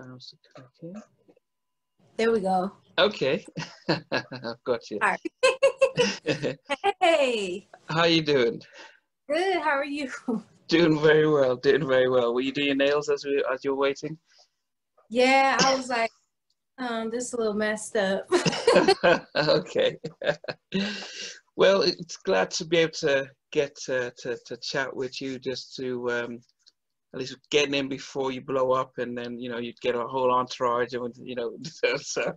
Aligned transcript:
Okay. 0.00 1.00
There 2.16 2.32
we 2.32 2.40
go. 2.40 2.72
Okay, 2.98 3.44
I've 3.88 4.64
got 4.64 4.90
you. 4.90 4.98
All 5.02 5.10
right. 5.10 6.58
hey, 7.00 7.68
How 7.88 8.04
you 8.04 8.22
doing? 8.22 8.62
good. 9.30 9.56
How 9.56 9.70
are 9.70 9.84
you? 9.84 10.10
Doing 10.68 11.00
very 11.00 11.28
well. 11.28 11.56
Doing 11.56 11.86
very 11.86 12.08
well. 12.08 12.32
Were 12.32 12.40
you 12.40 12.52
doing 12.52 12.68
your 12.68 12.76
nails 12.76 13.08
as 13.10 13.24
we 13.24 13.44
as 13.52 13.64
you're 13.64 13.74
waiting? 13.74 14.16
Yeah, 15.10 15.58
I 15.60 15.74
was 15.74 15.88
like, 15.88 16.10
um, 16.78 17.10
this 17.10 17.24
is 17.24 17.32
a 17.34 17.36
little 17.36 17.54
messed 17.54 17.96
up. 17.96 18.26
okay. 19.36 19.98
well, 21.56 21.82
it's 21.82 22.16
glad 22.18 22.50
to 22.52 22.64
be 22.64 22.78
able 22.78 22.92
to 22.92 23.28
get 23.52 23.76
to, 23.84 24.12
to, 24.18 24.38
to 24.46 24.56
chat 24.58 24.94
with 24.94 25.20
you 25.20 25.38
just 25.38 25.74
to 25.76 26.10
um, 26.10 26.38
at 27.12 27.20
least 27.20 27.36
getting 27.50 27.74
in 27.74 27.88
before 27.88 28.30
you 28.30 28.40
blow 28.40 28.72
up 28.72 28.92
and 28.98 29.16
then, 29.16 29.38
you 29.38 29.50
know, 29.50 29.58
you'd 29.58 29.80
get 29.80 29.96
a 29.96 30.06
whole 30.06 30.30
entourage 30.30 30.92
and, 30.92 31.14
you 31.16 31.34
know, 31.34 31.56
so, 31.96 32.32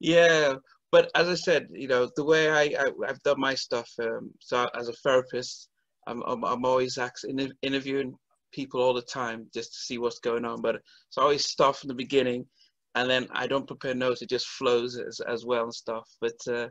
yeah. 0.00 0.54
But 0.92 1.10
as 1.14 1.28
I 1.28 1.34
said, 1.34 1.68
you 1.72 1.86
know, 1.86 2.10
the 2.16 2.24
way 2.24 2.50
I, 2.50 2.82
I, 2.82 2.90
I've 3.06 3.22
done 3.22 3.38
my 3.38 3.54
stuff, 3.54 3.88
um, 4.00 4.30
so 4.40 4.68
as 4.74 4.88
a 4.88 4.92
therapist, 4.92 5.68
I'm, 6.06 6.22
I'm, 6.26 6.44
I'm 6.44 6.64
always 6.64 6.98
actually 6.98 7.52
interviewing 7.62 8.14
people 8.52 8.80
all 8.80 8.94
the 8.94 9.02
time 9.02 9.46
just 9.54 9.72
to 9.72 9.78
see 9.78 9.98
what's 9.98 10.18
going 10.18 10.44
on. 10.44 10.60
But 10.60 10.76
it's 10.76 11.18
always 11.18 11.46
stuff 11.46 11.78
from 11.78 11.88
the 11.88 11.94
beginning, 11.94 12.46
and 12.94 13.08
then 13.08 13.28
I 13.32 13.46
don't 13.46 13.66
prepare 13.66 13.94
notes; 13.94 14.22
it 14.22 14.30
just 14.30 14.46
flows 14.46 14.98
as, 14.98 15.20
as 15.20 15.44
well 15.44 15.64
and 15.64 15.74
stuff. 15.74 16.08
But 16.20 16.36
uh, 16.48 16.68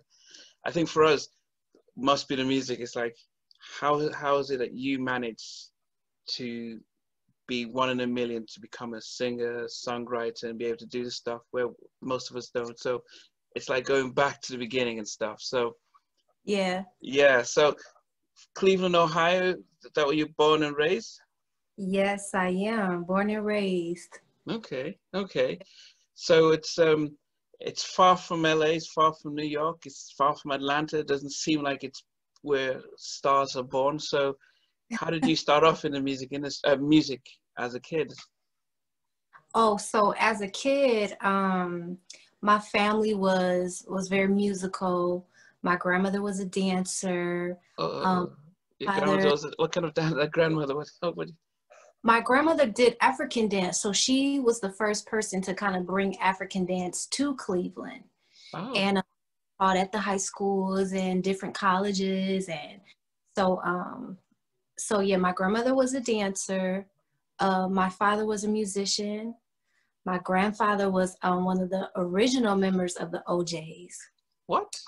I 0.65 0.71
think 0.71 0.89
for 0.89 1.05
us, 1.05 1.29
must 1.95 2.27
be 2.27 2.35
the 2.35 2.43
music. 2.43 2.79
It's 2.79 2.95
like 2.95 3.15
how 3.79 4.11
how 4.13 4.37
is 4.37 4.51
it 4.51 4.59
that 4.59 4.73
you 4.73 4.99
manage 4.99 5.69
to 6.35 6.79
be 7.47 7.65
one 7.65 7.89
in 7.89 8.01
a 8.01 8.07
million 8.07 8.45
to 8.53 8.59
become 8.59 8.93
a 8.93 9.01
singer, 9.01 9.65
songwriter, 9.65 10.43
and 10.43 10.59
be 10.59 10.65
able 10.65 10.77
to 10.77 10.85
do 10.85 11.03
the 11.03 11.11
stuff 11.11 11.41
where 11.51 11.67
most 12.01 12.29
of 12.29 12.37
us 12.37 12.49
don't. 12.53 12.79
So 12.79 13.03
it's 13.55 13.69
like 13.69 13.85
going 13.85 14.11
back 14.11 14.41
to 14.41 14.51
the 14.51 14.57
beginning 14.57 14.99
and 14.99 15.07
stuff. 15.07 15.37
So 15.41 15.75
yeah. 16.45 16.83
yeah, 17.01 17.41
so 17.41 17.75
Cleveland, 18.55 18.95
Ohio, 18.95 19.55
that 19.95 20.05
where 20.05 20.15
you're 20.15 20.27
born 20.37 20.63
and 20.63 20.75
raised? 20.75 21.19
Yes, 21.77 22.31
I 22.33 22.49
am. 22.49 23.03
Born 23.03 23.29
and 23.29 23.45
raised. 23.45 24.19
Okay, 24.49 24.97
okay. 25.13 25.59
So 26.15 26.49
it's 26.49 26.77
um 26.77 27.17
it's 27.59 27.83
far 27.83 28.15
from 28.15 28.43
LA, 28.43 28.75
it's 28.77 28.91
far 28.91 29.13
from 29.13 29.35
New 29.35 29.45
York, 29.45 29.81
it's 29.85 30.13
far 30.17 30.35
from 30.35 30.51
Atlanta. 30.51 30.99
It 30.99 31.07
doesn't 31.07 31.33
seem 31.33 31.61
like 31.61 31.83
it's 31.83 32.03
where 32.41 32.81
stars 32.97 33.55
are 33.55 33.63
born. 33.63 33.99
So 33.99 34.35
how 34.93 35.09
did 35.09 35.25
you 35.25 35.35
start 35.35 35.63
off 35.63 35.85
in 35.85 35.91
the 35.91 36.01
music 36.01 36.29
industry, 36.31 36.71
uh, 36.71 36.75
music 36.77 37.21
as 37.57 37.75
a 37.75 37.79
kid? 37.79 38.11
Oh, 39.55 39.77
so 39.77 40.13
as 40.19 40.41
a 40.41 40.47
kid, 40.47 41.15
um, 41.21 41.97
my 42.41 42.59
family 42.59 43.13
was 43.13 43.85
was 43.87 44.07
very 44.07 44.27
musical. 44.27 45.27
My 45.63 45.75
grandmother 45.75 46.21
was 46.21 46.39
a 46.39 46.45
dancer. 46.45 47.57
Uh, 47.77 48.01
Um, 48.01 48.37
your 48.79 48.91
father- 48.91 49.05
grandmother 49.05 49.31
was, 49.31 49.53
what 49.57 49.71
kind 49.71 49.85
of 49.85 49.93
dance? 49.93 50.15
That 50.15 50.31
grandmother 50.31 50.75
was. 50.75 50.97
Oh, 51.01 51.11
what, 51.11 51.29
My 52.03 52.21
grandmother 52.21 52.65
did 52.65 52.95
African 53.01 53.49
dance, 53.49 53.79
so 53.81 53.91
she 53.91 54.39
was 54.39 54.61
the 54.61 54.71
first 54.71 55.05
person 55.05 55.41
to 55.41 55.53
kind 55.53 55.75
of 55.75 55.85
bring 55.85 56.17
African 56.19 56.65
dance 56.65 57.05
to 57.07 57.35
Cleveland. 57.35 58.03
oh, 58.53 58.73
and 58.73 58.99
uh, 58.99 59.01
taught 59.59 59.75
at 59.77 59.91
the 59.91 59.99
high 59.99 60.17
schools 60.17 60.93
and 60.93 61.21
different 61.21 61.53
colleges 61.53 62.47
and 62.47 62.79
so 63.37 63.59
um 63.63 64.17
so 64.79 64.99
yeah 64.99 65.17
my 65.17 65.31
grandmother 65.33 65.75
was 65.75 65.93
a 65.93 66.01
dancer. 66.01 66.87
Uh, 67.39 67.67
my 67.69 67.89
father 67.89 68.25
was 68.25 68.43
a 68.43 68.49
musician. 68.49 69.35
My 70.05 70.17
grandfather 70.19 70.89
was 70.89 71.15
um, 71.21 71.45
one 71.45 71.61
of 71.61 71.69
the 71.69 71.89
original 71.95 72.55
members 72.55 72.95
of 72.95 73.11
the 73.11 73.23
O'Jays 73.27 73.97
what? 74.49 74.81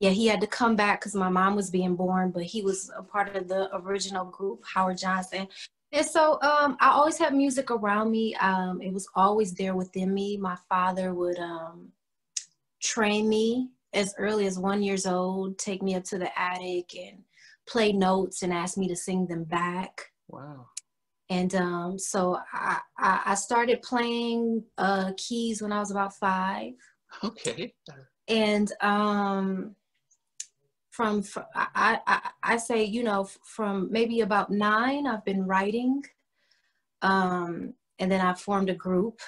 yeah 0.00 0.10
he 0.10 0.26
had 0.26 0.42
to 0.42 0.46
come 0.46 0.76
back 0.76 1.00
because 1.00 1.14
my 1.14 1.30
mom 1.30 1.56
was 1.56 1.70
being 1.70 1.96
born 1.96 2.30
but 2.30 2.42
he 2.42 2.60
was 2.60 2.90
a 2.96 3.02
part 3.02 3.34
of 3.34 3.48
the 3.48 3.74
original 3.76 4.26
group 4.26 4.62
howard 4.66 4.98
johnson. 4.98 5.48
And 5.92 6.04
so 6.04 6.38
um, 6.42 6.76
i 6.80 6.90
always 6.90 7.16
had 7.16 7.34
music 7.34 7.70
around 7.70 8.10
me. 8.10 8.34
Um, 8.36 8.82
it 8.82 8.92
was 8.92 9.08
always 9.14 9.54
there 9.54 9.74
within 9.74 10.12
me. 10.12 10.36
My 10.36 10.56
father 10.68 11.14
would 11.14 11.38
um, 11.38 11.92
train 12.82 13.28
me 13.28 13.70
as 13.94 14.14
early 14.18 14.46
as 14.46 14.58
one 14.58 14.82
years 14.82 15.06
old 15.06 15.56
take 15.56 15.82
me 15.82 15.94
up 15.94 16.04
to 16.04 16.18
the 16.18 16.38
attic 16.38 16.94
and 16.96 17.22
play 17.66 17.92
notes 17.92 18.42
and 18.42 18.52
ask 18.52 18.76
me 18.76 18.88
to 18.88 18.96
sing 18.96 19.26
them 19.26 19.44
back 19.44 20.10
Wow. 20.28 20.66
and 21.30 21.54
um, 21.54 21.98
so 21.98 22.38
I, 22.52 22.78
I, 22.98 23.20
I 23.26 23.34
started 23.34 23.82
playing 23.82 24.64
uh, 24.78 25.12
keys 25.16 25.62
when 25.62 25.72
i 25.72 25.78
was 25.78 25.90
about 25.90 26.14
five 26.14 26.72
Okay. 27.22 27.74
and 28.28 28.72
um 28.80 29.76
from 30.90 31.22
fr- 31.22 31.40
I, 31.54 31.98
I 32.06 32.30
i 32.42 32.56
say 32.56 32.84
you 32.84 33.02
know 33.02 33.22
f- 33.22 33.38
from 33.44 33.90
maybe 33.90 34.20
about 34.20 34.50
nine 34.50 35.06
i've 35.06 35.24
been 35.24 35.44
writing 35.46 36.02
um 37.02 37.74
and 37.98 38.10
then 38.10 38.20
i 38.20 38.32
formed 38.34 38.70
a 38.70 38.74
group 38.74 39.20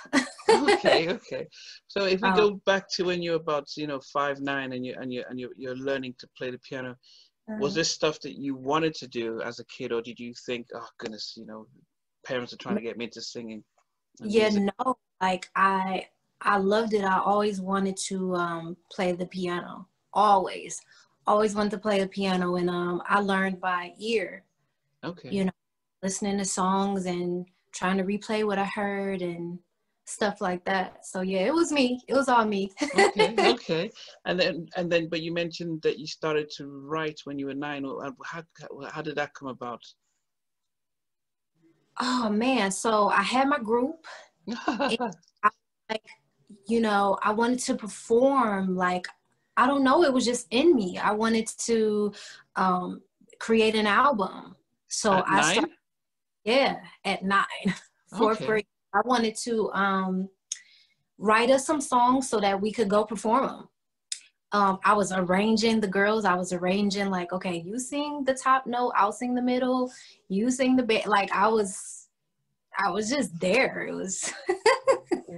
okay, 0.50 1.08
okay. 1.16 1.46
So 1.88 2.04
if 2.04 2.20
we 2.22 2.28
Um, 2.28 2.36
go 2.36 2.60
back 2.66 2.88
to 2.94 3.04
when 3.04 3.20
you're 3.22 3.36
about, 3.36 3.66
you 3.76 3.86
know, 3.86 4.00
five 4.12 4.40
nine, 4.40 4.72
and 4.72 4.84
you 4.86 4.94
and 5.00 5.12
you 5.12 5.24
and 5.28 5.38
you 5.40 5.50
you're 5.56 5.76
learning 5.76 6.14
to 6.20 6.28
play 6.38 6.50
the 6.50 6.58
piano, 6.58 6.96
was 7.48 7.74
this 7.74 7.90
stuff 7.90 8.20
that 8.20 8.38
you 8.38 8.54
wanted 8.54 8.94
to 8.94 9.08
do 9.08 9.40
as 9.42 9.58
a 9.58 9.64
kid, 9.66 9.92
or 9.92 10.02
did 10.02 10.18
you 10.18 10.32
think, 10.46 10.66
oh 10.74 10.86
goodness, 10.98 11.34
you 11.36 11.46
know, 11.46 11.66
parents 12.26 12.52
are 12.52 12.58
trying 12.58 12.76
to 12.76 12.82
get 12.82 12.96
me 12.96 13.04
into 13.06 13.20
singing? 13.20 13.62
yeah 14.22 14.48
music? 14.48 14.72
no 14.78 14.96
like 15.20 15.50
i 15.56 16.06
i 16.40 16.56
loved 16.56 16.94
it 16.94 17.04
i 17.04 17.18
always 17.18 17.60
wanted 17.60 17.96
to 17.96 18.34
um 18.34 18.76
play 18.90 19.12
the 19.12 19.26
piano 19.26 19.86
always 20.14 20.80
always 21.26 21.54
wanted 21.54 21.70
to 21.70 21.78
play 21.78 22.00
the 22.00 22.08
piano 22.08 22.56
and 22.56 22.70
um 22.70 23.02
i 23.06 23.20
learned 23.20 23.60
by 23.60 23.92
ear 23.98 24.42
Okay. 25.04 25.28
you 25.30 25.44
know, 25.44 25.52
listening 26.02 26.38
to 26.38 26.44
songs 26.44 27.06
and 27.06 27.46
trying 27.72 27.96
to 27.98 28.04
replay 28.04 28.44
what 28.44 28.58
I 28.58 28.64
heard 28.64 29.22
and 29.22 29.58
stuff 30.06 30.40
like 30.40 30.64
that. 30.64 31.04
So 31.04 31.20
yeah, 31.20 31.40
it 31.40 31.54
was 31.54 31.72
me. 31.72 32.00
It 32.08 32.14
was 32.14 32.28
all 32.28 32.44
me. 32.44 32.70
okay, 32.94 33.36
okay. 33.44 33.90
And 34.24 34.38
then 34.38 34.66
and 34.76 34.90
then, 34.90 35.08
but 35.08 35.20
you 35.22 35.32
mentioned 35.32 35.82
that 35.82 35.98
you 35.98 36.06
started 36.06 36.50
to 36.56 36.66
write 36.66 37.20
when 37.24 37.38
you 37.38 37.46
were 37.46 37.54
nine. 37.54 37.82
Well, 37.82 38.16
How 38.24 38.42
how 38.90 39.02
did 39.02 39.16
that 39.16 39.34
come 39.34 39.48
about? 39.48 39.82
oh 42.00 42.28
man, 42.30 42.70
so 42.70 43.08
I 43.08 43.22
had 43.22 43.48
my 43.48 43.58
group. 43.58 44.06
Like, 45.88 46.02
you 46.66 46.80
know, 46.80 47.16
I 47.22 47.32
wanted 47.32 47.60
to 47.60 47.76
perform. 47.76 48.74
Like, 48.76 49.06
I 49.56 49.66
don't 49.68 49.84
know, 49.84 50.02
it 50.02 50.12
was 50.12 50.24
just 50.24 50.46
in 50.50 50.74
me. 50.74 50.98
I 50.98 51.12
wanted 51.12 51.46
to 51.66 52.12
um, 52.56 53.02
create 53.38 53.76
an 53.76 53.86
album. 53.86 54.56
So 54.88 55.18
At 55.18 55.28
I 55.28 55.42
started. 55.42 55.70
Yeah, 56.44 56.76
at 57.04 57.24
nine, 57.24 57.44
fourth 58.16 58.38
Okay. 58.38 58.46
grade. 58.46 58.66
I 58.96 59.00
wanted 59.04 59.36
to 59.44 59.70
um, 59.72 60.28
write 61.18 61.50
us 61.50 61.66
some 61.66 61.80
songs 61.80 62.28
so 62.30 62.40
that 62.40 62.60
we 62.60 62.72
could 62.72 62.88
go 62.88 63.04
perform 63.04 63.46
them. 63.46 63.68
Um, 64.52 64.78
I 64.84 64.94
was 64.94 65.12
arranging 65.12 65.80
the 65.80 65.88
girls. 65.88 66.24
I 66.24 66.34
was 66.34 66.52
arranging 66.52 67.10
like, 67.10 67.32
okay, 67.32 67.56
you 67.58 67.78
sing 67.78 68.24
the 68.24 68.32
top 68.32 68.66
note, 68.66 68.92
I'll 68.96 69.12
sing 69.12 69.34
the 69.34 69.42
middle, 69.42 69.92
you 70.28 70.50
sing 70.50 70.76
the 70.76 70.82
ba-. 70.82 71.02
Like 71.06 71.30
I 71.32 71.48
was, 71.48 72.08
I 72.78 72.90
was 72.90 73.10
just 73.10 73.38
there. 73.38 73.82
It 73.82 73.92
was. 73.92 74.32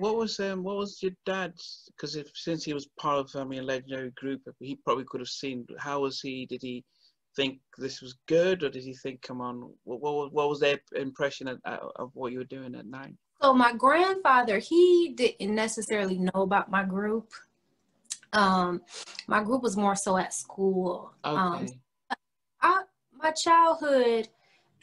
What 0.00 0.16
was 0.16 0.38
um 0.38 0.62
what 0.62 0.76
was 0.76 1.02
your 1.02 1.12
dad's? 1.26 1.88
Because 1.88 2.14
if 2.14 2.28
since 2.34 2.62
he 2.62 2.72
was 2.72 2.88
part 3.00 3.18
of 3.18 3.34
I 3.34 3.44
mean 3.44 3.60
a 3.60 3.64
legendary 3.64 4.12
group, 4.12 4.42
he 4.60 4.76
probably 4.84 5.04
could 5.04 5.20
have 5.20 5.28
seen. 5.28 5.66
How 5.78 6.00
was 6.00 6.20
he? 6.20 6.46
Did 6.46 6.62
he 6.62 6.84
think 7.34 7.58
this 7.78 8.00
was 8.00 8.14
good, 8.28 8.62
or 8.62 8.68
did 8.68 8.84
he 8.84 8.94
think, 8.94 9.22
come 9.22 9.40
on? 9.40 9.72
What 9.82 10.00
what, 10.00 10.32
what 10.32 10.48
was 10.48 10.60
their 10.60 10.78
impression 10.94 11.48
of, 11.48 11.58
of 11.64 12.10
what 12.14 12.30
you 12.32 12.38
were 12.38 12.44
doing 12.44 12.76
at 12.76 12.86
nine? 12.86 13.18
So 13.40 13.54
my 13.54 13.72
grandfather, 13.72 14.58
he 14.58 15.14
didn't 15.16 15.54
necessarily 15.54 16.18
know 16.18 16.42
about 16.42 16.70
my 16.70 16.84
group. 16.84 17.32
Um, 18.32 18.82
my 19.26 19.42
group 19.42 19.62
was 19.62 19.76
more 19.76 19.94
so 19.94 20.16
at 20.16 20.34
school. 20.34 21.12
Okay. 21.24 21.36
Um, 21.36 21.66
I 22.60 22.82
my 23.12 23.30
childhood, 23.30 24.28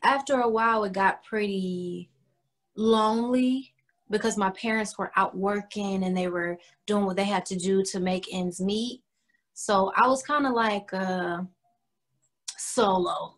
after 0.03 0.41
a 0.41 0.49
while, 0.49 0.83
it 0.83 0.93
got 0.93 1.23
pretty 1.23 2.09
lonely 2.75 3.73
because 4.09 4.37
my 4.37 4.49
parents 4.51 4.97
were 4.97 5.11
out 5.15 5.35
working 5.35 6.03
and 6.03 6.15
they 6.15 6.27
were 6.27 6.57
doing 6.85 7.05
what 7.05 7.15
they 7.15 7.23
had 7.23 7.45
to 7.47 7.55
do 7.55 7.83
to 7.83 7.99
make 7.99 8.33
ends 8.33 8.61
meet. 8.61 9.01
So 9.53 9.91
I 9.95 10.07
was 10.07 10.21
kind 10.21 10.45
of 10.45 10.53
like 10.53 10.93
uh, 10.93 11.41
solo, 12.57 13.35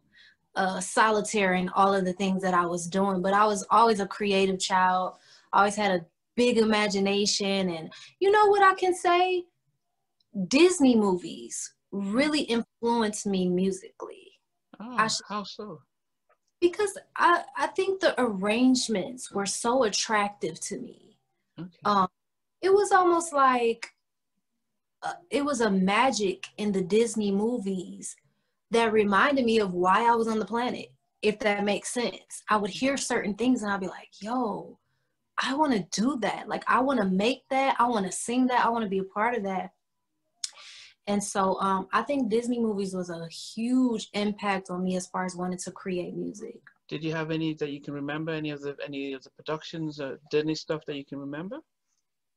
uh, 0.57 0.79
solitary 0.81 1.61
in 1.61 1.69
all 1.69 1.93
of 1.93 2.03
the 2.03 2.13
things 2.13 2.41
that 2.41 2.53
I 2.53 2.65
was 2.65 2.87
doing. 2.87 3.21
But 3.21 3.33
I 3.33 3.45
was 3.45 3.65
always 3.69 3.99
a 3.99 4.07
creative 4.07 4.59
child. 4.59 5.13
I 5.53 5.59
always 5.59 5.75
had 5.75 5.91
a 5.91 6.05
big 6.35 6.57
imagination, 6.57 7.69
and 7.69 7.93
you 8.19 8.31
know 8.31 8.47
what 8.47 8.63
I 8.63 8.73
can 8.73 8.93
say? 8.93 9.45
Disney 10.47 10.95
movies 10.95 11.73
really 11.91 12.41
influenced 12.41 13.25
me 13.25 13.47
musically. 13.47 14.31
oh, 14.79 15.07
should- 15.07 15.25
how 15.29 15.43
so? 15.43 15.81
Because 16.59 16.97
I, 17.15 17.43
I 17.55 17.67
think 17.67 17.99
the 17.99 18.19
arrangements 18.19 19.31
were 19.31 19.45
so 19.45 19.83
attractive 19.83 20.59
to 20.61 20.79
me. 20.79 21.19
Okay. 21.59 21.69
Um, 21.85 22.07
it 22.63 22.73
was 22.73 22.91
almost 22.91 23.31
like 23.31 23.91
uh, 25.03 25.13
it 25.29 25.45
was 25.45 25.61
a 25.61 25.69
magic 25.69 26.47
in 26.57 26.71
the 26.71 26.81
Disney 26.81 27.31
movies 27.31 28.15
that 28.71 28.93
reminded 28.93 29.45
me 29.45 29.59
of 29.59 29.73
why 29.73 30.07
I 30.07 30.15
was 30.15 30.27
on 30.27 30.39
the 30.39 30.45
planet, 30.45 30.91
if 31.21 31.39
that 31.39 31.63
makes 31.63 31.89
sense. 31.89 32.43
I 32.49 32.57
would 32.57 32.69
hear 32.69 32.97
certain 32.97 33.33
things 33.33 33.63
and 33.63 33.71
I'd 33.71 33.79
be 33.79 33.87
like, 33.87 34.09
yo, 34.19 34.77
I 35.41 35.53
want 35.55 35.73
to 35.73 36.01
do 36.01 36.17
that. 36.21 36.47
Like, 36.47 36.63
I 36.67 36.79
want 36.81 36.99
to 36.99 37.05
make 37.05 37.43
that. 37.49 37.75
I 37.79 37.87
want 37.87 38.05
to 38.05 38.11
sing 38.11 38.47
that. 38.47 38.65
I 38.65 38.69
want 38.69 38.83
to 38.83 38.89
be 38.89 38.99
a 38.99 39.03
part 39.03 39.35
of 39.35 39.43
that. 39.43 39.71
And 41.05 41.23
so 41.23 41.59
um, 41.61 41.87
I 41.93 42.01
think 42.01 42.29
Disney 42.29 42.59
movies 42.59 42.93
was 42.93 43.09
a 43.09 43.27
huge 43.29 44.09
impact 44.13 44.69
on 44.69 44.83
me 44.83 44.97
as 44.97 45.07
far 45.07 45.23
as 45.23 45.35
wanting 45.35 45.59
to 45.59 45.71
create 45.71 46.13
music. 46.15 46.59
Did 46.89 47.03
you 47.03 47.13
have 47.13 47.31
any 47.31 47.53
that 47.55 47.71
you 47.71 47.81
can 47.81 47.93
remember? 47.93 48.31
Any 48.31 48.49
of 48.51 48.61
the 48.61 48.75
any 48.83 49.13
of 49.13 49.23
the 49.23 49.29
productions, 49.31 49.99
or 49.99 50.19
Disney 50.31 50.55
stuff 50.55 50.85
that 50.85 50.95
you 50.95 51.05
can 51.05 51.19
remember? 51.19 51.59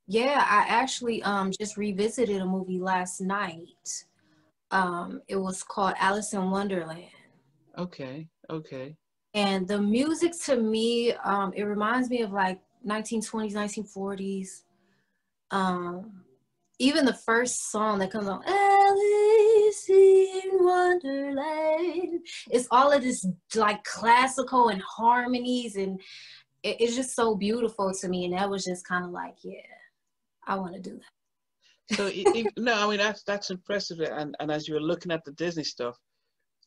Yeah, 0.07 0.45
I 0.49 0.67
actually 0.69 1.23
um, 1.23 1.53
just 1.53 1.77
revisited 1.77 2.41
a 2.41 2.45
movie 2.45 2.81
last 2.81 3.21
night. 3.21 4.05
Um, 4.71 5.23
it 5.29 5.37
was 5.37 5.63
called 5.63 5.95
Alice 5.99 6.33
in 6.33 6.51
Wonderland. 6.51 7.05
Okay, 7.79 8.29
okay. 8.49 8.97
And 9.35 9.67
the 9.67 9.81
music 9.81 10.33
to 10.47 10.57
me, 10.57 11.13
um, 11.25 11.53
it 11.55 11.63
reminds 11.63 12.11
me 12.11 12.23
of 12.23 12.33
like 12.33 12.61
1920s, 12.87 13.55
1940s. 13.55 14.63
Um, 15.51 16.23
even 16.79 17.05
the 17.05 17.15
first 17.15 17.71
song 17.71 17.99
that 17.99 18.11
comes 18.11 18.27
on, 18.27 18.43
Alice 18.47 19.89
in 19.89 20.65
Wonderland, 20.65 22.27
it's 22.51 22.67
all 22.71 22.91
of 22.91 23.03
this 23.03 23.27
like 23.55 23.85
classical 23.85 24.69
and 24.69 24.83
harmonies, 24.83 25.77
and 25.77 26.01
it, 26.63 26.81
it's 26.81 26.97
just 26.97 27.15
so 27.15 27.35
beautiful 27.35 27.93
to 27.93 28.09
me. 28.09 28.25
And 28.25 28.35
that 28.35 28.49
was 28.49 28.65
just 28.65 28.87
kind 28.87 29.05
of 29.05 29.11
like, 29.11 29.37
yeah, 29.43 29.61
I 30.47 30.57
want 30.57 30.75
to 30.75 30.81
do 30.81 30.97
that. 30.97 31.20
So 31.93 32.11
no, 32.57 32.75
I 32.75 32.89
mean 32.89 32.99
that's 32.99 33.23
that's 33.25 33.51
impressive. 33.51 34.01
And 34.01 34.37
and 34.41 34.51
as 34.51 34.69
you 34.69 34.75
were 34.75 34.81
looking 34.81 35.13
at 35.13 35.25
the 35.25 35.33
Disney 35.33 35.65
stuff, 35.65 35.97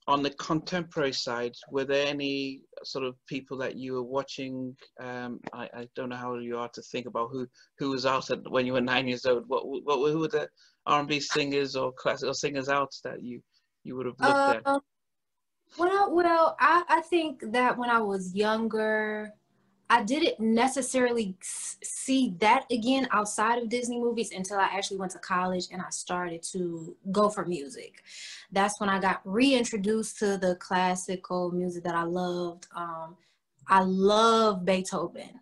on 0.07 0.21
the 0.21 0.31
contemporary 0.31 1.13
side, 1.13 1.53
were 1.71 1.85
there 1.85 2.07
any 2.07 2.61
sort 2.83 3.05
of 3.05 3.15
people 3.27 3.57
that 3.57 3.77
you 3.77 3.93
were 3.93 4.03
watching? 4.03 4.75
Um, 4.99 5.39
I, 5.53 5.69
I 5.73 5.87
don't 5.95 6.09
know 6.09 6.15
how 6.15 6.35
you 6.35 6.57
are 6.57 6.69
to 6.69 6.81
think 6.81 7.05
about 7.05 7.29
who 7.31 7.47
who 7.77 7.91
was 7.91 8.05
out 8.05 8.29
at, 8.29 8.49
when 8.49 8.65
you 8.65 8.73
were 8.73 8.81
nine 8.81 9.07
years 9.07 9.25
old. 9.25 9.45
What 9.47 9.63
what 9.65 10.11
who 10.11 10.19
were 10.19 10.27
the 10.27 10.49
R&B 10.85 11.19
singers 11.19 11.75
or 11.75 11.93
classical 11.93 12.33
singers 12.33 12.69
out 12.69 12.91
that 13.03 13.23
you 13.23 13.41
you 13.83 13.95
would 13.95 14.07
have 14.07 14.19
looked 14.19 14.67
uh, 14.67 14.75
at? 14.75 14.81
Well, 15.77 16.13
well, 16.13 16.55
I 16.59 16.83
I 16.89 17.01
think 17.01 17.41
that 17.51 17.77
when 17.77 17.89
I 17.89 17.99
was 17.99 18.35
younger, 18.35 19.31
I 19.93 20.01
didn't 20.01 20.39
necessarily 20.39 21.37
see 21.39 22.33
that 22.39 22.65
again 22.71 23.07
outside 23.11 23.61
of 23.61 23.69
Disney 23.69 23.99
movies 23.99 24.31
until 24.35 24.57
I 24.57 24.63
actually 24.63 24.97
went 24.97 25.11
to 25.11 25.19
college 25.19 25.67
and 25.71 25.83
I 25.83 25.91
started 25.91 26.41
to 26.51 26.95
go 27.11 27.29
for 27.29 27.45
music. 27.45 28.01
That's 28.51 28.79
when 28.79 28.89
I 28.89 28.99
got 28.99 29.21
reintroduced 29.23 30.17
to 30.17 30.39
the 30.39 30.55
classical 30.55 31.51
music 31.51 31.83
that 31.83 31.93
I 31.93 32.05
loved. 32.05 32.65
Um, 32.75 33.17
I 33.67 33.83
love 33.83 34.65
Beethoven. 34.65 35.39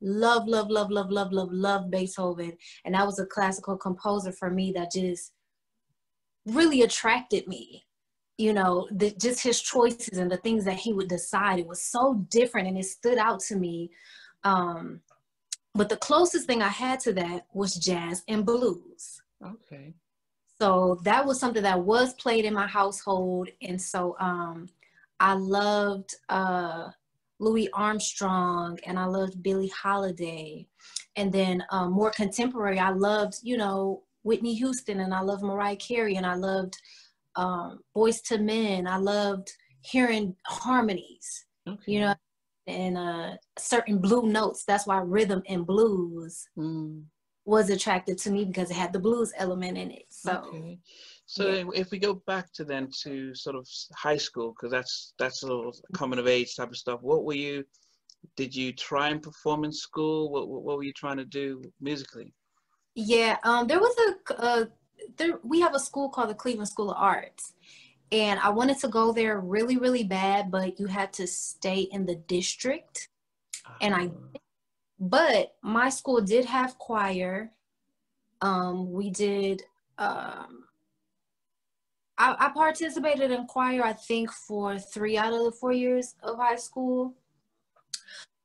Love, 0.00 0.48
love, 0.48 0.68
love, 0.68 0.90
love, 0.90 1.12
love, 1.12 1.30
love, 1.30 1.52
love 1.52 1.88
Beethoven. 1.88 2.54
And 2.84 2.96
that 2.96 3.06
was 3.06 3.20
a 3.20 3.26
classical 3.26 3.76
composer 3.76 4.32
for 4.32 4.50
me 4.50 4.72
that 4.72 4.90
just 4.90 5.30
really 6.44 6.82
attracted 6.82 7.46
me 7.46 7.84
you 8.38 8.52
know, 8.52 8.88
the, 8.90 9.10
just 9.12 9.42
his 9.42 9.60
choices 9.60 10.18
and 10.18 10.30
the 10.30 10.38
things 10.38 10.64
that 10.64 10.78
he 10.78 10.92
would 10.92 11.08
decide. 11.08 11.58
It 11.58 11.66
was 11.66 11.82
so 11.82 12.14
different 12.30 12.68
and 12.68 12.78
it 12.78 12.84
stood 12.84 13.18
out 13.18 13.40
to 13.40 13.56
me. 13.56 13.90
Um, 14.44 15.00
but 15.74 15.88
the 15.88 15.96
closest 15.96 16.46
thing 16.46 16.62
I 16.62 16.68
had 16.68 17.00
to 17.00 17.12
that 17.14 17.46
was 17.52 17.74
jazz 17.74 18.22
and 18.28 18.44
blues. 18.44 19.20
Okay. 19.44 19.94
So 20.60 21.00
that 21.04 21.24
was 21.26 21.40
something 21.40 21.62
that 21.62 21.80
was 21.80 22.14
played 22.14 22.44
in 22.44 22.54
my 22.54 22.66
household. 22.66 23.48
And 23.62 23.80
so 23.80 24.16
um, 24.20 24.68
I 25.18 25.34
loved 25.34 26.14
uh, 26.28 26.90
Louis 27.40 27.68
Armstrong 27.72 28.78
and 28.86 28.98
I 28.98 29.06
loved 29.06 29.42
Billie 29.42 29.72
Holiday. 29.76 30.68
And 31.16 31.32
then 31.32 31.64
um, 31.70 31.92
more 31.92 32.10
contemporary, 32.10 32.78
I 32.78 32.90
loved, 32.90 33.38
you 33.42 33.56
know, 33.56 34.02
Whitney 34.22 34.54
Houston 34.54 35.00
and 35.00 35.12
I 35.12 35.20
loved 35.20 35.42
Mariah 35.42 35.76
Carey 35.76 36.16
and 36.16 36.26
I 36.26 36.34
loved 36.34 36.76
um, 37.36 37.80
Boyz 37.96 38.20
II 38.30 38.38
Men. 38.38 38.86
I 38.86 38.96
loved 38.96 39.50
hearing 39.80 40.34
harmonies, 40.46 41.46
okay. 41.68 41.92
you 41.92 42.00
know, 42.00 42.14
and 42.66 42.96
uh, 42.96 43.32
certain 43.58 43.98
blue 43.98 44.28
notes. 44.28 44.64
That's 44.64 44.86
why 44.86 44.98
rhythm 44.98 45.42
and 45.48 45.66
blues 45.66 46.44
mm. 46.56 47.02
was 47.44 47.70
attracted 47.70 48.18
to 48.18 48.30
me 48.30 48.44
because 48.44 48.70
it 48.70 48.76
had 48.76 48.92
the 48.92 49.00
blues 49.00 49.32
element 49.36 49.78
in 49.78 49.90
it. 49.90 50.04
So. 50.10 50.44
Okay. 50.48 50.78
So 51.26 51.48
yeah. 51.48 51.64
if 51.74 51.90
we 51.90 51.98
go 51.98 52.14
back 52.26 52.52
to 52.54 52.64
then 52.64 52.88
to 53.04 53.34
sort 53.34 53.56
of 53.56 53.66
high 53.94 54.18
school, 54.18 54.54
because 54.54 54.70
that's 54.70 55.14
that's 55.18 55.42
a 55.42 55.52
of 55.52 55.76
coming 55.94 56.18
of 56.18 56.26
age 56.26 56.54
type 56.56 56.68
of 56.68 56.76
stuff. 56.76 57.00
What 57.00 57.24
were 57.24 57.34
you? 57.34 57.64
Did 58.36 58.54
you 58.54 58.72
try 58.72 59.08
and 59.08 59.22
perform 59.22 59.64
in 59.64 59.72
school? 59.72 60.30
What 60.30 60.48
what 60.48 60.76
were 60.76 60.82
you 60.82 60.92
trying 60.92 61.16
to 61.16 61.24
do 61.24 61.62
musically? 61.80 62.34
Yeah, 62.94 63.38
um, 63.44 63.66
there 63.66 63.80
was 63.80 63.96
a, 63.98 64.34
a 64.34 64.68
there 65.16 65.38
we 65.42 65.60
have 65.60 65.74
a 65.74 65.80
school 65.80 66.08
called 66.08 66.30
the 66.30 66.34
Cleveland 66.34 66.68
School 66.68 66.90
of 66.90 66.96
Arts. 66.98 67.54
And 68.10 68.38
I 68.40 68.50
wanted 68.50 68.78
to 68.80 68.88
go 68.88 69.12
there 69.12 69.40
really, 69.40 69.78
really 69.78 70.04
bad, 70.04 70.50
but 70.50 70.78
you 70.78 70.86
had 70.86 71.14
to 71.14 71.26
stay 71.26 71.80
in 71.80 72.04
the 72.04 72.16
district. 72.16 73.08
And 73.80 73.94
I 73.94 74.06
ah. 74.06 74.38
but 74.98 75.54
my 75.62 75.88
school 75.88 76.20
did 76.20 76.44
have 76.44 76.78
choir. 76.78 77.52
Um, 78.40 78.92
we 78.92 79.10
did 79.10 79.62
um 79.98 80.64
I, 82.18 82.36
I 82.38 82.48
participated 82.50 83.30
in 83.30 83.46
choir, 83.46 83.82
I 83.84 83.94
think, 83.94 84.30
for 84.30 84.78
three 84.78 85.16
out 85.16 85.32
of 85.32 85.44
the 85.44 85.50
four 85.50 85.72
years 85.72 86.14
of 86.22 86.36
high 86.36 86.56
school. 86.56 87.14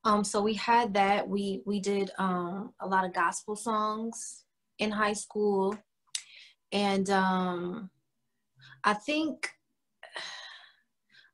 Um, 0.04 0.24
so 0.24 0.40
we 0.40 0.54
had 0.54 0.94
that. 0.94 1.28
We 1.28 1.62
we 1.64 1.78
did 1.78 2.10
um, 2.18 2.72
a 2.80 2.88
lot 2.88 3.04
of 3.04 3.12
gospel 3.12 3.54
songs 3.54 4.44
in 4.78 4.90
high 4.90 5.12
school 5.12 5.76
and 6.72 7.10
um 7.10 7.90
i 8.84 8.92
think 8.92 9.50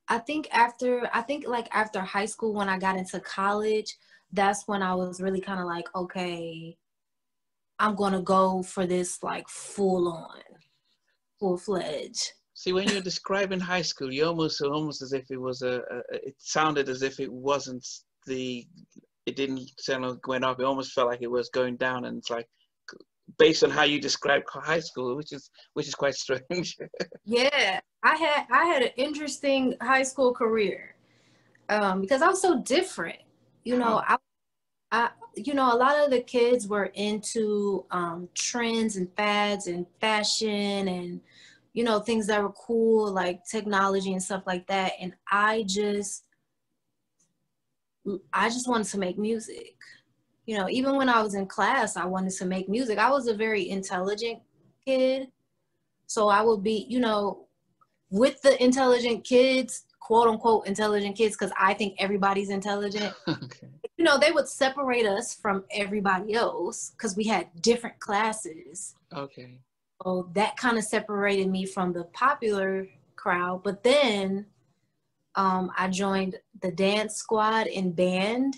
i 0.07 0.17
think 0.17 0.47
after 0.51 1.09
i 1.13 1.21
think 1.21 1.47
like 1.47 1.67
after 1.71 1.99
high 2.01 2.25
school 2.25 2.53
when 2.53 2.69
i 2.69 2.77
got 2.77 2.97
into 2.97 3.19
college 3.19 3.97
that's 4.31 4.67
when 4.67 4.81
i 4.81 4.93
was 4.93 5.21
really 5.21 5.41
kind 5.41 5.59
of 5.59 5.65
like 5.65 5.87
okay 5.95 6.75
i'm 7.79 7.95
gonna 7.95 8.21
go 8.21 8.63
for 8.63 8.85
this 8.85 9.21
like 9.23 9.47
full 9.49 10.07
on 10.07 10.41
full 11.39 11.57
fledged 11.57 12.31
see 12.53 12.71
when 12.71 12.87
you're 12.87 13.01
describing 13.01 13.59
high 13.59 13.81
school 13.81 14.11
you 14.13 14.25
almost 14.25 14.61
almost 14.61 15.01
as 15.01 15.11
if 15.11 15.29
it 15.29 15.39
was 15.39 15.61
a, 15.61 15.81
a 15.91 16.01
it 16.11 16.35
sounded 16.37 16.87
as 16.87 17.01
if 17.01 17.19
it 17.19 17.31
wasn't 17.31 17.85
the 18.25 18.65
it 19.25 19.35
didn't 19.35 19.69
sound 19.79 20.05
like 20.05 20.21
going 20.21 20.43
up. 20.43 20.59
It 20.59 20.65
almost 20.65 20.93
felt 20.93 21.07
like 21.07 21.21
it 21.21 21.31
was 21.31 21.49
going 21.49 21.77
down 21.77 22.05
and 22.05 22.17
it's 22.17 22.29
like 22.29 22.47
based 23.37 23.63
on 23.63 23.69
how 23.69 23.83
you 23.83 23.99
describe 23.99 24.43
high 24.47 24.79
school, 24.79 25.15
which 25.15 25.33
is 25.33 25.49
which 25.73 25.87
is 25.87 25.95
quite 25.95 26.15
strange. 26.15 26.77
yeah, 27.25 27.79
I 28.03 28.15
had 28.15 28.45
I 28.51 28.65
had 28.65 28.83
an 28.83 28.91
interesting 28.97 29.75
high 29.81 30.03
school 30.03 30.33
career 30.33 30.95
um, 31.69 32.01
because 32.01 32.21
I 32.21 32.27
was 32.27 32.41
so 32.41 32.61
different. 32.61 33.19
You 33.63 33.77
know, 33.77 34.03
I, 34.07 34.17
I 34.91 35.09
you 35.35 35.53
know 35.53 35.73
a 35.73 35.77
lot 35.77 35.97
of 36.03 36.11
the 36.11 36.21
kids 36.21 36.67
were 36.67 36.91
into 36.93 37.85
um, 37.91 38.29
trends 38.35 38.95
and 38.95 39.11
fads 39.15 39.67
and 39.67 39.85
fashion 39.99 40.87
and 40.87 41.19
you 41.73 41.83
know 41.83 41.99
things 41.99 42.27
that 42.27 42.41
were 42.41 42.53
cool 42.53 43.11
like 43.11 43.45
technology 43.45 44.13
and 44.13 44.23
stuff 44.23 44.43
like 44.45 44.67
that, 44.67 44.93
and 44.99 45.13
I 45.29 45.63
just 45.67 46.25
I 48.31 48.49
just 48.49 48.69
wanted 48.69 48.87
to 48.87 48.99
make 48.99 49.17
music 49.17 49.75
you 50.45 50.57
know, 50.57 50.69
even 50.69 50.95
when 50.95 51.09
I 51.09 51.21
was 51.21 51.33
in 51.33 51.47
class, 51.47 51.97
I 51.97 52.05
wanted 52.05 52.33
to 52.33 52.45
make 52.45 52.69
music. 52.69 52.99
I 52.99 53.09
was 53.09 53.27
a 53.27 53.33
very 53.33 53.69
intelligent 53.69 54.39
kid. 54.85 55.29
So 56.07 56.27
I 56.29 56.41
would 56.41 56.63
be, 56.63 56.85
you 56.87 56.99
know, 56.99 57.47
with 58.11 58.41
the 58.41 58.61
intelligent 58.63 59.23
kids, 59.23 59.85
quote 59.99 60.27
unquote 60.27 60.67
intelligent 60.67 61.17
kids, 61.17 61.35
because 61.35 61.53
I 61.59 61.73
think 61.73 61.95
everybody's 61.97 62.49
intelligent. 62.49 63.13
okay. 63.27 63.67
You 63.97 64.05
know, 64.05 64.19
they 64.19 64.31
would 64.31 64.47
separate 64.47 65.07
us 65.07 65.33
from 65.33 65.63
everybody 65.71 66.33
else 66.33 66.91
because 66.91 67.15
we 67.15 67.23
had 67.23 67.47
different 67.61 67.99
classes. 67.99 68.95
Okay. 69.13 69.57
So 70.03 70.29
that 70.33 70.57
kind 70.57 70.77
of 70.77 70.83
separated 70.83 71.49
me 71.49 71.65
from 71.65 71.91
the 71.93 72.03
popular 72.05 72.87
crowd. 73.15 73.63
But 73.63 73.83
then 73.83 74.45
um, 75.33 75.71
I 75.75 75.87
joined 75.87 76.35
the 76.61 76.71
dance 76.71 77.15
squad 77.15 77.67
in 77.67 77.93
band 77.93 78.57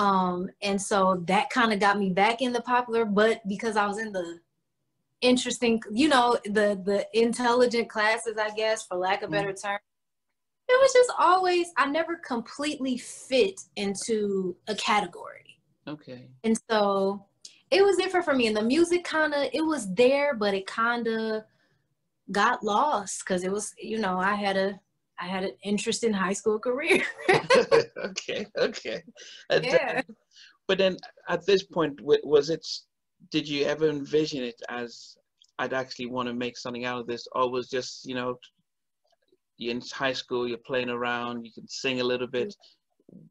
um, 0.00 0.48
and 0.62 0.80
so 0.80 1.22
that 1.26 1.50
kind 1.50 1.74
of 1.74 1.78
got 1.78 1.98
me 1.98 2.08
back 2.08 2.40
in 2.40 2.54
the 2.54 2.62
popular, 2.62 3.04
but 3.04 3.46
because 3.46 3.76
I 3.76 3.86
was 3.86 3.98
in 3.98 4.12
the 4.12 4.40
interesting, 5.20 5.82
you 5.92 6.08
know, 6.08 6.38
the 6.46 6.80
the 6.82 7.06
intelligent 7.12 7.90
classes, 7.90 8.38
I 8.40 8.48
guess, 8.56 8.86
for 8.86 8.96
lack 8.96 9.20
of 9.20 9.30
better 9.30 9.52
mm-hmm. 9.52 9.68
term, 9.68 9.78
it 10.68 10.80
was 10.80 10.92
just 10.94 11.12
always 11.18 11.66
I 11.76 11.84
never 11.84 12.16
completely 12.16 12.96
fit 12.96 13.60
into 13.76 14.56
a 14.68 14.74
category. 14.74 15.58
Okay. 15.86 16.28
And 16.44 16.58
so 16.70 17.26
it 17.70 17.84
was 17.84 17.98
different 17.98 18.24
for 18.24 18.34
me. 18.34 18.46
And 18.46 18.56
the 18.56 18.62
music 18.62 19.04
kind 19.04 19.34
of 19.34 19.50
it 19.52 19.66
was 19.66 19.92
there, 19.92 20.34
but 20.34 20.54
it 20.54 20.66
kind 20.66 21.08
of 21.08 21.42
got 22.32 22.64
lost 22.64 23.20
because 23.20 23.44
it 23.44 23.52
was 23.52 23.74
you 23.78 23.98
know 23.98 24.18
I 24.18 24.32
had 24.32 24.56
a 24.56 24.80
I 25.20 25.26
had 25.26 25.44
an 25.44 25.52
interest 25.62 26.02
in 26.02 26.12
high 26.12 26.32
school 26.32 26.58
career. 26.58 27.02
okay, 27.30 28.46
okay. 28.56 29.02
Uh, 29.50 29.54
and, 29.54 29.64
yeah. 29.64 30.02
But 30.66 30.78
then 30.78 30.96
at 31.28 31.44
this 31.46 31.62
point, 31.62 32.00
was 32.00 32.48
it? 32.48 32.66
Did 33.30 33.46
you 33.46 33.66
ever 33.66 33.88
envision 33.88 34.42
it 34.42 34.60
as 34.70 35.16
I'd 35.58 35.74
actually 35.74 36.06
want 36.06 36.28
to 36.28 36.34
make 36.34 36.56
something 36.56 36.86
out 36.86 37.00
of 37.00 37.06
this, 37.06 37.28
or 37.32 37.50
was 37.50 37.68
just 37.68 38.06
you 38.06 38.14
know, 38.14 38.38
you're 39.58 39.72
in 39.72 39.82
high 39.92 40.14
school, 40.14 40.48
you're 40.48 40.58
playing 40.58 40.88
around, 40.88 41.44
you 41.44 41.52
can 41.52 41.68
sing 41.68 42.00
a 42.00 42.04
little 42.04 42.26
bit. 42.26 42.54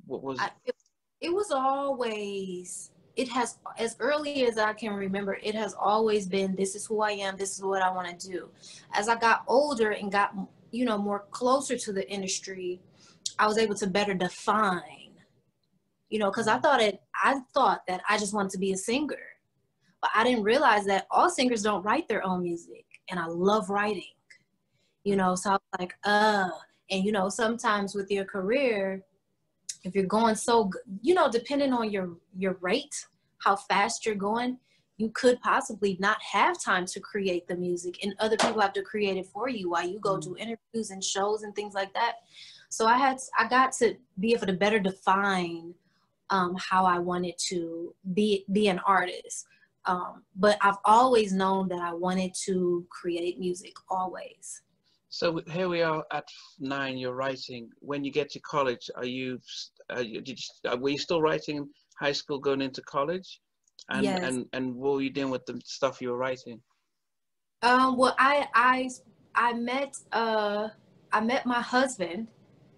What 0.05 0.21
was? 0.21 0.37
I, 0.39 0.51
it, 0.65 0.75
it 1.21 1.33
was 1.33 1.51
always. 1.51 2.91
It 3.15 3.27
has 3.29 3.57
as 3.77 3.97
early 3.99 4.45
as 4.45 4.57
I 4.57 4.73
can 4.73 4.93
remember. 4.93 5.39
It 5.41 5.55
has 5.55 5.73
always 5.73 6.27
been. 6.27 6.55
This 6.55 6.75
is 6.75 6.85
who 6.85 7.01
I 7.01 7.11
am. 7.11 7.35
This 7.35 7.57
is 7.57 7.63
what 7.63 7.81
I 7.81 7.89
want 7.89 8.19
to 8.19 8.27
do. 8.29 8.49
As 8.93 9.09
I 9.09 9.15
got 9.15 9.43
older 9.47 9.91
and 9.91 10.11
got 10.11 10.35
you 10.71 10.85
know 10.85 10.97
more 10.97 11.25
closer 11.31 11.77
to 11.77 11.93
the 11.93 12.09
industry, 12.09 12.81
I 13.37 13.47
was 13.47 13.57
able 13.57 13.75
to 13.75 13.87
better 13.87 14.13
define. 14.13 14.95
You 16.09 16.19
know, 16.19 16.31
because 16.31 16.47
I 16.47 16.57
thought 16.59 16.81
it. 16.81 17.01
I 17.23 17.39
thought 17.53 17.81
that 17.87 18.01
I 18.09 18.17
just 18.17 18.33
wanted 18.33 18.51
to 18.51 18.57
be 18.57 18.71
a 18.71 18.77
singer 18.77 19.29
but 20.01 20.11
I 20.15 20.23
didn't 20.23 20.43
realize 20.43 20.85
that 20.85 21.07
all 21.11 21.29
singers 21.29 21.61
don't 21.61 21.83
write 21.83 22.07
their 22.07 22.25
own 22.25 22.43
music. 22.43 22.85
And 23.09 23.19
I 23.19 23.25
love 23.25 23.69
writing, 23.69 24.13
you 25.03 25.15
know, 25.15 25.35
so 25.35 25.51
I 25.51 25.53
was 25.53 25.61
like, 25.79 25.93
uh, 26.03 26.49
and 26.91 27.03
you 27.03 27.11
know, 27.11 27.29
sometimes 27.29 27.95
with 27.95 28.09
your 28.11 28.25
career, 28.25 29.03
if 29.83 29.95
you're 29.95 30.05
going 30.05 30.35
so, 30.35 30.69
you 31.01 31.13
know, 31.13 31.29
depending 31.29 31.73
on 31.73 31.89
your, 31.89 32.11
your 32.37 32.57
rate, 32.61 33.05
how 33.39 33.55
fast 33.55 34.05
you're 34.05 34.15
going, 34.15 34.57
you 34.99 35.09
could 35.11 35.41
possibly 35.41 35.97
not 35.99 36.17
have 36.21 36.61
time 36.61 36.85
to 36.85 36.99
create 36.99 37.47
the 37.47 37.55
music 37.55 38.03
and 38.03 38.13
other 38.19 38.35
people 38.35 38.59
have 38.59 38.73
to 38.73 38.81
create 38.81 39.17
it 39.17 39.25
for 39.25 39.47
you 39.47 39.69
while 39.69 39.87
you 39.87 39.97
go 39.99 40.17
mm-hmm. 40.17 40.33
to 40.33 40.37
interviews 40.37 40.91
and 40.91 41.01
shows 41.01 41.43
and 41.43 41.55
things 41.55 41.73
like 41.73 41.93
that. 41.93 42.15
So 42.67 42.85
I 42.85 42.97
had, 42.97 43.17
I 43.37 43.47
got 43.47 43.71
to 43.79 43.95
be 44.19 44.33
able 44.33 44.45
to 44.47 44.53
better 44.53 44.77
define 44.77 45.73
um, 46.29 46.55
how 46.59 46.85
I 46.85 46.99
wanted 46.99 47.35
to 47.47 47.95
be, 48.13 48.45
be 48.51 48.67
an 48.67 48.79
artist. 48.85 49.47
Um, 49.85 50.23
but 50.35 50.57
I've 50.61 50.77
always 50.83 51.31
known 51.31 51.69
that 51.69 51.79
I 51.79 51.93
wanted 51.93 52.33
to 52.45 52.85
create 52.89 53.39
music, 53.39 53.73
always. 53.89 54.61
So 55.07 55.41
here 55.49 55.69
we 55.69 55.81
are 55.81 56.05
at 56.11 56.25
nine. 56.59 56.97
You're 56.97 57.15
writing. 57.15 57.69
When 57.79 58.03
you 58.03 58.11
get 58.11 58.29
to 58.31 58.39
college, 58.41 58.91
are 58.95 59.05
you? 59.05 59.39
Are 59.89 60.03
you 60.03 60.21
did 60.21 60.37
you, 60.37 60.77
were 60.77 60.89
you 60.89 60.99
still 60.99 61.19
writing 61.19 61.67
high 61.99 62.11
school, 62.11 62.37
going 62.37 62.61
into 62.61 62.83
college? 62.83 63.39
And 63.89 64.03
yes. 64.03 64.23
and 64.23 64.45
and 64.53 64.75
what 64.75 64.93
were 64.93 65.01
you 65.01 65.09
doing 65.09 65.31
with 65.31 65.45
the 65.45 65.59
stuff 65.65 66.01
you 66.01 66.09
were 66.09 66.17
writing? 66.17 66.61
Um. 67.61 67.97
Well, 67.97 68.15
I 68.19 68.47
I 68.53 68.89
I 69.35 69.53
met 69.53 69.95
uh 70.11 70.69
I 71.11 71.21
met 71.21 71.45
my 71.45 71.61
husband, 71.61 72.27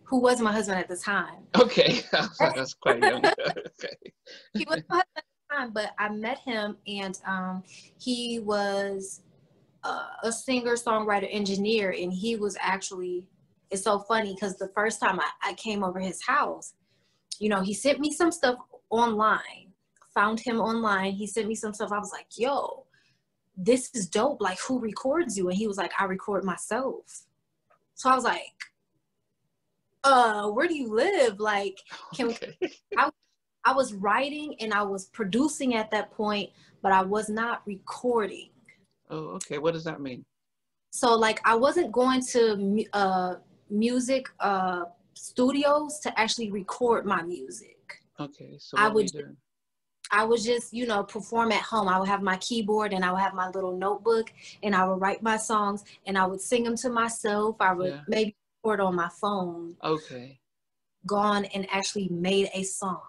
who 0.03 0.19
was 0.19 0.41
my 0.41 0.51
husband 0.51 0.79
at 0.79 0.87
the 0.87 0.97
time. 0.97 1.47
Okay, 1.55 2.01
that's 2.39 2.73
quite 2.73 3.01
young. 3.01 3.25
okay. 3.47 3.95
He 4.53 4.65
was 4.69 4.81
my 4.89 4.97
husband 4.97 5.07
at 5.17 5.23
the 5.49 5.55
time, 5.55 5.71
but 5.73 5.91
I 5.97 6.09
met 6.09 6.39
him 6.39 6.77
and 6.87 7.17
um, 7.25 7.63
he 7.99 8.39
was 8.39 9.21
uh, 9.83 10.07
a 10.23 10.31
singer, 10.31 10.75
songwriter, 10.75 11.27
engineer, 11.31 11.91
and 11.97 12.11
he 12.11 12.35
was 12.35 12.57
actually. 12.59 13.27
It's 13.69 13.83
so 13.83 13.99
funny 13.99 14.33
because 14.33 14.57
the 14.57 14.67
first 14.75 14.99
time 14.99 15.17
I, 15.21 15.29
I 15.41 15.53
came 15.53 15.81
over 15.81 15.97
his 15.97 16.21
house, 16.21 16.73
you 17.39 17.47
know, 17.47 17.61
he 17.61 17.73
sent 17.73 18.01
me 18.01 18.11
some 18.11 18.29
stuff 18.29 18.57
online. 18.89 19.70
Found 20.15 20.39
him 20.39 20.59
online. 20.59 21.13
He 21.13 21.27
sent 21.27 21.47
me 21.47 21.55
some 21.55 21.73
stuff. 21.73 21.91
I 21.91 21.99
was 21.99 22.11
like, 22.11 22.27
"Yo, 22.37 22.85
this 23.55 23.89
is 23.93 24.07
dope. 24.07 24.41
Like, 24.41 24.59
who 24.59 24.79
records 24.79 25.37
you?" 25.37 25.49
And 25.49 25.57
he 25.57 25.67
was 25.67 25.77
like, 25.77 25.91
"I 25.99 26.05
record 26.05 26.43
myself." 26.43 27.25
So 27.95 28.09
I 28.09 28.15
was 28.15 28.23
like, 28.23 28.55
uh, 30.03 30.49
where 30.49 30.67
do 30.67 30.75
you 30.75 30.93
live? 30.93 31.39
Like, 31.39 31.79
can 32.15 32.29
okay. 32.29 32.57
I 32.97 33.09
I 33.63 33.73
was 33.73 33.93
writing 33.93 34.55
and 34.59 34.73
I 34.73 34.81
was 34.81 35.05
producing 35.05 35.75
at 35.75 35.91
that 35.91 36.11
point, 36.11 36.49
but 36.81 36.91
I 36.91 37.03
was 37.03 37.29
not 37.29 37.61
recording. 37.65 38.49
Oh, 39.09 39.35
okay. 39.35 39.59
What 39.59 39.73
does 39.73 39.83
that 39.83 40.01
mean? 40.01 40.25
So 40.91 41.15
like 41.15 41.39
I 41.45 41.55
wasn't 41.55 41.91
going 41.91 42.21
to 42.31 42.85
uh, 42.93 43.35
music 43.69 44.27
uh, 44.39 44.85
studios 45.13 45.99
to 45.99 46.19
actually 46.19 46.51
record 46.51 47.05
my 47.05 47.21
music. 47.21 48.01
Okay. 48.19 48.55
So 48.57 48.77
I 48.77 48.87
would. 48.89 49.11
I 50.11 50.25
would 50.25 50.41
just, 50.41 50.73
you 50.73 50.85
know, 50.85 51.03
perform 51.03 51.51
at 51.51 51.61
home. 51.61 51.87
I 51.87 51.97
would 51.99 52.09
have 52.09 52.21
my 52.21 52.37
keyboard 52.37 52.93
and 52.93 53.03
I 53.05 53.11
would 53.11 53.21
have 53.21 53.33
my 53.33 53.49
little 53.49 53.77
notebook 53.77 54.31
and 54.61 54.75
I 54.75 54.85
would 54.85 54.99
write 54.99 55.23
my 55.23 55.37
songs 55.37 55.83
and 56.05 56.17
I 56.17 56.25
would 56.25 56.41
sing 56.41 56.63
them 56.63 56.75
to 56.77 56.89
myself. 56.89 57.55
I 57.59 57.73
would 57.73 57.93
yeah. 57.93 58.01
maybe 58.07 58.35
record 58.63 58.81
on 58.81 58.95
my 58.95 59.09
phone. 59.19 59.75
Okay. 59.83 60.39
Gone 61.05 61.45
and 61.45 61.65
actually 61.71 62.09
made 62.09 62.49
a 62.53 62.63
song. 62.63 63.01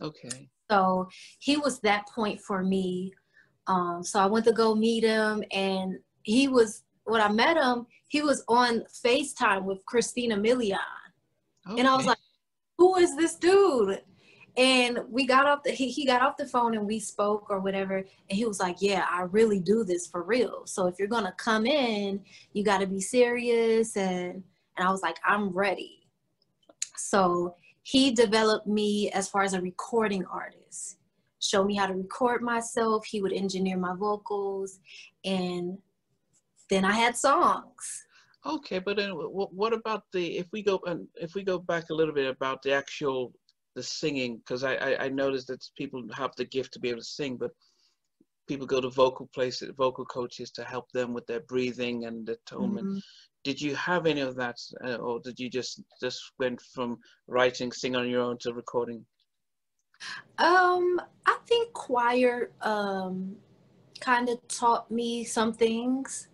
Okay. 0.00 0.48
So 0.70 1.08
he 1.38 1.58
was 1.58 1.80
that 1.80 2.08
point 2.08 2.40
for 2.40 2.62
me. 2.62 3.12
Um, 3.66 4.02
so 4.02 4.18
I 4.18 4.26
went 4.26 4.44
to 4.46 4.52
go 4.52 4.74
meet 4.74 5.04
him, 5.04 5.44
and 5.52 5.98
he 6.22 6.48
was 6.48 6.82
when 7.04 7.20
I 7.20 7.30
met 7.30 7.56
him, 7.56 7.86
he 8.08 8.22
was 8.22 8.44
on 8.48 8.84
FaceTime 9.04 9.64
with 9.64 9.84
Christina 9.86 10.36
Milian, 10.36 10.78
okay. 11.68 11.78
and 11.78 11.88
I 11.88 11.96
was 11.96 12.06
like, 12.06 12.18
"Who 12.78 12.96
is 12.96 13.16
this 13.16 13.36
dude?" 13.36 14.02
And 14.56 14.98
we 15.08 15.26
got 15.26 15.46
off 15.46 15.62
the 15.62 15.70
he, 15.70 15.88
he 15.88 16.04
got 16.04 16.20
off 16.20 16.36
the 16.36 16.46
phone 16.46 16.74
and 16.74 16.86
we 16.86 16.98
spoke 16.98 17.46
or 17.48 17.60
whatever, 17.60 17.96
and 17.96 18.06
he 18.28 18.44
was 18.44 18.60
like, 18.60 18.76
"Yeah, 18.80 19.06
I 19.10 19.22
really 19.22 19.58
do 19.58 19.82
this 19.82 20.06
for 20.06 20.22
real. 20.22 20.66
So 20.66 20.86
if 20.86 20.98
you're 20.98 21.08
gonna 21.08 21.34
come 21.38 21.64
in, 21.64 22.20
you 22.52 22.62
got 22.62 22.78
to 22.78 22.86
be 22.86 23.00
serious." 23.00 23.96
And 23.96 24.42
and 24.76 24.86
I 24.86 24.90
was 24.90 25.02
like, 25.02 25.16
"I'm 25.24 25.48
ready." 25.50 26.06
So 26.96 27.56
he 27.82 28.12
developed 28.12 28.66
me 28.66 29.10
as 29.10 29.28
far 29.28 29.42
as 29.42 29.54
a 29.54 29.60
recording 29.60 30.24
artist 30.26 30.98
showed 31.42 31.66
me 31.66 31.74
how 31.74 31.86
to 31.86 31.94
record 31.94 32.40
myself 32.42 33.04
he 33.04 33.20
would 33.20 33.32
engineer 33.32 33.76
my 33.76 33.94
vocals 33.94 34.78
and 35.24 35.76
then 36.70 36.84
i 36.84 36.92
had 36.92 37.16
songs 37.16 38.04
okay 38.46 38.78
but 38.78 38.96
then 38.96 39.10
what 39.10 39.72
about 39.72 40.04
the 40.12 40.38
if 40.38 40.46
we 40.52 40.62
go 40.62 40.80
and 40.86 41.06
if 41.16 41.34
we 41.34 41.42
go 41.42 41.58
back 41.58 41.90
a 41.90 41.94
little 41.94 42.14
bit 42.14 42.28
about 42.28 42.62
the 42.62 42.72
actual 42.72 43.32
the 43.74 43.82
singing 43.82 44.36
because 44.38 44.64
I, 44.64 44.74
I 44.74 45.04
i 45.04 45.08
noticed 45.08 45.48
that 45.48 45.64
people 45.76 46.02
have 46.12 46.32
the 46.36 46.44
gift 46.44 46.72
to 46.74 46.80
be 46.80 46.90
able 46.90 47.00
to 47.00 47.04
sing 47.04 47.36
but 47.36 47.52
people 48.48 48.66
go 48.66 48.80
to 48.80 48.90
vocal 48.90 49.28
places 49.34 49.70
vocal 49.76 50.04
coaches 50.04 50.50
to 50.52 50.64
help 50.64 50.90
them 50.92 51.12
with 51.12 51.26
their 51.26 51.40
breathing 51.40 52.04
and 52.04 52.26
the 52.26 52.36
tone. 52.46 52.74
Mm-hmm. 52.74 52.98
Did 53.44 53.60
you 53.60 53.74
have 53.74 54.06
any 54.06 54.20
of 54.20 54.36
that 54.36 54.56
uh, 54.84 54.96
or 54.96 55.20
did 55.20 55.38
you 55.38 55.50
just 55.50 55.82
just 56.00 56.20
went 56.38 56.60
from 56.60 56.98
writing 57.26 57.72
sing 57.72 57.96
on 57.96 58.08
your 58.08 58.22
own 58.22 58.38
to 58.38 58.52
recording? 58.52 59.04
Um 60.38 61.00
i 61.26 61.38
think 61.46 61.72
choir 61.72 62.50
um 62.62 63.36
kind 64.00 64.28
of 64.28 64.36
taught 64.48 64.90
me 64.90 65.24
some 65.24 65.52
things 65.52 66.28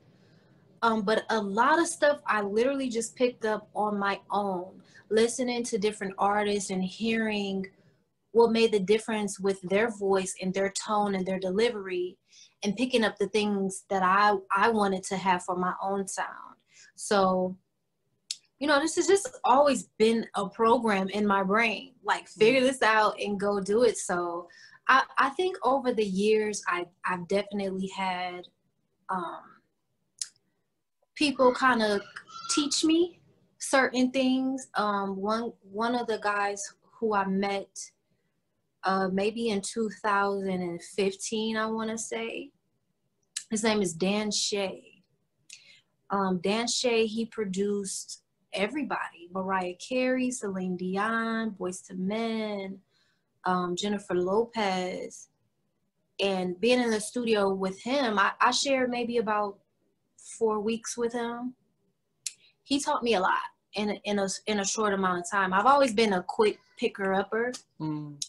um 0.82 1.02
but 1.02 1.25
a 1.30 1.40
lot 1.40 1.78
of 1.78 1.87
stuff 1.87 2.20
i 2.26 2.40
literally 2.40 2.88
just 2.88 3.16
picked 3.16 3.44
up 3.44 3.68
on 3.75 3.99
my 3.99 4.18
own 4.30 4.80
listening 5.11 5.62
to 5.62 5.78
different 5.78 6.14
artists 6.18 6.70
and 6.70 6.85
hearing 6.85 7.66
what 8.32 8.52
made 8.52 8.70
the 8.73 8.80
difference 8.80 9.40
with 9.40 9.61
their 9.62 9.90
voice 9.90 10.35
and 10.42 10.52
their 10.52 10.70
tone 10.70 11.14
and 11.14 11.25
their 11.26 11.38
delivery 11.38 12.16
and 12.62 12.76
picking 12.76 13.04
up 13.04 13.16
the 13.18 13.28
things 13.28 13.85
that 13.88 14.02
i 14.02 14.35
i 14.54 14.68
wanted 14.68 15.02
to 15.02 15.16
have 15.16 15.42
for 15.44 15.56
my 15.56 15.73
own 15.82 16.06
sound 16.06 16.49
so, 16.99 17.56
you 18.58 18.66
know, 18.66 18.80
this 18.80 18.97
has 18.97 19.06
just 19.06 19.28
always 19.44 19.85
been 19.99 20.26
a 20.35 20.49
program 20.49 21.08
in 21.11 21.26
my 21.26 21.44
brain. 21.44 21.94
Like, 22.02 22.28
figure 22.28 22.61
this 22.61 22.82
out 22.82 23.14
and 23.20 23.38
go 23.38 23.61
do 23.61 23.85
it. 23.85 23.97
So, 23.97 24.49
I, 24.88 25.04
I 25.16 25.28
think 25.30 25.56
over 25.62 25.92
the 25.92 26.04
years, 26.04 26.62
I, 26.66 26.87
I've 27.06 27.28
definitely 27.28 27.88
had 27.97 28.49
um, 29.11 29.42
people 31.19 31.53
kind 31.53 31.83
of 31.83 32.01
teach 32.55 32.85
me 32.85 33.21
certain 33.59 34.11
things. 34.11 34.69
Um, 34.75 35.17
one 35.17 35.53
one 35.71 35.95
of 35.95 36.07
the 36.07 36.19
guys 36.19 36.63
who 36.99 37.15
I 37.15 37.27
met 37.27 37.69
uh, 38.85 39.09
maybe 39.13 39.49
in 39.51 39.61
2015, 39.61 41.57
I 41.57 41.67
want 41.67 41.91
to 41.91 41.99
say, 41.99 42.51
his 43.51 43.65
name 43.65 43.83
is 43.83 43.93
Dan 43.93 44.31
Shea 44.31 44.99
um, 46.11 46.39
Dan 46.39 46.67
Shea, 46.67 47.07
he 47.07 47.27
produced 47.27 48.23
everybody 48.53 49.29
Mariah 49.33 49.75
Carey, 49.75 50.31
Celine 50.31 50.77
Dion, 50.77 51.55
Boyz 51.59 51.91
II 51.91 51.97
Men, 51.99 52.79
um, 53.45 53.77
Jennifer 53.77 54.15
Lopez. 54.15 55.29
And 56.21 56.59
being 56.61 56.81
in 56.81 56.91
the 56.91 57.01
studio 57.01 57.53
with 57.53 57.81
him, 57.83 58.19
I, 58.19 58.33
I 58.41 58.51
shared 58.51 58.91
maybe 58.91 59.19
about 59.19 59.59
four 60.38 60.61
weeks 60.61 60.97
with 60.97 61.12
him. 61.12 61.54
He 62.62 62.80
taught 62.80 63.02
me 63.02 63.14
a 63.14 63.20
lot. 63.20 63.40
in 63.75 63.90
a, 63.90 64.00
in 64.04 64.18
a 64.18 64.28
in 64.47 64.61
a 64.61 64.64
short 64.64 64.92
amount 64.92 65.20
of 65.20 65.30
time. 65.30 65.52
I've 65.52 65.66
always 65.66 65.94
been 65.94 66.14
a 66.14 66.23
quick 66.23 66.58
picker 66.78 67.14
upper, 67.14 67.52
mm. 67.80 68.23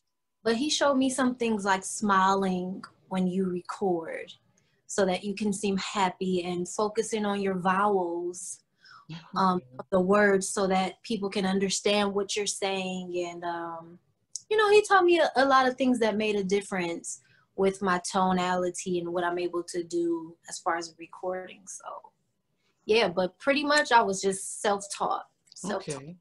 but 0.44 0.56
he 0.56 0.70
showed 0.70 0.96
me 0.96 1.10
some 1.10 1.36
things 1.36 1.66
like 1.66 1.84
smiling 1.84 2.84
when 3.10 3.28
you 3.28 3.46
record, 3.50 4.32
so 4.86 5.06
that 5.06 5.24
you 5.24 5.34
can 5.34 5.52
seem 5.52 5.78
happy 5.78 6.44
and 6.44 6.68
focusing 6.68 7.26
on 7.26 7.42
your 7.42 7.58
vowels, 7.58 8.60
um, 9.36 9.62
the 9.92 10.00
words, 10.00 10.48
so 10.50 10.68
that 10.68 11.02
people 11.04 11.30
can 11.30 11.46
understand 11.46 12.14
what 12.14 12.36
you're 12.36 12.46
saying. 12.46 13.26
And 13.30 13.44
um, 13.44 14.00
you 14.50 14.58
know, 14.58 14.70
he 14.72 14.84
taught 14.88 15.06
me 15.06 15.20
a, 15.20 15.32
a 15.36 15.46
lot 15.46 15.68
of 15.68 15.78
things 15.78 16.00
that 16.00 16.18
made 16.18 16.36
a 16.36 16.44
difference 16.44 17.22
with 17.60 17.82
my 17.82 18.00
tonality 18.10 19.00
and 19.00 19.10
what 19.12 19.26
I'm 19.26 19.38
able 19.38 19.64
to 19.64 19.84
do 19.84 20.34
as 20.48 20.60
far 20.60 20.78
as 20.78 20.96
recording. 20.98 21.64
So 21.68 21.90
yeah, 22.86 23.10
but 23.10 23.38
pretty 23.38 23.66
much 23.66 23.92
I 23.92 24.02
was 24.02 24.22
just 24.22 24.62
self-taught. 24.62 25.26
self-taught. 25.56 25.96
Okay. 25.98 26.16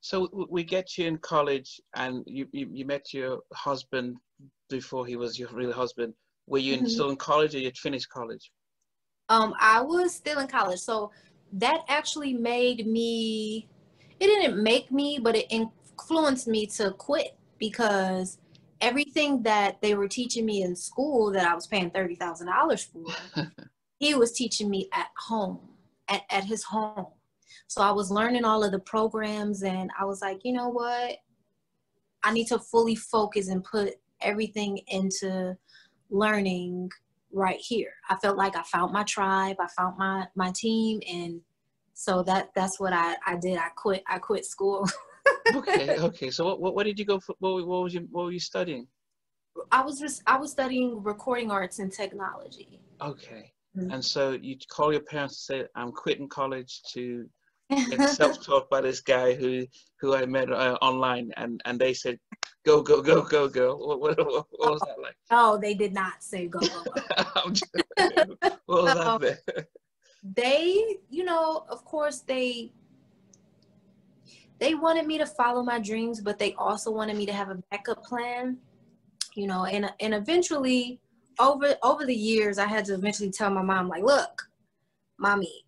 So 0.00 0.46
we 0.48 0.62
get 0.62 0.96
you 0.96 1.08
in 1.08 1.18
college 1.18 1.80
and 1.96 2.22
you, 2.26 2.46
you, 2.52 2.68
you, 2.70 2.84
met 2.86 3.12
your 3.12 3.40
husband 3.52 4.18
before 4.70 5.04
he 5.04 5.16
was 5.16 5.36
your 5.36 5.48
real 5.48 5.72
husband. 5.72 6.14
Were 6.46 6.58
you 6.58 6.76
mm-hmm. 6.76 6.86
still 6.86 7.10
in 7.10 7.16
college 7.16 7.56
or 7.56 7.58
you'd 7.58 7.76
finished 7.76 8.08
college? 8.08 8.52
Um, 9.28 9.52
I 9.60 9.80
was 9.80 10.14
still 10.14 10.38
in 10.38 10.46
college. 10.46 10.78
So 10.78 11.10
that 11.54 11.80
actually 11.88 12.34
made 12.34 12.86
me, 12.86 13.68
it 14.20 14.26
didn't 14.26 14.62
make 14.62 14.92
me, 14.92 15.18
but 15.20 15.34
it 15.34 15.46
influenced 15.50 16.46
me 16.46 16.66
to 16.78 16.92
quit 16.92 17.36
because 17.58 18.38
everything 18.84 19.42
that 19.42 19.80
they 19.80 19.94
were 19.94 20.06
teaching 20.06 20.44
me 20.44 20.62
in 20.62 20.76
school 20.76 21.32
that 21.32 21.46
I 21.46 21.54
was 21.54 21.66
paying 21.66 21.90
$30,000 21.90 22.86
for, 22.92 23.46
he 23.98 24.14
was 24.14 24.32
teaching 24.32 24.68
me 24.68 24.88
at 24.92 25.08
home, 25.18 25.58
at, 26.08 26.22
at 26.30 26.44
his 26.44 26.62
home. 26.62 27.06
So 27.66 27.80
I 27.80 27.90
was 27.90 28.10
learning 28.10 28.44
all 28.44 28.62
of 28.62 28.72
the 28.72 28.78
programs 28.78 29.62
and 29.62 29.90
I 29.98 30.04
was 30.04 30.20
like, 30.20 30.44
you 30.44 30.52
know 30.52 30.68
what? 30.68 31.16
I 32.22 32.32
need 32.32 32.46
to 32.48 32.58
fully 32.58 32.94
focus 32.94 33.48
and 33.48 33.64
put 33.64 33.94
everything 34.20 34.78
into 34.88 35.56
learning 36.10 36.90
right 37.32 37.58
here. 37.58 37.94
I 38.10 38.16
felt 38.16 38.36
like 38.36 38.54
I 38.54 38.62
found 38.64 38.92
my 38.92 39.02
tribe, 39.04 39.56
I 39.60 39.66
found 39.68 39.96
my 39.96 40.26
my 40.34 40.52
team 40.52 41.00
and 41.10 41.40
so 41.94 42.22
that 42.24 42.50
that's 42.54 42.78
what 42.78 42.92
I, 42.92 43.16
I 43.26 43.36
did. 43.36 43.56
I 43.56 43.68
quit 43.70 44.02
I 44.06 44.18
quit 44.18 44.44
school. 44.44 44.86
okay, 45.54 45.98
okay. 45.98 46.30
So 46.30 46.44
what, 46.44 46.60
what, 46.60 46.74
what 46.74 46.86
did 46.86 46.98
you 46.98 47.04
go 47.04 47.20
for? 47.20 47.34
What, 47.38 47.66
what 47.66 47.82
was 47.82 47.94
you 47.94 48.08
what 48.10 48.24
were 48.26 48.32
you 48.32 48.40
studying? 48.40 48.86
I 49.70 49.82
was 49.82 49.98
just 49.98 50.22
I 50.26 50.36
was 50.36 50.50
studying 50.50 51.02
recording 51.02 51.50
arts 51.50 51.78
and 51.78 51.92
technology. 51.92 52.80
Okay. 53.00 53.52
Mm-hmm. 53.76 53.90
And 53.90 54.04
so 54.04 54.32
you 54.32 54.56
call 54.70 54.92
your 54.92 55.02
parents 55.02 55.48
and 55.48 55.58
say, 55.58 55.68
"I'm 55.74 55.92
quitting 55.92 56.28
college 56.28 56.82
to 56.92 57.28
get 57.70 58.08
self-taught 58.10 58.70
by 58.70 58.80
this 58.80 59.00
guy 59.00 59.34
who 59.34 59.66
who 60.00 60.14
I 60.14 60.26
met 60.26 60.52
uh, 60.52 60.78
online," 60.80 61.32
and 61.36 61.60
and 61.64 61.78
they 61.78 61.92
said, 61.92 62.18
"Go 62.64 62.82
go 62.82 63.02
go 63.02 63.22
go 63.22 63.48
go." 63.48 63.76
What, 63.76 64.00
what, 64.00 64.18
what, 64.18 64.46
was 64.58 64.80
that 64.80 65.00
like? 65.02 65.16
Oh, 65.30 65.58
they 65.58 65.74
did 65.74 65.92
not 65.92 66.22
say 66.22 66.46
go 66.46 66.60
go 66.60 66.84
go. 66.84 67.02
what 68.66 68.84
was 68.84 68.94
that? 68.94 69.20
There? 69.20 69.66
They, 70.22 70.98
you 71.10 71.24
know, 71.24 71.66
of 71.68 71.84
course 71.84 72.20
they 72.20 72.72
they 74.60 74.74
wanted 74.74 75.06
me 75.06 75.18
to 75.18 75.26
follow 75.26 75.62
my 75.62 75.78
dreams, 75.78 76.20
but 76.20 76.38
they 76.38 76.54
also 76.54 76.90
wanted 76.90 77.16
me 77.16 77.26
to 77.26 77.32
have 77.32 77.50
a 77.50 77.62
backup 77.70 78.04
plan. 78.04 78.58
You 79.34 79.48
know, 79.48 79.64
and 79.64 79.92
and 80.00 80.14
eventually 80.14 81.00
over 81.38 81.74
over 81.82 82.06
the 82.06 82.14
years 82.14 82.58
I 82.58 82.66
had 82.66 82.84
to 82.86 82.94
eventually 82.94 83.30
tell 83.30 83.50
my 83.50 83.62
mom, 83.62 83.88
like, 83.88 84.04
look, 84.04 84.42
mommy, 85.18 85.64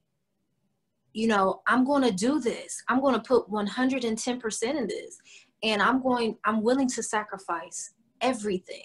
you 1.12 1.26
know, 1.26 1.62
I'm 1.66 1.84
gonna 1.84 2.12
do 2.12 2.40
this. 2.40 2.82
I'm 2.88 3.00
gonna 3.00 3.20
put 3.20 3.50
110% 3.50 4.62
in 4.62 4.86
this. 4.86 5.18
And 5.62 5.80
I'm 5.80 6.02
going, 6.02 6.36
I'm 6.44 6.62
willing 6.62 6.88
to 6.88 7.02
sacrifice 7.02 7.94
everything. 8.20 8.84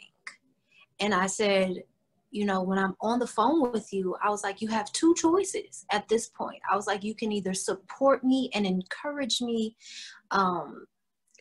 And 1.01 1.13
I 1.13 1.27
said, 1.27 1.83
you 2.31 2.45
know, 2.45 2.61
when 2.61 2.79
I'm 2.79 2.95
on 3.01 3.19
the 3.19 3.27
phone 3.27 3.71
with 3.71 3.91
you, 3.91 4.15
I 4.23 4.29
was 4.29 4.43
like, 4.43 4.61
you 4.61 4.69
have 4.69 4.91
two 4.93 5.13
choices 5.15 5.85
at 5.91 6.07
this 6.07 6.27
point. 6.27 6.61
I 6.69 6.75
was 6.75 6.87
like, 6.87 7.03
you 7.03 7.13
can 7.13 7.31
either 7.31 7.53
support 7.53 8.23
me 8.23 8.49
and 8.53 8.65
encourage 8.65 9.41
me 9.41 9.75
um, 10.31 10.85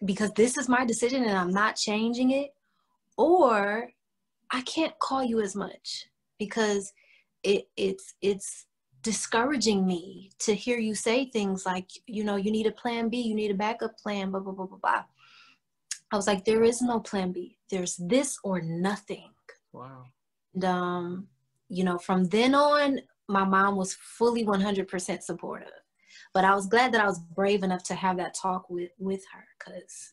because 0.05 0.33
this 0.33 0.59
is 0.59 0.69
my 0.69 0.85
decision 0.85 1.25
and 1.25 1.39
I'm 1.39 1.53
not 1.53 1.77
changing 1.77 2.33
it, 2.33 2.51
or 3.17 3.91
I 4.51 4.63
can't 4.63 4.99
call 4.99 5.23
you 5.23 5.41
as 5.41 5.55
much 5.55 6.07
because 6.39 6.93
it, 7.45 7.69
it's 7.77 8.15
it's 8.21 8.67
discouraging 9.03 9.87
me 9.87 10.31
to 10.41 10.55
hear 10.55 10.79
you 10.79 10.95
say 10.95 11.25
things 11.25 11.65
like, 11.65 11.89
you 12.07 12.25
know, 12.25 12.37
you 12.37 12.51
need 12.51 12.67
a 12.67 12.73
plan 12.73 13.09
B, 13.09 13.21
you 13.21 13.35
need 13.35 13.51
a 13.51 13.55
backup 13.55 13.97
plan, 13.99 14.31
blah 14.31 14.41
blah 14.41 14.53
blah 14.53 14.67
blah 14.67 14.79
blah. 14.79 15.05
I 16.13 16.17
was 16.17 16.27
like, 16.27 16.45
there 16.45 16.65
is 16.65 16.83
no 16.83 16.99
plan 16.99 17.31
B. 17.31 17.59
There's 17.71 17.97
this 17.97 18.39
or 18.43 18.61
nothing. 18.61 19.31
Wow. 19.73 20.07
And, 20.55 20.65
um, 20.65 21.29
you 21.69 21.85
know, 21.85 21.99
from 21.99 22.25
then 22.25 22.55
on, 22.55 23.01
my 23.29 23.45
mom 23.45 23.77
was 23.77 23.95
fully 23.95 24.45
100% 24.45 25.23
supportive. 25.23 25.69
But 26.35 26.45
I 26.45 26.55
was 26.55 26.67
glad 26.67 26.93
that 26.93 27.01
I 27.01 27.07
was 27.07 27.21
brave 27.35 27.63
enough 27.63 27.83
to 27.85 27.95
have 27.95 28.17
that 28.19 28.35
talk 28.35 28.69
with 28.71 28.91
with 28.99 29.23
her, 29.33 29.45
cause. 29.59 30.13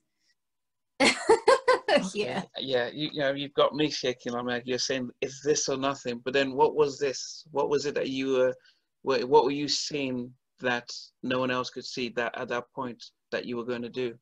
yeah. 2.15 2.43
Yeah, 2.59 2.89
you, 2.91 3.09
you 3.13 3.19
know, 3.19 3.33
you've 3.33 3.53
got 3.53 3.75
me 3.75 3.89
shaking. 3.89 4.33
I'm 4.33 4.47
like, 4.47 4.63
you're 4.65 4.79
saying, 4.79 5.09
it's 5.21 5.41
this 5.43 5.69
or 5.69 5.77
nothing?" 5.77 6.21
But 6.23 6.33
then, 6.33 6.53
what 6.53 6.75
was 6.75 6.97
this? 6.97 7.45
What 7.51 7.69
was 7.69 7.85
it 7.85 7.95
that 7.95 8.09
you 8.09 8.33
were? 8.33 8.55
What, 9.03 9.23
what 9.25 9.43
were 9.43 9.51
you 9.51 9.67
seeing 9.67 10.31
that 10.59 10.89
no 11.21 11.39
one 11.39 11.51
else 11.51 11.69
could 11.69 11.85
see 11.85 12.09
that 12.09 12.37
at 12.37 12.47
that 12.49 12.65
point 12.73 13.03
that 13.31 13.45
you 13.45 13.57
were 13.57 13.65
going 13.65 13.83
to 13.83 13.89
do? 13.89 14.15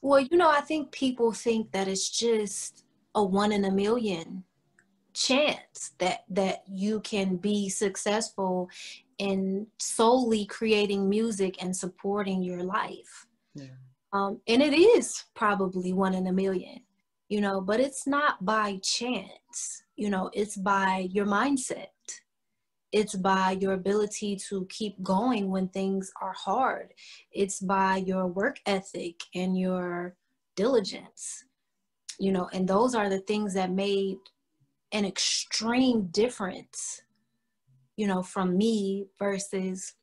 Well, 0.00 0.20
you 0.20 0.36
know, 0.36 0.50
I 0.50 0.62
think 0.62 0.92
people 0.92 1.32
think 1.32 1.72
that 1.72 1.88
it's 1.88 2.08
just 2.10 2.84
a 3.14 3.22
one 3.22 3.52
in 3.52 3.64
a 3.66 3.70
million 3.70 4.44
chance 5.14 5.92
that 5.98 6.24
that 6.28 6.62
you 6.68 7.00
can 7.00 7.36
be 7.36 7.68
successful 7.68 8.68
in 9.18 9.66
solely 9.78 10.46
creating 10.46 11.08
music 11.08 11.62
and 11.62 11.76
supporting 11.76 12.42
your 12.42 12.62
life. 12.62 13.26
Yeah. 13.54 13.76
um, 14.12 14.40
and 14.48 14.62
it 14.62 14.72
is 14.72 15.24
probably 15.34 15.92
one 15.92 16.14
in 16.14 16.26
a 16.26 16.32
million 16.32 16.80
you 17.28 17.40
know 17.40 17.60
but 17.60 17.80
it's 17.80 18.06
not 18.06 18.42
by 18.44 18.78
chance 18.82 19.82
you 19.96 20.08
know 20.10 20.30
it's 20.32 20.56
by 20.56 21.08
your 21.10 21.26
mindset. 21.26 21.88
It's 22.92 23.14
by 23.14 23.52
your 23.52 23.72
ability 23.72 24.36
to 24.48 24.66
keep 24.68 25.02
going 25.02 25.50
when 25.50 25.68
things 25.68 26.12
are 26.20 26.34
hard. 26.34 26.92
It's 27.30 27.58
by 27.58 27.96
your 27.96 28.26
work 28.26 28.58
ethic 28.66 29.16
and 29.34 29.58
your 29.58 30.14
diligence 30.56 31.44
you 32.18 32.30
know 32.30 32.48
and 32.52 32.68
those 32.68 32.94
are 32.94 33.08
the 33.08 33.20
things 33.20 33.54
that 33.54 33.70
made 33.70 34.18
an 34.92 35.04
extreme 35.04 36.08
difference, 36.08 37.02
you 37.96 38.06
know, 38.06 38.22
from 38.22 38.56
me 38.56 39.06
versus 39.18 39.94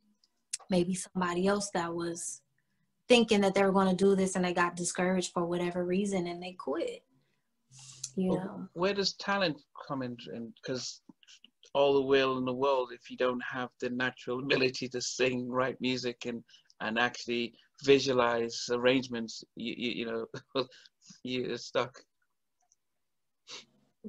maybe 0.69 0.93
somebody 0.93 1.47
else 1.47 1.69
that 1.73 1.93
was 1.93 2.41
thinking 3.07 3.41
that 3.41 3.55
they 3.55 3.63
were 3.63 3.71
going 3.71 3.89
to 3.89 4.03
do 4.03 4.15
this 4.15 4.35
and 4.35 4.45
they 4.45 4.53
got 4.53 4.75
discouraged 4.75 5.31
for 5.33 5.45
whatever 5.45 5.85
reason 5.85 6.27
and 6.27 6.41
they 6.41 6.53
quit. 6.53 7.03
You 8.15 8.29
well, 8.29 8.39
know, 8.39 8.67
where 8.73 8.93
does 8.93 9.13
talent 9.13 9.57
come 9.87 10.01
in? 10.01 10.17
Because 10.61 11.01
all 11.73 11.93
the 11.93 12.01
will 12.01 12.37
in 12.37 12.45
the 12.45 12.53
world, 12.53 12.91
if 12.93 13.09
you 13.09 13.17
don't 13.17 13.43
have 13.43 13.69
the 13.79 13.89
natural 13.89 14.39
ability 14.43 14.89
to 14.89 15.01
sing, 15.01 15.49
write 15.49 15.79
music, 15.79 16.25
and 16.25 16.43
and 16.81 16.97
actually 16.97 17.53
visualize 17.83 18.65
arrangements, 18.71 19.43
you 19.55 19.73
you, 19.77 19.91
you 19.91 20.05
know, 20.05 20.65
you're 21.23 21.57
stuck 21.57 21.99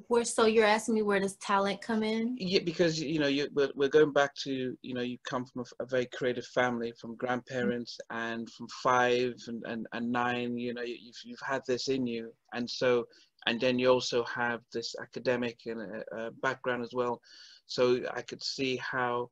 where 0.07 0.25
so 0.25 0.47
you're 0.47 0.65
asking 0.65 0.95
me 0.95 1.03
where 1.03 1.21
does 1.21 1.37
talent 1.37 1.83
come 1.83 2.03
in? 2.03 2.37
Yeah 2.39 2.61
because 2.65 3.01
you 3.01 3.19
know 3.19 3.27
you 3.27 3.49
we're, 3.55 3.71
we're 3.75 3.89
going 3.89 4.13
back 4.13 4.35
to 4.45 4.77
you 4.83 4.95
know 4.95 5.01
you 5.01 5.19
come 5.29 5.45
from 5.45 5.63
a, 5.63 5.83
a 5.83 5.87
very 5.87 6.07
creative 6.07 6.47
family 6.47 6.93
from 7.01 7.17
grandparents 7.17 7.99
mm-hmm. 8.13 8.33
and 8.33 8.51
from 8.51 8.69
five 8.83 9.35
and, 9.49 9.63
and, 9.67 9.87
and 9.93 10.11
nine 10.11 10.57
you 10.57 10.75
know 10.75 10.83
you've, 10.83 11.17
you've 11.25 11.43
had 11.45 11.63
this 11.67 11.89
in 11.89 12.07
you. 12.07 12.33
And 12.55 12.69
so 12.69 13.07
and 13.47 13.61
then 13.61 13.79
you 13.79 13.89
also 13.89 14.25
have 14.25 14.61
this 14.73 14.95
academic 15.01 15.59
and 15.67 15.81
uh, 15.81 16.17
uh, 16.17 16.31
background 16.43 16.83
as 16.83 16.93
well. 16.93 17.21
So 17.67 18.01
i 18.15 18.23
could 18.23 18.43
see 18.43 18.77
how 18.77 19.29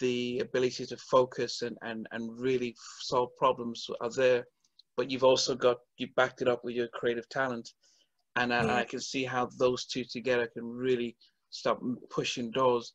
the 0.00 0.38
ability 0.38 0.86
to 0.86 0.96
focus 0.96 1.60
and, 1.62 1.76
and, 1.82 2.06
and 2.12 2.40
really 2.40 2.74
solve 3.00 3.28
problems 3.36 3.86
are 4.00 4.10
there 4.10 4.46
but 4.96 5.10
you've 5.10 5.24
also 5.24 5.54
got 5.54 5.78
you 5.98 6.08
backed 6.16 6.42
it 6.42 6.48
up 6.48 6.64
with 6.64 6.74
your 6.74 6.88
creative 6.88 7.28
talent 7.28 7.68
and 8.36 8.52
I, 8.52 8.64
yeah. 8.64 8.74
I 8.76 8.84
can 8.84 9.00
see 9.00 9.24
how 9.24 9.48
those 9.58 9.86
two 9.86 10.04
together 10.04 10.48
can 10.52 10.64
really 10.64 11.16
start 11.50 11.80
pushing 12.10 12.50
doors. 12.50 12.94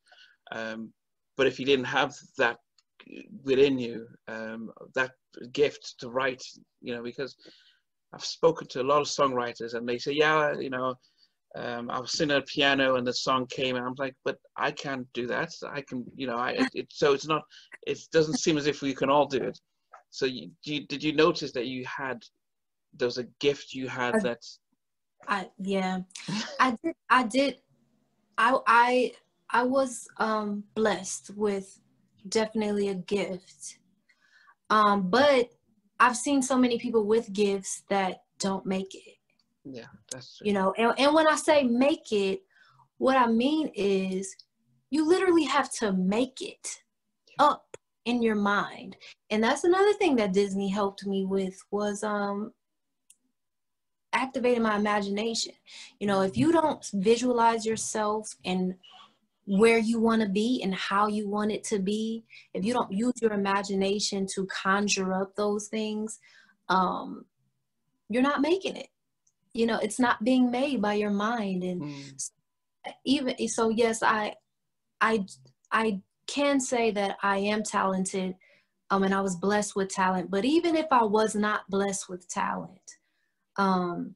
Um, 0.51 0.91
but 1.35 1.47
if 1.47 1.59
you 1.59 1.65
didn't 1.65 1.85
have 1.85 2.15
that 2.37 2.57
within 3.43 3.77
you, 3.77 4.07
um, 4.27 4.71
that 4.95 5.11
gift 5.51 5.95
to 5.99 6.09
write, 6.09 6.43
you 6.81 6.95
know, 6.95 7.03
because 7.03 7.35
I've 8.13 8.25
spoken 8.25 8.67
to 8.69 8.81
a 8.81 8.83
lot 8.83 9.01
of 9.01 9.07
songwriters 9.07 9.73
and 9.73 9.87
they 9.87 9.97
say, 9.97 10.13
yeah, 10.13 10.53
you 10.57 10.69
know, 10.69 10.95
um, 11.55 11.89
I 11.89 11.99
was 11.99 12.11
sitting 12.11 12.35
at 12.35 12.41
a 12.41 12.45
piano 12.45 12.95
and 12.95 13.05
the 13.05 13.13
song 13.13 13.45
came 13.47 13.75
and 13.75 13.85
I'm 13.85 13.95
like, 13.97 14.15
but 14.25 14.37
I 14.57 14.71
can't 14.71 15.07
do 15.13 15.27
that. 15.27 15.49
I 15.69 15.81
can, 15.81 16.05
you 16.15 16.27
know, 16.27 16.37
I, 16.37 16.51
it, 16.51 16.69
it, 16.73 16.87
so 16.91 17.13
it's 17.13 17.27
not, 17.27 17.43
it 17.85 17.99
doesn't 18.11 18.39
seem 18.39 18.57
as 18.57 18.67
if 18.67 18.81
we 18.81 18.93
can 18.93 19.09
all 19.09 19.27
do 19.27 19.37
it. 19.37 19.59
so 20.09 20.25
you, 20.25 20.51
you, 20.63 20.85
did 20.87 21.03
you 21.03 21.13
notice 21.13 21.51
that 21.53 21.67
you 21.67 21.85
had 21.85 22.19
there 22.95 23.07
was 23.07 23.17
a 23.17 23.27
gift 23.39 23.73
you 23.73 23.87
had 23.87 24.15
I, 24.15 24.19
that 24.19 24.39
I 25.27 25.49
yeah 25.59 25.99
I 26.59 26.75
did 26.83 26.95
I 27.09 27.23
did 27.23 27.57
I 28.37 28.57
I 28.67 29.11
I 29.49 29.63
was 29.63 30.07
um 30.17 30.63
blessed 30.75 31.31
with 31.35 31.79
definitely 32.29 32.89
a 32.89 32.95
gift 32.95 33.79
um 34.69 35.09
but 35.09 35.49
I've 35.99 36.17
seen 36.17 36.41
so 36.41 36.57
many 36.57 36.77
people 36.77 37.05
with 37.05 37.31
gifts 37.33 37.83
that 37.89 38.23
don't 38.39 38.65
make 38.65 38.93
it 38.93 39.15
yeah 39.63 39.85
that's 40.11 40.37
true. 40.37 40.47
you 40.47 40.53
know 40.53 40.73
and, 40.77 40.93
and 40.97 41.13
when 41.13 41.27
I 41.27 41.35
say 41.35 41.63
make 41.63 42.11
it 42.11 42.41
what 42.97 43.17
I 43.17 43.27
mean 43.27 43.71
is 43.75 44.35
you 44.89 45.07
literally 45.07 45.43
have 45.43 45.71
to 45.75 45.91
make 45.93 46.41
it 46.41 46.83
up 47.39 47.77
in 48.05 48.21
your 48.21 48.35
mind. 48.35 48.95
And 49.29 49.43
that's 49.43 49.65
another 49.65 49.93
thing 49.93 50.15
that 50.15 50.33
Disney 50.33 50.69
helped 50.69 51.05
me 51.05 51.25
with 51.25 51.61
was 51.71 52.03
um 52.03 52.53
activating 54.17 54.63
my 54.63 54.75
imagination. 54.75 55.53
You 55.99 56.07
know, 56.07 56.21
if 56.21 56.35
you 56.35 56.51
don't 56.51 56.83
visualize 56.93 57.65
yourself 57.65 58.35
and 58.43 58.73
where 59.45 59.77
you 59.77 59.99
want 59.99 60.21
to 60.21 60.27
be 60.27 60.61
and 60.63 60.73
how 60.75 61.07
you 61.07 61.29
want 61.29 61.51
it 61.51 61.63
to 61.65 61.79
be, 61.79 62.25
if 62.53 62.65
you 62.65 62.73
don't 62.73 62.91
use 62.91 63.13
your 63.21 63.31
imagination 63.31 64.25
to 64.35 64.45
conjure 64.47 65.13
up 65.13 65.35
those 65.35 65.67
things, 65.67 66.19
um, 66.67 67.25
you're 68.09 68.23
not 68.23 68.41
making 68.41 68.75
it. 68.75 68.89
You 69.53 69.65
know, 69.67 69.79
it's 69.79 69.99
not 69.99 70.23
being 70.23 70.51
made 70.51 70.81
by 70.81 70.95
your 70.95 71.11
mind. 71.11 71.63
And 71.63 71.81
mm. 71.81 72.29
even 73.05 73.47
so, 73.47 73.69
yes, 73.69 74.03
I, 74.03 74.33
I, 74.99 75.25
I 75.71 76.01
can 76.27 76.59
say 76.59 76.91
that 76.91 77.17
I 77.23 77.37
am 77.37 77.63
talented 77.63 78.35
um, 78.89 79.03
and 79.03 79.13
I 79.13 79.21
was 79.21 79.35
blessed 79.35 79.75
with 79.75 79.89
talent. 79.89 80.29
But 80.29 80.45
even 80.45 80.75
if 80.75 80.87
I 80.91 81.03
was 81.03 81.35
not 81.35 81.69
blessed 81.69 82.09
with 82.09 82.27
talent, 82.27 82.97
um, 83.57 84.15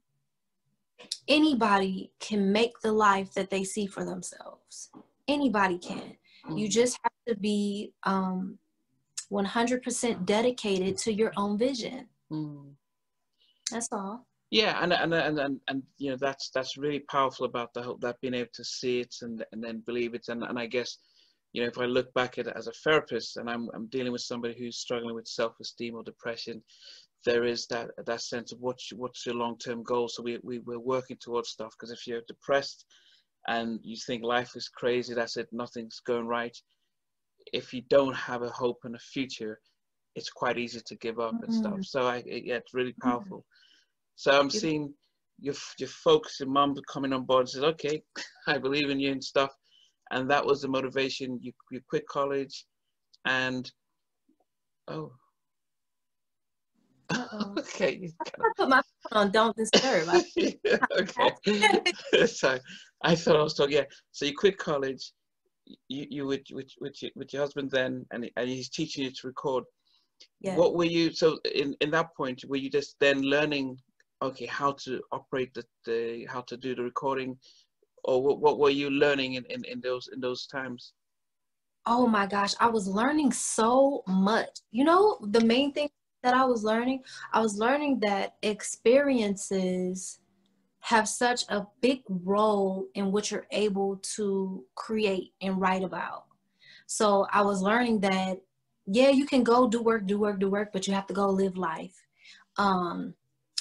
anybody 1.28 2.12
can 2.20 2.52
make 2.52 2.80
the 2.82 2.92
life 2.92 3.34
that 3.34 3.50
they 3.50 3.64
see 3.64 3.88
for 3.88 4.06
themselves. 4.06 4.90
Anybody 5.28 5.78
can. 5.78 6.16
You 6.50 6.68
mm. 6.68 6.72
just 6.72 6.98
have 7.04 7.14
to 7.28 7.36
be 7.36 7.94
um, 8.04 8.58
100% 9.32 10.26
dedicated 10.26 10.98
to 10.98 11.14
your 11.14 11.32
own 11.38 11.58
vision. 11.58 12.08
Mm. 12.32 12.72
That's 13.72 13.88
all. 13.92 14.26
Yeah, 14.50 14.84
and, 14.84 14.92
and 14.92 15.14
and 15.14 15.40
and 15.40 15.62
and 15.70 15.82
you 15.98 16.10
know 16.10 16.18
that's 16.20 16.50
that's 16.54 16.76
really 16.76 17.00
powerful 17.10 17.46
about 17.46 17.74
the 17.74 17.82
whole 17.82 17.98
that 18.02 18.20
being 18.20 18.34
able 18.34 18.50
to 18.54 18.66
see 18.66 19.00
it 19.00 19.16
and 19.22 19.46
and 19.54 19.64
then 19.64 19.82
believe 19.86 20.14
it 20.14 20.26
and 20.28 20.44
and 20.44 20.60
I 20.60 20.66
guess 20.66 20.98
you 21.54 21.62
know, 21.62 21.68
if 21.68 21.78
I 21.78 21.86
look 21.86 22.14
back 22.14 22.38
at 22.38 22.48
it 22.48 22.54
as 22.56 22.68
a 22.68 22.72
therapist 22.72 23.38
and 23.38 23.50
I'm, 23.50 23.70
I'm 23.74 23.88
dealing 23.88 24.12
with 24.12 24.22
somebody 24.22 24.56
who's 24.58 24.78
struggling 24.78 25.16
with 25.16 25.28
self-esteem 25.28 25.96
or 25.96 26.04
depression, 26.04 26.62
there 27.26 27.44
is 27.44 27.68
that 27.68 27.90
that 28.06 28.22
sense 28.22 28.52
of 28.52 28.60
what's 28.60 28.92
what's 28.94 29.26
your 29.26 29.36
long-term 29.36 29.84
goal. 29.84 30.08
So 30.08 30.24
we, 30.24 30.40
we 30.44 30.60
we're 30.60 30.80
working 30.80 31.18
towards 31.20 31.50
stuff 31.50 31.72
because 31.72 31.92
if 31.92 32.08
you're 32.08 32.22
depressed 32.28 32.86
and 33.48 33.80
you 33.84 33.96
think 33.96 34.24
life 34.24 34.56
is 34.56 34.70
crazy, 34.70 35.14
that's 35.14 35.38
it, 35.38 35.48
nothing's 35.52 36.00
going 36.06 36.28
right. 36.28 36.56
If 37.54 37.74
you 37.74 37.82
don't 37.90 38.16
have 38.16 38.44
a 38.44 38.50
hope 38.50 38.80
and 38.84 38.96
a 38.96 39.00
future, 39.00 39.60
it's 40.16 40.30
quite 40.30 40.58
easy 40.58 40.82
to 40.86 40.96
give 40.98 41.20
up 41.20 41.34
mm-hmm. 41.34 41.46
and 41.46 41.54
stuff. 41.54 41.74
Mm-hmm. 41.74 41.82
So 41.84 42.08
I 42.08 42.24
yeah, 42.26 42.56
it's 42.56 42.74
really 42.74 42.92
mm-hmm. 42.92 43.10
powerful. 43.10 43.38
Mm-hmm. 43.40 44.16
So 44.16 44.40
I'm 44.40 44.50
seeing 44.50 44.94
your 45.40 45.56
your 45.80 45.90
folks, 45.90 46.40
your 46.40 46.50
mom 46.50 46.76
coming 46.92 47.14
on 47.14 47.26
board 47.26 47.42
and 47.42 47.50
says, 47.50 47.64
okay, 47.64 48.04
I 48.48 48.58
believe 48.58 48.90
in 48.90 49.00
you 49.00 49.12
and 49.12 49.24
stuff 49.24 49.52
and 50.12 50.30
that 50.30 50.46
was 50.46 50.62
the 50.62 50.68
motivation. 50.68 51.40
You 51.42 51.54
you 51.72 51.82
quit 51.90 52.08
college, 52.08 52.66
and 53.26 53.70
oh. 54.88 55.12
okay. 57.60 58.12
I 58.22 58.50
put 58.56 58.70
my 58.70 58.82
phone 59.10 59.26
on 59.28 59.32
don't 59.32 59.56
disturb. 59.56 60.08
yeah, 60.36 60.78
okay. 61.00 62.26
so 62.26 62.60
I 63.04 63.16
thought 63.16 63.38
I 63.38 63.44
was 63.44 63.54
talking. 63.54 63.78
Yeah. 63.78 63.84
So 64.12 64.26
you 64.26 64.36
quit 64.36 64.58
college. 64.58 65.12
You 65.88 66.06
you 66.10 66.26
with 66.26 66.42
with 66.52 66.70
with 66.80 67.02
your, 67.02 67.12
with 67.16 67.34
your 67.34 67.42
husband 67.42 67.72
then, 67.72 68.06
and 68.12 68.30
and 68.36 68.50
he's 68.50 68.70
teaching 68.70 69.04
you 69.04 69.12
to 69.12 69.28
record. 69.28 69.64
Yeah. 70.40 70.56
What 70.56 70.76
were 70.76 70.86
you? 70.86 71.12
So 71.14 71.40
in 71.54 71.76
in 71.82 71.92
that 71.92 72.16
point, 72.16 72.44
were 72.48 72.58
you 72.58 72.70
just 72.70 72.96
then 73.00 73.22
learning? 73.22 73.78
Okay, 74.24 74.46
how 74.46 74.74
to 74.84 75.02
operate 75.12 75.52
the, 75.56 75.64
the 75.86 76.28
how 76.30 76.42
to 76.42 76.56
do 76.56 76.76
the 76.76 76.84
recording, 76.84 77.38
or 78.04 78.22
what, 78.22 78.40
what 78.40 78.60
were 78.60 78.70
you 78.70 78.90
learning 78.90 79.36
in, 79.36 79.46
in, 79.46 79.64
in 79.66 79.82
those 79.82 80.10
in 80.14 80.20
those 80.20 80.48
times 80.48 80.94
oh 81.86 82.08
my 82.08 82.26
gosh 82.26 82.54
i 82.60 82.68
was 82.68 82.88
learning 82.88 83.32
so 83.32 84.04
much 84.08 84.50
you 84.72 84.84
know 84.84 85.18
the 85.30 85.42
main 85.42 85.72
thing 85.74 85.90
that 86.24 86.34
i 86.34 86.44
was 86.44 86.64
learning 86.64 87.02
i 87.34 87.40
was 87.40 87.58
learning 87.58 88.00
that 88.00 88.36
experiences 88.42 90.20
have 90.80 91.08
such 91.08 91.44
a 91.50 91.66
big 91.82 92.02
role 92.10 92.88
in 92.96 93.12
what 93.12 93.30
you're 93.30 93.46
able 93.52 93.98
to 93.98 94.66
create 94.76 95.32
and 95.42 95.60
write 95.60 95.84
about 95.84 96.26
so 96.88 97.28
i 97.32 97.42
was 97.42 97.62
learning 97.62 98.00
that 98.00 98.42
yeah 98.88 99.10
you 99.10 99.26
can 99.26 99.44
go 99.44 99.68
do 99.68 99.82
work 99.82 100.06
do 100.06 100.20
work 100.20 100.40
do 100.40 100.50
work 100.50 100.70
but 100.74 100.88
you 100.88 100.94
have 100.94 101.08
to 101.08 101.14
go 101.14 101.28
live 101.28 101.56
life 101.56 101.96
um 102.58 103.14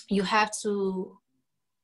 you 0.08 0.22
have 0.22 0.50
to 0.62 1.18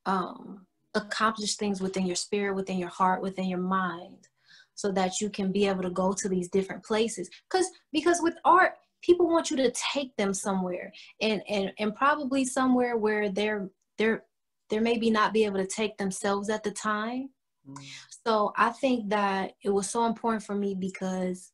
um 0.07 0.67
accomplish 0.97 1.57
things 1.57 1.81
within 1.81 2.07
your 2.07 2.17
spirit, 2.17 2.57
within 2.57 2.79
your 2.79 2.89
heart, 2.89 3.23
within 3.23 3.47
your 3.47 3.61
mind, 3.61 4.29
so 4.75 4.91
that 4.93 5.21
you 5.21 5.31
can 5.31 5.53
be 5.53 5.67
able 5.67 5.83
to 5.83 5.91
go 5.91 6.13
to 6.13 6.29
these 6.29 6.49
different 6.49 6.83
places. 6.83 7.31
Because 7.49 7.71
because 7.93 8.21
with 8.23 8.35
art, 8.45 8.73
people 9.07 9.29
want 9.29 9.51
you 9.51 9.57
to 9.57 9.71
take 9.71 10.15
them 10.17 10.35
somewhere, 10.35 10.93
and 11.21 11.41
and 11.49 11.73
and 11.79 11.95
probably 11.95 12.45
somewhere 12.45 12.97
where 12.97 13.31
they're 13.31 13.71
they're 13.97 14.25
they're 14.69 14.81
maybe 14.81 15.11
not 15.11 15.33
be 15.33 15.45
able 15.45 15.59
to 15.59 15.67
take 15.67 15.97
themselves 15.97 16.51
at 16.51 16.65
the 16.65 16.73
time. 16.73 17.31
Mm. 17.69 17.79
So 18.27 18.53
I 18.57 18.71
think 18.71 19.11
that 19.11 19.53
it 19.63 19.71
was 19.71 19.89
so 19.89 20.07
important 20.07 20.43
for 20.43 20.57
me 20.57 20.75
because 20.75 21.53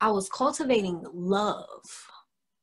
I 0.00 0.10
was 0.10 0.28
cultivating 0.28 1.02
love 1.12 1.82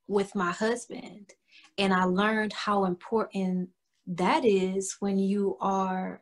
with 0.07 0.36
my 0.36 0.51
husband 0.51 1.33
and 1.77 1.93
I 1.93 2.05
learned 2.05 2.53
how 2.53 2.86
important 2.86 3.69
that 4.07 4.45
is 4.45 4.95
when 4.99 5.17
you 5.19 5.57
are 5.60 6.21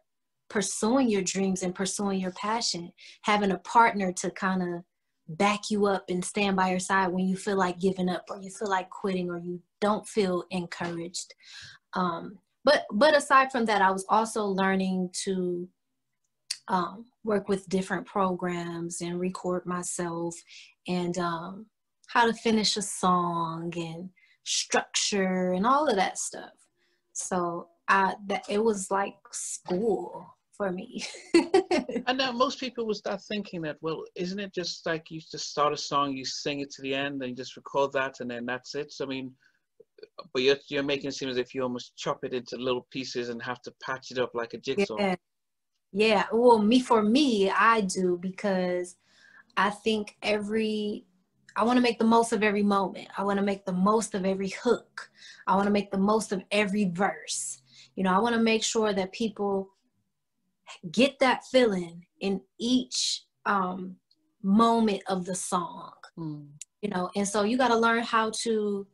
pursuing 0.50 1.10
your 1.10 1.22
dreams 1.22 1.64
and 1.64 1.76
pursuing 1.76 2.20
your 2.20 2.32
passion, 2.32 2.92
having 3.22 3.52
a 3.52 3.60
partner 3.60 4.12
to 4.14 4.32
kind 4.32 4.62
of 4.62 4.84
back 5.28 5.72
you 5.72 5.86
up 5.88 6.06
and 6.10 6.24
stand 6.24 6.56
by 6.56 6.70
your 6.70 6.80
side 6.80 7.12
when 7.12 7.28
you 7.28 7.36
feel 7.36 7.58
like 7.58 7.80
giving 7.80 8.10
up 8.10 8.26
or 8.30 8.38
you 8.38 8.50
feel 8.50 8.70
like 8.70 8.90
quitting 8.90 9.30
or 9.30 9.40
you 9.40 9.60
don't 9.82 10.08
feel 10.08 10.44
encouraged. 10.52 11.34
Um, 11.94 12.38
but 12.64 12.86
but 12.92 13.16
aside 13.16 13.52
from 13.52 13.66
that, 13.66 13.82
I 13.82 13.92
was 13.92 14.06
also 14.10 14.46
learning 14.46 15.10
to 15.24 15.68
um, 16.68 17.06
work 17.24 17.48
with 17.48 17.70
different 17.70 18.06
programs 18.06 19.02
and 19.02 19.20
record 19.20 19.66
myself 19.66 20.36
and 20.88 21.18
um, 21.18 21.68
how 22.08 22.26
to 22.26 22.34
finish 22.34 22.76
a 22.78 22.82
song 22.82 23.72
and 23.78 24.10
structure 24.44 25.54
and 25.54 25.66
all 25.66 25.88
of 25.88 25.96
that 25.96 26.18
stuff. 26.18 26.54
So 27.14 27.68
I 27.88 28.16
that 28.28 28.46
it 28.50 28.64
was 28.64 28.90
like 28.92 29.16
school 29.32 30.35
for 30.56 30.72
me. 30.72 31.04
and 32.08 32.18
now 32.18 32.32
most 32.34 32.60
people 32.60 32.86
will 32.86 32.94
start 32.94 33.22
thinking 33.22 33.62
that, 33.62 33.78
well, 33.82 34.04
isn't 34.16 34.40
it 34.40 34.54
just 34.54 34.86
like 34.86 35.12
you 35.12 35.20
just 35.20 35.50
start 35.50 35.74
a 35.74 35.78
song, 35.78 36.16
you 36.16 36.26
sing 36.26 36.60
it 36.60 36.72
to 36.72 36.82
the 36.82 36.94
end, 36.94 37.22
and 37.22 37.30
you 37.30 37.36
just 37.36 37.56
record 37.56 37.92
that, 37.94 38.20
and 38.20 38.30
then 38.30 38.46
that's 38.46 38.76
it? 38.76 38.92
So 38.92 39.06
I 39.06 39.08
mean, 39.08 39.32
but 40.34 40.42
you're 40.42 40.58
you're 40.68 40.84
making 40.84 41.08
it 41.08 41.14
seem 41.14 41.30
as 41.30 41.38
if 41.38 41.54
you 41.54 41.64
almost 41.64 41.96
chop 41.96 42.24
it 42.24 42.34
into 42.34 42.58
little 42.58 42.88
pieces 42.92 43.30
and 43.30 43.42
have 43.42 43.62
to 43.64 43.74
patch 43.84 44.12
it 44.12 44.20
up 44.20 44.32
like 44.34 44.54
a 44.54 44.58
jigsaw. 44.58 44.98
Yeah. 45.00 45.16
Yeah. 45.92 46.26
Well, 46.34 46.60
me 46.60 46.82
for 46.82 47.02
me, 47.02 47.50
I 47.50 47.82
do 47.82 48.18
because 48.22 48.98
I 49.56 49.70
think 49.70 50.18
every 50.22 51.06
I 51.56 51.64
want 51.64 51.78
to 51.78 51.82
make 51.82 52.00
the 52.00 52.06
most 52.06 52.34
of 52.34 52.44
every 52.44 52.64
moment. 52.64 53.08
I 53.18 53.24
want 53.24 53.40
to 53.40 53.46
make 53.46 53.66
the 53.66 53.72
most 53.72 54.14
of 54.14 54.26
every 54.26 54.50
hook. 54.64 55.10
I 55.48 55.56
want 55.56 55.68
to 55.68 55.72
make 55.72 55.90
the 55.90 55.98
most 55.98 56.34
of 56.34 56.44
every 56.52 56.86
verse. 56.86 57.62
You 57.96 58.04
know, 58.04 58.14
I 58.14 58.20
want 58.20 58.36
to 58.36 58.42
make 58.42 58.62
sure 58.62 58.92
that 58.92 59.14
people 59.14 59.70
get 60.92 61.20
that 61.20 61.44
feeling 61.52 62.06
in 62.22 62.42
each 62.60 63.24
um, 63.46 63.96
moment 64.44 65.02
of 65.08 65.26
the 65.26 65.36
song. 65.36 65.92
Mm. 66.18 66.48
You 66.82 66.90
know, 66.90 67.10
and 67.16 67.28
so 67.28 67.44
you 67.44 67.58
got 67.58 67.70
to 67.70 67.78
learn 67.78 68.04
how 68.04 68.32
to 68.44 68.86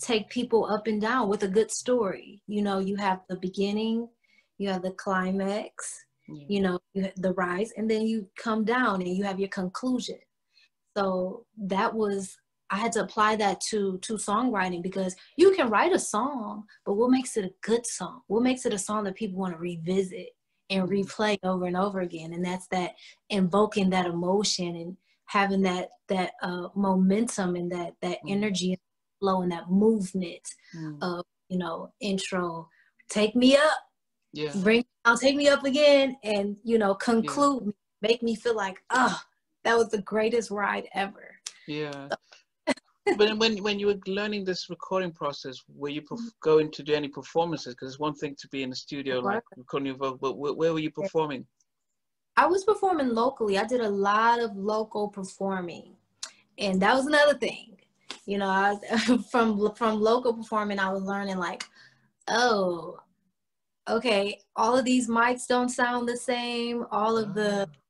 take 0.00 0.28
people 0.28 0.64
up 0.66 0.86
and 0.86 1.00
down 1.00 1.28
with 1.28 1.42
a 1.42 1.48
good 1.48 1.70
story. 1.70 2.42
You 2.46 2.62
know, 2.62 2.78
you 2.78 2.96
have 2.96 3.20
the 3.28 3.36
beginning, 3.36 4.08
you 4.58 4.68
have 4.68 4.82
the 4.82 4.92
climax, 4.92 6.04
yeah. 6.28 6.44
you 6.48 6.60
know, 6.60 6.78
you 6.94 7.10
the 7.16 7.32
rise, 7.34 7.72
and 7.76 7.90
then 7.90 8.02
you 8.02 8.28
come 8.36 8.64
down 8.64 9.02
and 9.02 9.16
you 9.16 9.24
have 9.24 9.38
your 9.38 9.50
conclusion. 9.50 10.18
So 10.96 11.44
that 11.58 11.92
was 11.94 12.36
I 12.70 12.78
had 12.78 12.92
to 12.92 13.02
apply 13.02 13.36
that 13.36 13.60
to 13.70 13.98
to 13.98 14.14
songwriting 14.14 14.82
because 14.82 15.14
you 15.36 15.52
can 15.52 15.68
write 15.68 15.92
a 15.92 15.98
song, 15.98 16.64
but 16.84 16.94
what 16.94 17.10
makes 17.10 17.36
it 17.36 17.44
a 17.44 17.54
good 17.62 17.86
song? 17.86 18.22
What 18.26 18.42
makes 18.42 18.64
it 18.64 18.72
a 18.72 18.78
song 18.78 19.04
that 19.04 19.16
people 19.16 19.38
want 19.38 19.54
to 19.54 19.58
revisit 19.60 20.30
and 20.74 20.88
replay 20.88 21.38
over 21.42 21.66
and 21.66 21.76
over 21.76 22.00
again? 22.00 22.32
And 22.32 22.44
that's 22.44 22.66
that 22.68 22.92
invoking 23.30 23.90
that 23.90 24.06
emotion 24.06 24.76
and 24.76 24.96
having 25.26 25.62
that 25.62 25.88
that 26.08 26.32
uh, 26.42 26.68
momentum 26.74 27.56
and 27.56 27.70
that 27.72 27.94
that 28.02 28.18
mm-hmm. 28.18 28.32
energy 28.32 28.78
flow 29.20 29.42
and 29.42 29.52
that 29.52 29.70
movement 29.70 30.42
mm. 30.76 30.98
of 31.02 31.24
you 31.48 31.58
know 31.58 31.92
intro 32.00 32.68
take 33.08 33.34
me 33.34 33.56
up 33.56 33.78
yeah 34.32 34.52
bring 34.56 34.84
i'll 35.04 35.16
take 35.16 35.36
me 35.36 35.48
up 35.48 35.64
again 35.64 36.16
and 36.24 36.56
you 36.62 36.78
know 36.78 36.94
conclude 36.94 37.62
yeah. 37.64 37.72
make 38.02 38.22
me 38.22 38.34
feel 38.34 38.56
like 38.56 38.82
oh 38.90 39.18
that 39.62 39.76
was 39.76 39.88
the 39.88 40.02
greatest 40.02 40.50
ride 40.50 40.86
ever 40.94 41.36
yeah 41.66 42.08
but 43.18 43.36
when 43.38 43.62
when 43.62 43.78
you 43.78 43.88
were 43.88 43.98
learning 44.06 44.44
this 44.44 44.70
recording 44.70 45.12
process, 45.12 45.62
were 45.68 45.90
you 45.90 46.02
perf- 46.02 46.18
mm-hmm. 46.18 46.28
going 46.40 46.70
to 46.70 46.82
do 46.82 46.94
any 46.94 47.08
performances? 47.08 47.74
Because 47.74 47.92
it's 47.92 48.00
one 48.00 48.14
thing 48.14 48.34
to 48.38 48.48
be 48.48 48.62
in 48.62 48.70
the 48.70 48.76
studio 48.76 49.20
like 49.20 49.42
recording 49.56 49.86
your 49.88 49.96
vocal, 49.96 50.18
but 50.18 50.38
where, 50.38 50.54
where 50.54 50.72
were 50.72 50.78
you 50.78 50.90
performing? 50.90 51.46
I 52.36 52.46
was 52.46 52.64
performing 52.64 53.10
locally. 53.10 53.58
I 53.58 53.64
did 53.64 53.80
a 53.80 53.88
lot 53.88 54.40
of 54.40 54.56
local 54.56 55.08
performing, 55.08 55.96
and 56.58 56.80
that 56.82 56.94
was 56.94 57.06
another 57.06 57.34
thing. 57.34 57.78
You 58.26 58.38
know, 58.38 58.48
I 58.48 58.72
was, 58.72 59.26
from 59.30 59.74
from 59.74 60.00
local 60.00 60.34
performing, 60.34 60.78
I 60.78 60.90
was 60.90 61.02
learning 61.02 61.36
like, 61.36 61.64
oh, 62.28 62.98
okay, 63.88 64.40
all 64.56 64.76
of 64.78 64.84
these 64.84 65.08
mics 65.08 65.46
don't 65.46 65.68
sound 65.68 66.08
the 66.08 66.16
same. 66.16 66.86
All 66.90 67.18
of 67.18 67.34
the 67.34 67.68
ah 67.68 67.83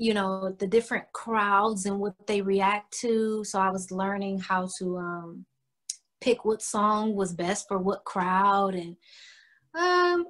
you 0.00 0.14
know 0.14 0.56
the 0.58 0.66
different 0.66 1.04
crowds 1.12 1.84
and 1.84 2.00
what 2.00 2.14
they 2.26 2.40
react 2.40 2.90
to. 3.00 3.44
So 3.44 3.60
i 3.60 3.70
was 3.70 3.90
learning 3.90 4.38
how 4.38 4.66
to 4.78 4.96
um, 4.96 5.46
pick 6.22 6.44
what 6.44 6.62
song 6.62 7.14
was 7.14 7.34
best 7.34 7.68
for 7.68 7.78
what 7.78 8.04
crowd 8.04 8.74
and 8.74 8.96
um, 9.74 10.24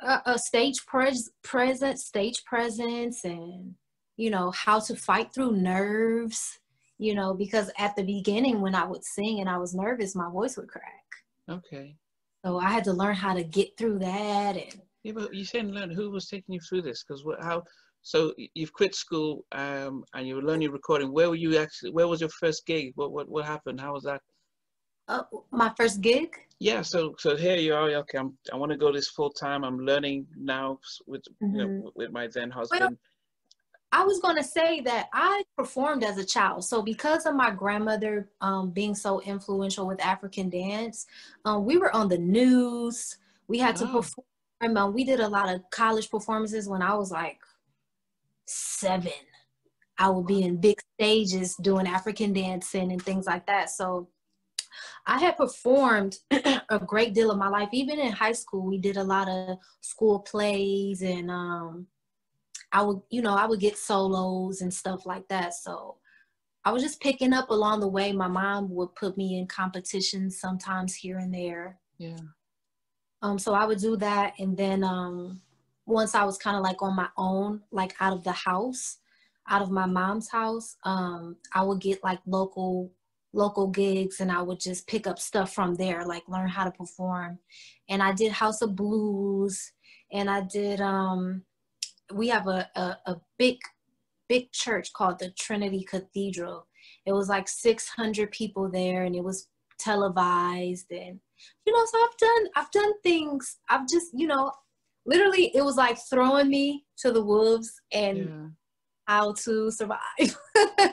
a, 0.00 0.20
a 0.26 0.38
stage 0.38 0.84
pres- 0.86 1.30
presence 1.44 2.04
stage 2.04 2.44
presence 2.44 3.24
and 3.24 3.74
you 4.16 4.28
know 4.28 4.50
how 4.50 4.80
to 4.80 4.96
fight 4.96 5.32
through 5.32 5.52
nerves 5.52 6.58
you 6.98 7.14
know 7.14 7.32
because 7.32 7.70
at 7.78 7.94
the 7.94 8.02
beginning 8.02 8.60
when 8.60 8.74
i 8.74 8.84
would 8.84 9.04
sing 9.04 9.38
and 9.38 9.48
i 9.48 9.56
was 9.56 9.72
nervous 9.72 10.16
my 10.16 10.30
voice 10.30 10.56
would 10.56 10.68
crack. 10.68 11.06
Okay. 11.48 11.94
So 12.44 12.58
i 12.58 12.68
had 12.70 12.84
to 12.84 12.92
learn 12.92 13.14
how 13.14 13.34
to 13.34 13.44
get 13.44 13.76
through 13.78 14.00
that 14.00 14.56
and 14.56 14.80
yeah 15.04 15.12
but 15.12 15.32
you 15.32 15.44
said 15.44 15.66
learn 15.66 15.90
who 15.90 16.10
was 16.10 16.26
taking 16.26 16.54
you 16.54 16.60
through 16.60 16.82
this? 16.82 17.04
Because 17.04 17.24
how 17.40 17.62
so 18.02 18.34
you've 18.54 18.72
quit 18.72 18.94
school 18.94 19.44
um, 19.52 20.04
and 20.14 20.26
you 20.26 20.36
were 20.36 20.42
learning 20.42 20.72
recording. 20.72 21.12
Where 21.12 21.28
were 21.28 21.36
you 21.36 21.56
actually? 21.56 21.92
Where 21.92 22.08
was 22.08 22.20
your 22.20 22.30
first 22.30 22.66
gig? 22.66 22.92
What 22.96 23.12
what 23.12 23.28
what 23.28 23.44
happened? 23.44 23.80
How 23.80 23.92
was 23.92 24.02
that? 24.02 24.20
Uh, 25.08 25.22
my 25.50 25.72
first 25.76 26.00
gig. 26.00 26.36
Yeah. 26.58 26.82
So 26.82 27.14
so 27.18 27.36
here 27.36 27.56
you 27.56 27.74
are. 27.74 27.88
Okay, 27.88 28.18
I'm, 28.18 28.36
I 28.52 28.56
want 28.56 28.72
to 28.72 28.78
go 28.78 28.92
this 28.92 29.08
full 29.08 29.30
time. 29.30 29.64
I'm 29.64 29.78
learning 29.78 30.26
now 30.36 30.80
with 31.06 31.22
mm-hmm. 31.42 31.54
you 31.54 31.58
know, 31.58 31.68
mm-hmm. 31.68 31.88
with 31.94 32.10
my 32.10 32.28
then 32.32 32.50
husband. 32.50 32.80
Well, 32.80 32.90
I 33.94 34.04
was 34.04 34.20
going 34.20 34.36
to 34.36 34.44
say 34.44 34.80
that 34.80 35.08
I 35.12 35.42
performed 35.56 36.02
as 36.02 36.16
a 36.16 36.24
child. 36.24 36.64
So 36.64 36.80
because 36.82 37.26
of 37.26 37.34
my 37.34 37.50
grandmother 37.50 38.30
um, 38.40 38.70
being 38.70 38.94
so 38.94 39.20
influential 39.20 39.86
with 39.86 40.00
African 40.00 40.48
dance, 40.48 41.06
um, 41.44 41.66
we 41.66 41.76
were 41.76 41.94
on 41.94 42.08
the 42.08 42.16
news. 42.16 43.18
We 43.48 43.58
had 43.58 43.76
to 43.76 43.84
oh. 43.84 43.92
perform. 43.92 44.76
Um, 44.76 44.94
we 44.94 45.04
did 45.04 45.20
a 45.20 45.28
lot 45.28 45.52
of 45.52 45.60
college 45.70 46.10
performances 46.10 46.68
when 46.68 46.82
I 46.82 46.94
was 46.94 47.10
like 47.10 47.38
seven. 48.46 49.12
I 49.98 50.08
would 50.08 50.26
be 50.26 50.42
in 50.42 50.60
big 50.60 50.78
stages 50.94 51.54
doing 51.56 51.86
African 51.86 52.32
dancing 52.32 52.92
and 52.92 53.02
things 53.02 53.26
like 53.26 53.46
that. 53.46 53.70
So 53.70 54.08
I 55.06 55.18
had 55.18 55.36
performed 55.36 56.18
a 56.30 56.78
great 56.84 57.14
deal 57.14 57.30
of 57.30 57.38
my 57.38 57.48
life. 57.48 57.68
Even 57.72 57.98
in 57.98 58.12
high 58.12 58.32
school, 58.32 58.66
we 58.66 58.78
did 58.78 58.96
a 58.96 59.04
lot 59.04 59.28
of 59.28 59.58
school 59.80 60.20
plays 60.20 61.02
and 61.02 61.30
um, 61.30 61.86
I 62.72 62.82
would, 62.82 63.00
you 63.10 63.22
know, 63.22 63.34
I 63.34 63.46
would 63.46 63.60
get 63.60 63.76
solos 63.76 64.60
and 64.60 64.72
stuff 64.72 65.04
like 65.06 65.28
that. 65.28 65.54
So 65.54 65.98
I 66.64 66.72
was 66.72 66.82
just 66.82 67.00
picking 67.00 67.32
up 67.32 67.50
along 67.50 67.80
the 67.80 67.88
way. 67.88 68.12
My 68.12 68.28
mom 68.28 68.70
would 68.74 68.94
put 68.94 69.16
me 69.16 69.38
in 69.38 69.46
competitions 69.46 70.40
sometimes 70.40 70.94
here 70.94 71.18
and 71.18 71.34
there. 71.34 71.78
Yeah. 71.98 72.16
Um, 73.20 73.38
so 73.38 73.54
I 73.54 73.66
would 73.66 73.78
do 73.78 73.96
that 73.98 74.34
and 74.38 74.56
then 74.56 74.82
um 74.82 75.40
once 75.86 76.14
I 76.14 76.24
was 76.24 76.38
kind 76.38 76.56
of 76.56 76.62
like 76.62 76.82
on 76.82 76.96
my 76.96 77.08
own, 77.16 77.62
like 77.70 77.94
out 78.00 78.12
of 78.12 78.24
the 78.24 78.32
house, 78.32 78.98
out 79.48 79.62
of 79.62 79.70
my 79.70 79.86
mom's 79.86 80.30
house, 80.30 80.76
um, 80.84 81.36
I 81.54 81.62
would 81.62 81.80
get 81.80 82.02
like 82.04 82.20
local 82.26 82.92
local 83.34 83.68
gigs 83.68 84.20
and 84.20 84.30
I 84.30 84.42
would 84.42 84.60
just 84.60 84.86
pick 84.86 85.06
up 85.06 85.18
stuff 85.18 85.54
from 85.54 85.74
there, 85.74 86.04
like 86.04 86.22
learn 86.28 86.48
how 86.48 86.64
to 86.64 86.70
perform. 86.70 87.38
And 87.88 88.02
I 88.02 88.12
did 88.12 88.30
House 88.30 88.60
of 88.60 88.76
Blues 88.76 89.72
and 90.12 90.28
I 90.30 90.42
did 90.42 90.80
um 90.80 91.42
we 92.12 92.28
have 92.28 92.46
a, 92.46 92.68
a, 92.76 92.96
a 93.06 93.20
big 93.38 93.58
big 94.28 94.52
church 94.52 94.92
called 94.92 95.18
the 95.18 95.30
Trinity 95.30 95.84
Cathedral. 95.88 96.66
It 97.06 97.12
was 97.12 97.28
like 97.28 97.48
600 97.48 98.30
people 98.30 98.70
there 98.70 99.04
and 99.04 99.16
it 99.16 99.24
was 99.24 99.48
televised 99.78 100.92
and 100.92 101.18
you 101.66 101.72
know 101.72 101.84
so 101.86 101.98
I've 101.98 102.16
done 102.16 102.46
I've 102.54 102.70
done 102.70 102.92
things 103.02 103.58
I've 103.68 103.88
just 103.88 104.08
you 104.14 104.28
know 104.28 104.52
literally 105.06 105.50
it 105.54 105.64
was 105.64 105.76
like 105.76 105.98
throwing 106.08 106.48
me 106.48 106.84
to 106.98 107.12
the 107.12 107.24
wolves 107.24 107.72
and 107.92 108.18
yeah. 108.18 108.46
how 109.06 109.34
to 109.44 109.70
survive. 109.70 110.00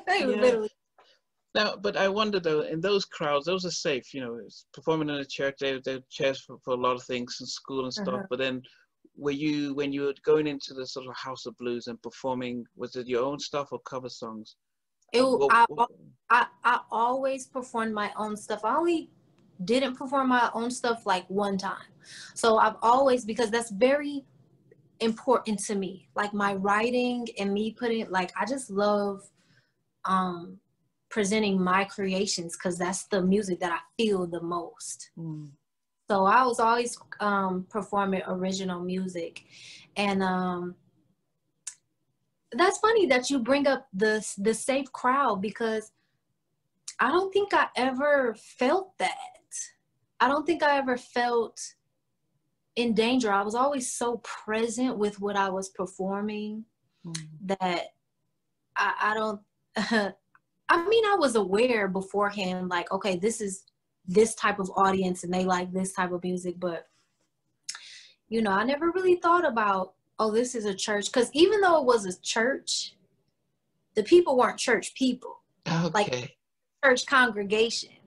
yeah. 0.07 0.25
literally. 0.25 0.69
Now, 1.55 1.75
but 1.75 1.97
I 1.97 2.07
wonder 2.07 2.39
though, 2.39 2.61
in 2.61 2.79
those 2.79 3.05
crowds, 3.05 3.45
those 3.45 3.65
are 3.65 3.71
safe. 3.71 4.13
You 4.13 4.21
know, 4.21 4.39
performing 4.73 5.09
in 5.09 5.15
a 5.15 5.25
church, 5.25 5.55
they 5.59 5.79
they 5.83 6.01
chairs 6.09 6.39
for, 6.39 6.57
for 6.63 6.73
a 6.73 6.77
lot 6.77 6.95
of 6.95 7.03
things 7.03 7.37
in 7.41 7.47
school 7.47 7.85
and 7.85 7.93
stuff. 7.93 8.07
Uh-huh. 8.07 8.27
But 8.29 8.39
then, 8.39 8.61
were 9.17 9.31
you 9.31 9.73
when 9.73 9.91
you 9.91 10.03
were 10.03 10.13
going 10.23 10.45
into 10.45 10.73
the 10.73 10.85
sort 10.85 11.07
of 11.07 11.15
house 11.15 11.45
of 11.47 11.57
blues 11.57 11.87
and 11.87 12.01
performing? 12.03 12.65
Was 12.75 12.95
it 12.95 13.07
your 13.07 13.23
own 13.23 13.39
stuff 13.39 13.69
or 13.71 13.79
cover 13.79 14.09
songs? 14.09 14.57
It, 15.11 15.23
what, 15.23 15.51
I, 15.51 15.65
what? 15.69 15.89
I 16.29 16.45
I 16.63 16.79
always 16.91 17.47
performed 17.47 17.95
my 17.95 18.11
own 18.15 18.37
stuff. 18.37 18.63
I 18.63 18.75
only 18.75 19.09
didn't 19.65 19.95
perform 19.95 20.29
my 20.29 20.49
own 20.53 20.71
stuff 20.71 21.05
like 21.05 21.29
one 21.29 21.57
time. 21.57 21.91
So 22.33 22.57
I've 22.57 22.77
always, 22.81 23.25
because 23.25 23.51
that's 23.51 23.71
very 23.71 24.23
important 24.99 25.59
to 25.65 25.75
me, 25.75 26.09
like 26.15 26.33
my 26.33 26.53
writing 26.55 27.27
and 27.37 27.53
me 27.53 27.71
putting, 27.71 28.09
like, 28.09 28.31
I 28.39 28.45
just 28.45 28.69
love 28.69 29.29
um, 30.05 30.57
presenting 31.09 31.61
my 31.61 31.83
creations 31.85 32.55
because 32.55 32.77
that's 32.77 33.03
the 33.05 33.21
music 33.21 33.59
that 33.59 33.71
I 33.71 33.79
feel 33.97 34.25
the 34.27 34.41
most. 34.41 35.11
Mm. 35.17 35.49
So 36.09 36.25
I 36.25 36.43
was 36.45 36.59
always 36.59 36.97
um, 37.19 37.67
performing 37.69 38.21
original 38.27 38.79
music. 38.79 39.43
And 39.95 40.23
um, 40.23 40.75
that's 42.51 42.79
funny 42.79 43.05
that 43.07 43.29
you 43.29 43.39
bring 43.39 43.67
up 43.67 43.87
the, 43.93 44.25
the 44.37 44.53
safe 44.53 44.91
crowd 44.91 45.41
because 45.41 45.91
I 46.99 47.11
don't 47.11 47.31
think 47.31 47.53
I 47.53 47.67
ever 47.75 48.35
felt 48.57 48.97
that. 48.97 49.38
I 50.19 50.27
don't 50.27 50.45
think 50.45 50.63
I 50.63 50.77
ever 50.77 50.97
felt 50.97 51.59
in 52.75 52.93
danger. 52.93 53.31
I 53.31 53.41
was 53.41 53.55
always 53.55 53.91
so 53.91 54.17
present 54.17 54.97
with 54.97 55.19
what 55.19 55.35
I 55.35 55.49
was 55.49 55.69
performing 55.69 56.65
mm-hmm. 57.05 57.47
that 57.47 57.93
I, 58.75 58.93
I 59.01 59.13
don't. 59.13 59.41
I 60.71 60.87
mean, 60.87 61.05
I 61.05 61.15
was 61.17 61.35
aware 61.35 61.87
beforehand, 61.87 62.69
like, 62.69 62.91
okay, 62.91 63.15
this 63.15 63.41
is 63.41 63.63
this 64.05 64.35
type 64.35 64.59
of 64.59 64.71
audience 64.75 65.23
and 65.23 65.33
they 65.33 65.43
like 65.43 65.71
this 65.71 65.93
type 65.93 66.11
of 66.11 66.23
music, 66.23 66.59
but 66.59 66.87
you 68.27 68.41
know, 68.41 68.51
I 68.51 68.63
never 68.63 68.91
really 68.91 69.15
thought 69.15 69.47
about, 69.47 69.93
oh, 70.19 70.31
this 70.31 70.53
is 70.53 70.65
a 70.65 70.73
church. 70.73 71.05
Because 71.05 71.29
even 71.33 71.61
though 71.61 71.79
it 71.79 71.85
was 71.85 72.05
a 72.05 72.21
church, 72.21 72.95
the 73.95 74.03
people 74.03 74.37
weren't 74.37 74.59
church 74.59 74.93
people. 74.93 75.41
Okay. 75.67 75.89
Like 75.89 76.37
church 76.83 77.05
congregation 77.07 77.98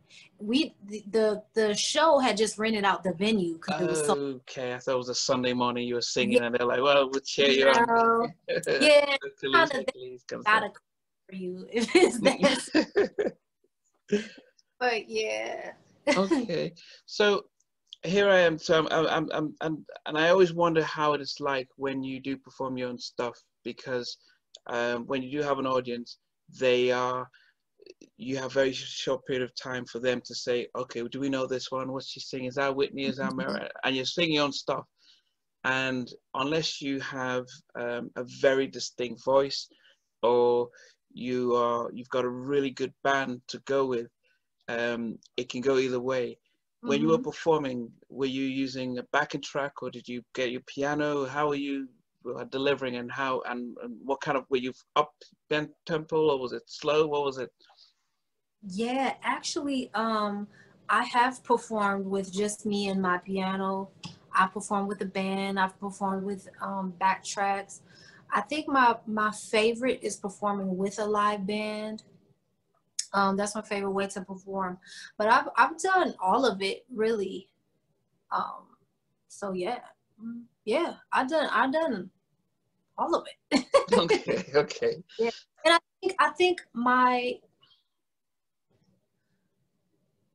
we 0.43 0.75
the 0.87 1.43
the 1.55 1.75
show 1.75 2.19
had 2.19 2.37
just 2.37 2.59
rented 2.59 2.85
out 2.85 3.05
the 3.05 3.13
venue 3.13 3.55
because 3.55 3.81
it 3.81 3.89
was 3.89 4.05
so 4.05 4.15
okay. 4.15 4.75
I 4.75 4.79
thought 4.79 4.95
it 4.95 4.99
was 4.99 5.09
a 5.09 5.15
Sunday 5.15 5.53
morning 5.53 5.87
you 5.87 5.95
were 5.95 6.03
singing 6.03 6.39
yeah. 6.39 6.45
and 6.45 6.55
they're 6.55 6.67
like, 6.67 6.83
"Well, 6.83 7.09
we'll 7.11 7.21
cheer 7.21 7.49
you 7.49 7.69
on." 7.69 8.33
yeah, 8.49 9.17
kind 9.41 9.71
of 9.71 10.45
gotta 10.45 10.73
for 11.29 11.37
you 11.37 11.67
if 11.73 11.95
it's 11.95 12.19
that. 12.21 13.35
but 14.81 15.09
yeah. 15.09 15.73
okay, 16.09 16.73
so 17.07 17.45
here 18.03 18.29
I 18.29 18.41
am. 18.41 18.59
So 18.59 18.87
I'm, 18.91 19.07
I'm, 19.07 19.31
I'm, 19.33 19.55
I'm, 19.61 19.87
and 20.07 20.19
I 20.19 20.31
always 20.31 20.53
wonder 20.53 20.83
how 20.83 21.13
it 21.13 21.21
is 21.21 21.37
like 21.39 21.69
when 21.77 22.03
you 22.03 22.21
do 22.21 22.37
perform 22.37 22.77
your 22.77 22.89
own 22.89 22.99
stuff 22.99 23.41
because 23.65 24.17
um, 24.67 25.07
when 25.07 25.23
you 25.23 25.31
do 25.31 25.43
have 25.43 25.61
an 25.61 25.67
audience, 25.67 26.19
they 26.59 26.91
are 26.91 27.29
you 28.17 28.37
have 28.37 28.53
very 28.53 28.73
short 28.73 29.27
period 29.27 29.43
of 29.43 29.55
time 29.55 29.85
for 29.85 29.99
them 29.99 30.21
to 30.25 30.35
say, 30.35 30.69
okay, 30.77 31.03
do 31.09 31.21
we 31.21 31.29
know 31.29 31.47
this 31.47 31.71
one? 31.71 31.93
What's 31.93 32.09
she 32.09 32.21
singing? 32.21 32.47
Is 32.47 32.55
that 32.55 32.75
Whitney? 32.75 33.05
Is 33.07 33.17
that. 33.17 33.35
Mary? 33.37 33.69
And 33.85 33.97
you're 33.97 34.05
singing 34.05 34.39
on 34.39 34.53
stuff. 34.53 34.85
And 35.65 36.13
unless 36.35 36.81
you 36.81 37.01
have 37.01 37.47
um, 37.79 38.11
a 38.17 38.25
very 38.41 38.67
distinct 38.67 39.25
voice 39.25 39.69
or 40.23 40.69
you 41.13 41.55
are 41.55 41.91
you've 41.93 42.09
got 42.09 42.25
a 42.25 42.29
really 42.29 42.71
good 42.71 42.93
band 43.05 43.43
to 43.49 43.59
go 43.67 43.87
with, 43.87 44.09
um, 44.69 45.19
it 45.37 45.49
can 45.49 45.61
go 45.61 45.79
either 45.79 46.01
way. 46.01 46.39
When 46.81 46.99
mm-hmm. 46.99 47.03
you 47.03 47.11
were 47.11 47.19
mm-hmm. 47.19 47.25
performing, 47.25 47.93
were 48.09 48.27
you 48.27 48.45
using 48.45 48.99
a 48.99 49.05
backing 49.13 49.43
track 49.43 49.83
or 49.83 49.91
did 49.91 50.09
you 50.09 50.23
get 50.35 50.51
your 50.51 50.63
piano? 50.63 51.27
How 51.27 51.49
are 51.49 51.55
you 51.55 51.89
uh, 52.37 52.45
delivering 52.45 52.97
and 52.97 53.11
how 53.11 53.43
and, 53.47 53.77
and 53.83 53.97
what 54.05 54.21
kind 54.21 54.37
of 54.37 54.45
were 54.49 54.57
you 54.57 54.73
up 54.97 55.13
bent 55.49 55.71
tempo 55.87 56.31
or 56.31 56.41
was 56.41 56.53
it 56.53 56.63
slow? 56.67 57.07
What 57.07 57.25
was 57.25 57.39
it? 57.39 57.51
Yeah, 58.69 59.15
actually, 59.23 59.91
um, 59.95 60.47
I 60.89 61.05
have 61.05 61.43
performed 61.43 62.07
with 62.07 62.33
just 62.33 62.65
me 62.67 62.89
and 62.89 63.01
my 63.01 63.19
piano. 63.19 63.91
I 64.35 64.47
performed 64.47 64.89
with 64.89 65.01
a 65.01 65.07
band. 65.07 65.59
I've 65.59 65.79
performed 65.81 66.25
with 66.25 66.49
um, 66.61 66.95
backtracks. 67.01 67.81
I 68.31 68.41
think 68.41 68.69
my 68.69 68.97
my 69.07 69.31
favorite 69.31 70.01
is 70.03 70.17
performing 70.17 70.77
with 70.77 70.99
a 70.99 71.05
live 71.05 71.47
band. 71.47 72.03
Um, 73.13 73.37
that's 73.37 73.55
my 73.55 73.63
favorite 73.63 73.91
way 73.91 74.07
to 74.09 74.23
perform. 74.23 74.79
But 75.19 75.29
I've 75.29 75.49
I've 75.57 75.79
done 75.79 76.15
all 76.23 76.47
of 76.47 76.63
it 76.63 76.85
really. 76.93 77.49
Um, 78.31 78.67
so 79.29 79.53
yeah, 79.53 79.81
mm, 80.23 80.43
yeah, 80.65 80.95
I've 81.13 81.29
done 81.29 81.49
I've 81.53 81.73
done 81.73 82.11
all 82.97 83.15
of 83.15 83.27
it. 83.51 83.67
okay, 83.93 84.45
okay. 84.55 85.03
Yeah, 85.19 85.31
and 85.65 85.75
I 85.75 85.79
think 86.01 86.15
I 86.19 86.31
think 86.31 86.61
my 86.73 87.39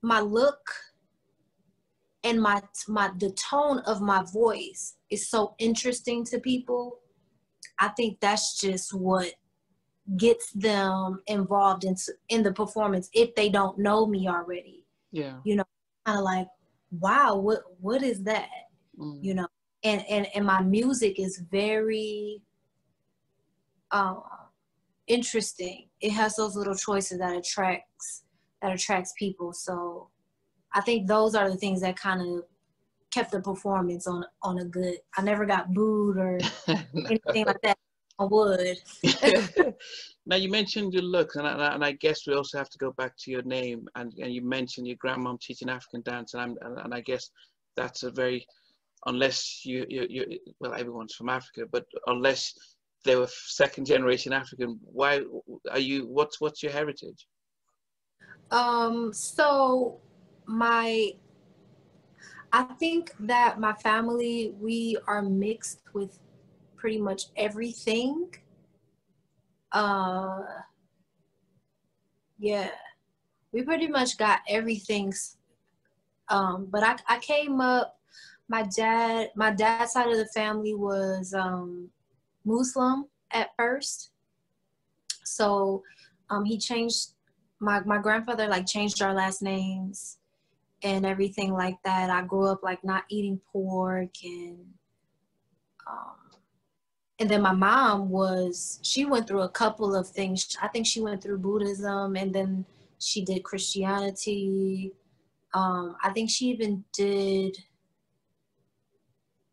my 0.01 0.19
look 0.19 0.59
and 2.23 2.41
my 2.41 2.61
my 2.87 3.11
the 3.17 3.31
tone 3.31 3.79
of 3.79 4.01
my 4.01 4.23
voice 4.33 4.95
is 5.09 5.29
so 5.29 5.55
interesting 5.59 6.23
to 6.25 6.39
people 6.39 6.99
I 7.79 7.89
think 7.89 8.19
that's 8.19 8.59
just 8.59 8.93
what 8.93 9.33
gets 10.15 10.51
them 10.51 11.21
involved 11.27 11.83
in 11.83 11.95
in 12.29 12.43
the 12.43 12.53
performance 12.53 13.09
if 13.13 13.35
they 13.35 13.49
don't 13.49 13.77
know 13.77 14.05
me 14.05 14.27
already. 14.27 14.85
Yeah. 15.11 15.37
You 15.43 15.57
know, 15.57 15.63
kind 16.05 16.19
of 16.19 16.23
like, 16.23 16.47
wow, 16.91 17.35
what 17.35 17.61
what 17.79 18.01
is 18.03 18.23
that? 18.23 18.49
Mm. 18.97 19.23
You 19.23 19.35
know, 19.35 19.47
and 19.83 20.03
and 20.09 20.27
and 20.33 20.45
my 20.45 20.61
music 20.61 21.19
is 21.19 21.43
very 21.51 22.41
uh, 23.91 24.15
interesting. 25.07 25.89
It 26.01 26.11
has 26.11 26.35
those 26.35 26.55
little 26.55 26.75
choices 26.75 27.19
that 27.19 27.35
attracts 27.35 27.86
that 28.61 28.73
attracts 28.73 29.13
people. 29.17 29.53
So 29.53 30.09
I 30.73 30.81
think 30.81 31.07
those 31.07 31.35
are 31.35 31.49
the 31.49 31.57
things 31.57 31.81
that 31.81 31.97
kind 31.97 32.21
of 32.21 32.43
kept 33.11 33.31
the 33.31 33.41
performance 33.41 34.07
on 34.07 34.25
on 34.43 34.59
a 34.59 34.65
good. 34.65 34.97
I 35.17 35.21
never 35.21 35.45
got 35.45 35.73
booed 35.73 36.17
or 36.17 36.39
anything 36.95 37.45
like 37.45 37.61
that. 37.63 37.77
I 38.19 38.25
would. 38.25 38.77
now 40.25 40.35
you 40.35 40.49
mentioned 40.49 40.93
your 40.93 41.03
look, 41.03 41.35
and 41.35 41.47
I, 41.47 41.73
and 41.73 41.85
I 41.85 41.91
guess 41.93 42.25
we 42.25 42.33
also 42.33 42.57
have 42.57 42.69
to 42.69 42.77
go 42.77 42.91
back 42.93 43.13
to 43.19 43.31
your 43.31 43.43
name. 43.43 43.87
And, 43.95 44.11
and 44.17 44.33
you 44.33 44.41
mentioned 44.41 44.87
your 44.87 44.97
grandmom 44.97 45.39
teaching 45.39 45.69
African 45.69 46.01
dance, 46.01 46.33
and, 46.33 46.41
I'm, 46.41 46.57
and 46.83 46.93
I 46.93 47.01
guess 47.01 47.29
that's 47.75 48.03
a 48.03 48.11
very, 48.11 48.45
unless 49.05 49.63
you, 49.65 49.85
you 49.87 50.07
you 50.09 50.39
well 50.59 50.73
everyone's 50.73 51.13
from 51.13 51.29
Africa, 51.29 51.65
but 51.71 51.85
unless 52.07 52.53
they 53.05 53.15
were 53.15 53.29
second 53.29 53.85
generation 53.85 54.33
African, 54.33 54.79
why 54.83 55.21
are 55.71 55.79
you? 55.79 56.07
What's 56.07 56.41
what's 56.41 56.63
your 56.63 56.71
heritage? 56.71 57.27
Um. 58.51 59.13
So 59.13 59.99
my 60.45 61.13
I 62.51 62.63
think 62.63 63.13
that 63.19 63.59
my 63.59 63.73
family, 63.73 64.55
we 64.59 64.97
are 65.05 65.21
mixed 65.21 65.81
with 65.93 66.17
pretty 66.75 66.97
much 66.97 67.25
everything. 67.35 68.33
Uh, 69.71 70.43
yeah, 72.39 72.69
we 73.51 73.63
pretty 73.63 73.87
much 73.87 74.17
got 74.17 74.39
everything. 74.47 75.13
Um, 76.29 76.67
but 76.71 76.83
I, 76.83 76.95
I 77.07 77.19
came 77.19 77.59
up, 77.59 77.99
my 78.47 78.63
dad, 78.63 79.31
my 79.35 79.51
dad's 79.51 79.91
side 79.91 80.09
of 80.09 80.17
the 80.17 80.25
family 80.27 80.73
was 80.73 81.33
um, 81.33 81.89
Muslim 82.45 83.07
at 83.31 83.49
first. 83.57 84.11
So 85.25 85.83
um, 86.29 86.45
he 86.45 86.57
changed, 86.57 87.09
my, 87.59 87.81
my 87.81 87.97
grandfather 87.97 88.47
like 88.47 88.65
changed 88.65 89.01
our 89.01 89.13
last 89.13 89.41
names 89.41 90.17
and 90.83 91.05
everything 91.05 91.53
like 91.53 91.77
that. 91.83 92.09
I 92.09 92.21
grew 92.23 92.47
up 92.47 92.63
like 92.63 92.83
not 92.83 93.05
eating 93.09 93.39
pork 93.51 94.11
and 94.23 94.65
um, 95.89 96.15
and 97.19 97.29
then 97.29 97.41
my 97.41 97.53
mom 97.53 98.09
was 98.09 98.79
she 98.83 99.05
went 99.05 99.27
through 99.27 99.41
a 99.41 99.49
couple 99.49 99.95
of 99.95 100.07
things. 100.07 100.55
I 100.61 100.67
think 100.67 100.85
she 100.85 101.01
went 101.01 101.23
through 101.23 101.39
Buddhism 101.39 102.15
and 102.15 102.33
then 102.33 102.65
she 102.99 103.23
did 103.23 103.43
Christianity. 103.43 104.93
Um, 105.53 105.95
I 106.03 106.11
think 106.11 106.29
she 106.29 106.45
even 106.47 106.83
did 106.93 107.57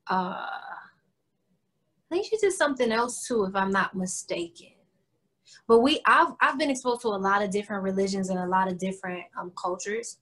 uh, 0.08 0.46
I 2.14 2.16
think 2.16 2.26
she 2.26 2.36
did 2.36 2.52
something 2.52 2.92
else 2.92 3.26
too, 3.26 3.44
if 3.44 3.56
I'm 3.56 3.70
not 3.70 3.96
mistaken. 3.96 4.73
But 5.66 5.81
we 5.81 6.00
I've 6.07 6.35
I've 6.40 6.59
been 6.59 6.70
exposed 6.70 7.03
to 7.03 7.09
a 7.09 7.16
lot 7.16 7.42
of 7.42 7.50
different 7.50 7.83
religions 7.83 8.29
and 8.29 8.38
a 8.38 8.46
lot 8.46 8.68
of 8.68 8.79
different 8.79 9.24
um, 9.38 9.53
cultures. 9.57 10.18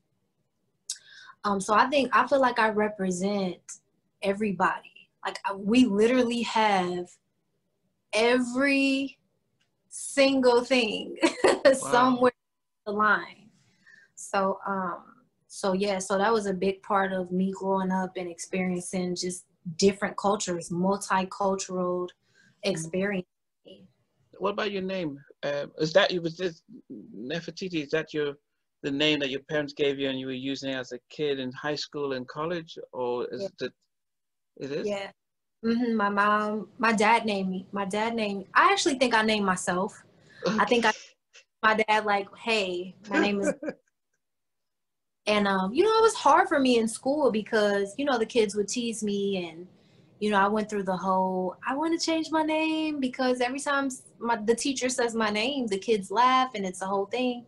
Um, 1.45 1.61
so 1.61 1.75
I 1.75 1.87
think 1.87 2.15
I 2.15 2.27
feel 2.27 2.41
like 2.41 2.59
I 2.59 2.69
represent 2.69 3.61
everybody. 4.23 5.09
Like 5.25 5.39
we 5.57 5.85
literally 5.85 6.43
have 6.43 7.09
every 8.13 9.19
single 9.89 10.63
thing 10.63 11.17
wow. 11.45 11.73
somewhere 11.73 12.33
the 12.87 12.93
line. 12.93 13.51
So 14.15 14.59
um, 14.67 15.03
so 15.49 15.73
yeah, 15.73 15.99
so 15.99 16.19
that 16.19 16.33
was 16.33 16.47
a 16.47 16.55
big 16.55 16.83
part 16.83 17.13
of 17.13 17.31
me 17.31 17.53
growing 17.53 17.91
up 17.91 18.17
and 18.17 18.29
experiencing 18.29 19.17
just 19.17 19.45
different 19.77 20.17
cultures, 20.17 20.71
multicultural 20.71 22.09
experience. 22.63 23.27
What 24.39 24.51
about 24.51 24.73
your 24.73 24.83
name? 24.83 25.19
Uh, 25.43 25.67
is 25.79 25.93
that 25.93 26.13
was 26.23 26.37
this 26.37 26.63
Nefertiti? 26.91 27.85
Is 27.85 27.91
that 27.91 28.13
your 28.15 28.35
the 28.83 28.91
name 28.91 29.21
that 29.21 29.31
your 29.31 29.41
parents 29.49 29.73
gave 29.73 29.99
you 29.99 30.09
and 30.09 30.19
you 30.19 30.27
were 30.27 30.33
using 30.33 30.71
it 30.71 30.77
as 30.77 30.93
a 30.93 30.99
kid 31.11 31.39
in 31.39 31.53
high 31.53 31.75
school 31.75 32.13
and 32.13 32.27
college, 32.29 32.79
or 32.93 33.27
is 33.33 33.43
yeah. 33.43 33.67
it? 33.67 33.73
It 34.57 34.73
is. 34.73 34.87
Yeah. 34.87 35.11
Mm-hmm. 35.65 35.95
My 35.95 36.09
mom, 36.09 36.69
my 36.79 36.93
dad 36.93 37.25
named 37.25 37.49
me. 37.49 37.67
My 37.73 37.85
dad 37.85 38.15
named. 38.15 38.47
I 38.55 38.71
actually 38.73 38.99
think 38.99 39.15
I 39.15 39.23
named 39.23 39.47
myself. 39.47 40.03
Okay. 40.47 40.57
I 40.59 40.65
think 40.65 40.85
I, 40.85 40.93
my 41.63 41.75
dad 41.75 42.05
like, 42.05 42.27
hey, 42.37 42.97
my 43.09 43.21
name 43.21 43.41
is. 43.41 43.53
and 45.27 45.47
um, 45.47 45.73
you 45.73 45.85
know, 45.85 45.99
it 45.99 46.03
was 46.03 46.15
hard 46.15 46.49
for 46.49 46.59
me 46.59 46.79
in 46.79 46.89
school 46.89 47.31
because 47.31 47.95
you 47.97 48.05
know 48.05 48.19
the 48.19 48.27
kids 48.27 48.57
would 48.57 48.69
tease 48.69 49.05
me, 49.05 49.49
and 49.49 49.69
you 50.23 50.31
know 50.31 50.39
I 50.39 50.47
went 50.47 50.71
through 50.71 50.85
the 50.85 50.97
whole. 50.97 51.57
I 51.69 51.75
want 51.75 51.99
to 51.99 52.07
change 52.07 52.31
my 52.31 52.45
name 52.45 53.01
because 53.01 53.41
every 53.41 53.59
time 53.59 53.89
my, 54.21 54.37
the 54.37 54.55
teacher 54.55 54.89
says 54.89 55.17
my 55.17 55.31
name, 55.31 55.67
the 55.67 55.79
kids 55.79 56.13
laugh, 56.13 56.53
and 56.55 56.65
it's 56.65 56.81
a 56.81 56.87
whole 56.87 57.07
thing. 57.07 57.45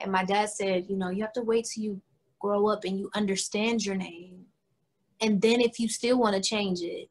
And 0.00 0.12
my 0.12 0.22
dad 0.26 0.50
said, 0.50 0.84
you 0.86 0.96
know, 0.96 1.08
you 1.08 1.22
have 1.22 1.32
to 1.32 1.40
wait 1.40 1.64
till 1.64 1.82
you 1.82 2.02
grow 2.38 2.68
up 2.68 2.84
and 2.84 2.98
you 2.98 3.08
understand 3.14 3.86
your 3.86 3.94
name. 3.94 4.44
And 5.22 5.40
then 5.40 5.62
if 5.62 5.80
you 5.80 5.88
still 5.88 6.18
want 6.18 6.36
to 6.36 6.42
change 6.42 6.82
it, 6.82 7.08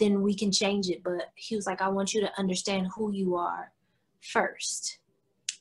then 0.00 0.20
we 0.20 0.34
can 0.34 0.50
change 0.50 0.88
it. 0.88 1.04
But 1.04 1.30
he 1.36 1.54
was 1.54 1.68
like, 1.68 1.80
I 1.80 1.88
want 1.88 2.12
you 2.12 2.20
to 2.22 2.38
understand 2.40 2.88
who 2.96 3.12
you 3.12 3.36
are 3.36 3.70
first. 4.20 4.98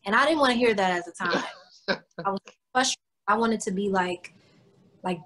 And 0.03 0.15
I 0.15 0.25
didn't 0.25 0.39
want 0.39 0.53
to 0.53 0.57
hear 0.57 0.73
that 0.73 0.97
at 0.97 1.05
the 1.05 1.11
time. 1.11 1.43
I 2.25 2.31
was 2.31 2.39
frustrated. 2.71 3.03
I 3.27 3.37
wanted 3.37 3.59
to 3.61 3.71
be 3.71 3.89
like, 3.89 4.33
like 5.03 5.19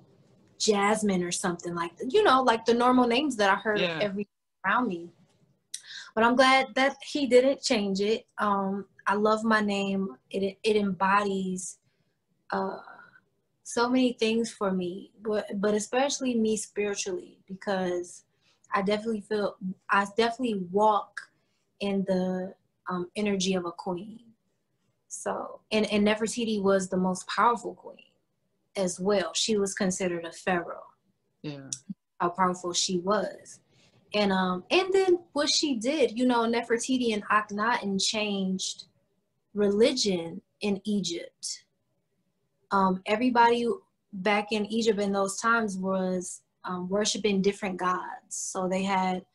Jasmine 0.61 1.23
or 1.23 1.31
something 1.31 1.75
like 1.75 1.97
that. 1.97 2.13
You 2.13 2.23
know, 2.23 2.41
like 2.41 2.65
the 2.65 2.73
normal 2.73 3.07
names 3.07 3.35
that 3.37 3.49
I 3.49 3.55
heard 3.55 3.79
yeah. 3.79 3.99
every 4.01 4.27
around 4.65 4.87
me. 4.87 5.09
But 6.13 6.23
I'm 6.23 6.35
glad 6.35 6.67
that 6.75 6.97
he 7.01 7.25
didn't 7.25 7.61
change 7.61 8.01
it. 8.01 8.25
Um, 8.37 8.85
I 9.07 9.15
love 9.15 9.43
my 9.43 9.61
name. 9.61 10.15
It 10.29 10.57
it 10.63 10.75
embodies 10.75 11.79
uh, 12.51 12.77
so 13.63 13.89
many 13.89 14.13
things 14.13 14.51
for 14.51 14.71
me, 14.71 15.11
but 15.21 15.45
but 15.55 15.73
especially 15.73 16.35
me 16.35 16.57
spiritually 16.57 17.39
because 17.47 18.25
I 18.73 18.81
definitely 18.81 19.21
feel 19.21 19.55
I 19.89 20.05
definitely 20.17 20.65
walk 20.71 21.21
in 21.79 22.03
the 22.07 22.53
um, 22.89 23.09
energy 23.15 23.55
of 23.55 23.65
a 23.65 23.71
queen. 23.71 24.19
So 25.07 25.61
and 25.71 25.85
and 25.91 26.05
Nefertiti 26.05 26.61
was 26.61 26.89
the 26.89 26.97
most 26.97 27.27
powerful 27.27 27.73
queen 27.73 28.10
as 28.75 28.99
well. 28.99 29.33
She 29.33 29.57
was 29.57 29.73
considered 29.73 30.25
a 30.25 30.31
pharaoh. 30.31 30.83
Yeah. 31.41 31.69
How 32.19 32.29
powerful 32.29 32.73
she 32.73 32.99
was. 32.99 33.59
And 34.13 34.31
um 34.31 34.63
and 34.69 34.91
then 34.93 35.19
what 35.33 35.49
she 35.49 35.75
did, 35.75 36.17
you 36.17 36.25
know, 36.25 36.41
Nefertiti 36.41 37.13
and 37.13 37.23
Akhenaten 37.29 38.03
changed 38.03 38.85
religion 39.53 40.41
in 40.61 40.81
Egypt. 40.85 41.65
Um, 42.71 43.01
everybody 43.05 43.67
back 44.13 44.51
in 44.51 44.65
Egypt 44.67 44.99
in 44.99 45.11
those 45.11 45.37
times 45.37 45.77
was 45.77 46.41
um, 46.63 46.87
worshiping 46.89 47.41
different 47.41 47.77
gods. 47.77 47.99
So 48.29 48.67
they 48.67 48.83
had, 48.83 49.25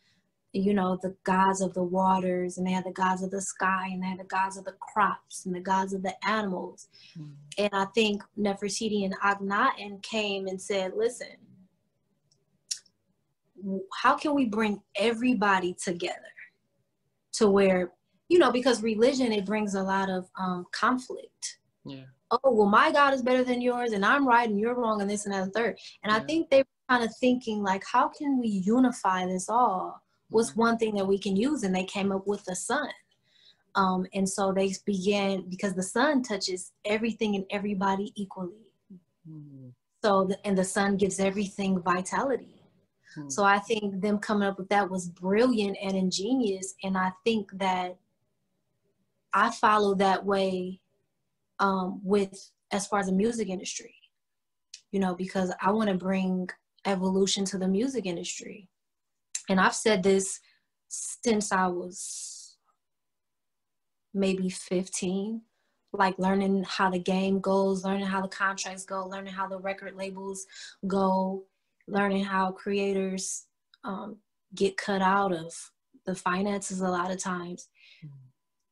you 0.56 0.74
know, 0.74 0.98
the 1.02 1.14
gods 1.24 1.60
of 1.60 1.74
the 1.74 1.82
waters, 1.82 2.58
and 2.58 2.66
they 2.66 2.72
had 2.72 2.84
the 2.84 2.92
gods 2.92 3.22
of 3.22 3.30
the 3.30 3.40
sky, 3.40 3.88
and 3.92 4.02
they 4.02 4.06
had 4.08 4.20
the 4.20 4.24
gods 4.24 4.56
of 4.56 4.64
the 4.64 4.74
crops, 4.80 5.46
and 5.46 5.54
the 5.54 5.60
gods 5.60 5.92
of 5.92 6.02
the 6.02 6.14
animals. 6.26 6.88
Mm. 7.18 7.32
And 7.58 7.70
I 7.72 7.86
think 7.94 8.22
Nefertiti 8.38 9.04
and 9.04 9.14
Akhenaten 9.18 10.02
came 10.02 10.46
and 10.46 10.60
said, 10.60 10.92
listen, 10.96 11.36
how 14.02 14.16
can 14.16 14.34
we 14.34 14.44
bring 14.44 14.80
everybody 14.96 15.74
together 15.74 16.20
to 17.32 17.48
where 17.48 17.92
you 18.28 18.38
know, 18.38 18.50
because 18.50 18.82
religion 18.82 19.32
it 19.32 19.46
brings 19.46 19.74
a 19.74 19.82
lot 19.82 20.10
of 20.10 20.28
um, 20.38 20.66
conflict. 20.72 21.58
Yeah. 21.84 22.02
oh 22.32 22.40
well 22.42 22.66
my 22.66 22.90
god 22.90 23.14
is 23.14 23.22
better 23.22 23.44
than 23.44 23.60
yours 23.60 23.92
and 23.92 24.04
i'm 24.04 24.26
right 24.26 24.48
and 24.48 24.58
you're 24.58 24.74
wrong 24.74 25.00
and 25.00 25.08
this 25.08 25.24
and 25.24 25.32
that 25.32 25.44
and 25.44 25.52
third 25.54 25.78
and 26.02 26.10
yeah. 26.10 26.16
i 26.16 26.18
think 26.18 26.50
they 26.50 26.58
were 26.58 26.64
kind 26.90 27.04
of 27.04 27.14
thinking 27.20 27.62
like 27.62 27.84
how 27.86 28.08
can 28.08 28.40
we 28.40 28.48
unify 28.48 29.24
this 29.24 29.48
all 29.48 30.02
what's 30.28 30.56
one 30.56 30.76
thing 30.76 30.94
that 30.94 31.06
we 31.06 31.18
can 31.18 31.36
use 31.36 31.62
and 31.62 31.74
they 31.74 31.84
came 31.84 32.12
up 32.12 32.26
with 32.26 32.44
the 32.44 32.54
sun 32.54 32.88
um, 33.74 34.06
and 34.14 34.28
so 34.28 34.52
they 34.52 34.72
began 34.84 35.42
because 35.48 35.74
the 35.74 35.82
sun 35.82 36.22
touches 36.22 36.72
everything 36.84 37.34
and 37.34 37.44
everybody 37.50 38.12
equally 38.16 38.72
mm-hmm. 39.28 39.68
so 40.02 40.24
the, 40.24 40.38
and 40.46 40.56
the 40.56 40.64
sun 40.64 40.96
gives 40.96 41.20
everything 41.20 41.80
vitality 41.82 42.62
mm-hmm. 43.16 43.28
so 43.28 43.44
i 43.44 43.58
think 43.58 44.00
them 44.00 44.18
coming 44.18 44.48
up 44.48 44.58
with 44.58 44.68
that 44.68 44.90
was 44.90 45.08
brilliant 45.08 45.76
and 45.82 45.96
ingenious 45.96 46.74
and 46.82 46.96
i 46.96 47.10
think 47.24 47.50
that 47.52 47.96
i 49.32 49.50
follow 49.50 49.94
that 49.94 50.24
way 50.24 50.80
um, 51.58 52.00
with 52.02 52.50
as 52.72 52.86
far 52.86 53.00
as 53.00 53.06
the 53.06 53.12
music 53.12 53.48
industry, 53.48 53.94
you 54.90 55.00
know, 55.00 55.14
because 55.14 55.52
I 55.60 55.70
want 55.70 55.88
to 55.88 55.96
bring 55.96 56.48
evolution 56.84 57.44
to 57.46 57.58
the 57.58 57.68
music 57.68 58.06
industry. 58.06 58.68
And 59.48 59.60
I've 59.60 59.74
said 59.74 60.02
this 60.02 60.40
since 60.88 61.52
I 61.52 61.66
was 61.66 62.56
maybe 64.14 64.48
15, 64.48 65.42
like 65.92 66.18
learning 66.18 66.64
how 66.66 66.90
the 66.90 66.98
game 66.98 67.40
goes, 67.40 67.84
learning 67.84 68.06
how 68.06 68.22
the 68.22 68.28
contracts 68.28 68.84
go, 68.84 69.06
learning 69.06 69.34
how 69.34 69.46
the 69.46 69.58
record 69.58 69.94
labels 69.94 70.46
go, 70.86 71.44
learning 71.86 72.24
how 72.24 72.52
creators 72.52 73.44
um, 73.84 74.16
get 74.54 74.76
cut 74.76 75.02
out 75.02 75.32
of 75.32 75.52
the 76.06 76.14
finances 76.14 76.80
a 76.80 76.88
lot 76.88 77.10
of 77.10 77.18
times 77.18 77.68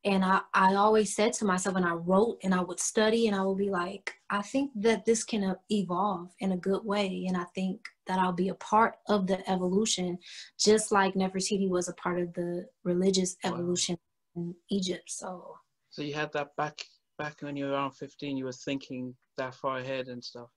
and 0.04 0.24
I, 0.24 0.40
I 0.52 0.74
always 0.74 1.14
said 1.14 1.32
to 1.34 1.44
myself 1.44 1.76
and 1.76 1.84
i 1.84 1.92
wrote 1.92 2.38
and 2.42 2.54
i 2.54 2.60
would 2.60 2.80
study 2.80 3.26
and 3.26 3.36
i 3.36 3.42
would 3.42 3.58
be 3.58 3.70
like 3.70 4.14
i 4.30 4.42
think 4.42 4.70
that 4.76 5.04
this 5.04 5.24
can 5.24 5.44
uh, 5.44 5.54
evolve 5.70 6.30
in 6.40 6.52
a 6.52 6.56
good 6.56 6.84
way 6.84 7.24
and 7.28 7.36
i 7.36 7.44
think 7.54 7.80
that 8.06 8.18
i'll 8.18 8.32
be 8.32 8.50
a 8.50 8.54
part 8.54 8.96
of 9.08 9.26
the 9.26 9.48
evolution 9.50 10.18
just 10.58 10.92
like 10.92 11.14
nefertiti 11.14 11.68
was 11.68 11.88
a 11.88 11.94
part 11.94 12.20
of 12.20 12.32
the 12.34 12.66
religious 12.84 13.36
evolution 13.44 13.96
wow. 14.34 14.42
in 14.42 14.54
egypt 14.70 15.10
so 15.10 15.54
so 15.90 16.02
you 16.02 16.14
had 16.14 16.32
that 16.32 16.54
back 16.56 16.82
back 17.18 17.36
when 17.40 17.56
you 17.56 17.66
were 17.66 17.72
around 17.72 17.92
15 17.92 18.36
you 18.36 18.44
were 18.44 18.52
thinking 18.52 19.14
that 19.38 19.54
far 19.54 19.78
ahead 19.78 20.08
and 20.08 20.22
stuff 20.22 20.48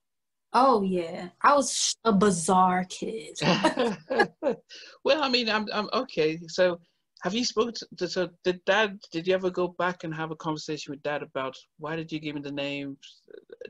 Oh 0.54 0.82
yeah, 0.82 1.28
I 1.42 1.54
was 1.54 1.94
a 2.04 2.12
bizarre 2.12 2.86
kid. 2.88 3.38
well, 3.42 5.22
I 5.22 5.28
mean, 5.28 5.50
I'm, 5.50 5.66
I'm 5.70 5.90
okay. 5.92 6.38
So 6.48 6.80
have 7.22 7.34
you 7.34 7.44
spoken 7.44 7.74
to, 7.96 8.08
so 8.08 8.28
did 8.44 8.64
dad 8.64 8.98
did 9.10 9.26
you 9.26 9.34
ever 9.34 9.50
go 9.50 9.68
back 9.68 10.04
and 10.04 10.14
have 10.14 10.30
a 10.30 10.36
conversation 10.36 10.92
with 10.92 11.02
dad 11.02 11.22
about 11.22 11.56
why 11.78 11.96
did 11.96 12.12
you 12.12 12.20
give 12.20 12.34
me 12.34 12.40
the 12.40 12.52
name 12.52 12.96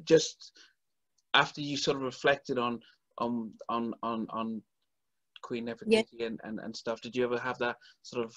just 0.04 0.52
after 1.34 1.60
you 1.60 1.76
sort 1.76 1.96
of 1.96 2.02
reflected 2.02 2.58
on 2.58 2.80
on 3.18 3.50
on 3.68 3.94
on, 4.02 4.26
on 4.30 4.62
queen 5.42 5.66
nefertiti 5.66 6.06
yeah. 6.12 6.26
and, 6.26 6.40
and 6.44 6.60
and 6.60 6.76
stuff? 6.76 7.00
Did 7.00 7.16
you 7.16 7.24
ever 7.24 7.38
have 7.38 7.58
that 7.58 7.76
sort 8.02 8.26
of 8.26 8.34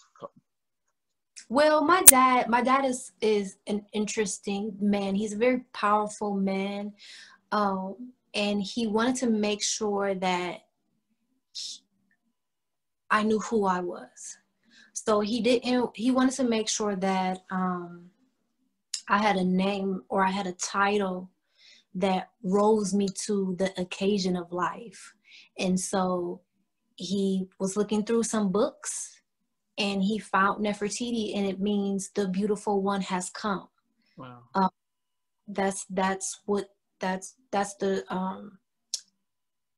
well 1.50 1.84
my 1.84 2.04
dad 2.04 2.48
my 2.48 2.62
dad 2.62 2.86
is 2.86 3.12
is 3.22 3.58
an 3.68 3.86
interesting 3.94 4.76
man. 4.80 5.16
He's 5.16 5.34
a 5.34 5.38
very 5.38 5.62
powerful 5.74 6.36
man 6.36 6.94
um 7.52 8.14
and 8.34 8.64
he 8.64 8.88
wanted 8.88 9.18
to 9.18 9.30
make 9.30 9.62
sure 9.62 10.16
that 10.16 10.62
I 13.10 13.24
knew 13.24 13.40
who 13.40 13.66
I 13.66 13.82
was 13.82 14.38
so 15.06 15.20
he 15.20 15.42
didn't 15.42 15.90
he 15.96 16.12
wanted 16.12 16.36
to 16.36 16.44
make 16.44 16.70
sure 16.70 16.96
that 16.96 17.44
um, 17.52 18.10
i 19.10 19.18
had 19.18 19.36
a 19.36 19.44
name 19.44 20.02
or 20.10 20.24
i 20.26 20.30
had 20.30 20.48
a 20.48 20.54
title 20.54 21.30
that 21.96 22.30
rose 22.44 22.94
me 22.94 23.08
to 23.26 23.56
the 23.58 23.74
occasion 23.80 24.36
of 24.36 24.52
life. 24.52 25.14
And 25.58 25.80
so 25.80 26.42
he 26.96 27.48
was 27.60 27.76
looking 27.76 28.04
through 28.04 28.24
some 28.24 28.52
books 28.52 29.22
and 29.78 30.02
he 30.02 30.20
found 30.20 30.64
nefertiti 30.64 31.36
and 31.36 31.46
it 31.46 31.60
means 31.60 32.12
the 32.12 32.28
beautiful 32.28 32.82
one 32.82 33.02
has 33.02 33.30
come. 33.30 33.68
Wow. 34.18 34.44
Um, 34.56 34.70
that's 35.48 35.86
that's 35.90 36.42
what 36.46 36.70
that's 37.00 37.36
that's 37.52 37.76
the 37.76 38.06
um 38.14 38.60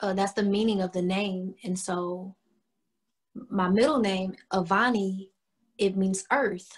uh, 0.01 0.13
that's 0.13 0.33
the 0.33 0.43
meaning 0.43 0.81
of 0.81 0.91
the 0.91 1.01
name. 1.01 1.55
And 1.63 1.79
so 1.79 2.35
my 3.49 3.69
middle 3.69 3.99
name, 3.99 4.35
Avani, 4.51 5.29
it 5.77 5.97
means 5.97 6.25
earth. 6.31 6.71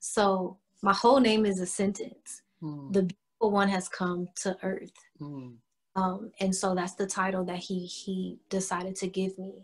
So 0.00 0.58
my 0.82 0.92
whole 0.92 1.20
name 1.20 1.46
is 1.46 1.60
a 1.60 1.66
sentence. 1.66 2.42
Mm. 2.62 2.92
The 2.92 3.02
beautiful 3.02 3.50
one 3.50 3.68
has 3.68 3.88
come 3.88 4.28
to 4.42 4.56
earth. 4.62 4.92
Mm. 5.20 5.56
Um, 5.96 6.30
and 6.40 6.54
so 6.54 6.74
that's 6.74 6.94
the 6.94 7.06
title 7.06 7.44
that 7.44 7.58
he 7.58 7.86
he 7.86 8.38
decided 8.50 8.96
to 8.96 9.06
give 9.06 9.36
me. 9.38 9.54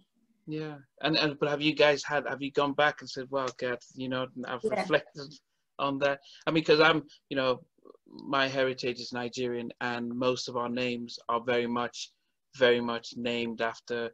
Yeah, 0.47 0.77
and 1.03 1.17
and 1.17 1.39
but 1.39 1.51
have 1.51 1.61
you 1.61 1.75
guys 1.75 2.03
had 2.03 2.27
have 2.27 2.43
you 2.43 2.51
gone 2.51 2.73
back 2.73 3.01
and 3.01 3.09
said, 3.09 3.27
well, 3.31 3.49
God, 3.59 3.79
you 3.95 4.09
know, 4.09 4.27
I've 4.47 4.61
yeah. 4.65 4.81
reflected 4.81 5.33
on 5.79 5.99
that. 5.99 6.21
I 6.47 6.51
mean, 6.51 6.63
because 6.63 6.81
I'm, 6.81 7.03
you 7.29 7.37
know, 7.37 7.61
my 8.07 8.49
heritage 8.49 8.99
is 9.01 9.13
Nigerian, 9.13 9.71
and 9.81 10.09
most 10.09 10.49
of 10.49 10.57
our 10.57 10.69
names 10.69 11.19
are 11.29 11.41
very 11.41 11.67
much, 11.67 12.11
very 12.57 12.81
much 12.81 13.15
named 13.17 13.61
after 13.61 14.11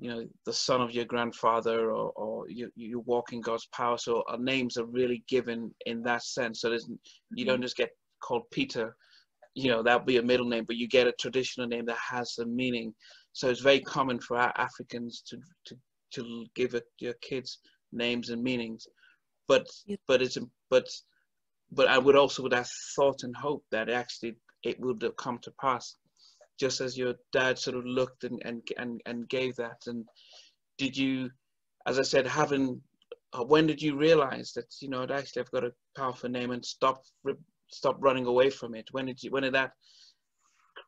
you 0.00 0.08
know 0.10 0.26
the 0.46 0.52
son 0.52 0.80
of 0.80 0.92
your 0.92 1.04
grandfather 1.04 1.90
or, 1.90 2.10
or 2.16 2.48
you, 2.48 2.70
you 2.74 3.00
walk 3.00 3.32
in 3.34 3.40
god's 3.42 3.66
power. 3.66 3.98
So 3.98 4.24
our 4.28 4.38
names 4.38 4.78
are 4.78 4.86
really 4.86 5.22
given 5.28 5.72
in 5.84 6.02
that 6.02 6.22
sense. 6.22 6.62
So 6.62 6.70
there's 6.70 6.88
you 7.34 7.44
don't 7.44 7.56
mm-hmm. 7.56 7.62
just 7.62 7.76
get 7.76 7.90
called 8.22 8.50
peter 8.50 8.94
you 9.54 9.70
know 9.70 9.82
that'll 9.82 10.04
be 10.04 10.18
a 10.18 10.22
middle 10.22 10.46
name 10.46 10.64
but 10.64 10.76
you 10.76 10.86
get 10.86 11.06
a 11.06 11.12
traditional 11.12 11.66
name 11.66 11.84
that 11.86 11.98
has 11.98 12.38
a 12.38 12.46
meaning. 12.46 12.94
So 13.32 13.50
it's 13.50 13.60
very 13.60 13.80
common 13.80 14.18
for 14.20 14.38
our 14.38 14.52
africans 14.56 15.22
to 15.28 15.36
to 15.66 15.76
to 16.14 16.46
give 16.54 16.74
it 16.74 16.84
your 16.98 17.14
kids 17.20 17.58
names 17.92 18.30
and 18.30 18.42
meanings. 18.42 18.86
But 19.48 19.66
but 20.08 20.22
it's 20.22 20.38
but 20.70 20.88
but 21.72 21.88
i 21.88 21.98
would 21.98 22.16
also 22.16 22.42
would 22.42 22.54
have 22.54 22.70
thought 22.96 23.22
and 23.22 23.36
hope 23.36 23.64
that 23.70 23.90
actually 23.90 24.36
it 24.64 24.80
would 24.80 25.04
come 25.18 25.38
to 25.42 25.52
pass 25.60 25.96
just 26.60 26.80
as 26.80 26.96
your 26.96 27.14
dad 27.32 27.58
sort 27.58 27.76
of 27.76 27.86
looked 27.86 28.24
and 28.24 28.40
and 28.44 28.62
and, 28.78 29.00
and 29.06 29.28
gave 29.28 29.56
that? 29.56 29.80
And 29.86 30.04
did 30.78 30.96
you 30.96 31.30
as 31.86 31.98
i 31.98 32.02
said 32.02 32.26
having 32.26 32.80
uh, 33.32 33.44
when 33.44 33.66
did 33.66 33.80
you 33.80 33.96
realize 33.96 34.52
that 34.54 34.66
you 34.80 34.88
know 34.88 35.02
I 35.02 35.18
actually 35.18 35.42
i've 35.42 35.50
got 35.50 35.64
a 35.64 35.72
powerful 35.96 36.30
name 36.30 36.50
and 36.50 36.64
stop 36.64 37.02
stop 37.70 37.96
running 38.00 38.26
away 38.26 38.50
from 38.50 38.74
it? 38.74 38.88
When 38.92 39.06
did 39.06 39.22
you 39.22 39.30
when 39.30 39.42
did 39.44 39.54
that 39.54 39.72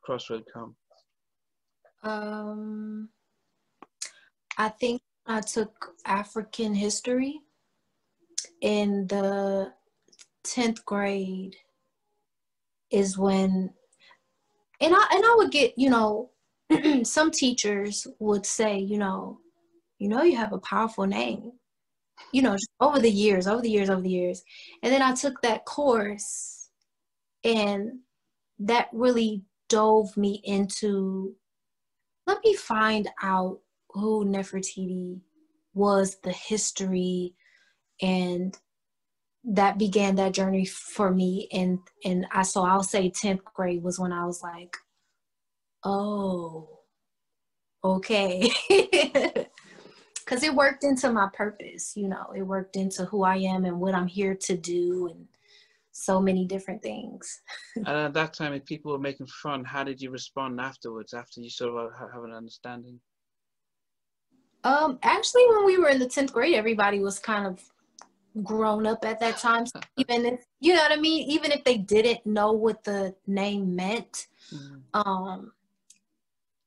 crossroad 0.03 0.43
come? 0.53 0.75
Um 2.03 3.09
i 4.57 4.69
think 4.69 5.01
i 5.25 5.39
took 5.41 5.93
african 6.05 6.75
history 6.75 7.39
in 8.61 9.07
the 9.07 9.73
10th 10.45 10.83
grade 10.85 11.55
is 12.91 13.17
when 13.17 13.73
and 14.81 14.93
I 14.95 15.07
and 15.11 15.23
I 15.23 15.33
would 15.37 15.51
get, 15.51 15.73
you 15.77 15.89
know, 15.89 16.31
some 17.03 17.31
teachers 17.31 18.07
would 18.19 18.45
say, 18.45 18.77
you 18.77 18.97
know, 18.97 19.39
you 19.99 20.09
know, 20.09 20.23
you 20.23 20.35
have 20.35 20.53
a 20.53 20.59
powerful 20.59 21.05
name. 21.05 21.51
You 22.31 22.43
know, 22.43 22.57
over 22.79 22.99
the 22.99 23.11
years, 23.11 23.47
over 23.47 23.61
the 23.61 23.69
years, 23.69 23.89
over 23.89 24.01
the 24.01 24.09
years. 24.09 24.43
And 24.81 24.93
then 24.93 25.01
I 25.01 25.13
took 25.13 25.41
that 25.41 25.65
course 25.65 26.69
and 27.43 27.99
that 28.59 28.87
really 28.93 29.43
dove 29.69 30.15
me 30.15 30.41
into 30.43 31.35
let 32.27 32.39
me 32.43 32.53
find 32.55 33.09
out 33.21 33.59
who 33.89 34.25
Nefertiti 34.25 35.19
was, 35.73 36.17
the 36.23 36.31
history, 36.31 37.35
and 38.01 38.57
that 39.43 39.77
began 39.77 40.15
that 40.15 40.33
journey 40.33 40.65
for 40.65 41.11
me 41.11 41.47
and 41.51 41.79
and 42.05 42.25
I 42.31 42.43
so 42.43 42.63
I'll 42.63 42.83
say 42.83 43.09
10th 43.09 43.43
grade 43.43 43.83
was 43.83 43.99
when 43.99 44.13
I 44.13 44.25
was 44.25 44.41
like 44.41 44.77
oh 45.83 46.79
okay. 47.83 48.49
Cuz 50.25 50.41
it 50.41 50.55
worked 50.55 50.85
into 50.85 51.11
my 51.11 51.27
purpose 51.33 51.97
you 51.97 52.07
know 52.07 52.31
it 52.35 52.43
worked 52.43 52.77
into 52.77 53.03
who 53.05 53.23
I 53.23 53.35
am 53.37 53.65
and 53.65 53.81
what 53.81 53.93
I'm 53.93 54.07
here 54.07 54.35
to 54.35 54.55
do 54.55 55.07
and 55.07 55.27
so 55.91 56.19
many 56.19 56.45
different 56.45 56.81
things. 56.81 57.41
And 57.75 57.87
at 57.87 58.13
that 58.13 58.33
time 58.33 58.53
if 58.53 58.63
people 58.65 58.93
were 58.93 58.99
making 58.99 59.27
fun 59.27 59.65
how 59.65 59.83
did 59.83 60.01
you 60.01 60.09
respond 60.09 60.61
afterwards 60.61 61.13
after 61.13 61.41
you 61.41 61.49
sort 61.49 61.75
of 61.85 61.91
have 62.13 62.23
an 62.23 62.31
understanding? 62.31 63.01
Um 64.63 64.99
actually 65.03 65.45
when 65.49 65.65
we 65.65 65.77
were 65.77 65.89
in 65.89 65.99
the 65.99 66.07
10th 66.07 66.31
grade 66.31 66.55
everybody 66.55 67.01
was 67.01 67.19
kind 67.19 67.45
of 67.45 67.72
grown 68.41 68.87
up 68.87 69.05
at 69.05 69.19
that 69.19 69.37
time. 69.37 69.65
So 69.65 69.79
even 69.97 70.25
if 70.25 70.45
you 70.59 70.73
know 70.73 70.81
what 70.81 70.91
I 70.91 70.97
mean, 70.97 71.29
even 71.29 71.51
if 71.51 71.63
they 71.63 71.77
didn't 71.77 72.25
know 72.25 72.51
what 72.51 72.83
the 72.83 73.13
name 73.27 73.75
meant, 73.75 74.27
mm-hmm. 74.53 74.99
um, 74.99 75.51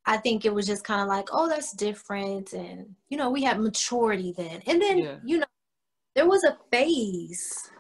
I 0.05 0.19
think 0.19 0.45
it 0.45 0.55
was 0.55 0.67
just 0.67 0.85
kind 0.85 1.01
of 1.01 1.09
like, 1.09 1.29
oh, 1.33 1.49
that's 1.49 1.73
different, 1.73 2.53
and 2.53 2.95
you 3.09 3.17
know, 3.17 3.31
we 3.31 3.43
had 3.43 3.61
maturity 3.61 4.33
then. 4.37 4.63
And 4.67 4.81
then 4.81 4.99
yeah. 4.99 5.17
you 5.25 5.39
know, 5.39 5.47
there 6.15 6.29
was 6.29 6.45
a 6.45 6.57
phase. 6.71 7.71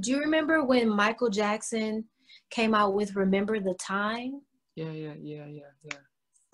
Do 0.00 0.10
you 0.10 0.18
remember 0.18 0.64
when 0.64 0.88
Michael 0.88 1.28
Jackson 1.28 2.06
came 2.52 2.74
out 2.74 2.94
with 2.94 3.16
Remember 3.16 3.58
the 3.58 3.74
Time. 3.74 4.42
Yeah, 4.76 4.92
yeah, 4.92 5.14
yeah, 5.20 5.46
yeah, 5.46 5.62
yeah. 5.82 5.98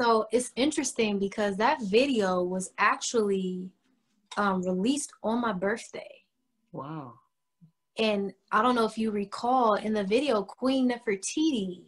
So 0.00 0.26
it's 0.32 0.52
interesting 0.56 1.18
because 1.18 1.56
that 1.56 1.82
video 1.82 2.42
was 2.42 2.70
actually 2.78 3.68
um, 4.36 4.62
released 4.62 5.12
on 5.22 5.40
my 5.40 5.52
birthday. 5.52 6.08
Wow. 6.72 7.14
And 7.98 8.32
I 8.52 8.62
don't 8.62 8.74
know 8.74 8.84
if 8.84 8.96
you 8.96 9.10
recall 9.10 9.74
in 9.74 9.92
the 9.92 10.04
video, 10.04 10.42
Queen 10.42 10.90
Nefertiti. 10.90 11.82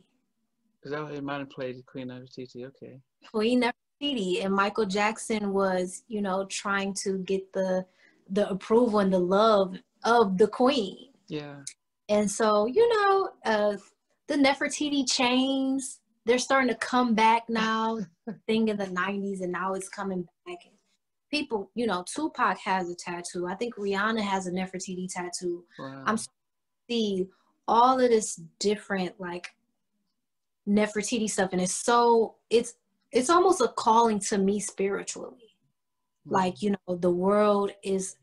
Is 0.83 0.93
that 0.93 1.03
what 1.03 1.23
might 1.23 1.39
have 1.39 1.51
played 1.51 1.85
Queen 1.87 2.09
Nefertiti? 2.09 2.67
Okay. 2.67 3.01
Queen 3.31 3.63
Nefertiti 3.63 4.45
and 4.45 4.53
Michael 4.53 4.87
Jackson 4.87 5.53
was, 5.53 6.03
you 6.09 6.23
know, 6.23 6.47
trying 6.47 6.95
to 7.03 7.19
get 7.19 7.53
the 7.53 7.85
the 8.33 8.49
approval 8.49 9.01
and 9.01 9.13
the 9.13 9.19
love 9.19 9.77
of 10.05 10.39
the 10.39 10.47
Queen. 10.47 11.09
Yeah. 11.29 11.57
And 12.09 12.31
so, 12.31 12.67
you 12.67 12.89
know, 12.89 13.31
uh, 13.45 13.77
the 14.29 14.35
Nefertiti 14.35 15.09
chains, 15.11 16.01
they're 16.27 16.39
starting 16.39 16.69
to 16.69 16.77
come 16.77 17.15
back 17.15 17.43
now. 17.49 17.99
thing 18.47 18.69
in 18.69 18.77
the 18.77 18.87
90s, 18.87 19.43
and 19.43 19.53
now 19.53 19.75
it's 19.75 19.89
coming 19.89 20.27
back 20.47 20.59
people, 21.31 21.71
you 21.75 21.87
know, 21.87 22.05
Tupac 22.13 22.59
has 22.59 22.91
a 22.91 22.95
tattoo. 22.95 23.47
I 23.47 23.55
think 23.55 23.77
Rihanna 23.77 24.23
has 24.23 24.47
a 24.47 24.51
Nefertiti 24.51 25.09
tattoo. 25.13 25.65
Wow. 25.79 26.03
I'm 26.07 26.19
see 26.89 27.29
all 27.69 28.01
of 28.01 28.11
this 28.11 28.41
different 28.59 29.19
like 29.21 29.49
Nefertiti 30.69 31.29
stuff, 31.29 31.51
and 31.53 31.61
it's 31.61 31.75
so 31.75 32.37
it's 32.51 32.75
it's 33.13 33.31
almost 33.31 33.61
a 33.61 33.69
calling 33.69 34.19
to 34.21 34.39
me 34.39 34.61
spiritually. 34.61 35.57
Mm-hmm. 36.27 36.35
Like 36.35 36.63
you 36.63 36.71
know, 36.71 36.97
the 36.97 37.11
world 37.11 37.73
is. 37.83 38.17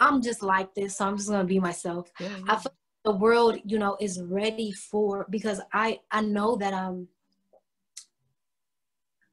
I'm 0.00 0.20
just 0.20 0.42
like 0.42 0.74
this, 0.74 0.96
so 0.96 1.06
I'm 1.06 1.16
just 1.16 1.28
gonna 1.28 1.44
be 1.44 1.60
myself. 1.60 2.10
Yeah, 2.18 2.28
yeah. 2.28 2.44
I 2.48 2.56
feel 2.56 2.72
the 3.04 3.12
world, 3.12 3.58
you 3.64 3.78
know, 3.78 3.96
is 4.00 4.20
ready 4.22 4.72
for 4.72 5.26
because 5.30 5.60
I 5.72 6.00
I 6.10 6.22
know 6.22 6.56
that 6.56 6.74
I'm 6.74 7.08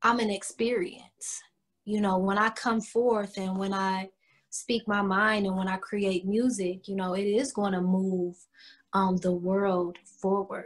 I'm 0.02 0.20
an 0.20 0.30
experience 0.30 1.42
you 1.90 2.02
know, 2.02 2.20
when 2.20 2.38
I 2.38 2.50
come 2.50 2.82
forth 2.82 3.38
and 3.38 3.58
when 3.58 3.74
I 3.74 4.10
speak 4.52 4.88
my 4.88 5.02
mind 5.02 5.48
and 5.48 5.58
when 5.58 5.68
I 5.68 5.78
create 5.78 6.24
music, 6.26 6.88
you 6.88 6.96
know, 6.96 7.14
it 7.16 7.24
is 7.24 7.52
going 7.52 7.74
to 7.74 7.82
move 7.82 8.36
um, 8.94 9.18
the 9.18 9.32
world 9.32 9.98
forward. 10.22 10.66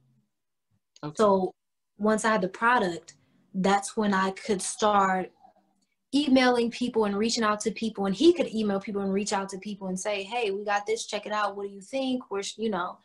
Okay. 1.04 1.14
So 1.18 1.54
once 1.98 2.26
I 2.26 2.32
had 2.32 2.42
the 2.42 2.50
product, 2.50 3.16
that's 3.54 3.96
when 3.96 4.14
I 4.14 4.32
could 4.32 4.62
start 4.62 5.32
emailing 6.16 6.70
people 6.70 7.06
and 7.06 7.18
reaching 7.18 7.44
out 7.44 7.60
to 7.62 7.72
people 7.72 8.06
and 8.06 8.16
he 8.16 8.34
could 8.34 8.54
email 8.54 8.80
people 8.80 9.02
and 9.02 9.12
reach 9.12 9.34
out 9.34 9.50
to 9.50 9.58
people 9.58 9.88
and 9.88 10.00
say 10.00 10.22
hey 10.22 10.52
we 10.52 10.64
got 10.64 10.86
this 10.86 11.08
check 11.08 11.26
it 11.26 11.32
out 11.32 11.56
what 11.56 11.68
do 11.68 11.74
you 11.74 11.82
think 11.82 12.30
we're 12.30 12.44
you 12.58 12.70
know 12.70 13.00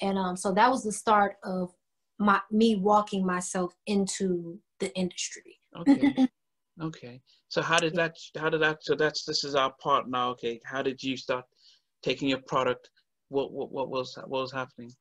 and 0.00 0.18
um, 0.18 0.36
so 0.36 0.52
that 0.52 0.70
was 0.70 0.84
the 0.84 0.92
start 0.92 1.36
of 1.44 1.72
my 2.18 2.40
me 2.50 2.76
walking 2.76 3.24
myself 3.24 3.74
into 3.86 4.58
the 4.80 4.94
industry. 4.96 5.58
okay. 5.76 6.28
Okay. 6.80 7.20
So 7.48 7.60
how 7.60 7.78
did 7.78 7.94
that? 7.96 8.16
How 8.36 8.50
did 8.50 8.62
that? 8.62 8.78
So 8.82 8.94
that's 8.94 9.24
this 9.24 9.42
is 9.42 9.54
our 9.54 9.72
part 9.82 10.08
now. 10.08 10.30
Okay. 10.30 10.60
How 10.64 10.82
did 10.82 11.02
you 11.02 11.16
start 11.16 11.44
taking 12.02 12.28
your 12.28 12.42
product? 12.46 12.88
What 13.30 13.52
what 13.52 13.72
what 13.72 13.88
was 13.88 14.16
what 14.26 14.42
was 14.42 14.52
happening? 14.52 14.92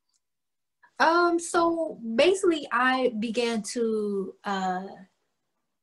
Um. 0.99 1.37
So 1.37 1.99
basically, 2.15 2.67
I 2.71 3.11
began 3.19 3.61
to 3.73 4.33
uh, 4.43 4.87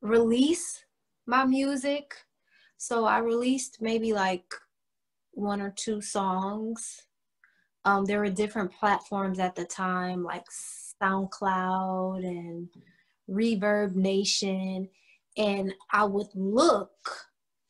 release 0.01 0.83
my 1.27 1.45
music. 1.45 2.13
So 2.77 3.05
I 3.05 3.19
released 3.19 3.77
maybe 3.79 4.11
like 4.11 4.53
one 5.31 5.61
or 5.61 5.71
two 5.71 6.01
songs 6.01 7.03
um, 7.85 8.05
there 8.05 8.19
were 8.19 8.29
different 8.29 8.73
platforms 8.73 9.39
at 9.39 9.55
the 9.55 9.65
time 9.65 10.23
like 10.23 10.45
SoundCloud 11.01 12.25
and 12.25 12.67
Reverb 13.29 13.95
Nation. 13.95 14.89
And 15.37 15.73
I 15.91 16.05
would 16.05 16.29
look 16.33 17.27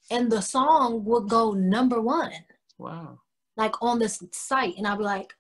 and 0.10 0.32
the 0.32 0.42
song 0.42 1.04
would 1.06 1.28
go 1.28 1.52
number 1.52 2.00
one. 2.00 2.32
Wow. 2.78 3.20
Like 3.58 3.82
on 3.82 4.00
this 4.00 4.24
site. 4.32 4.78
And 4.78 4.88
I'd 4.88 4.98
be 4.98 5.04
like, 5.04 5.34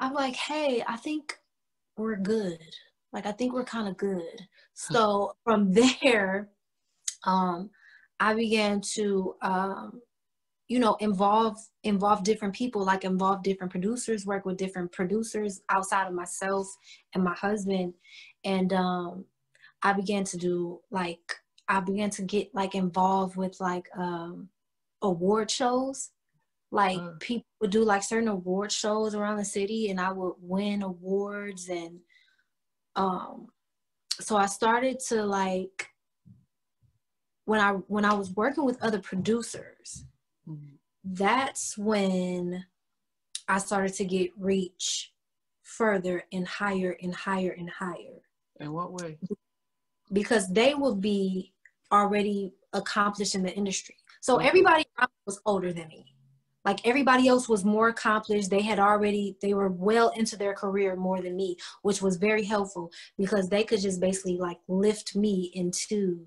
I'm 0.00 0.12
like, 0.12 0.36
hey, 0.36 0.84
I 0.86 0.96
think 0.96 1.38
we're 1.96 2.16
good. 2.16 2.58
Like 3.12 3.26
I 3.26 3.32
think 3.32 3.54
we're 3.54 3.64
kind 3.64 3.88
of 3.88 3.96
good. 3.96 4.46
So 4.74 5.34
from 5.44 5.72
there, 6.02 6.50
um, 7.24 7.70
I 8.20 8.34
began 8.34 8.80
to 8.94 9.34
um, 9.42 10.00
you 10.68 10.78
know 10.78 10.96
involve 11.00 11.56
involve 11.82 12.22
different 12.24 12.54
people 12.54 12.84
like 12.84 13.04
involve 13.04 13.42
different 13.42 13.70
producers 13.70 14.26
work 14.26 14.44
with 14.44 14.56
different 14.56 14.90
producers 14.92 15.60
outside 15.68 16.06
of 16.06 16.14
myself 16.14 16.66
and 17.14 17.22
my 17.22 17.34
husband 17.34 17.92
and 18.44 18.72
um 18.72 19.24
i 19.82 19.92
began 19.92 20.24
to 20.24 20.36
do 20.36 20.80
like 20.90 21.34
i 21.68 21.80
began 21.80 22.10
to 22.10 22.22
get 22.22 22.48
like 22.54 22.74
involved 22.74 23.36
with 23.36 23.60
like 23.60 23.88
um 23.96 24.48
award 25.02 25.50
shows 25.50 26.10
like 26.70 26.98
uh. 26.98 27.12
people 27.20 27.46
would 27.60 27.70
do 27.70 27.84
like 27.84 28.02
certain 28.02 28.28
award 28.28 28.72
shows 28.72 29.14
around 29.14 29.36
the 29.36 29.44
city 29.44 29.90
and 29.90 30.00
i 30.00 30.10
would 30.10 30.34
win 30.40 30.82
awards 30.82 31.68
and 31.68 31.98
um 32.96 33.48
so 34.20 34.36
i 34.36 34.46
started 34.46 34.98
to 34.98 35.24
like 35.24 35.88
when 37.44 37.60
i 37.60 37.72
when 37.72 38.04
i 38.04 38.14
was 38.14 38.30
working 38.30 38.64
with 38.64 38.82
other 38.82 38.98
producers. 38.98 40.04
That's 41.04 41.76
when 41.76 42.64
I 43.48 43.58
started 43.58 43.94
to 43.94 44.04
get 44.04 44.30
reach 44.38 45.12
further 45.62 46.24
and 46.32 46.46
higher 46.46 46.96
and 47.02 47.14
higher 47.14 47.50
and 47.50 47.68
higher. 47.68 48.22
In 48.60 48.72
what 48.72 48.92
way? 48.92 49.18
Because 50.12 50.48
they 50.48 50.74
will 50.74 50.94
be 50.94 51.52
already 51.92 52.52
accomplished 52.72 53.34
in 53.34 53.42
the 53.42 53.52
industry. 53.52 53.96
So 54.20 54.38
everybody 54.38 54.84
was 55.26 55.40
older 55.44 55.72
than 55.72 55.88
me. 55.88 56.14
Like 56.64 56.86
everybody 56.86 57.28
else 57.28 57.46
was 57.48 57.64
more 57.64 57.88
accomplished. 57.88 58.48
They 58.48 58.62
had 58.62 58.78
already, 58.78 59.36
they 59.42 59.52
were 59.52 59.68
well 59.68 60.08
into 60.10 60.36
their 60.36 60.54
career 60.54 60.96
more 60.96 61.20
than 61.20 61.36
me, 61.36 61.56
which 61.82 62.00
was 62.00 62.16
very 62.16 62.42
helpful 62.42 62.90
because 63.18 63.50
they 63.50 63.64
could 63.64 63.80
just 63.80 64.00
basically 64.00 64.38
like 64.38 64.58
lift 64.66 65.14
me 65.14 65.50
into 65.54 66.24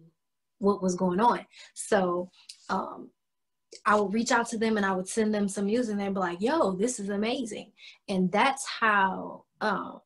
what 0.60 0.84
was 0.84 0.94
going 0.96 1.20
on. 1.20 1.46
So 1.74 2.30
um, 2.70 3.10
I 3.88 3.96
would 3.96 4.14
reach 4.14 4.34
out 4.34 4.50
to 4.50 4.58
them 4.58 4.76
and 4.76 4.86
I 4.86 4.92
would 4.92 5.08
send 5.08 5.34
them 5.34 5.48
some 5.48 5.66
music 5.68 5.94
and 5.94 6.02
they'd 6.02 6.14
be 6.14 6.20
like, 6.20 6.42
yo, 6.42 6.74
this 6.74 7.00
is 7.00 7.08
amazing. 7.08 7.72
And 8.10 8.30
that's 8.30 8.68
how 8.68 9.46
um, 9.62 10.02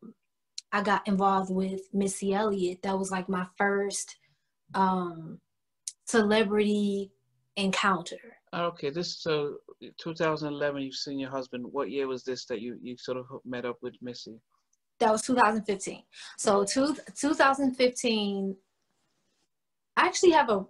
I 0.72 0.84
got 0.84 1.08
involved 1.08 1.52
with 1.52 1.82
Missy 1.92 2.36
Elliott. 2.36 2.84
That 2.84 2.98
was 2.98 3.10
like 3.10 3.28
my 3.28 3.48
first 3.58 4.18
um, 4.76 5.40
celebrity 6.06 7.12
encounter. 7.56 8.38
Okay, 8.54 8.92
this 8.92 9.20
so 9.20 9.56
2011. 10.00 10.82
You've 10.84 10.94
seen 10.94 11.18
your 11.18 11.32
husband. 11.32 11.66
What 11.66 11.90
year 11.90 12.08
was 12.08 12.24
this 12.24 12.46
that 12.46 12.62
you 12.62 12.78
you 12.82 12.98
sort 12.98 13.18
of 13.18 13.26
met 13.46 13.66
up 13.66 13.78
with 13.82 13.96
Missy? 14.02 14.36
That 15.00 15.12
was 15.12 15.24
2015. 15.24 16.04
So 16.38 16.64
two, 16.66 16.96
2015. 17.20 18.56
I 19.98 20.06
actually 20.06 20.32
have 20.32 20.50
a 20.50 20.66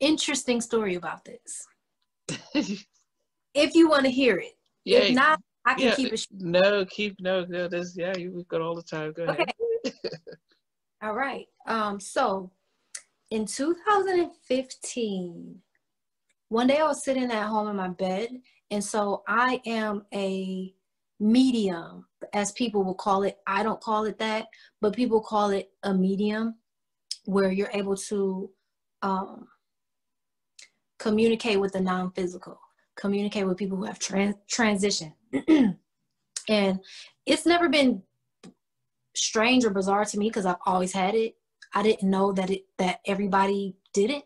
interesting 0.00 0.60
story 0.60 0.96
about 0.96 1.24
this. 1.24 1.66
if 3.54 3.74
you 3.74 3.88
want 3.88 4.04
to 4.04 4.10
hear 4.10 4.36
it. 4.38 4.52
Yeah. 4.84 4.98
If 5.00 5.14
not, 5.14 5.40
I 5.66 5.74
can 5.74 5.88
yeah, 5.88 5.94
keep 5.94 6.12
it. 6.12 6.26
No, 6.32 6.84
keep 6.86 7.20
no, 7.20 7.44
no. 7.48 7.68
There's 7.68 7.96
yeah, 7.96 8.16
you, 8.16 8.32
we've 8.32 8.48
got 8.48 8.60
all 8.60 8.74
the 8.74 8.82
time. 8.82 9.12
Go 9.12 9.22
okay. 9.24 9.44
ahead. 9.84 9.94
all 11.02 11.14
right. 11.14 11.46
Um. 11.66 12.00
So, 12.00 12.50
in 13.30 13.44
2015, 13.44 15.60
one 16.48 16.66
day 16.66 16.78
I 16.78 16.86
was 16.86 17.04
sitting 17.04 17.30
at 17.30 17.46
home 17.46 17.68
in 17.68 17.76
my 17.76 17.88
bed, 17.88 18.30
and 18.70 18.82
so 18.82 19.22
I 19.28 19.60
am 19.66 20.06
a 20.14 20.74
medium, 21.20 22.06
as 22.32 22.52
people 22.52 22.82
will 22.82 22.94
call 22.94 23.24
it. 23.24 23.36
I 23.46 23.62
don't 23.62 23.80
call 23.80 24.06
it 24.06 24.18
that, 24.18 24.46
but 24.80 24.96
people 24.96 25.20
call 25.20 25.50
it 25.50 25.70
a 25.82 25.92
medium, 25.92 26.54
where 27.26 27.52
you're 27.52 27.70
able 27.74 27.96
to 27.96 28.50
um, 29.02 29.46
communicate 31.00 31.58
with 31.58 31.72
the 31.72 31.80
non-physical 31.80 32.60
communicate 33.00 33.46
with 33.46 33.56
people 33.56 33.78
who 33.78 33.84
have 33.84 33.98
trans- 33.98 34.36
transitioned. 34.52 35.14
and 36.48 36.80
it's 37.26 37.46
never 37.46 37.68
been 37.68 38.02
strange 39.16 39.64
or 39.64 39.70
bizarre 39.70 40.04
to 40.04 40.18
me 40.18 40.28
because 40.28 40.46
I've 40.46 40.56
always 40.66 40.92
had 40.92 41.14
it. 41.14 41.34
I 41.74 41.82
didn't 41.82 42.08
know 42.08 42.32
that 42.32 42.50
it 42.50 42.64
that 42.78 43.00
everybody 43.06 43.76
didn't. 43.94 44.24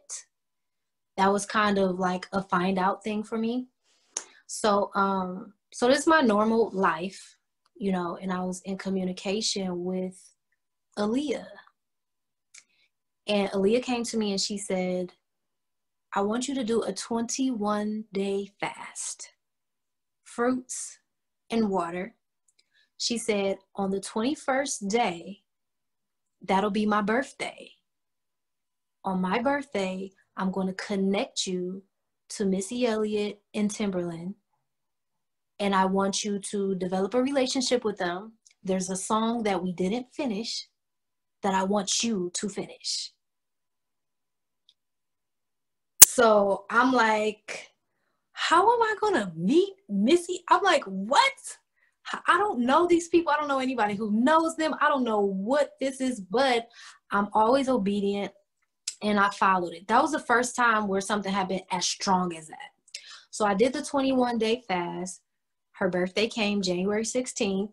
That 1.16 1.32
was 1.32 1.46
kind 1.46 1.78
of 1.78 1.98
like 1.98 2.26
a 2.32 2.42
find 2.42 2.78
out 2.78 3.04
thing 3.04 3.22
for 3.22 3.38
me. 3.38 3.68
So 4.46 4.90
um 4.94 5.54
so 5.72 5.88
this 5.88 6.00
is 6.00 6.06
my 6.06 6.20
normal 6.20 6.70
life, 6.72 7.36
you 7.76 7.92
know, 7.92 8.18
and 8.20 8.32
I 8.32 8.40
was 8.40 8.60
in 8.64 8.78
communication 8.78 9.84
with 9.84 10.18
Aaliyah. 10.98 11.46
And 13.26 13.50
Aaliyah 13.50 13.82
came 13.82 14.04
to 14.04 14.16
me 14.16 14.32
and 14.32 14.40
she 14.40 14.58
said, 14.58 15.12
I 16.16 16.20
want 16.20 16.46
you 16.46 16.54
to 16.54 16.62
do 16.62 16.82
a 16.82 16.92
21 16.92 18.04
day 18.12 18.52
fast, 18.60 19.32
fruits 20.22 21.00
and 21.50 21.68
water. 21.68 22.14
She 22.98 23.18
said, 23.18 23.58
on 23.74 23.90
the 23.90 24.00
21st 24.00 24.88
day, 24.88 25.40
that'll 26.40 26.70
be 26.70 26.86
my 26.86 27.02
birthday. 27.02 27.72
On 29.04 29.20
my 29.20 29.40
birthday, 29.40 30.12
I'm 30.36 30.52
going 30.52 30.68
to 30.68 30.74
connect 30.74 31.48
you 31.48 31.82
to 32.30 32.46
Missy 32.46 32.86
Elliott 32.86 33.42
and 33.52 33.68
Timbaland. 33.68 34.34
And 35.58 35.74
I 35.74 35.84
want 35.84 36.22
you 36.22 36.38
to 36.38 36.76
develop 36.76 37.14
a 37.14 37.22
relationship 37.22 37.84
with 37.84 37.98
them. 37.98 38.34
There's 38.62 38.88
a 38.88 38.96
song 38.96 39.42
that 39.42 39.60
we 39.60 39.72
didn't 39.72 40.14
finish 40.14 40.68
that 41.42 41.54
I 41.54 41.64
want 41.64 42.04
you 42.04 42.30
to 42.34 42.48
finish. 42.48 43.13
So 46.14 46.64
I'm 46.70 46.92
like, 46.92 47.72
how 48.34 48.62
am 48.62 48.82
I 48.82 48.94
gonna 49.00 49.32
meet 49.34 49.74
Missy? 49.88 50.44
I'm 50.48 50.62
like, 50.62 50.84
what? 50.84 51.32
I 52.28 52.38
don't 52.38 52.60
know 52.60 52.86
these 52.86 53.08
people. 53.08 53.32
I 53.32 53.36
don't 53.36 53.48
know 53.48 53.58
anybody 53.58 53.96
who 53.96 54.12
knows 54.12 54.54
them. 54.54 54.76
I 54.80 54.88
don't 54.88 55.02
know 55.02 55.18
what 55.18 55.72
this 55.80 56.00
is, 56.00 56.20
but 56.20 56.68
I'm 57.10 57.26
always 57.32 57.68
obedient 57.68 58.30
and 59.02 59.18
I 59.18 59.28
followed 59.30 59.72
it. 59.72 59.88
That 59.88 60.00
was 60.00 60.12
the 60.12 60.20
first 60.20 60.54
time 60.54 60.86
where 60.86 61.00
something 61.00 61.32
had 61.32 61.48
been 61.48 61.62
as 61.72 61.84
strong 61.84 62.36
as 62.36 62.46
that. 62.46 62.70
So 63.32 63.44
I 63.44 63.54
did 63.54 63.72
the 63.72 63.82
21 63.82 64.38
day 64.38 64.62
fast. 64.68 65.20
Her 65.72 65.88
birthday 65.88 66.28
came 66.28 66.62
January 66.62 67.02
16th. 67.02 67.72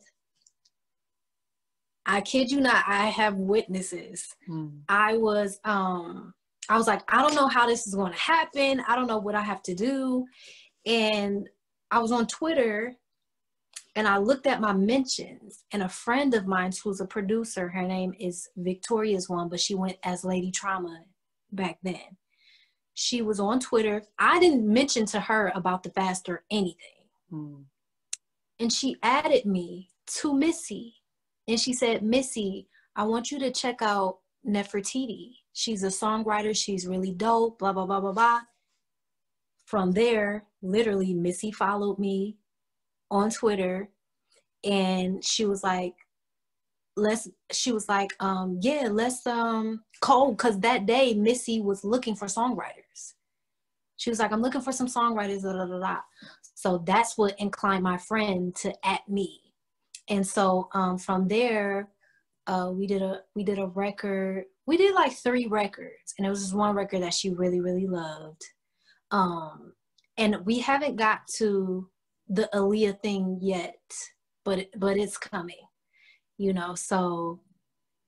I 2.07 2.21
kid 2.21 2.49
you 2.49 2.59
not, 2.59 2.85
I 2.87 3.05
have 3.05 3.35
witnesses. 3.35 4.33
Mm. 4.49 4.79
I 4.89 5.17
was 5.17 5.59
um 5.63 6.33
I 6.69 6.77
was 6.77 6.87
like, 6.87 7.01
I 7.13 7.21
don't 7.21 7.35
know 7.35 7.47
how 7.47 7.67
this 7.67 7.87
is 7.87 7.95
going 7.95 8.13
to 8.13 8.19
happen. 8.19 8.81
I 8.87 8.95
don't 8.95 9.07
know 9.07 9.17
what 9.17 9.35
I 9.35 9.41
have 9.41 9.61
to 9.63 9.75
do. 9.75 10.25
And 10.85 11.47
I 11.89 11.99
was 11.99 12.11
on 12.11 12.27
Twitter 12.27 12.95
and 13.95 14.07
I 14.07 14.17
looked 14.17 14.47
at 14.47 14.61
my 14.61 14.71
mentions, 14.71 15.65
and 15.73 15.83
a 15.83 15.89
friend 15.89 16.33
of 16.33 16.47
mine 16.47 16.71
who's 16.81 17.01
a 17.01 17.05
producer, 17.05 17.67
her 17.67 17.81
name 17.81 18.13
is 18.19 18.47
Victoria's 18.55 19.27
one, 19.27 19.49
but 19.49 19.59
she 19.59 19.75
went 19.75 19.97
as 20.03 20.23
Lady 20.23 20.49
Trauma 20.49 21.03
back 21.51 21.77
then. 21.83 22.17
She 22.93 23.21
was 23.21 23.39
on 23.39 23.59
Twitter. 23.59 24.03
I 24.17 24.39
didn't 24.39 24.65
mention 24.65 25.05
to 25.07 25.19
her 25.19 25.51
about 25.55 25.83
the 25.83 25.89
fast 25.89 26.29
or 26.29 26.43
anything. 26.49 27.07
Hmm. 27.29 27.55
And 28.59 28.71
she 28.71 28.95
added 29.03 29.45
me 29.45 29.89
to 30.19 30.33
Missy. 30.33 30.95
And 31.47 31.59
she 31.59 31.73
said, 31.73 32.03
Missy, 32.03 32.67
I 32.95 33.03
want 33.03 33.31
you 33.31 33.39
to 33.39 33.51
check 33.51 33.81
out 33.81 34.19
Nefertiti. 34.47 35.31
She's 35.53 35.83
a 35.83 35.87
songwriter. 35.87 36.55
She's 36.55 36.87
really 36.87 37.11
dope, 37.11 37.59
blah, 37.59 37.73
blah, 37.73 37.85
blah, 37.85 37.99
blah, 37.99 38.13
blah. 38.13 38.41
From 39.65 39.91
there, 39.91 40.45
literally, 40.61 41.13
Missy 41.13 41.51
followed 41.51 41.99
me 41.99 42.37
on 43.09 43.29
Twitter 43.29 43.89
and 44.63 45.23
she 45.23 45.45
was 45.45 45.63
like, 45.63 45.95
let's, 46.95 47.29
she 47.51 47.71
was 47.71 47.87
like, 47.89 48.11
um, 48.19 48.59
yeah, 48.61 48.87
let's 48.91 49.25
um 49.25 49.83
call, 50.01 50.31
because 50.31 50.59
that 50.59 50.85
day 50.85 51.13
Missy 51.13 51.61
was 51.61 51.83
looking 51.83 52.15
for 52.15 52.27
songwriters. 52.27 53.13
She 53.97 54.09
was 54.09 54.19
like, 54.19 54.31
I'm 54.31 54.41
looking 54.41 54.61
for 54.61 54.71
some 54.71 54.87
songwriters, 54.87 55.43
da, 55.43 55.53
da, 55.53 55.79
da. 55.79 55.97
So 56.55 56.79
that's 56.79 57.17
what 57.17 57.39
inclined 57.39 57.83
my 57.83 57.97
friend 57.97 58.55
to 58.57 58.73
at 58.85 59.07
me. 59.07 59.41
And 60.09 60.25
so 60.25 60.69
um, 60.73 60.97
from 60.97 61.27
there, 61.27 61.89
uh, 62.47 62.71
we 62.73 62.87
did 62.87 63.01
a 63.01 63.21
we 63.35 63.43
did 63.43 63.59
a 63.59 63.67
record 63.67 64.45
we 64.71 64.77
did 64.77 64.95
like 64.95 65.11
three 65.11 65.47
records 65.47 66.13
and 66.17 66.25
it 66.25 66.29
was 66.29 66.43
just 66.43 66.53
one 66.53 66.73
record 66.73 67.03
that 67.03 67.13
she 67.13 67.29
really 67.29 67.59
really 67.59 67.87
loved. 67.87 68.41
Um 69.11 69.73
and 70.17 70.45
we 70.45 70.59
haven't 70.59 70.95
got 70.95 71.27
to 71.39 71.89
the 72.29 72.49
Aaliyah 72.53 73.01
thing 73.01 73.37
yet 73.41 73.81
but 74.45 74.67
but 74.77 74.95
it's 74.95 75.17
coming 75.17 75.67
you 76.37 76.53
know? 76.53 76.73
So 76.73 77.41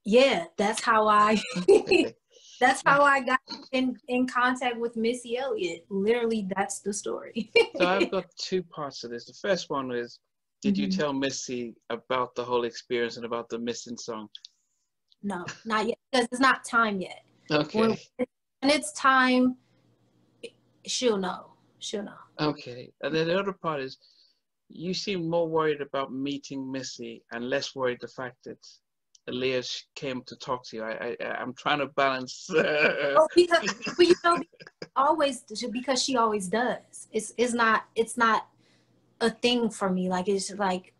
yeah 0.06 0.46
that's 0.58 0.82
how 0.82 1.06
I 1.06 1.42
that's 2.62 2.82
how 2.86 3.02
I 3.02 3.20
got 3.20 3.42
in 3.74 3.98
in 4.08 4.26
contact 4.26 4.80
with 4.80 4.96
Missy 4.96 5.38
Elliott. 5.38 5.86
Literally 5.90 6.48
that's 6.56 6.80
the 6.80 6.94
story. 6.94 7.52
So 7.76 7.86
I've 7.86 8.10
got 8.18 8.28
two 8.38 8.64
parts 8.64 9.02
to 9.02 9.10
this. 9.10 9.26
The 9.26 9.34
first 9.34 9.70
one 9.70 9.92
is 9.92 10.18
did 10.62 10.76
mm-hmm. 10.76 10.84
you 10.84 10.92
tell 10.92 11.12
Missy 11.12 11.76
about 11.90 12.36
the 12.36 12.46
whole 12.46 12.64
experience 12.64 13.18
and 13.18 13.26
about 13.26 13.50
the 13.50 13.60
missing 13.60 13.98
song 13.98 14.30
no, 15.24 15.46
not 15.66 15.88
yet 15.88 15.98
because 16.12 16.28
it's 16.32 16.40
not 16.40 16.66
time 16.66 17.02
yet. 17.02 17.24
Okay. 17.50 17.80
When, 17.80 17.98
when 18.18 18.72
it's 18.72 18.92
time, 18.94 19.58
she'll 20.86 21.18
know. 21.18 21.54
She'll 21.80 22.04
know. 22.04 22.14
Okay. 22.40 22.92
And 23.02 23.14
then 23.14 23.28
the 23.28 23.40
other 23.40 23.54
part 23.54 23.82
is, 23.82 23.98
you 24.70 24.94
seem 24.94 25.30
more 25.30 25.48
worried 25.48 25.82
about 25.82 26.14
meeting 26.14 26.72
Missy 26.72 27.24
and 27.32 27.50
less 27.50 27.76
worried 27.76 28.00
the 28.02 28.08
fact 28.08 28.38
that 28.46 28.58
Aaliyah's 29.30 29.86
came 29.96 30.22
to 30.24 30.36
talk 30.36 30.66
to 30.66 30.78
you. 30.78 30.84
I, 30.84 31.16
I 31.22 31.26
I'm 31.26 31.54
trying 31.54 31.80
to 31.80 31.88
balance. 31.88 32.50
Uh, 32.50 33.16
oh, 33.18 33.28
because 33.36 33.74
but 33.98 34.08
you 34.08 34.16
know, 34.24 34.40
always 34.96 35.44
because 35.72 36.04
she 36.04 36.18
always 36.18 36.48
does. 36.48 37.08
It's 37.12 37.34
it's 37.38 37.54
not 37.54 37.84
it's 37.96 38.18
not 38.18 38.48
a 39.22 39.30
thing 39.30 39.70
for 39.70 39.90
me. 39.90 40.10
Like 40.10 40.28
it's 40.28 40.52
like 40.52 40.94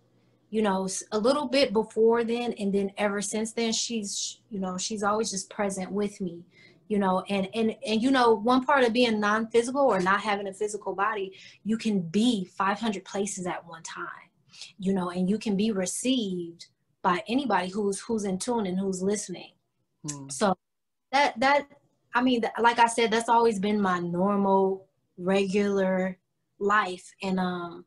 you 0.54 0.62
know 0.62 0.88
a 1.12 1.18
little 1.18 1.48
bit 1.48 1.74
before 1.74 2.24
then 2.24 2.54
and 2.60 2.72
then 2.72 2.92
ever 3.00 3.24
since 3.24 3.54
then 3.54 3.74
she's 3.74 4.40
you 4.52 4.60
know 4.60 4.78
she's 4.78 5.02
always 5.02 5.32
just 5.32 5.50
present 5.50 5.92
with 5.92 6.22
me 6.22 6.46
you 6.90 7.00
know 7.00 7.24
and 7.28 7.50
and 7.56 7.76
and 7.88 8.04
you 8.04 8.12
know 8.12 8.34
one 8.34 8.64
part 8.64 8.84
of 8.84 8.94
being 8.94 9.20
non-physical 9.20 9.82
or 9.82 10.00
not 10.00 10.22
having 10.22 10.48
a 10.48 10.54
physical 10.54 10.94
body 10.94 11.34
you 11.64 11.76
can 11.76 12.02
be 12.02 12.46
500 12.46 13.04
places 13.04 13.48
at 13.48 13.66
one 13.68 13.82
time 13.82 14.30
you 14.78 14.94
know 14.94 15.10
and 15.10 15.28
you 15.28 15.40
can 15.40 15.58
be 15.58 15.72
received 15.72 16.68
by 17.02 17.24
anybody 17.28 17.70
who's 17.70 18.00
who's 18.02 18.24
in 18.24 18.38
tune 18.38 18.68
and 18.68 18.78
who's 18.78 19.02
listening 19.02 19.54
hmm. 20.08 20.30
so 20.30 20.56
that 21.12 21.34
that 21.40 21.66
i 22.14 22.22
mean 22.22 22.44
like 22.60 22.78
i 22.78 22.86
said 22.86 23.10
that's 23.10 23.28
always 23.28 23.58
been 23.58 23.82
my 23.82 23.98
normal 23.98 24.86
regular 25.18 26.16
life 26.60 27.12
and 27.24 27.40
um 27.40 27.86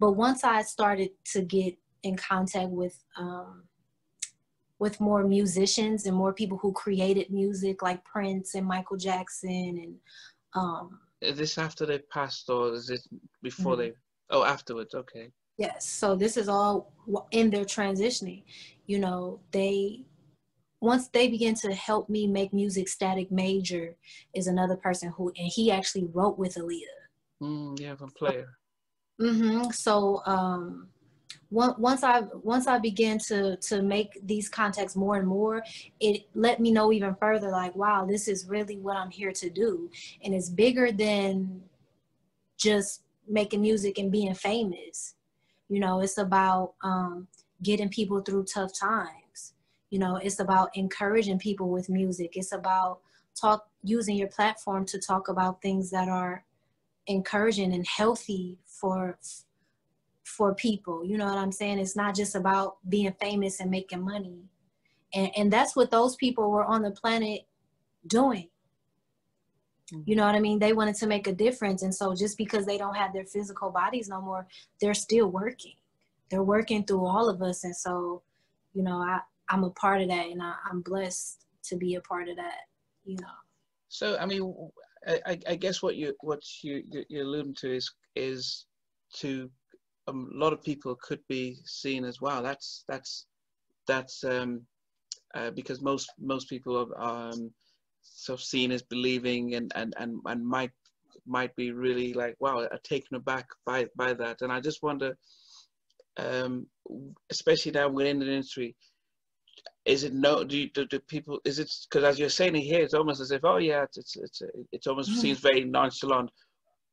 but 0.00 0.12
once 0.12 0.42
i 0.42 0.62
started 0.62 1.10
to 1.24 1.42
get 1.42 1.76
in 2.02 2.16
contact 2.16 2.70
with 2.70 2.98
um, 3.18 3.64
with 4.78 5.00
more 5.00 5.22
musicians 5.22 6.06
and 6.06 6.16
more 6.16 6.32
people 6.32 6.58
who 6.58 6.72
created 6.72 7.30
music 7.30 7.82
like 7.82 8.04
Prince 8.04 8.54
and 8.54 8.66
Michael 8.66 8.96
Jackson 8.96 9.78
and 9.82 9.94
um, 10.54 10.98
is 11.20 11.38
this 11.38 11.56
after 11.58 11.86
they 11.86 11.98
passed 12.12 12.48
or 12.50 12.74
is 12.74 12.90
it 12.90 13.00
before 13.42 13.74
mm-hmm. 13.74 13.82
they 13.82 13.92
oh 14.30 14.44
afterwards 14.44 14.94
okay 14.94 15.30
yes 15.56 15.88
so 15.88 16.16
this 16.16 16.36
is 16.36 16.48
all 16.48 16.92
in 17.30 17.48
their 17.50 17.64
transitioning 17.64 18.42
you 18.86 18.98
know 18.98 19.38
they 19.52 20.04
once 20.82 21.06
they 21.08 21.28
begin 21.28 21.54
to 21.54 21.72
help 21.72 22.08
me 22.08 22.26
make 22.26 22.52
music, 22.52 22.88
Static 22.88 23.30
Major 23.30 23.94
is 24.34 24.48
another 24.48 24.76
person 24.76 25.10
who, 25.10 25.28
and 25.38 25.46
he 25.46 25.70
actually 25.70 26.08
wrote 26.12 26.36
with 26.36 26.56
Aaliyah. 26.56 27.00
Mm, 27.40 27.80
yeah, 27.80 27.92
a 27.92 28.06
player. 28.08 28.48
Mm-hmm. 29.20 29.70
So 29.70 30.22
um, 30.26 30.88
once 31.52 32.02
I 32.02 32.22
once 32.42 32.66
I 32.66 32.78
began 32.78 33.18
to 33.28 33.56
to 33.56 33.82
make 33.82 34.18
these 34.26 34.48
contacts 34.48 34.96
more 34.96 35.16
and 35.16 35.28
more, 35.28 35.62
it 36.00 36.22
let 36.34 36.60
me 36.60 36.72
know 36.72 36.92
even 36.92 37.14
further. 37.16 37.50
Like, 37.50 37.76
wow, 37.76 38.06
this 38.06 38.26
is 38.26 38.46
really 38.46 38.78
what 38.78 38.96
I'm 38.96 39.10
here 39.10 39.32
to 39.32 39.50
do, 39.50 39.90
and 40.24 40.34
it's 40.34 40.48
bigger 40.48 40.90
than 40.90 41.62
just 42.56 43.02
making 43.28 43.60
music 43.60 43.98
and 43.98 44.10
being 44.10 44.34
famous. 44.34 45.14
You 45.68 45.80
know, 45.80 46.00
it's 46.00 46.18
about 46.18 46.74
um, 46.82 47.28
getting 47.62 47.88
people 47.88 48.20
through 48.20 48.44
tough 48.44 48.72
times. 48.78 49.54
You 49.90 49.98
know, 49.98 50.16
it's 50.16 50.40
about 50.40 50.74
encouraging 50.74 51.38
people 51.38 51.68
with 51.68 51.90
music. 51.90 52.36
It's 52.36 52.52
about 52.52 53.00
talk 53.38 53.66
using 53.82 54.16
your 54.16 54.28
platform 54.28 54.86
to 54.86 54.98
talk 54.98 55.28
about 55.28 55.60
things 55.60 55.90
that 55.90 56.08
are 56.08 56.44
encouraging 57.06 57.74
and 57.74 57.86
healthy 57.86 58.58
for 58.64 59.18
for 60.36 60.54
people. 60.54 61.04
You 61.04 61.18
know 61.18 61.26
what 61.26 61.38
I'm 61.38 61.52
saying? 61.52 61.78
It's 61.78 61.96
not 61.96 62.14
just 62.14 62.34
about 62.34 62.76
being 62.88 63.14
famous 63.20 63.60
and 63.60 63.70
making 63.70 64.02
money. 64.02 64.44
And 65.14 65.30
and 65.36 65.52
that's 65.52 65.76
what 65.76 65.90
those 65.90 66.16
people 66.16 66.50
were 66.50 66.64
on 66.64 66.82
the 66.82 66.90
planet 66.90 67.42
doing. 68.06 68.48
Mm-hmm. 69.92 70.02
You 70.06 70.16
know 70.16 70.26
what 70.26 70.34
I 70.34 70.40
mean? 70.40 70.58
They 70.58 70.72
wanted 70.72 70.94
to 70.96 71.06
make 71.06 71.26
a 71.26 71.32
difference. 71.32 71.82
And 71.82 71.94
so 71.94 72.14
just 72.14 72.38
because 72.38 72.64
they 72.64 72.78
don't 72.78 72.96
have 72.96 73.12
their 73.12 73.26
physical 73.26 73.70
bodies 73.70 74.08
no 74.08 74.20
more, 74.20 74.46
they're 74.80 74.94
still 74.94 75.28
working. 75.28 75.74
They're 76.30 76.42
working 76.42 76.84
through 76.84 77.04
all 77.06 77.28
of 77.28 77.42
us. 77.42 77.64
And 77.64 77.76
so, 77.76 78.22
you 78.72 78.82
know, 78.82 78.96
I, 78.96 79.20
I'm 79.50 79.64
a 79.64 79.70
part 79.70 80.00
of 80.00 80.08
that 80.08 80.28
and 80.28 80.42
I, 80.42 80.54
I'm 80.70 80.80
blessed 80.80 81.44
to 81.64 81.76
be 81.76 81.96
a 81.96 82.00
part 82.00 82.28
of 82.28 82.36
that, 82.36 82.60
you 83.04 83.16
know. 83.20 83.36
So, 83.88 84.16
I 84.18 84.24
mean, 84.24 84.70
I, 85.06 85.38
I 85.46 85.56
guess 85.56 85.82
what 85.82 85.96
you 85.96 86.14
what 86.20 86.40
you 86.62 86.82
you're 87.08 87.24
alluding 87.24 87.54
to 87.56 87.74
is 87.74 87.92
is 88.16 88.66
to 89.16 89.50
a 90.08 90.12
lot 90.12 90.52
of 90.52 90.62
people 90.62 90.96
could 91.00 91.20
be 91.28 91.58
seen 91.64 92.04
as 92.04 92.20
wow 92.20 92.42
that's 92.42 92.84
that's 92.88 93.26
that's 93.86 94.24
um, 94.24 94.62
uh, 95.34 95.50
because 95.50 95.80
most 95.80 96.10
most 96.18 96.48
people 96.48 96.88
are 96.96 97.30
um, 97.30 97.50
sort 98.02 98.38
of 98.38 98.44
seen 98.44 98.72
as 98.72 98.82
believing 98.82 99.54
and 99.54 99.72
and 99.74 99.94
and, 99.98 100.18
and 100.26 100.46
might 100.46 100.70
might 101.26 101.54
be 101.56 101.70
really 101.70 102.12
like 102.12 102.34
wow 102.40 102.60
are 102.60 102.80
taken 102.82 103.16
aback 103.16 103.46
by 103.64 103.86
by 103.96 104.12
that 104.12 104.42
and 104.42 104.52
I 104.52 104.60
just 104.60 104.82
wonder 104.82 105.16
um, 106.18 106.66
especially 107.30 107.72
now 107.72 107.88
within 107.88 108.18
the 108.18 108.26
industry 108.26 108.74
is 109.84 110.04
it 110.04 110.12
no 110.12 110.44
do, 110.44 110.58
you, 110.58 110.70
do, 110.70 110.86
do 110.86 110.98
people 111.00 111.40
is 111.44 111.58
it 111.58 111.70
because 111.88 112.04
as 112.04 112.18
you're 112.18 112.28
saying 112.28 112.54
here 112.54 112.82
it's 112.82 112.94
almost 112.94 113.20
as 113.20 113.30
if 113.30 113.44
oh 113.44 113.58
yeah 113.58 113.82
it's 113.82 113.96
it's 113.96 114.16
it's, 114.16 114.42
it's 114.72 114.86
almost 114.86 115.10
mm. 115.10 115.16
seems 115.16 115.38
very 115.38 115.64
nonchalant 115.64 116.30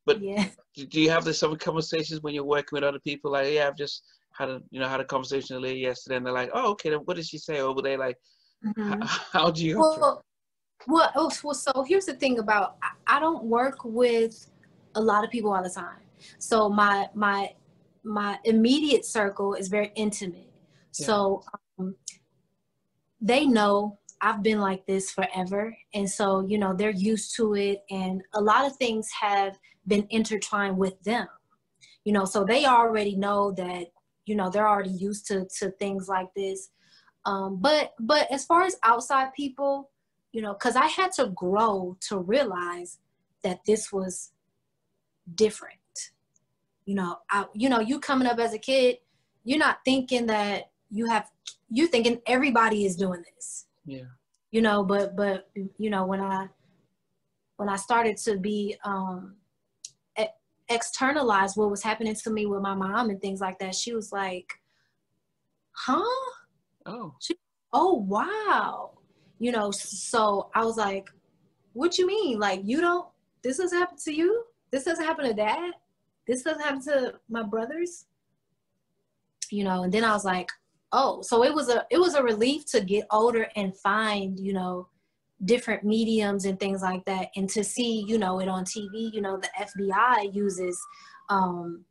but 0.09 0.21
yeah. 0.21 0.45
do 0.89 1.01
you 1.01 1.09
have 1.09 1.23
this 1.23 1.39
some 1.39 1.55
conversations 1.57 2.21
when 2.21 2.33
you're 2.33 2.43
working 2.43 2.73
with 2.73 2.83
other 2.83 2.99
people 2.99 3.31
like 3.31 3.53
yeah 3.53 3.67
i've 3.67 3.77
just 3.77 4.03
had 4.37 4.49
a 4.49 4.61
you 4.71 4.79
know 4.79 4.87
had 4.87 4.99
a 4.99 5.05
conversation 5.05 5.55
earlier 5.55 5.75
yesterday 5.75 6.15
and 6.15 6.25
they're 6.25 6.33
like 6.33 6.49
oh 6.53 6.71
okay 6.71 6.89
then 6.89 6.99
what 7.05 7.15
did 7.15 7.25
she 7.25 7.37
say 7.37 7.59
over 7.59 7.81
there 7.81 7.97
like 7.97 8.17
mm-hmm. 8.65 9.01
how, 9.01 9.21
how, 9.31 9.51
do 9.51 9.65
you 9.65 9.77
well, 9.77 10.23
well, 10.87 11.11
oh, 11.15 11.31
well 11.43 11.53
so 11.53 11.85
here's 11.87 12.05
the 12.05 12.13
thing 12.15 12.39
about 12.39 12.77
I 13.05 13.19
don't 13.19 13.43
work 13.43 13.77
with 13.83 14.49
a 14.95 15.01
lot 15.01 15.23
of 15.23 15.29
people 15.29 15.53
all 15.53 15.63
the 15.63 15.69
time 15.69 16.01
so 16.39 16.69
my 16.69 17.07
my 17.13 17.53
my 18.03 18.39
immediate 18.45 19.05
circle 19.05 19.53
is 19.53 19.67
very 19.67 19.91
intimate 19.95 20.51
yeah. 20.97 21.05
so 21.05 21.43
um, 21.77 21.95
they 23.21 23.45
know 23.45 23.99
I've 24.21 24.43
been 24.43 24.59
like 24.59 24.85
this 24.85 25.11
forever. 25.11 25.75
And 25.93 26.09
so, 26.09 26.45
you 26.47 26.57
know, 26.57 26.73
they're 26.73 26.89
used 26.89 27.35
to 27.37 27.55
it. 27.55 27.83
And 27.89 28.21
a 28.33 28.41
lot 28.41 28.65
of 28.65 28.75
things 28.75 29.09
have 29.19 29.57
been 29.87 30.07
intertwined 30.09 30.77
with 30.77 31.01
them, 31.03 31.27
you 32.05 32.13
know, 32.13 32.25
so 32.25 32.43
they 32.43 32.65
already 32.65 33.15
know 33.15 33.51
that, 33.53 33.87
you 34.25 34.35
know, 34.35 34.49
they're 34.49 34.67
already 34.67 34.91
used 34.91 35.27
to, 35.27 35.47
to 35.59 35.71
things 35.71 36.07
like 36.07 36.27
this. 36.35 36.69
Um, 37.25 37.57
but, 37.59 37.93
but 37.99 38.31
as 38.31 38.45
far 38.45 38.63
as 38.63 38.77
outside 38.83 39.33
people, 39.33 39.89
you 40.31 40.41
know, 40.41 40.53
cause 40.53 40.75
I 40.75 40.85
had 40.85 41.11
to 41.13 41.27
grow 41.27 41.97
to 42.07 42.19
realize 42.19 42.99
that 43.43 43.59
this 43.65 43.91
was 43.91 44.31
different. 45.35 45.75
You 46.85 46.95
know, 46.95 47.17
I, 47.29 47.45
you 47.53 47.69
know, 47.69 47.79
you 47.79 47.99
coming 47.99 48.27
up 48.27 48.39
as 48.39 48.53
a 48.53 48.59
kid, 48.59 48.97
you're 49.43 49.59
not 49.59 49.79
thinking 49.85 50.25
that 50.27 50.71
you 50.89 51.05
have 51.05 51.29
you 51.69 51.87
thinking 51.87 52.21
everybody 52.25 52.85
is 52.85 52.95
doing 52.95 53.23
this. 53.35 53.65
Yeah. 53.85 54.05
You 54.51 54.61
know, 54.61 54.83
but 54.83 55.15
but 55.15 55.49
you 55.77 55.89
know 55.89 56.05
when 56.05 56.19
I 56.19 56.47
when 57.57 57.69
I 57.69 57.75
started 57.75 58.17
to 58.17 58.37
be 58.37 58.75
um 58.83 59.35
externalize 60.69 61.55
what 61.55 61.69
was 61.69 61.83
happening 61.83 62.15
to 62.15 62.29
me 62.29 62.45
with 62.45 62.61
my 62.61 62.73
mom 62.73 63.09
and 63.09 63.21
things 63.21 63.41
like 63.41 63.59
that, 63.59 63.75
she 63.75 63.93
was 63.93 64.11
like, 64.11 64.53
"Huh? 65.71 66.31
Oh. 66.85 67.15
She, 67.19 67.35
oh 67.73 67.95
wow." 67.95 68.91
You 69.39 69.51
know, 69.51 69.71
so 69.71 70.49
I 70.53 70.65
was 70.65 70.77
like, 70.77 71.09
"What 71.73 71.97
you 71.97 72.07
mean? 72.07 72.39
Like 72.39 72.61
you 72.63 72.81
don't? 72.81 73.07
This 73.43 73.59
has 73.59 73.71
happened 73.71 73.99
to 73.99 74.13
you? 74.13 74.43
This 74.71 74.83
doesn't 74.83 75.05
happen 75.05 75.25
to 75.25 75.33
dad? 75.33 75.73
This 76.27 76.43
doesn't 76.43 76.61
happen 76.61 76.81
to 76.83 77.15
my 77.29 77.43
brothers?" 77.43 78.05
You 79.51 79.63
know, 79.63 79.83
and 79.83 79.91
then 79.91 80.03
I 80.03 80.13
was 80.13 80.25
like, 80.25 80.51
oh 80.91 81.21
so 81.21 81.43
it 81.43 81.53
was 81.53 81.69
a 81.69 81.85
it 81.89 81.99
was 81.99 82.15
a 82.15 82.23
relief 82.23 82.65
to 82.65 82.81
get 82.81 83.05
older 83.11 83.47
and 83.55 83.75
find 83.77 84.39
you 84.39 84.53
know 84.53 84.87
different 85.45 85.83
mediums 85.83 86.45
and 86.45 86.59
things 86.59 86.81
like 86.81 87.03
that 87.05 87.29
and 87.35 87.49
to 87.49 87.63
see 87.63 88.03
you 88.07 88.17
know 88.17 88.39
it 88.39 88.47
on 88.47 88.65
tv 88.65 89.13
you 89.13 89.21
know 89.21 89.37
the 89.37 89.49
fbi 89.61 90.33
uses 90.33 90.79
um 91.29 91.83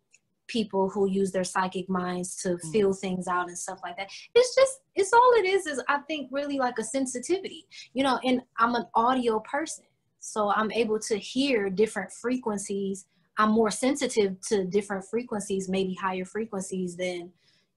people 0.46 0.88
who 0.88 1.08
use 1.08 1.30
their 1.30 1.44
psychic 1.44 1.88
minds 1.88 2.36
to 2.42 2.50
mm-hmm. 2.50 2.70
feel 2.70 2.92
things 2.92 3.26
out 3.26 3.48
and 3.48 3.56
stuff 3.56 3.80
like 3.82 3.96
that 3.96 4.10
it's 4.34 4.54
just 4.54 4.80
it's 4.94 5.12
all 5.12 5.32
it 5.36 5.46
is 5.46 5.66
is 5.66 5.82
i 5.88 5.98
think 6.08 6.28
really 6.30 6.58
like 6.58 6.78
a 6.78 6.84
sensitivity 6.84 7.66
you 7.94 8.02
know 8.02 8.18
and 8.24 8.42
i'm 8.58 8.74
an 8.74 8.84
audio 8.94 9.40
person 9.40 9.84
so 10.20 10.50
i'm 10.50 10.70
able 10.72 10.98
to 10.98 11.16
hear 11.16 11.70
different 11.70 12.12
frequencies 12.12 13.06
i'm 13.38 13.50
more 13.50 13.70
sensitive 13.70 14.38
to 14.40 14.64
different 14.64 15.04
frequencies 15.04 15.68
maybe 15.68 15.94
higher 15.94 16.24
frequencies 16.24 16.96
than 16.96 17.30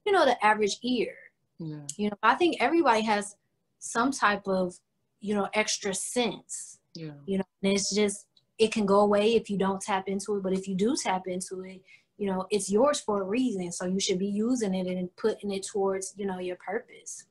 you 0.04 0.12
know, 0.12 0.24
the 0.24 0.42
average 0.44 0.78
ear. 0.82 1.14
Yeah. 1.58 1.76
You 1.96 2.10
know, 2.10 2.16
I 2.22 2.34
think 2.34 2.56
everybody 2.60 3.02
has 3.02 3.36
some 3.78 4.10
type 4.10 4.46
of, 4.46 4.78
you 5.22 5.34
know, 5.34 5.48
extra 5.54 5.94
sense. 5.94 6.78
Yeah. 6.94 7.12
You 7.24 7.38
know, 7.38 7.44
and 7.62 7.72
it's 7.72 7.94
just 7.94 8.26
it 8.58 8.70
can 8.72 8.84
go 8.84 9.00
away 9.00 9.34
if 9.34 9.48
you 9.48 9.56
don't 9.56 9.80
tap 9.80 10.08
into 10.08 10.36
it, 10.36 10.42
but 10.42 10.52
if 10.52 10.68
you 10.68 10.74
do 10.74 10.94
tap 11.02 11.22
into 11.26 11.62
it, 11.62 11.80
you 12.18 12.26
know, 12.26 12.46
it's 12.50 12.70
yours 12.70 13.00
for 13.00 13.22
a 13.22 13.24
reason. 13.24 13.72
So 13.72 13.86
you 13.86 13.98
should 13.98 14.18
be 14.18 14.26
using 14.26 14.74
it 14.74 14.86
and 14.86 15.08
putting 15.16 15.52
it 15.52 15.66
towards, 15.66 16.14
you 16.16 16.26
know, 16.26 16.38
your 16.38 16.56
purpose. 16.56 17.24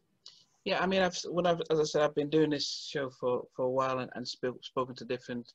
Yeah, 0.65 0.81
I 0.81 0.87
mean, 0.87 1.01
I've 1.01 1.17
when 1.29 1.45
I've 1.45 1.61
as 1.69 1.79
I 1.79 1.83
said, 1.83 2.01
I've 2.01 2.15
been 2.15 2.29
doing 2.29 2.49
this 2.49 2.87
show 2.91 3.09
for 3.19 3.43
for 3.55 3.65
a 3.65 3.69
while 3.69 3.99
and, 3.99 4.11
and 4.15 4.27
sp- 4.27 4.61
spoken 4.61 4.95
to 4.95 5.05
different 5.05 5.51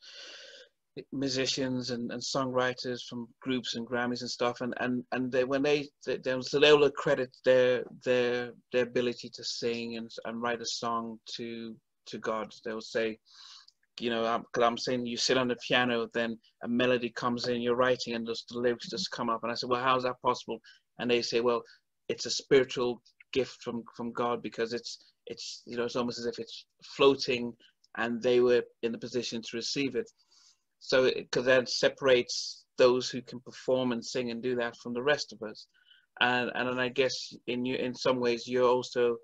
musicians 1.13 1.91
and, 1.91 2.11
and 2.11 2.23
songwriters 2.23 3.03
from 3.09 3.29
groups 3.41 3.77
and 3.77 3.87
Grammys 3.87 4.23
and 4.23 4.31
stuff, 4.31 4.63
and 4.63 4.75
and 4.81 5.05
and 5.13 5.31
they 5.31 5.45
when 5.45 5.63
they 5.63 5.89
they, 6.05 6.17
they 6.17 6.41
so 6.41 6.59
they 6.59 6.73
will 6.73 6.91
credit 6.91 7.37
their 7.45 7.85
their 8.05 8.53
their 8.73 8.83
ability 8.83 9.31
to 9.35 9.45
sing 9.45 9.97
and 9.97 10.11
and 10.25 10.43
write 10.43 10.61
a 10.61 10.67
song 10.67 11.19
to 11.37 11.77
to 12.07 12.19
God. 12.19 12.53
They 12.65 12.73
will 12.73 12.81
say, 12.81 13.19
you 13.99 14.11
know, 14.11 14.25
I'm, 14.25 14.45
I'm, 14.63 14.79
saying 14.79 15.07
you 15.07 15.17
sit 15.17 15.39
on 15.39 15.49
the 15.49 15.57
piano, 15.67 16.07
then 16.13 16.39
a 16.63 16.69
melody 16.69 17.11
comes 17.11 17.49
in, 17.49 17.63
you're 17.63 17.77
writing, 17.77 18.15
and 18.15 18.27
just 18.27 18.49
the 18.49 18.59
lyrics 18.59 18.91
just 18.91 19.11
come 19.11 19.31
up. 19.31 19.43
And 19.43 19.51
I 19.51 19.55
said, 19.55 19.71
well, 19.71 19.83
how's 19.83 20.03
that 20.03 20.21
possible? 20.23 20.59
And 20.99 21.11
they 21.11 21.23
say, 21.23 21.41
well, 21.41 21.63
it's 22.09 22.27
a 22.27 22.31
spiritual 22.31 23.03
gift 23.33 23.63
from 23.63 23.83
from 23.97 24.13
God 24.13 24.43
because 24.43 24.73
it's 24.73 24.99
it's 25.27 25.63
you 25.67 25.77
know 25.77 25.85
it's 25.85 25.97
almost 25.97 26.19
as 26.19 26.27
if 26.27 26.39
it's 26.39 26.67
floating, 26.85 27.53
and 27.97 28.23
they 28.23 28.41
were 28.41 28.63
in 28.83 28.93
the 28.93 28.99
position 28.99 29.43
to 29.43 29.57
receive 29.57 29.97
it 29.97 30.11
so 30.79 31.11
because 31.15 31.47
that 31.47 31.69
separates 31.69 32.65
those 32.79 33.09
who 33.11 33.23
can 33.23 33.41
perform 33.41 33.93
and 33.93 34.05
sing 34.05 34.31
and 34.31 34.43
do 34.43 34.55
that 34.55 34.77
from 34.77 34.93
the 34.93 35.03
rest 35.03 35.33
of 35.33 35.43
us 35.43 35.67
and 36.21 36.51
and 36.55 36.81
I 36.81 36.89
guess 36.89 37.33
in 37.47 37.65
you 37.65 37.77
in 37.77 37.95
some 37.95 38.21
ways 38.21 38.47
you're 38.47 38.69
also 38.69 39.17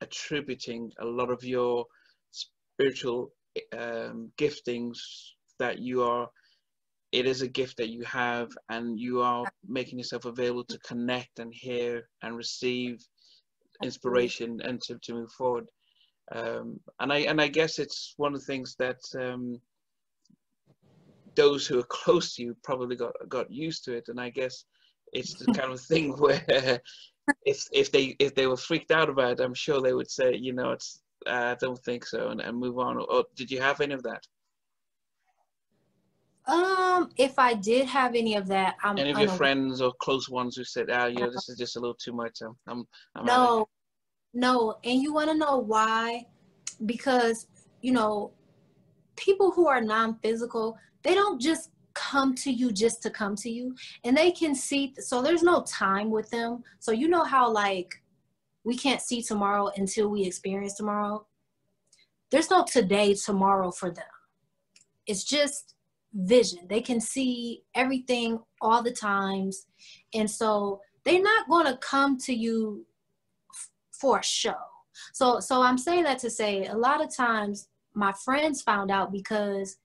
attributing 0.00 0.90
a 1.00 1.04
lot 1.04 1.30
of 1.30 1.44
your 1.44 1.84
spiritual 2.30 3.32
um, 3.76 4.30
giftings 4.38 4.98
that 5.58 5.78
you 5.78 6.02
are 6.02 6.28
it 7.12 7.26
is 7.26 7.42
a 7.42 7.48
gift 7.48 7.76
that 7.76 7.88
you 7.88 8.04
have 8.04 8.48
and 8.68 8.98
you 8.98 9.20
are 9.20 9.44
making 9.66 9.98
yourself 9.98 10.24
available 10.24 10.64
to 10.64 10.78
connect 10.78 11.40
and 11.40 11.52
hear 11.52 12.08
and 12.22 12.36
receive 12.36 13.04
inspiration 13.82 14.60
and 14.62 14.80
to, 14.82 14.98
to 15.02 15.14
move 15.14 15.32
forward. 15.32 15.68
Um, 16.32 16.78
and 17.00 17.12
I 17.12 17.18
and 17.20 17.40
I 17.40 17.48
guess 17.48 17.80
it's 17.80 18.14
one 18.16 18.34
of 18.34 18.40
the 18.40 18.46
things 18.46 18.76
that 18.78 19.00
um, 19.18 19.60
those 21.34 21.66
who 21.66 21.80
are 21.80 21.84
close 21.88 22.34
to 22.34 22.42
you 22.42 22.56
probably 22.62 22.94
got 22.94 23.12
got 23.28 23.50
used 23.50 23.84
to 23.84 23.94
it. 23.94 24.04
And 24.08 24.20
i 24.20 24.30
guess 24.30 24.64
it's 25.12 25.34
the 25.34 25.52
kind 25.52 25.72
of 25.72 25.80
thing 25.80 26.12
where 26.18 26.80
if 27.44 27.66
if 27.72 27.90
they 27.90 28.16
if 28.18 28.34
they 28.34 28.46
were 28.46 28.56
freaked 28.56 28.90
out 28.90 29.08
about 29.08 29.32
it 29.32 29.40
i'm 29.40 29.54
sure 29.54 29.80
they 29.80 29.94
would 29.94 30.10
say 30.10 30.34
you 30.34 30.52
know 30.52 30.70
it's 30.72 31.02
uh, 31.26 31.54
I 31.54 31.54
don't 31.54 31.78
think 31.78 32.06
so, 32.06 32.28
and, 32.28 32.40
and 32.40 32.56
move 32.56 32.78
on? 32.78 32.98
Or 32.98 33.24
did 33.36 33.50
you 33.50 33.60
have 33.60 33.80
any 33.80 33.94
of 33.94 34.02
that? 34.04 34.22
Um, 36.46 37.10
if 37.16 37.38
I 37.38 37.54
did 37.54 37.86
have 37.86 38.14
any 38.14 38.34
of 38.34 38.46
that, 38.48 38.76
I'm 38.82 38.98
any 38.98 39.10
of 39.10 39.18
your 39.18 39.28
friends 39.28 39.80
or 39.80 39.92
close 40.00 40.28
ones 40.28 40.56
who 40.56 40.64
said, 40.64 40.88
"Ah, 40.90 41.06
you 41.06 41.20
know, 41.20 41.30
this 41.30 41.48
is 41.48 41.58
just 41.58 41.76
a 41.76 41.80
little 41.80 41.94
too 41.94 42.12
much." 42.12 42.38
I'm, 42.42 42.56
I'm, 42.66 42.84
I'm 43.14 43.26
no, 43.26 43.68
no, 44.32 44.78
and 44.82 45.00
you 45.00 45.12
want 45.12 45.30
to 45.30 45.36
know 45.36 45.58
why? 45.58 46.26
Because 46.86 47.46
you 47.82 47.92
know, 47.92 48.32
people 49.16 49.50
who 49.50 49.68
are 49.68 49.80
non-physical, 49.80 50.76
they 51.02 51.14
don't 51.14 51.40
just 51.40 51.70
come 51.94 52.34
to 52.36 52.50
you 52.50 52.72
just 52.72 53.02
to 53.02 53.10
come 53.10 53.36
to 53.36 53.50
you, 53.50 53.74
and 54.04 54.16
they 54.16 54.30
can 54.30 54.54
see. 54.54 54.94
So 54.98 55.22
there's 55.22 55.42
no 55.42 55.62
time 55.62 56.10
with 56.10 56.30
them. 56.30 56.62
So 56.78 56.92
you 56.92 57.08
know 57.08 57.24
how 57.24 57.50
like 57.50 58.02
we 58.64 58.76
can't 58.76 59.00
see 59.00 59.22
tomorrow 59.22 59.70
until 59.76 60.08
we 60.08 60.24
experience 60.24 60.74
tomorrow. 60.74 61.26
There's 62.30 62.50
no 62.50 62.64
today, 62.64 63.14
tomorrow 63.14 63.70
for 63.70 63.90
them. 63.90 64.04
It's 65.06 65.24
just 65.24 65.74
vision. 66.12 66.66
They 66.68 66.80
can 66.80 67.00
see 67.00 67.62
everything 67.74 68.40
all 68.60 68.82
the 68.82 68.92
times. 68.92 69.66
And 70.14 70.30
so 70.30 70.80
they're 71.04 71.22
not 71.22 71.48
going 71.48 71.66
to 71.66 71.76
come 71.78 72.18
to 72.18 72.34
you 72.34 72.86
f- 73.52 73.70
for 73.92 74.18
a 74.18 74.24
show. 74.24 74.54
So 75.12 75.40
so 75.40 75.62
I'm 75.62 75.78
saying 75.78 76.04
that 76.04 76.18
to 76.20 76.30
say 76.30 76.66
a 76.66 76.76
lot 76.76 77.02
of 77.02 77.14
times 77.14 77.68
my 77.94 78.12
friends 78.24 78.62
found 78.62 78.90
out 78.90 79.12
because 79.12 79.76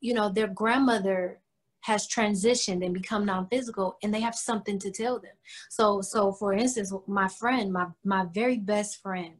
you 0.00 0.14
know 0.14 0.28
their 0.28 0.48
grandmother 0.48 1.40
has 1.82 2.06
transitioned 2.06 2.84
and 2.84 2.92
become 2.92 3.24
non-physical 3.24 3.96
and 4.02 4.12
they 4.12 4.20
have 4.20 4.34
something 4.34 4.78
to 4.78 4.90
tell 4.90 5.18
them. 5.18 5.32
So 5.70 6.00
so 6.02 6.32
for 6.32 6.52
instance 6.52 6.92
my 7.06 7.28
friend 7.28 7.72
my 7.72 7.86
my 8.04 8.26
very 8.32 8.58
best 8.58 9.00
friend 9.02 9.34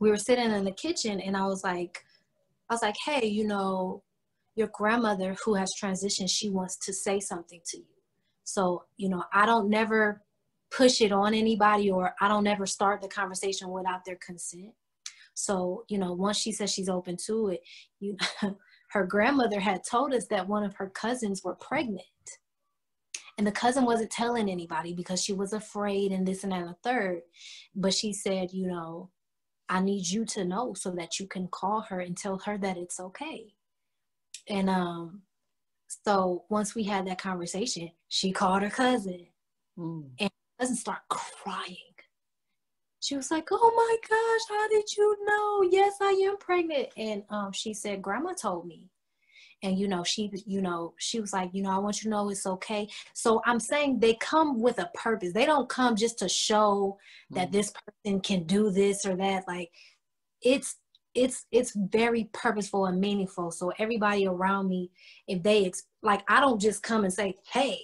we 0.00 0.10
were 0.10 0.16
sitting 0.16 0.50
in 0.50 0.64
the 0.64 0.72
kitchen 0.72 1.20
and 1.20 1.36
I 1.36 1.46
was 1.46 1.62
like 1.62 2.04
I 2.68 2.74
was 2.74 2.82
like 2.82 2.96
hey 3.06 3.26
you 3.26 3.46
know 3.46 4.02
your 4.60 4.68
grandmother 4.72 5.36
who 5.44 5.54
has 5.54 5.72
transitioned, 5.80 6.30
she 6.30 6.50
wants 6.50 6.76
to 6.76 6.92
say 6.92 7.20
something 7.20 7.60
to 7.66 7.78
you. 7.78 7.84
So, 8.44 8.84
you 8.96 9.08
know, 9.08 9.24
I 9.32 9.46
don't 9.46 9.70
never 9.70 10.22
push 10.70 11.00
it 11.00 11.12
on 11.12 11.34
anybody 11.34 11.90
or 11.90 12.14
I 12.20 12.28
don't 12.28 12.46
ever 12.46 12.66
start 12.66 13.00
the 13.00 13.08
conversation 13.08 13.70
without 13.70 14.04
their 14.04 14.18
consent. 14.24 14.72
So, 15.34 15.84
you 15.88 15.98
know, 15.98 16.12
once 16.12 16.38
she 16.38 16.52
says 16.52 16.72
she's 16.72 16.88
open 16.88 17.16
to 17.26 17.48
it, 17.48 17.60
you 18.00 18.16
her 18.90 19.06
grandmother 19.06 19.60
had 19.60 19.84
told 19.84 20.12
us 20.12 20.26
that 20.26 20.48
one 20.48 20.64
of 20.64 20.74
her 20.74 20.90
cousins 20.90 21.42
were 21.44 21.54
pregnant. 21.54 22.04
And 23.38 23.46
the 23.46 23.52
cousin 23.52 23.84
wasn't 23.84 24.10
telling 24.10 24.50
anybody 24.50 24.92
because 24.92 25.22
she 25.22 25.32
was 25.32 25.52
afraid 25.52 26.12
and 26.12 26.26
this 26.26 26.42
and 26.42 26.52
that 26.52 26.60
and 26.60 26.70
the 26.70 26.76
third. 26.82 27.20
But 27.74 27.94
she 27.94 28.12
said, 28.12 28.52
you 28.52 28.66
know, 28.66 29.10
I 29.68 29.80
need 29.80 30.06
you 30.08 30.24
to 30.26 30.44
know 30.44 30.74
so 30.74 30.90
that 30.90 31.20
you 31.20 31.26
can 31.26 31.46
call 31.48 31.82
her 31.82 32.00
and 32.00 32.16
tell 32.16 32.38
her 32.40 32.58
that 32.58 32.76
it's 32.76 32.98
okay. 32.98 33.54
And 34.48 34.68
um, 34.68 35.22
so 36.04 36.44
once 36.50 36.74
we 36.74 36.82
had 36.82 37.06
that 37.06 37.20
conversation, 37.20 37.90
she 38.08 38.32
called 38.32 38.62
her 38.62 38.70
cousin, 38.70 39.26
mm. 39.78 40.04
and 40.18 40.30
cousin 40.58 40.76
start 40.76 41.00
crying. 41.08 41.76
She 43.00 43.16
was 43.16 43.30
like, 43.30 43.48
"Oh 43.50 43.72
my 43.76 43.96
gosh, 44.08 44.56
how 44.56 44.68
did 44.68 44.96
you 44.96 45.16
know? 45.24 45.68
Yes, 45.70 45.94
I 46.00 46.12
am 46.26 46.36
pregnant." 46.38 46.88
And 46.96 47.24
um, 47.30 47.52
she 47.52 47.74
said, 47.74 48.02
"Grandma 48.02 48.32
told 48.32 48.66
me." 48.66 48.88
And 49.62 49.78
you 49.78 49.88
know, 49.88 50.04
she, 50.04 50.30
you 50.46 50.62
know, 50.62 50.94
she 50.98 51.20
was 51.20 51.34
like, 51.34 51.50
you 51.52 51.62
know, 51.62 51.70
I 51.70 51.78
want 51.78 51.98
you 51.98 52.04
to 52.04 52.08
know 52.10 52.30
it's 52.30 52.46
okay. 52.46 52.88
So 53.12 53.42
I'm 53.44 53.60
saying 53.60 53.98
they 53.98 54.14
come 54.14 54.58
with 54.60 54.78
a 54.78 54.90
purpose. 54.94 55.34
They 55.34 55.44
don't 55.44 55.68
come 55.68 55.96
just 55.96 56.18
to 56.20 56.30
show 56.30 56.98
that 57.30 57.48
mm. 57.48 57.52
this 57.52 57.70
person 57.72 58.20
can 58.20 58.44
do 58.44 58.70
this 58.70 59.04
or 59.04 59.16
that. 59.16 59.46
Like, 59.46 59.70
it's 60.42 60.76
it's 61.14 61.46
it's 61.50 61.72
very 61.74 62.30
purposeful 62.32 62.86
and 62.86 63.00
meaningful 63.00 63.50
so 63.50 63.72
everybody 63.78 64.26
around 64.26 64.68
me 64.68 64.90
if 65.26 65.42
they 65.42 65.70
like 66.02 66.22
i 66.28 66.40
don't 66.40 66.60
just 66.60 66.82
come 66.82 67.04
and 67.04 67.12
say 67.12 67.34
hey 67.52 67.78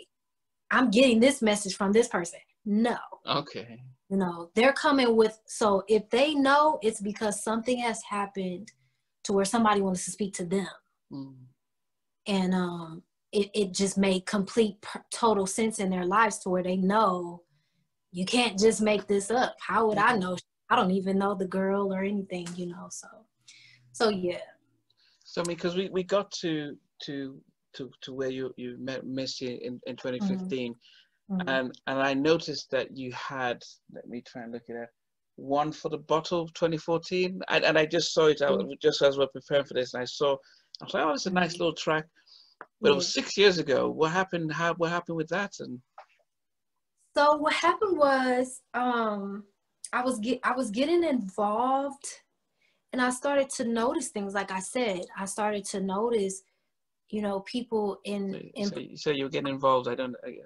i'm 0.70 0.90
getting 0.90 1.18
this 1.18 1.42
message 1.42 1.74
from 1.74 1.92
this 1.92 2.08
person 2.08 2.38
no 2.64 2.96
okay 3.28 3.80
you 4.08 4.16
know 4.16 4.50
they're 4.54 4.72
coming 4.72 5.16
with 5.16 5.38
so 5.46 5.82
if 5.88 6.08
they 6.10 6.34
know 6.34 6.78
it's 6.82 7.00
because 7.00 7.42
something 7.42 7.78
has 7.78 8.00
happened 8.08 8.70
to 9.24 9.32
where 9.32 9.44
somebody 9.44 9.80
wants 9.80 10.04
to 10.04 10.10
speak 10.10 10.32
to 10.34 10.44
them 10.44 10.68
mm. 11.12 11.34
and 12.26 12.54
um 12.54 13.02
it, 13.32 13.50
it 13.54 13.74
just 13.74 13.98
made 13.98 14.24
complete 14.24 14.76
total 15.12 15.46
sense 15.46 15.78
in 15.80 15.90
their 15.90 16.06
lives 16.06 16.38
to 16.38 16.48
where 16.48 16.62
they 16.62 16.76
know 16.76 17.42
you 18.12 18.24
can't 18.24 18.58
just 18.58 18.80
make 18.80 19.06
this 19.06 19.30
up 19.30 19.56
how 19.60 19.86
would 19.86 19.98
i 19.98 20.16
know 20.16 20.36
I 20.68 20.76
don't 20.76 20.90
even 20.90 21.18
know 21.18 21.34
the 21.34 21.46
girl 21.46 21.92
or 21.92 22.02
anything, 22.02 22.48
you 22.56 22.66
know. 22.66 22.88
So, 22.90 23.06
so 23.92 24.08
yeah. 24.08 24.38
So 25.24 25.42
I 25.42 25.44
mean, 25.46 25.56
because 25.56 25.76
we, 25.76 25.88
we 25.90 26.02
got 26.02 26.30
to 26.42 26.76
to 27.02 27.40
to 27.74 27.90
to 28.02 28.12
where 28.12 28.30
you 28.30 28.52
you 28.56 28.76
met 28.78 29.06
Missy 29.06 29.54
in 29.62 29.80
in 29.86 29.96
2015, 29.96 30.72
mm-hmm. 30.72 30.78
Mm-hmm. 31.30 31.48
and 31.48 31.78
and 31.86 31.98
I 32.00 32.14
noticed 32.14 32.70
that 32.70 32.96
you 32.96 33.12
had. 33.12 33.62
Let 33.92 34.08
me 34.08 34.22
try 34.22 34.42
and 34.42 34.52
look 34.52 34.68
at 34.68 34.76
it. 34.76 34.88
One 35.36 35.70
for 35.70 35.90
the 35.90 35.98
bottle 35.98 36.48
2014, 36.48 37.40
and, 37.48 37.64
and 37.64 37.78
I 37.78 37.84
just 37.84 38.14
saw 38.14 38.26
it 38.26 38.40
out 38.40 38.60
mm-hmm. 38.60 38.72
just 38.80 39.02
as 39.02 39.18
we're 39.18 39.26
preparing 39.26 39.66
for 39.66 39.74
this, 39.74 39.94
and 39.94 40.02
I 40.02 40.06
saw. 40.06 40.36
I 40.80 40.84
was 40.84 40.94
like, 40.94 41.04
oh, 41.04 41.10
it's 41.12 41.26
a 41.26 41.30
nice 41.30 41.54
mm-hmm. 41.54 41.62
little 41.62 41.74
track. 41.74 42.04
But 42.80 42.88
yeah. 42.88 42.92
it 42.92 42.96
was 42.96 43.12
six 43.12 43.36
years 43.36 43.58
ago. 43.58 43.90
What 43.90 44.12
happened? 44.12 44.52
How 44.52 44.74
what 44.74 44.90
happened 44.90 45.16
with 45.16 45.28
that? 45.28 45.52
And 45.60 45.80
so 47.16 47.36
what 47.36 47.54
happened 47.54 47.96
was, 47.98 48.60
um, 48.74 49.44
I 49.92 50.02
was 50.02 50.18
get 50.18 50.40
I 50.42 50.52
was 50.52 50.70
getting 50.70 51.04
involved 51.04 52.06
and 52.92 53.00
I 53.00 53.10
started 53.10 53.50
to 53.50 53.64
notice 53.64 54.08
things 54.08 54.34
like 54.34 54.50
I 54.50 54.60
said 54.60 55.00
I 55.16 55.24
started 55.24 55.64
to 55.66 55.80
notice 55.80 56.42
you 57.10 57.22
know 57.22 57.40
people 57.40 57.98
in 58.04 58.32
so, 58.32 58.40
in 58.54 58.66
so, 58.66 58.82
so 58.94 59.10
you 59.10 59.24
were 59.24 59.30
getting 59.30 59.52
involved 59.52 59.88
I 59.88 59.94
don't 59.94 60.16
I, 60.24 60.36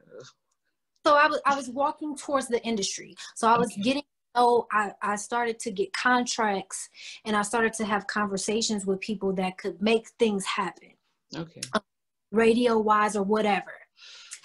so 1.06 1.14
I 1.16 1.26
was 1.26 1.40
I 1.46 1.56
was 1.56 1.68
walking 1.68 2.16
towards 2.16 2.48
the 2.48 2.62
industry 2.64 3.14
so 3.34 3.48
I 3.48 3.58
was 3.58 3.72
okay. 3.72 3.82
getting 3.82 4.02
oh 4.34 4.66
I, 4.70 4.92
I 5.02 5.16
started 5.16 5.58
to 5.60 5.70
get 5.70 5.92
contracts 5.92 6.88
and 7.24 7.36
I 7.36 7.42
started 7.42 7.72
to 7.74 7.84
have 7.84 8.06
conversations 8.06 8.86
with 8.86 9.00
people 9.00 9.32
that 9.34 9.58
could 9.58 9.80
make 9.82 10.08
things 10.18 10.44
happen 10.44 10.90
okay 11.34 11.60
um, 11.74 11.82
radio 12.30 12.78
wise 12.78 13.16
or 13.16 13.24
whatever 13.24 13.72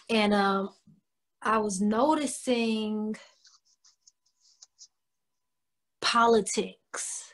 and 0.09 0.33
um 0.33 0.69
I 1.41 1.59
was 1.59 1.79
noticing 1.79 3.15
politics. 6.01 7.33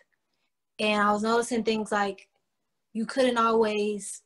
And 0.80 1.02
I 1.02 1.12
was 1.12 1.22
noticing 1.22 1.64
things 1.64 1.92
like 1.92 2.28
you 2.94 3.06
couldn't 3.06 3.38
always 3.38 4.22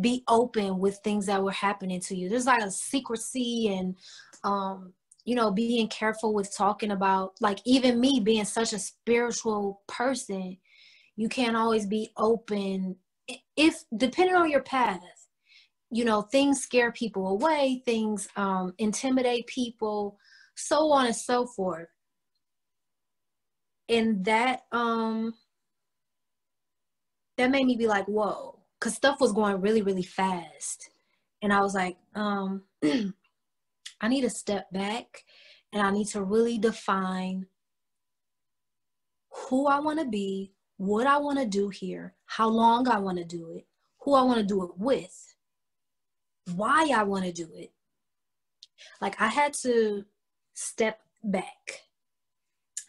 be 0.00 0.24
open 0.26 0.78
with 0.78 0.98
things 0.98 1.26
that 1.26 1.42
were 1.42 1.50
happening 1.52 2.00
to 2.00 2.16
you. 2.16 2.28
There's 2.28 2.46
like 2.46 2.62
a 2.62 2.70
secrecy 2.70 3.68
and 3.68 3.96
um, 4.44 4.92
you 5.24 5.34
know, 5.34 5.50
being 5.50 5.88
careful 5.88 6.34
with 6.34 6.54
talking 6.56 6.92
about 6.92 7.32
like 7.40 7.60
even 7.64 8.00
me 8.00 8.20
being 8.22 8.44
such 8.44 8.72
a 8.72 8.78
spiritual 8.78 9.82
person, 9.88 10.56
you 11.16 11.28
can't 11.28 11.56
always 11.56 11.86
be 11.86 12.10
open 12.16 12.96
if 13.56 13.84
depending 13.96 14.36
on 14.36 14.50
your 14.50 14.62
path. 14.62 15.00
You 15.92 16.04
know, 16.04 16.22
things 16.22 16.60
scare 16.60 16.92
people 16.92 17.26
away, 17.28 17.82
things 17.84 18.28
um, 18.36 18.74
intimidate 18.78 19.46
people, 19.48 20.18
so 20.54 20.92
on 20.92 21.06
and 21.06 21.16
so 21.16 21.46
forth 21.46 21.88
and 23.90 24.24
that 24.24 24.62
um 24.72 25.34
that 27.36 27.50
made 27.50 27.66
me 27.66 27.76
be 27.76 27.86
like 27.86 28.06
whoa 28.06 28.58
because 28.78 28.94
stuff 28.94 29.20
was 29.20 29.32
going 29.32 29.60
really 29.60 29.82
really 29.82 30.02
fast 30.02 30.90
and 31.42 31.52
i 31.52 31.60
was 31.60 31.74
like 31.74 31.96
um 32.14 32.62
i 34.00 34.08
need 34.08 34.22
to 34.22 34.30
step 34.30 34.66
back 34.72 35.24
and 35.72 35.82
i 35.82 35.90
need 35.90 36.06
to 36.06 36.22
really 36.22 36.58
define 36.58 37.46
who 39.30 39.66
i 39.66 39.78
want 39.78 39.98
to 39.98 40.06
be 40.06 40.52
what 40.76 41.06
i 41.06 41.16
want 41.16 41.38
to 41.38 41.46
do 41.46 41.68
here 41.68 42.14
how 42.26 42.48
long 42.48 42.88
i 42.88 42.98
want 42.98 43.18
to 43.18 43.24
do 43.24 43.50
it 43.50 43.66
who 44.00 44.14
i 44.14 44.22
want 44.22 44.38
to 44.38 44.46
do 44.46 44.62
it 44.64 44.70
with 44.76 45.34
why 46.54 46.90
i 46.94 47.02
want 47.02 47.24
to 47.24 47.32
do 47.32 47.48
it 47.54 47.70
like 49.00 49.20
i 49.20 49.28
had 49.28 49.52
to 49.52 50.04
step 50.54 51.00
back 51.22 51.80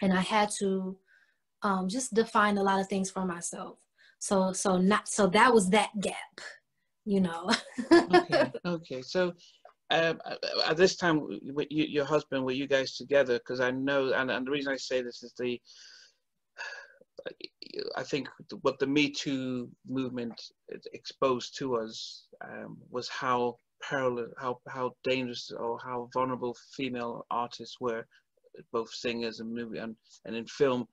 and 0.02 0.12
I 0.12 0.22
had 0.22 0.50
to 0.60 0.98
um, 1.62 1.88
just 1.88 2.14
define 2.14 2.58
a 2.58 2.64
lot 2.64 2.80
of 2.80 2.88
things 2.88 3.12
for 3.12 3.26
myself. 3.26 3.78
So 4.20 4.52
so 4.52 4.78
not 4.78 5.08
so 5.08 5.28
that 5.28 5.54
was 5.54 5.70
that 5.70 5.90
gap, 6.00 6.42
you 7.06 7.22
know. 7.22 7.50
okay. 7.92 8.52
Okay. 8.66 9.02
So 9.02 9.34
um, 9.92 10.20
at 10.68 10.78
this 10.78 10.96
time, 10.96 11.28
you, 11.70 11.86
your 11.86 12.06
husband, 12.06 12.44
were 12.44 12.52
you 12.52 12.68
guys 12.68 12.96
together? 12.96 13.38
Because 13.38 13.60
I 13.60 13.72
know, 13.72 14.14
and, 14.14 14.32
and 14.32 14.48
the 14.48 14.52
reason 14.52 14.74
I 14.74 14.78
say 14.78 15.02
this 15.02 15.24
is 15.24 15.34
the, 15.38 15.60
I 17.96 18.04
think 18.04 18.28
what 18.62 18.80
the 18.80 18.88
Me 18.88 19.10
Too 19.10 19.70
movement 19.88 20.42
exposed 20.94 21.58
to 21.60 21.76
us 21.76 22.26
um, 22.44 22.78
was 22.90 23.08
how 23.08 23.58
perilous, 23.82 24.32
how 24.38 24.60
how 24.68 24.92
dangerous, 25.04 25.52
or 25.52 25.80
how 25.80 26.10
vulnerable 26.14 26.56
female 26.76 27.26
artists 27.30 27.78
were 27.80 28.06
both 28.74 28.92
singers 28.94 29.40
and 29.40 29.54
movie 29.54 29.78
and, 29.78 29.96
and 30.26 30.36
in 30.36 30.46
film 30.46 30.88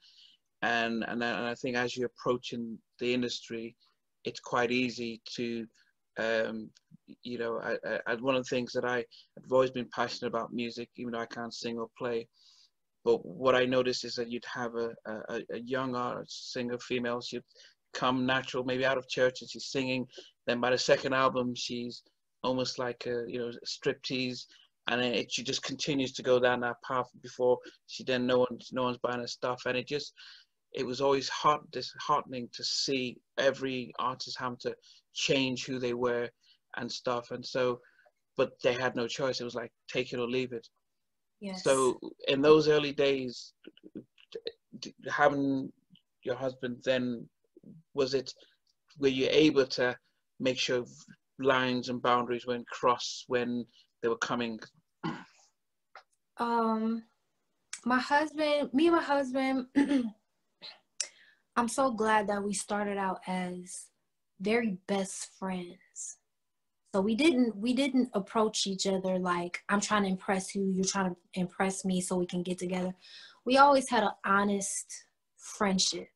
and 0.62 1.04
and, 1.06 1.22
and 1.22 1.46
I 1.46 1.54
think 1.54 1.76
as 1.76 1.96
you're 1.96 2.10
approaching 2.18 2.78
the 2.98 3.12
industry, 3.14 3.76
it's 4.24 4.40
quite 4.40 4.70
easy 4.70 5.20
to 5.36 5.66
um, 6.18 6.70
you 7.22 7.38
know, 7.38 7.60
I, 7.60 8.00
I, 8.06 8.14
one 8.16 8.34
of 8.34 8.44
the 8.44 8.48
things 8.48 8.72
that 8.72 8.84
I 8.84 8.96
have 8.96 9.52
always 9.52 9.70
been 9.70 9.88
passionate 9.94 10.28
about 10.28 10.52
music, 10.52 10.90
even 10.96 11.12
though 11.12 11.20
I 11.20 11.26
can't 11.26 11.54
sing 11.54 11.78
or 11.78 11.88
play. 11.96 12.28
But 13.04 13.24
what 13.24 13.54
I 13.54 13.64
noticed 13.64 14.04
is 14.04 14.14
that 14.16 14.30
you'd 14.30 14.44
have 14.52 14.74
a, 14.74 14.90
a, 15.06 15.40
a 15.52 15.58
young 15.60 15.94
artist, 15.94 16.52
singer, 16.52 16.78
female, 16.78 17.20
she'd 17.20 17.42
come 17.94 18.26
natural, 18.26 18.64
maybe 18.64 18.84
out 18.84 18.98
of 18.98 19.08
church, 19.08 19.40
and 19.40 19.50
she's 19.50 19.66
singing. 19.66 20.06
Then 20.46 20.60
by 20.60 20.70
the 20.70 20.78
second 20.78 21.14
album, 21.14 21.54
she's 21.54 22.02
almost 22.42 22.78
like 22.78 23.06
a 23.06 23.24
you 23.26 23.38
know 23.38 23.52
striptease, 23.66 24.44
and 24.88 25.00
it, 25.00 25.32
she 25.32 25.42
just 25.42 25.62
continues 25.62 26.12
to 26.14 26.22
go 26.22 26.38
down 26.38 26.60
that 26.60 26.82
path. 26.86 27.06
Before 27.22 27.58
she 27.86 28.04
then 28.04 28.26
no 28.26 28.40
one 28.40 28.58
no 28.72 28.84
one's 28.84 28.98
buying 28.98 29.20
her 29.20 29.26
stuff, 29.26 29.62
and 29.66 29.76
it 29.76 29.86
just 29.86 30.12
it 30.72 30.86
was 30.86 31.00
always 31.00 31.28
heart 31.28 31.62
disheartening 31.70 32.48
to 32.52 32.64
see 32.64 33.16
every 33.38 33.92
artist 33.98 34.36
having 34.38 34.58
to 34.58 34.74
change 35.14 35.64
who 35.66 35.78
they 35.78 35.94
were 35.94 36.28
and 36.76 36.90
stuff. 36.90 37.30
And 37.30 37.44
so, 37.44 37.80
but 38.36 38.52
they 38.62 38.74
had 38.74 38.94
no 38.94 39.08
choice. 39.08 39.40
It 39.40 39.44
was 39.44 39.54
like 39.54 39.72
take 39.88 40.12
it 40.12 40.18
or 40.18 40.28
leave 40.28 40.52
it. 40.52 40.66
Yes. 41.40 41.64
So 41.64 41.98
in 42.26 42.42
those 42.42 42.68
early 42.68 42.92
days, 42.92 43.52
having 45.08 45.72
your 46.22 46.36
husband, 46.36 46.78
then 46.84 47.28
was 47.94 48.14
it? 48.14 48.32
Were 48.98 49.08
you 49.08 49.28
able 49.30 49.66
to 49.66 49.96
make 50.40 50.58
sure 50.58 50.84
lines 51.38 51.88
and 51.88 52.02
boundaries 52.02 52.46
weren't 52.46 52.66
crossed 52.68 53.24
when 53.28 53.64
they 54.02 54.08
were 54.08 54.18
coming? 54.18 54.58
Um, 56.38 57.04
my 57.84 57.98
husband, 57.98 58.70
me 58.72 58.88
and 58.88 58.96
my 58.96 59.02
husband. 59.02 59.66
I'm 61.58 61.66
so 61.66 61.90
glad 61.90 62.28
that 62.28 62.44
we 62.44 62.54
started 62.54 62.98
out 62.98 63.18
as 63.26 63.86
very 64.40 64.78
best 64.86 65.36
friends. 65.40 66.18
So 66.94 67.00
we 67.00 67.16
didn't 67.16 67.56
we 67.56 67.74
didn't 67.74 68.10
approach 68.14 68.68
each 68.68 68.86
other 68.86 69.18
like 69.18 69.58
I'm 69.68 69.80
trying 69.80 70.04
to 70.04 70.08
impress 70.08 70.54
you, 70.54 70.70
you're 70.70 70.84
trying 70.84 71.10
to 71.10 71.16
impress 71.34 71.84
me 71.84 72.00
so 72.00 72.16
we 72.16 72.26
can 72.26 72.44
get 72.44 72.58
together. 72.58 72.94
We 73.44 73.58
always 73.58 73.88
had 73.88 74.04
an 74.04 74.12
honest 74.24 74.86
friendship. 75.36 76.08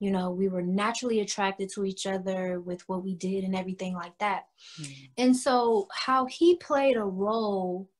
You 0.00 0.10
know, 0.10 0.30
we 0.30 0.48
were 0.48 0.62
naturally 0.62 1.20
attracted 1.20 1.70
to 1.74 1.84
each 1.84 2.06
other 2.06 2.60
with 2.60 2.80
what 2.88 3.04
we 3.04 3.14
did 3.14 3.44
and 3.44 3.54
everything 3.54 3.92
like 3.92 4.16
that. 4.20 4.44
Mm-hmm. 4.80 5.04
And 5.18 5.36
so 5.36 5.86
how 5.92 6.24
he 6.24 6.56
played 6.56 6.96
a 6.96 7.04
role 7.04 7.90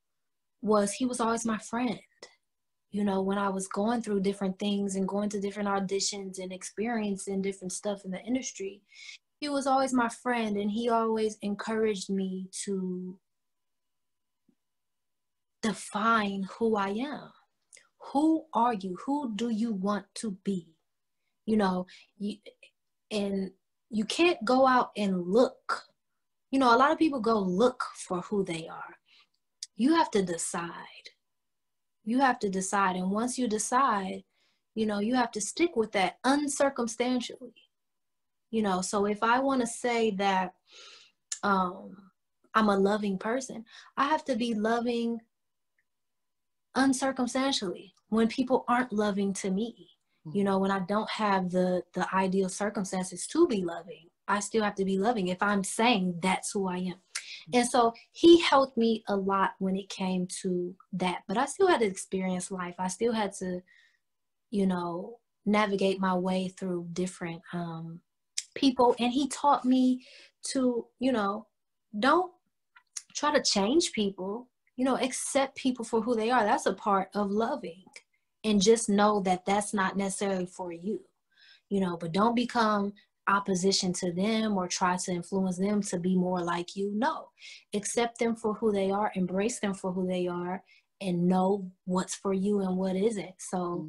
was 0.62 0.92
he 0.92 1.04
was 1.04 1.20
always 1.20 1.44
my 1.44 1.58
friend. 1.58 2.00
You 2.90 3.04
know, 3.04 3.20
when 3.20 3.38
I 3.38 3.50
was 3.50 3.68
going 3.68 4.00
through 4.02 4.20
different 4.20 4.58
things 4.58 4.96
and 4.96 5.06
going 5.06 5.28
to 5.30 5.40
different 5.40 5.68
auditions 5.68 6.38
and 6.38 6.52
experiencing 6.52 7.42
different 7.42 7.72
stuff 7.72 8.04
in 8.04 8.10
the 8.10 8.22
industry, 8.22 8.80
he 9.40 9.48
was 9.48 9.66
always 9.66 9.92
my 9.92 10.08
friend 10.08 10.56
and 10.56 10.70
he 10.70 10.88
always 10.88 11.36
encouraged 11.42 12.10
me 12.10 12.48
to 12.64 13.18
define 15.62 16.48
who 16.58 16.76
I 16.76 16.88
am. 16.88 17.30
Who 18.12 18.46
are 18.54 18.74
you? 18.74 18.96
Who 19.04 19.32
do 19.36 19.50
you 19.50 19.72
want 19.72 20.06
to 20.16 20.36
be? 20.42 20.68
You 21.44 21.56
know, 21.56 21.86
you, 22.18 22.36
and 23.10 23.50
you 23.90 24.04
can't 24.04 24.42
go 24.44 24.66
out 24.66 24.90
and 24.96 25.26
look. 25.26 25.84
You 26.50 26.58
know, 26.58 26.74
a 26.74 26.78
lot 26.78 26.92
of 26.92 26.98
people 26.98 27.20
go 27.20 27.38
look 27.38 27.82
for 27.96 28.20
who 28.22 28.44
they 28.44 28.66
are. 28.66 28.96
You 29.76 29.94
have 29.94 30.10
to 30.12 30.22
decide. 30.22 31.10
You 32.08 32.20
have 32.20 32.38
to 32.38 32.48
decide. 32.48 32.96
And 32.96 33.10
once 33.10 33.38
you 33.38 33.46
decide, 33.48 34.24
you 34.74 34.86
know, 34.86 34.98
you 34.98 35.14
have 35.14 35.30
to 35.32 35.40
stick 35.42 35.76
with 35.76 35.92
that 35.92 36.16
uncircumstantially. 36.24 37.52
You 38.50 38.62
know 38.62 38.80
so 38.80 39.04
if 39.04 39.22
i 39.22 39.38
want 39.38 39.60
to 39.60 39.66
say 39.66 40.10
that 40.12 40.54
um 41.42 41.94
i'm 42.54 42.70
a 42.70 42.76
loving 42.76 43.18
person 43.18 43.64
i 43.98 44.04
have 44.04 44.24
to 44.24 44.36
be 44.36 44.54
loving 44.54 45.18
uncircumstantially 46.76 47.92
when 48.08 48.26
people 48.28 48.64
aren't 48.68 48.92
loving 48.92 49.34
to 49.34 49.50
me. 49.50 49.90
You 50.32 50.44
know 50.44 50.58
when 50.58 50.70
i 50.70 50.80
don't 50.80 51.10
have 51.10 51.50
the 51.50 51.82
the 51.92 52.06
ideal 52.14 52.48
circumstances 52.48 53.26
to 53.28 53.46
be 53.46 53.62
loving 53.62 54.08
i 54.28 54.40
still 54.40 54.62
have 54.62 54.74
to 54.74 54.84
be 54.84 54.98
loving 54.98 55.28
if 55.28 55.42
i'm 55.42 55.64
saying 55.64 56.14
that's 56.22 56.52
who 56.52 56.68
i 56.68 56.76
am. 56.76 56.94
And 57.52 57.66
so 57.66 57.94
he 58.12 58.40
helped 58.40 58.76
me 58.76 59.02
a 59.08 59.16
lot 59.16 59.52
when 59.58 59.76
it 59.76 59.88
came 59.88 60.26
to 60.42 60.74
that 60.92 61.22
but 61.26 61.38
i 61.38 61.46
still 61.46 61.68
had 61.68 61.80
to 61.80 61.86
experience 61.86 62.50
life. 62.50 62.74
I 62.78 62.88
still 62.88 63.12
had 63.12 63.32
to 63.34 63.62
you 64.50 64.66
know 64.66 65.18
navigate 65.46 65.98
my 66.00 66.14
way 66.14 66.48
through 66.48 66.88
different 66.92 67.40
um 67.52 68.00
people 68.54 68.94
and 68.98 69.12
he 69.12 69.28
taught 69.28 69.64
me 69.64 70.04
to 70.42 70.86
you 70.98 71.12
know 71.12 71.46
don't 71.98 72.32
try 73.14 73.32
to 73.32 73.42
change 73.42 73.92
people 73.92 74.48
you 74.76 74.84
know 74.84 74.96
accept 74.96 75.56
people 75.56 75.84
for 75.84 76.00
who 76.00 76.14
they 76.14 76.30
are. 76.30 76.44
That's 76.44 76.66
a 76.66 76.72
part 76.72 77.08
of 77.14 77.30
loving 77.30 77.84
and 78.44 78.62
just 78.62 78.88
know 78.88 79.20
that 79.20 79.44
that's 79.44 79.74
not 79.74 79.96
necessarily 79.96 80.46
for 80.46 80.72
you 80.72 81.00
you 81.68 81.80
know 81.80 81.96
but 81.96 82.12
don't 82.12 82.34
become 82.34 82.92
opposition 83.28 83.92
to 83.92 84.12
them 84.12 84.56
or 84.56 84.66
try 84.66 84.96
to 84.96 85.12
influence 85.12 85.58
them 85.58 85.82
to 85.82 85.98
be 85.98 86.16
more 86.16 86.40
like 86.40 86.74
you 86.76 86.90
no. 86.94 87.28
Accept 87.74 88.18
them 88.18 88.34
for 88.34 88.54
who 88.54 88.72
they 88.72 88.90
are 88.90 89.12
embrace 89.14 89.60
them 89.60 89.74
for 89.74 89.92
who 89.92 90.06
they 90.06 90.26
are 90.26 90.62
and 91.00 91.28
know 91.28 91.70
what's 91.84 92.14
for 92.14 92.32
you 92.32 92.60
and 92.60 92.76
what 92.76 92.96
isn't. 92.96 93.34
So 93.38 93.88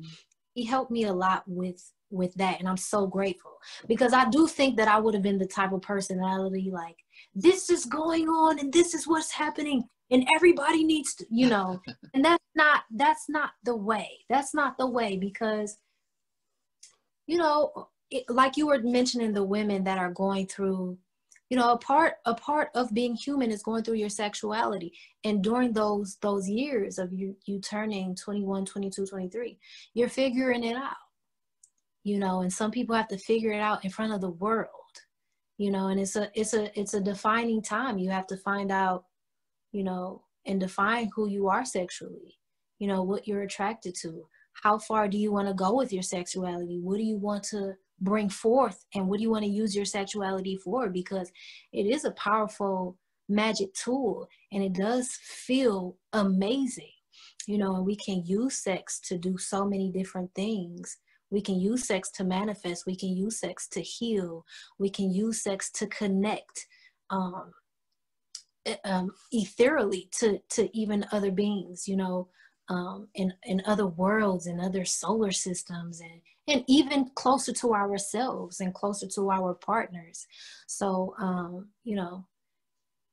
he 0.53 0.65
helped 0.65 0.91
me 0.91 1.05
a 1.05 1.13
lot 1.13 1.43
with 1.47 1.91
with 2.11 2.33
that 2.33 2.59
and 2.59 2.67
i'm 2.67 2.77
so 2.77 3.05
grateful. 3.05 3.57
Because 3.87 4.13
i 4.13 4.27
do 4.29 4.47
think 4.47 4.75
that 4.77 4.87
i 4.87 4.99
would 4.99 5.13
have 5.13 5.23
been 5.23 5.37
the 5.37 5.45
type 5.45 5.71
of 5.71 5.81
personality 5.81 6.69
like 6.71 6.97
this 7.35 7.69
is 7.69 7.85
going 7.85 8.27
on 8.27 8.59
and 8.59 8.73
this 8.73 8.93
is 8.93 9.07
what's 9.07 9.31
happening 9.31 9.83
and 10.11 10.27
everybody 10.35 10.83
needs 10.83 11.15
to 11.15 11.25
you 11.29 11.47
know? 11.47 11.79
And 12.13 12.25
that's 12.25 12.43
not 12.55 12.83
that's 12.95 13.29
not 13.29 13.51
the 13.63 13.75
way. 13.75 14.09
That's 14.29 14.53
not 14.53 14.77
the 14.77 14.87
way 14.87 15.17
because 15.17 15.77
you 17.27 17.37
know 17.37 17.87
it, 18.11 18.23
like 18.29 18.57
you 18.57 18.67
were 18.67 18.79
mentioning 18.79 19.33
the 19.33 19.43
women 19.43 19.83
that 19.83 19.97
are 19.97 20.11
going 20.11 20.47
through 20.47 20.97
you 21.49 21.57
know 21.57 21.71
a 21.71 21.77
part 21.77 22.15
a 22.25 22.33
part 22.33 22.69
of 22.75 22.93
being 22.93 23.15
human 23.15 23.51
is 23.51 23.63
going 23.63 23.83
through 23.83 23.95
your 23.95 24.09
sexuality. 24.09 24.93
And 25.23 25.43
during 25.43 25.73
those 25.73 26.17
those 26.21 26.47
years 26.47 26.99
of 26.99 27.11
you 27.11 27.35
you 27.45 27.59
turning 27.59 28.15
21 28.15 28.65
22 28.65 29.05
23 29.05 29.57
you're 29.93 30.09
figuring 30.09 30.63
it 30.63 30.75
out 30.75 30.95
you 32.03 32.19
know 32.19 32.41
and 32.41 32.53
some 32.53 32.71
people 32.71 32.95
have 32.95 33.07
to 33.09 33.17
figure 33.17 33.51
it 33.51 33.59
out 33.59 33.83
in 33.83 33.91
front 33.91 34.13
of 34.13 34.21
the 34.21 34.29
world 34.29 34.69
you 35.57 35.71
know 35.71 35.87
and 35.87 35.99
it's 35.99 36.15
a 36.15 36.29
it's 36.33 36.53
a 36.53 36.79
it's 36.79 36.93
a 36.93 37.01
defining 37.01 37.61
time. 37.61 37.97
You 37.97 38.09
have 38.11 38.27
to 38.27 38.37
find 38.37 38.71
out 38.71 39.05
you 39.71 39.83
know 39.83 40.23
and 40.45 40.59
define 40.59 41.09
who 41.15 41.27
you 41.29 41.47
are 41.47 41.65
sexually 41.65 42.39
you 42.79 42.87
know 42.87 43.03
what 43.03 43.27
you're 43.27 43.41
attracted 43.41 43.95
to. 44.01 44.25
How 44.63 44.77
far 44.77 45.07
do 45.07 45.17
you 45.17 45.31
want 45.31 45.47
to 45.47 45.53
go 45.53 45.75
with 45.75 45.93
your 45.93 46.03
sexuality? 46.03 46.79
What 46.81 46.97
do 46.97 47.03
you 47.03 47.17
want 47.17 47.43
to 47.45 47.75
bring 48.01 48.29
forth 48.29 48.85
and 48.95 49.07
what 49.07 49.17
do 49.17 49.23
you 49.23 49.29
want 49.29 49.43
to 49.43 49.49
use 49.49 49.75
your 49.75 49.85
sexuality 49.85 50.55
for 50.57 50.89
because 50.89 51.31
it 51.73 51.85
is 51.85 52.05
a 52.05 52.11
powerful 52.11 52.97
magic 53.27 53.73
tool 53.73 54.27
and 54.51 54.63
it 54.63 54.73
does 54.73 55.17
feel 55.23 55.97
amazing 56.13 56.91
you 57.47 57.57
know 57.57 57.75
and 57.75 57.85
we 57.85 57.95
can 57.95 58.23
use 58.25 58.55
sex 58.55 58.99
to 58.99 59.17
do 59.17 59.37
so 59.37 59.65
many 59.65 59.91
different 59.91 60.33
things 60.33 60.97
we 61.31 61.41
can 61.41 61.59
use 61.59 61.85
sex 61.85 62.09
to 62.11 62.23
manifest. 62.23 62.85
We 62.85 62.95
can 62.95 63.09
use 63.09 63.39
sex 63.39 63.67
to 63.69 63.81
heal. 63.81 64.45
We 64.77 64.89
can 64.89 65.11
use 65.11 65.41
sex 65.41 65.71
to 65.73 65.87
connect 65.87 66.67
um, 67.09 67.51
um, 68.83 69.11
ethereally 69.31 70.09
to, 70.19 70.39
to 70.51 70.77
even 70.77 71.05
other 71.11 71.31
beings, 71.31 71.87
you 71.87 71.97
know, 71.97 72.29
um, 72.69 73.07
in, 73.15 73.33
in 73.43 73.63
other 73.65 73.87
worlds 73.87 74.45
and 74.45 74.61
other 74.61 74.85
solar 74.85 75.31
systems 75.31 76.01
and, 76.01 76.21
and 76.49 76.63
even 76.67 77.09
closer 77.15 77.53
to 77.53 77.73
ourselves 77.73 78.59
and 78.59 78.73
closer 78.73 79.07
to 79.07 79.31
our 79.31 79.53
partners. 79.53 80.27
So, 80.67 81.15
um, 81.19 81.69
you 81.83 81.95
know, 81.95 82.25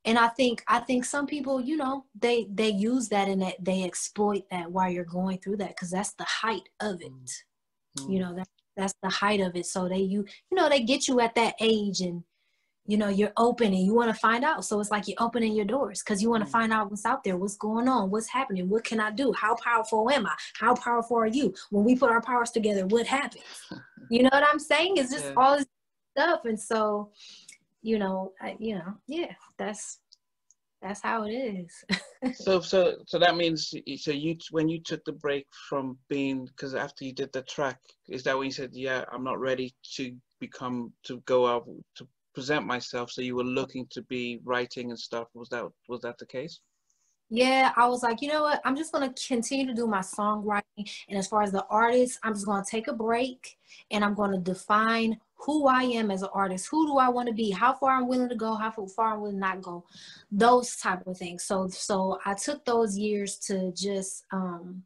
and 0.04 0.18
I 0.18 0.28
think 0.28 0.62
I 0.68 0.78
think 0.80 1.04
some 1.04 1.26
people, 1.26 1.60
you 1.60 1.76
know, 1.76 2.04
they 2.18 2.46
they 2.52 2.70
use 2.70 3.08
that 3.08 3.28
and 3.28 3.42
that 3.42 3.56
they 3.62 3.82
exploit 3.82 4.44
that 4.50 4.70
while 4.70 4.90
you're 4.90 5.04
going 5.04 5.38
through 5.38 5.56
that 5.58 5.70
because 5.70 5.90
that's 5.90 6.12
the 6.14 6.24
height 6.24 6.68
of 6.80 7.02
it. 7.02 7.10
Mm. 7.10 8.06
Mm. 8.06 8.12
You 8.12 8.20
know, 8.20 8.34
that 8.34 8.48
that's 8.76 8.94
the 9.02 9.08
height 9.08 9.40
of 9.40 9.56
it. 9.56 9.66
So 9.66 9.88
they 9.88 9.98
you 9.98 10.24
you 10.50 10.56
know, 10.56 10.68
they 10.68 10.82
get 10.82 11.08
you 11.08 11.20
at 11.20 11.34
that 11.34 11.54
age 11.60 12.00
and 12.00 12.22
you 12.86 12.96
know, 12.96 13.08
you're 13.08 13.32
open 13.36 13.68
and 13.68 13.84
you 13.84 13.94
want 13.94 14.12
to 14.12 14.20
find 14.20 14.44
out. 14.44 14.64
So 14.64 14.80
it's 14.80 14.90
like 14.90 15.08
you're 15.08 15.16
opening 15.20 15.52
your 15.52 15.64
doors 15.64 16.02
because 16.02 16.22
you 16.22 16.30
want 16.30 16.44
to 16.44 16.48
mm. 16.48 16.52
find 16.52 16.72
out 16.72 16.90
what's 16.90 17.04
out 17.04 17.24
there, 17.24 17.36
what's 17.36 17.56
going 17.56 17.88
on, 17.88 18.10
what's 18.10 18.28
happening, 18.28 18.68
what 18.68 18.84
can 18.84 19.00
I 19.00 19.10
do? 19.10 19.32
How 19.32 19.56
powerful 19.56 20.08
am 20.10 20.26
I? 20.26 20.34
How 20.54 20.74
powerful 20.74 21.16
are 21.16 21.26
you? 21.26 21.54
When 21.70 21.84
we 21.84 21.96
put 21.96 22.10
our 22.10 22.22
powers 22.22 22.50
together, 22.50 22.86
what 22.86 23.06
happens? 23.06 23.42
You 24.08 24.22
know 24.22 24.30
what 24.30 24.46
I'm 24.48 24.60
saying? 24.60 24.98
It's 24.98 25.10
just 25.10 25.24
yeah. 25.24 25.32
all 25.36 25.56
this 25.56 25.66
stuff. 26.16 26.44
And 26.44 26.60
so, 26.60 27.10
you 27.82 27.98
know, 27.98 28.34
I, 28.40 28.54
you 28.60 28.76
know, 28.76 28.94
yeah, 29.08 29.32
that's 29.58 29.98
that's 30.80 31.00
how 31.00 31.24
it 31.24 31.32
is. 31.32 31.84
so 32.36 32.60
so 32.60 32.98
so 33.06 33.18
that 33.18 33.36
means 33.36 33.74
so 33.96 34.10
you 34.12 34.36
when 34.52 34.68
you 34.68 34.80
took 34.80 35.04
the 35.04 35.12
break 35.12 35.46
from 35.68 35.98
being 36.08 36.44
because 36.46 36.76
after 36.76 37.04
you 37.04 37.12
did 37.12 37.32
the 37.32 37.42
track, 37.42 37.80
is 38.08 38.22
that 38.22 38.38
when 38.38 38.46
you 38.46 38.52
said, 38.52 38.70
yeah, 38.72 39.04
I'm 39.12 39.24
not 39.24 39.40
ready 39.40 39.74
to 39.96 40.14
become 40.38 40.92
to 41.04 41.20
go 41.26 41.46
out 41.46 41.66
to 41.96 42.06
present 42.36 42.66
myself? 42.66 43.10
So 43.10 43.22
you 43.22 43.34
were 43.34 43.50
looking 43.60 43.86
to 43.94 44.02
be 44.02 44.40
writing 44.44 44.90
and 44.90 45.00
stuff. 45.08 45.28
Was 45.34 45.48
that 45.48 45.64
was 45.88 46.02
that 46.02 46.18
the 46.18 46.26
case? 46.26 46.60
yeah, 47.28 47.72
I 47.76 47.88
was 47.88 48.02
like, 48.02 48.22
you 48.22 48.28
know 48.28 48.42
what? 48.42 48.60
I'm 48.64 48.76
just 48.76 48.92
gonna 48.92 49.12
continue 49.26 49.66
to 49.66 49.74
do 49.74 49.86
my 49.86 49.98
songwriting. 49.98 50.62
And 51.08 51.18
as 51.18 51.26
far 51.26 51.42
as 51.42 51.50
the 51.50 51.66
artist, 51.66 52.18
I'm 52.22 52.34
just 52.34 52.46
gonna 52.46 52.64
take 52.64 52.86
a 52.86 52.92
break 52.92 53.56
and 53.90 54.04
I'm 54.04 54.14
gonna 54.14 54.38
define 54.38 55.18
who 55.34 55.66
I 55.66 55.82
am 55.82 56.10
as 56.10 56.22
an 56.22 56.28
artist. 56.32 56.68
Who 56.70 56.86
do 56.86 56.98
I 56.98 57.08
want 57.08 57.28
to 57.28 57.34
be? 57.34 57.50
How 57.50 57.74
far 57.74 57.90
I'm 57.90 58.08
willing 58.08 58.28
to 58.28 58.36
go? 58.36 58.54
How 58.54 58.70
far 58.70 59.14
I'm 59.14 59.20
willing 59.20 59.40
not 59.40 59.60
go? 59.60 59.84
Those 60.30 60.76
type 60.76 61.06
of 61.06 61.18
things. 61.18 61.44
So, 61.44 61.68
so 61.68 62.18
I 62.24 62.34
took 62.34 62.64
those 62.64 62.96
years 62.96 63.36
to 63.48 63.72
just 63.72 64.24
um, 64.32 64.84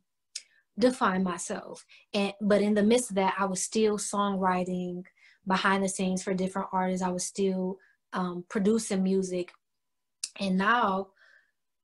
define 0.78 1.22
myself. 1.22 1.84
And 2.14 2.32
but 2.40 2.62
in 2.62 2.74
the 2.74 2.82
midst 2.82 3.10
of 3.10 3.16
that, 3.16 3.34
I 3.38 3.44
was 3.44 3.62
still 3.62 3.98
songwriting 3.98 5.04
behind 5.46 5.84
the 5.84 5.88
scenes 5.88 6.22
for 6.22 6.34
different 6.34 6.68
artists. 6.72 7.02
I 7.02 7.10
was 7.10 7.24
still 7.24 7.78
um, 8.12 8.44
producing 8.48 9.02
music, 9.02 9.50
and 10.38 10.56
now 10.56 11.08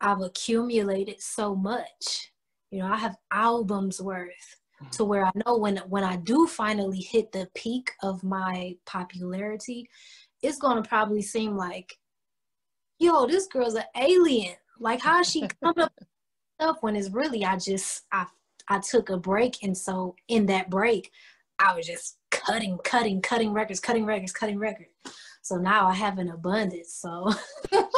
I've 0.00 0.20
accumulated 0.20 1.20
so 1.20 1.54
much. 1.54 2.32
You 2.70 2.80
know, 2.80 2.86
I 2.86 2.96
have 2.96 3.16
albums 3.32 4.00
worth 4.00 4.56
mm-hmm. 4.82 4.90
to 4.90 5.04
where 5.04 5.24
I 5.24 5.32
know 5.44 5.56
when 5.56 5.78
when 5.88 6.04
I 6.04 6.16
do 6.16 6.46
finally 6.46 7.00
hit 7.00 7.32
the 7.32 7.48
peak 7.54 7.92
of 8.02 8.22
my 8.22 8.76
popularity, 8.86 9.88
it's 10.42 10.58
gonna 10.58 10.82
probably 10.82 11.22
seem 11.22 11.56
like, 11.56 11.94
yo, 12.98 13.26
this 13.26 13.46
girl's 13.46 13.74
an 13.74 13.84
alien. 13.96 14.54
Like 14.78 15.00
how 15.00 15.22
she 15.22 15.48
coming 15.62 15.84
up 15.84 15.92
stuff 16.60 16.78
when 16.80 16.96
it's 16.96 17.10
really 17.10 17.44
I 17.44 17.56
just 17.56 18.04
I 18.12 18.26
I 18.68 18.80
took 18.80 19.10
a 19.10 19.16
break 19.16 19.62
and 19.62 19.76
so 19.76 20.14
in 20.28 20.46
that 20.46 20.70
break 20.70 21.10
I 21.58 21.74
was 21.74 21.86
just 21.86 22.18
cutting, 22.30 22.78
cutting, 22.84 23.20
cutting 23.22 23.52
records, 23.52 23.80
cutting 23.80 24.04
records, 24.04 24.32
cutting 24.32 24.58
records. 24.58 24.90
So 25.42 25.56
now 25.56 25.86
I 25.86 25.94
have 25.94 26.18
an 26.18 26.30
abundance. 26.30 26.98
So 27.00 27.32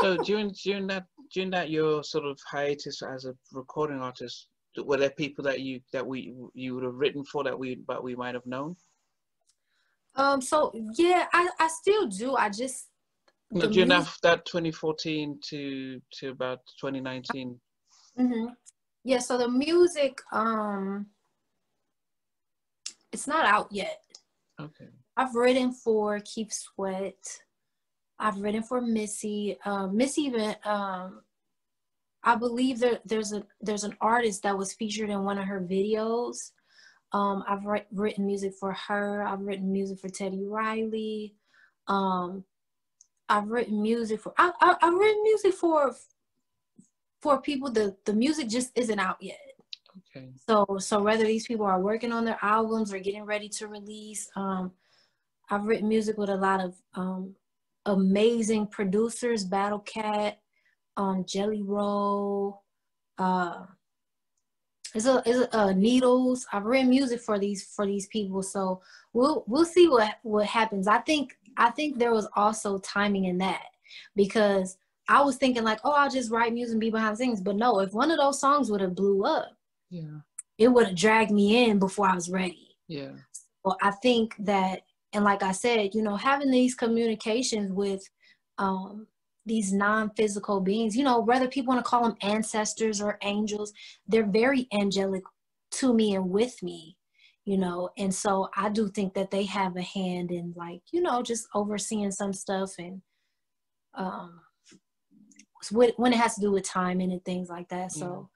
So 0.00 0.16
during 0.24 0.54
during 0.64 0.86
that 0.88 1.04
during 1.32 1.50
that 1.50 1.70
your 1.70 2.04
sort 2.04 2.24
of 2.24 2.38
hiatus 2.46 3.02
as 3.02 3.24
a 3.24 3.34
recording 3.52 4.00
artist, 4.00 4.48
were 4.84 4.96
there 4.96 5.10
people 5.10 5.44
that 5.44 5.60
you 5.60 5.80
that 5.92 6.06
we 6.06 6.34
you 6.54 6.74
would 6.74 6.84
have 6.84 6.94
written 6.94 7.24
for 7.24 7.44
that 7.44 7.58
we 7.58 7.76
but 7.76 8.02
we 8.02 8.14
might 8.14 8.34
have 8.34 8.46
known? 8.46 8.76
Um. 10.14 10.40
So 10.40 10.72
yeah, 10.96 11.26
I 11.32 11.48
I 11.58 11.68
still 11.68 12.06
do. 12.06 12.36
I 12.36 12.50
just 12.50 12.88
no, 13.50 13.68
during 13.68 13.88
that 13.88 14.08
that 14.22 14.44
2014 14.44 15.40
to 15.48 16.00
to 16.18 16.28
about 16.28 16.60
2019. 16.80 17.58
Mm-hmm. 18.18 18.46
Yeah. 19.04 19.18
So 19.18 19.38
the 19.38 19.48
music 19.48 20.18
um, 20.32 21.06
it's 23.12 23.26
not 23.26 23.44
out 23.44 23.68
yet. 23.70 24.02
Okay. 24.60 24.88
I've 25.16 25.34
written 25.34 25.72
for 25.72 26.20
Keith 26.20 26.52
Sweat. 26.52 27.40
I've 28.18 28.38
written 28.38 28.62
for 28.62 28.80
Missy. 28.80 29.58
Um, 29.64 29.96
Missy 29.96 30.22
even 30.22 30.54
um, 30.64 31.22
I 32.22 32.34
believe 32.34 32.80
there, 32.80 32.98
there's 33.04 33.32
a 33.32 33.44
there's 33.60 33.84
an 33.84 33.96
artist 34.00 34.42
that 34.42 34.56
was 34.56 34.72
featured 34.72 35.10
in 35.10 35.24
one 35.24 35.38
of 35.38 35.44
her 35.46 35.60
videos. 35.60 36.50
Um, 37.12 37.42
I've 37.48 37.64
written 37.92 38.26
music 38.26 38.52
for 38.60 38.72
her. 38.72 39.26
I've 39.26 39.40
written 39.40 39.72
music 39.72 39.98
for 39.98 40.08
Teddy 40.08 40.44
Riley. 40.44 41.34
Um, 41.86 42.44
I've 43.28 43.48
written 43.48 43.80
music 43.80 44.20
for 44.20 44.34
I, 44.36 44.52
I, 44.60 44.76
I've 44.82 44.94
written 44.94 45.22
music 45.22 45.54
for 45.54 45.94
for 47.22 47.40
people. 47.40 47.70
The 47.70 47.96
the 48.04 48.12
music 48.12 48.48
just 48.48 48.72
isn't 48.74 48.98
out 48.98 49.18
yet. 49.20 49.47
Okay. 50.14 50.28
So 50.48 50.78
so 50.78 51.02
whether 51.02 51.24
these 51.24 51.46
people 51.46 51.66
are 51.66 51.80
working 51.80 52.12
on 52.12 52.24
their 52.24 52.38
albums 52.42 52.92
or 52.92 52.98
getting 52.98 53.24
ready 53.24 53.48
to 53.50 53.68
release, 53.68 54.30
um, 54.36 54.72
I've 55.50 55.64
written 55.64 55.88
music 55.88 56.18
with 56.18 56.30
a 56.30 56.36
lot 56.36 56.60
of 56.60 56.74
um, 56.94 57.34
amazing 57.86 58.66
producers, 58.66 59.48
Battlecat, 59.48 60.36
um, 60.96 61.24
Jellyroll, 61.24 62.58
uh, 63.18 63.64
it's 64.94 65.06
a, 65.06 65.22
it's 65.26 65.38
a, 65.38 65.56
uh, 65.56 65.72
Needlz. 65.72 66.44
I've 66.52 66.64
written 66.64 66.88
music 66.88 67.20
for 67.20 67.38
these 67.38 67.64
for 67.64 67.86
these 67.86 68.06
people, 68.06 68.42
so 68.42 68.80
we'll 69.12 69.44
we'll 69.46 69.66
see 69.66 69.88
what 69.88 70.18
what 70.22 70.46
happens. 70.46 70.88
I 70.88 70.98
think 70.98 71.36
I 71.56 71.70
think 71.70 71.98
there 71.98 72.12
was 72.12 72.26
also 72.36 72.78
timing 72.78 73.26
in 73.26 73.38
that 73.38 73.66
because 74.16 74.78
I 75.08 75.20
was 75.22 75.36
thinking 75.36 75.64
like, 75.64 75.80
oh, 75.84 75.92
I'll 75.92 76.10
just 76.10 76.30
write 76.30 76.54
music 76.54 76.72
and 76.72 76.80
be 76.80 76.90
behind 76.90 77.14
the 77.14 77.18
scenes. 77.18 77.40
But 77.40 77.56
no, 77.56 77.80
if 77.80 77.92
one 77.92 78.10
of 78.10 78.18
those 78.18 78.40
songs 78.40 78.70
would 78.70 78.80
have 78.80 78.94
blew 78.94 79.24
up, 79.24 79.57
yeah, 79.90 80.20
it 80.58 80.68
would 80.68 80.88
have 80.88 80.96
dragged 80.96 81.30
me 81.30 81.68
in 81.68 81.78
before 81.78 82.08
I 82.08 82.14
was 82.14 82.30
ready. 82.30 82.76
Yeah. 82.88 83.12
well 83.64 83.76
I 83.82 83.90
think 83.90 84.34
that 84.40 84.82
and 85.12 85.24
like 85.24 85.42
I 85.42 85.52
said, 85.52 85.94
you 85.94 86.02
know, 86.02 86.16
having 86.16 86.50
these 86.50 86.74
communications 86.74 87.72
with 87.72 88.02
um, 88.58 89.06
these 89.46 89.72
non-physical 89.72 90.60
beings, 90.60 90.96
you 90.96 91.02
know, 91.02 91.20
whether 91.20 91.48
people 91.48 91.72
want 91.72 91.84
to 91.84 91.88
call 91.88 92.02
them 92.02 92.16
ancestors 92.22 93.00
or 93.00 93.18
angels, 93.22 93.72
they're 94.06 94.26
very 94.26 94.68
angelic 94.72 95.22
to 95.70 95.94
me 95.94 96.14
and 96.14 96.28
with 96.28 96.62
me, 96.62 96.96
you 97.44 97.56
know, 97.56 97.88
and 97.96 98.14
so 98.14 98.50
I 98.56 98.68
do 98.68 98.88
think 98.88 99.14
that 99.14 99.30
they 99.30 99.44
have 99.44 99.76
a 99.76 99.82
hand 99.82 100.30
in 100.30 100.52
like, 100.56 100.82
you 100.92 101.00
know, 101.00 101.22
just 101.22 101.46
overseeing 101.54 102.10
some 102.12 102.32
stuff 102.32 102.72
and 102.78 103.00
um, 103.94 104.40
when 105.70 106.12
it 106.12 106.18
has 106.18 106.34
to 106.34 106.40
do 106.40 106.52
with 106.52 106.64
timing 106.64 107.12
and 107.12 107.24
things 107.24 107.48
like 107.48 107.68
that. 107.70 107.92
So 107.92 108.28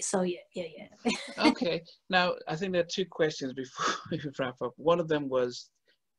so 0.00 0.22
yeah, 0.22 0.38
yeah, 0.54 0.64
yeah. 0.76 1.14
okay. 1.46 1.82
Now 2.08 2.34
I 2.48 2.56
think 2.56 2.72
there 2.72 2.82
are 2.82 2.88
two 2.90 3.06
questions 3.06 3.52
before 3.52 3.94
we 4.10 4.20
wrap 4.38 4.60
up. 4.62 4.72
One 4.76 5.00
of 5.00 5.08
them 5.08 5.28
was 5.28 5.70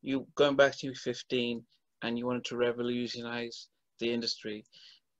you 0.01 0.27
going 0.35 0.55
back 0.55 0.77
to 0.79 0.93
15 0.93 1.63
and 2.03 2.17
you 2.17 2.25
wanted 2.25 2.45
to 2.45 2.57
revolutionize 2.57 3.67
the 3.99 4.11
industry, 4.11 4.65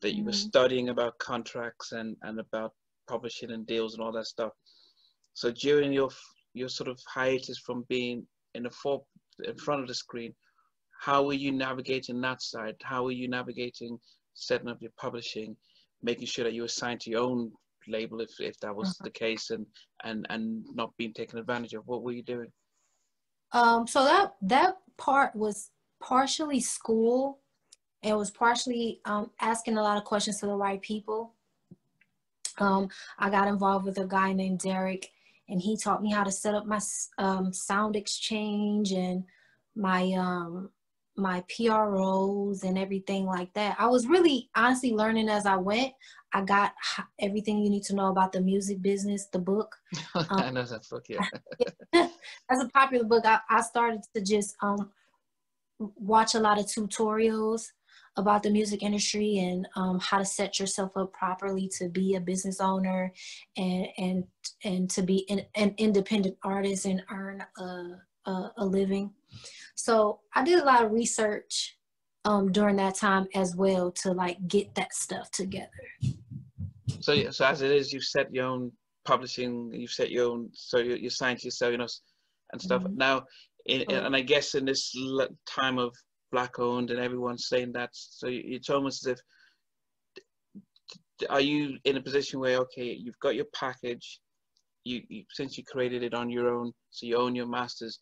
that 0.02 0.16
you 0.16 0.24
were 0.24 0.32
mm-hmm. 0.32 0.48
studying 0.50 0.90
about 0.90 1.18
contracts 1.20 1.92
and, 1.92 2.16
and 2.24 2.40
about 2.40 2.74
publishing 3.08 3.52
and 3.52 3.68
deals 3.68 3.94
and 3.94 4.04
all 4.04 4.12
that 4.12 4.26
stuff. 4.26 4.52
So 5.34 5.52
during 5.52 5.94
your 5.94 6.10
your 6.54 6.70
sort 6.70 6.90
of 6.90 7.00
hiatus 7.08 7.60
from 7.60 7.86
being 7.88 8.28
in 8.56 8.64
the 8.64 8.70
for, 8.72 9.04
in 9.46 9.56
front 9.58 9.82
of 9.82 9.88
the 9.88 9.94
screen, 9.94 10.34
how 11.00 11.24
were 11.24 11.34
you 11.34 11.52
navigating 11.52 12.20
that 12.22 12.42
side? 12.42 12.76
How 12.82 13.04
were 13.04 13.12
you 13.12 13.30
navigating 13.30 13.98
setting 14.34 14.68
up 14.68 14.82
your 14.82 14.92
publishing, 14.98 15.56
making 16.02 16.28
sure 16.28 16.44
that 16.44 16.54
you 16.54 16.64
were 16.64 16.68
signed 16.68 17.00
to 17.02 17.10
your 17.10 17.22
own 17.22 17.52
label 17.88 18.22
if, 18.22 18.40
if 18.40 18.60
that 18.60 18.76
was 18.76 18.90
mm-hmm. 18.90 19.06
the 19.06 19.12
case 19.12 19.50
and, 19.50 19.66
and, 20.04 20.26
and 20.30 20.64
not 20.74 20.96
being 20.98 21.14
taken 21.14 21.40
advantage 21.40 21.74
of? 21.74 21.88
What 21.88 22.04
were 22.04 22.12
you 22.12 22.24
doing? 22.24 22.52
Um, 23.54 23.88
so 23.88 24.04
that 24.06 24.36
that 24.44 24.78
part 24.98 25.36
was 25.36 25.72
partially 26.02 26.62
school. 26.62 27.40
It 28.02 28.16
was 28.16 28.32
partially 28.32 29.02
um, 29.06 29.32
asking 29.40 29.78
a 29.78 29.84
lot 29.84 29.98
of 29.98 30.06
questions 30.06 30.40
to 30.40 30.48
the 30.48 30.56
right 30.56 30.82
people. 30.82 31.34
Um, 32.58 32.90
I 33.20 33.30
got 33.30 33.48
involved 33.48 33.86
with 33.86 33.98
a 33.98 34.08
guy 34.08 34.34
named 34.34 34.60
Derek, 34.60 35.12
and 35.50 35.62
he 35.62 35.78
taught 35.78 36.02
me 36.02 36.12
how 36.12 36.24
to 36.24 36.32
set 36.32 36.56
up 36.56 36.66
my 36.66 36.80
um, 37.18 37.52
SoundExchange 37.52 38.94
and 38.94 39.24
my 39.76 40.12
um, 40.18 40.70
my 41.22 41.44
PROs 41.56 42.64
and 42.64 42.78
everything 42.78 43.26
like 43.26 43.54
that. 43.54 43.76
I 43.80 43.88
was 43.88 44.08
really 44.08 44.50
honestly 44.56 44.92
learning 44.92 45.30
as 45.30 45.46
I 45.46 45.56
went. 45.56 45.94
I 46.34 46.42
got 46.42 46.74
everything 47.20 47.60
you 47.60 47.70
need 47.70 47.84
to 47.84 47.96
know 47.96 48.08
about 48.08 48.32
the 48.32 48.42
music 48.42 48.82
business, 48.82 49.28
the 49.28 49.40
book. 49.40 49.76
Um, 50.16 50.26
I 50.30 50.52
know 50.52 50.64
that 50.64 50.88
book, 50.90 51.06
yeah. 51.08 51.26
That's 51.94 52.64
a 52.64 52.70
popular 52.74 53.06
book. 53.06 53.26
I, 53.26 53.40
I 53.50 53.62
started 53.62 54.02
to 54.16 54.22
just 54.22 54.56
um, 54.62 54.92
watch 55.80 56.36
a 56.36 56.40
lot 56.40 56.60
of 56.60 56.66
tutorials 56.66 57.68
about 58.18 58.44
the 58.44 58.50
music 58.50 58.84
industry 58.84 59.40
and 59.40 59.68
um, 59.76 60.00
how 60.00 60.18
to 60.18 60.26
set 60.26 60.60
yourself 60.60 60.92
up 60.98 61.14
properly 61.14 61.70
to 61.78 61.88
be 61.88 62.16
a 62.16 62.20
business 62.20 62.60
owner 62.60 63.14
and 63.56 63.88
and 63.98 64.24
and 64.66 64.90
to 64.90 65.02
be 65.02 65.26
an, 65.30 65.46
an 65.56 65.74
independent 65.78 66.36
artist 66.44 66.86
and 66.86 67.02
earn 67.10 67.42
a, 67.58 67.88
a, 68.26 68.50
a 68.58 68.66
living. 68.66 69.12
So 69.76 70.20
I 70.36 70.44
did 70.44 70.60
a 70.60 70.66
lot 70.66 70.84
of 70.86 70.92
research 70.92 71.78
um, 72.26 72.52
during 72.52 72.76
that 72.76 72.96
time 72.96 73.28
as 73.34 73.56
well 73.56 73.92
to 73.92 74.12
like 74.12 74.38
get 74.48 74.76
that 74.76 74.94
stuff 74.94 75.32
together. 75.32 75.70
So, 77.00 77.14
yeah, 77.14 77.32
so 77.32 77.46
as 77.46 77.62
it 77.62 77.72
is, 77.72 77.92
you've 77.92 78.04
set 78.04 78.34
your 78.34 78.46
own 78.46 78.72
publishing, 79.06 79.72
you've 79.74 79.92
set 79.92 80.12
your 80.12 80.32
own, 80.32 80.50
so 80.54 80.78
you're, 80.78 80.98
you're 80.98 81.10
signed 81.10 81.40
to 81.40 81.46
yourself, 81.46 81.72
you 81.72 81.78
know, 81.80 81.88
and 82.52 82.62
stuff. 82.62 82.84
Mm-hmm. 82.84 82.98
Now, 82.98 83.24
in, 83.66 83.86
oh. 83.90 84.06
and 84.06 84.16
I 84.16 84.22
guess 84.22 84.54
in 84.54 84.66
this 84.66 84.94
time 85.50 85.80
of 85.80 85.96
black 86.32 86.60
owned 86.60 86.92
and 86.92 87.00
everyone's 87.00 87.48
saying 87.48 87.72
that, 87.74 87.90
so 87.94 88.28
it's 88.30 88.70
almost 88.70 89.08
as 89.08 89.14
if, 89.14 89.20
are 91.30 91.42
you 91.42 91.78
in 91.86 91.98
a 91.98 92.02
position 92.02 92.40
where, 92.40 92.58
okay, 92.58 92.96
you've 93.00 93.20
got 93.20 93.36
your 93.36 93.46
package, 93.54 94.20
you, 94.84 95.02
you 95.10 95.24
since 95.32 95.58
you 95.58 95.64
created 95.64 96.04
it 96.04 96.14
on 96.14 96.30
your 96.30 96.54
own, 96.54 96.72
so 96.90 97.06
you 97.06 97.16
own 97.16 97.36
your 97.36 97.48
masters, 97.48 98.00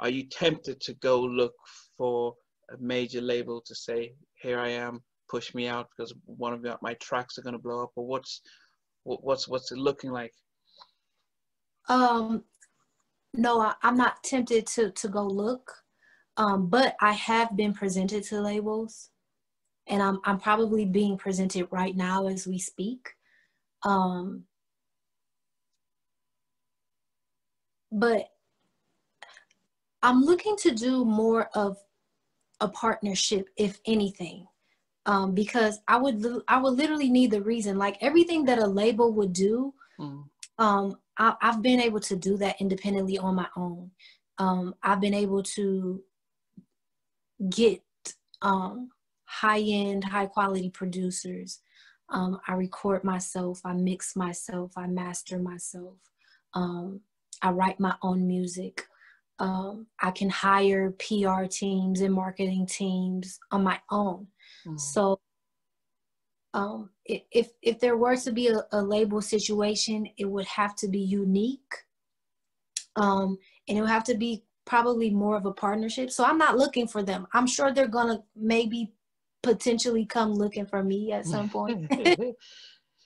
are 0.00 0.08
you 0.08 0.24
tempted 0.24 0.80
to 0.80 0.94
go 0.94 1.20
look 1.20 1.54
for 1.96 2.34
a 2.70 2.76
major 2.78 3.20
label 3.20 3.62
to 3.66 3.74
say, 3.74 4.12
here 4.40 4.58
I 4.58 4.68
am, 4.68 5.02
push 5.28 5.54
me 5.54 5.66
out 5.66 5.88
because 5.90 6.14
one 6.24 6.52
of 6.52 6.64
my 6.82 6.94
tracks 6.94 7.38
are 7.38 7.42
going 7.42 7.54
to 7.54 7.58
blow 7.58 7.82
up, 7.82 7.90
or 7.96 8.06
what's 8.06 8.40
what's 9.04 9.48
what's 9.48 9.72
it 9.72 9.78
looking 9.78 10.10
like? 10.10 10.32
Um, 11.88 12.44
no, 13.34 13.60
I, 13.60 13.74
am 13.82 13.96
not 13.96 14.22
tempted 14.22 14.66
to 14.68 14.90
to 14.90 15.08
go 15.08 15.26
look, 15.26 15.72
um, 16.36 16.68
but 16.68 16.96
I 17.00 17.12
have 17.12 17.56
been 17.56 17.74
presented 17.74 18.24
to 18.24 18.40
labels, 18.40 19.10
and 19.86 20.02
I'm 20.02 20.20
I'm 20.24 20.38
probably 20.38 20.84
being 20.84 21.16
presented 21.16 21.68
right 21.70 21.96
now 21.96 22.28
as 22.28 22.46
we 22.46 22.58
speak. 22.58 23.08
Um, 23.84 24.44
but 27.90 28.28
I'm 30.02 30.22
looking 30.22 30.56
to 30.58 30.70
do 30.70 31.04
more 31.04 31.48
of 31.54 31.76
a 32.60 32.68
partnership, 32.68 33.48
if 33.56 33.78
anything, 33.86 34.46
um, 35.06 35.34
because 35.34 35.80
I 35.88 35.96
would 35.96 36.24
I 36.48 36.60
would 36.60 36.74
literally 36.74 37.10
need 37.10 37.30
the 37.30 37.42
reason. 37.42 37.78
Like 37.78 37.96
everything 38.00 38.44
that 38.46 38.58
a 38.58 38.66
label 38.66 39.12
would 39.12 39.32
do, 39.32 39.74
mm. 39.98 40.24
um, 40.58 40.98
I, 41.18 41.34
have 41.40 41.62
been 41.62 41.80
able 41.80 42.00
to 42.00 42.16
do 42.16 42.36
that 42.38 42.60
independently 42.60 43.18
on 43.18 43.34
my 43.34 43.48
own. 43.56 43.90
Um, 44.38 44.74
I've 44.82 45.00
been 45.00 45.14
able 45.14 45.42
to 45.42 46.02
get 47.50 47.82
um, 48.42 48.90
high 49.24 49.60
end, 49.60 50.04
high 50.04 50.26
quality 50.26 50.70
producers. 50.70 51.60
Um, 52.10 52.40
I 52.46 52.54
record 52.54 53.04
myself, 53.04 53.60
I 53.64 53.74
mix 53.74 54.16
myself, 54.16 54.72
I 54.76 54.86
master 54.86 55.38
myself. 55.38 55.96
Um, 56.54 57.00
I 57.42 57.50
write 57.50 57.78
my 57.78 57.94
own 58.02 58.26
music. 58.26 58.86
Um, 59.40 59.86
I 60.00 60.10
can 60.10 60.28
hire 60.28 60.90
PR 60.98 61.44
teams 61.44 62.00
and 62.00 62.12
marketing 62.12 62.66
teams 62.66 63.38
on 63.52 63.62
my 63.62 63.78
own. 63.90 64.26
Mm-hmm. 64.66 64.78
So 64.78 65.20
um, 66.54 66.90
if 67.04 67.50
if 67.62 67.78
there 67.78 67.96
were 67.96 68.16
to 68.16 68.32
be 68.32 68.48
a, 68.48 68.62
a, 68.72 68.82
label 68.82 69.20
situation, 69.20 70.08
it 70.16 70.24
would 70.24 70.46
have 70.46 70.74
to 70.76 70.88
be 70.88 70.98
unique, 70.98 71.74
um, 72.96 73.38
and 73.68 73.78
it 73.78 73.80
would 73.80 73.90
have 73.90 74.04
to 74.04 74.16
be 74.16 74.44
probably 74.64 75.10
more 75.10 75.36
of 75.36 75.46
a 75.46 75.52
partnership. 75.52 76.10
So 76.10 76.24
I'm 76.24 76.38
not 76.38 76.58
looking 76.58 76.88
for 76.88 77.02
them. 77.02 77.26
I'm 77.32 77.46
sure 77.46 77.72
they're 77.72 77.86
gonna 77.86 78.22
maybe 78.34 78.92
potentially 79.42 80.04
come 80.04 80.32
looking 80.32 80.66
for 80.66 80.82
me 80.82 81.12
at 81.12 81.26
some 81.26 81.48
point. 81.48 81.86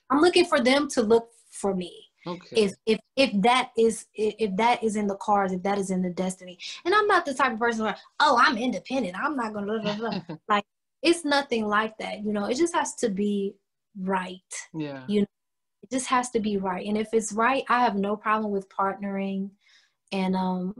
I'm 0.09 0.21
looking 0.21 0.45
for 0.45 0.61
them 0.61 0.87
to 0.89 1.01
look 1.01 1.29
for 1.51 1.75
me. 1.75 2.02
Okay. 2.25 2.63
If 2.63 2.73
if 2.85 2.99
if 3.15 3.41
that 3.41 3.71
is 3.77 4.05
if 4.13 4.55
that 4.55 4.83
is 4.83 4.95
in 4.95 5.07
the 5.07 5.17
cards, 5.17 5.53
if 5.53 5.61
that 5.63 5.77
is 5.77 5.91
in 5.91 6.01
the 6.01 6.09
destiny, 6.09 6.57
and 6.85 6.95
I'm 6.95 7.07
not 7.07 7.25
the 7.25 7.33
type 7.33 7.53
of 7.53 7.59
person 7.59 7.83
where 7.83 7.97
oh 8.19 8.39
I'm 8.41 8.57
independent, 8.57 9.17
I'm 9.19 9.35
not 9.35 9.53
gonna 9.53 9.65
blah, 9.65 9.95
blah, 9.95 9.95
blah. 9.95 10.37
like 10.49 10.63
it's 11.01 11.25
nothing 11.25 11.67
like 11.67 11.97
that. 11.97 12.23
You 12.23 12.31
know, 12.31 12.45
it 12.45 12.55
just 12.55 12.73
has 12.73 12.95
to 12.95 13.09
be 13.09 13.55
right. 13.99 14.39
Yeah. 14.73 15.03
You 15.07 15.21
know, 15.21 15.27
it 15.81 15.91
just 15.91 16.07
has 16.07 16.29
to 16.31 16.39
be 16.39 16.57
right, 16.57 16.85
and 16.85 16.97
if 16.97 17.09
it's 17.13 17.33
right, 17.33 17.63
I 17.69 17.83
have 17.83 17.95
no 17.95 18.15
problem 18.15 18.51
with 18.51 18.69
partnering, 18.69 19.49
and 20.13 20.35
um, 20.35 20.73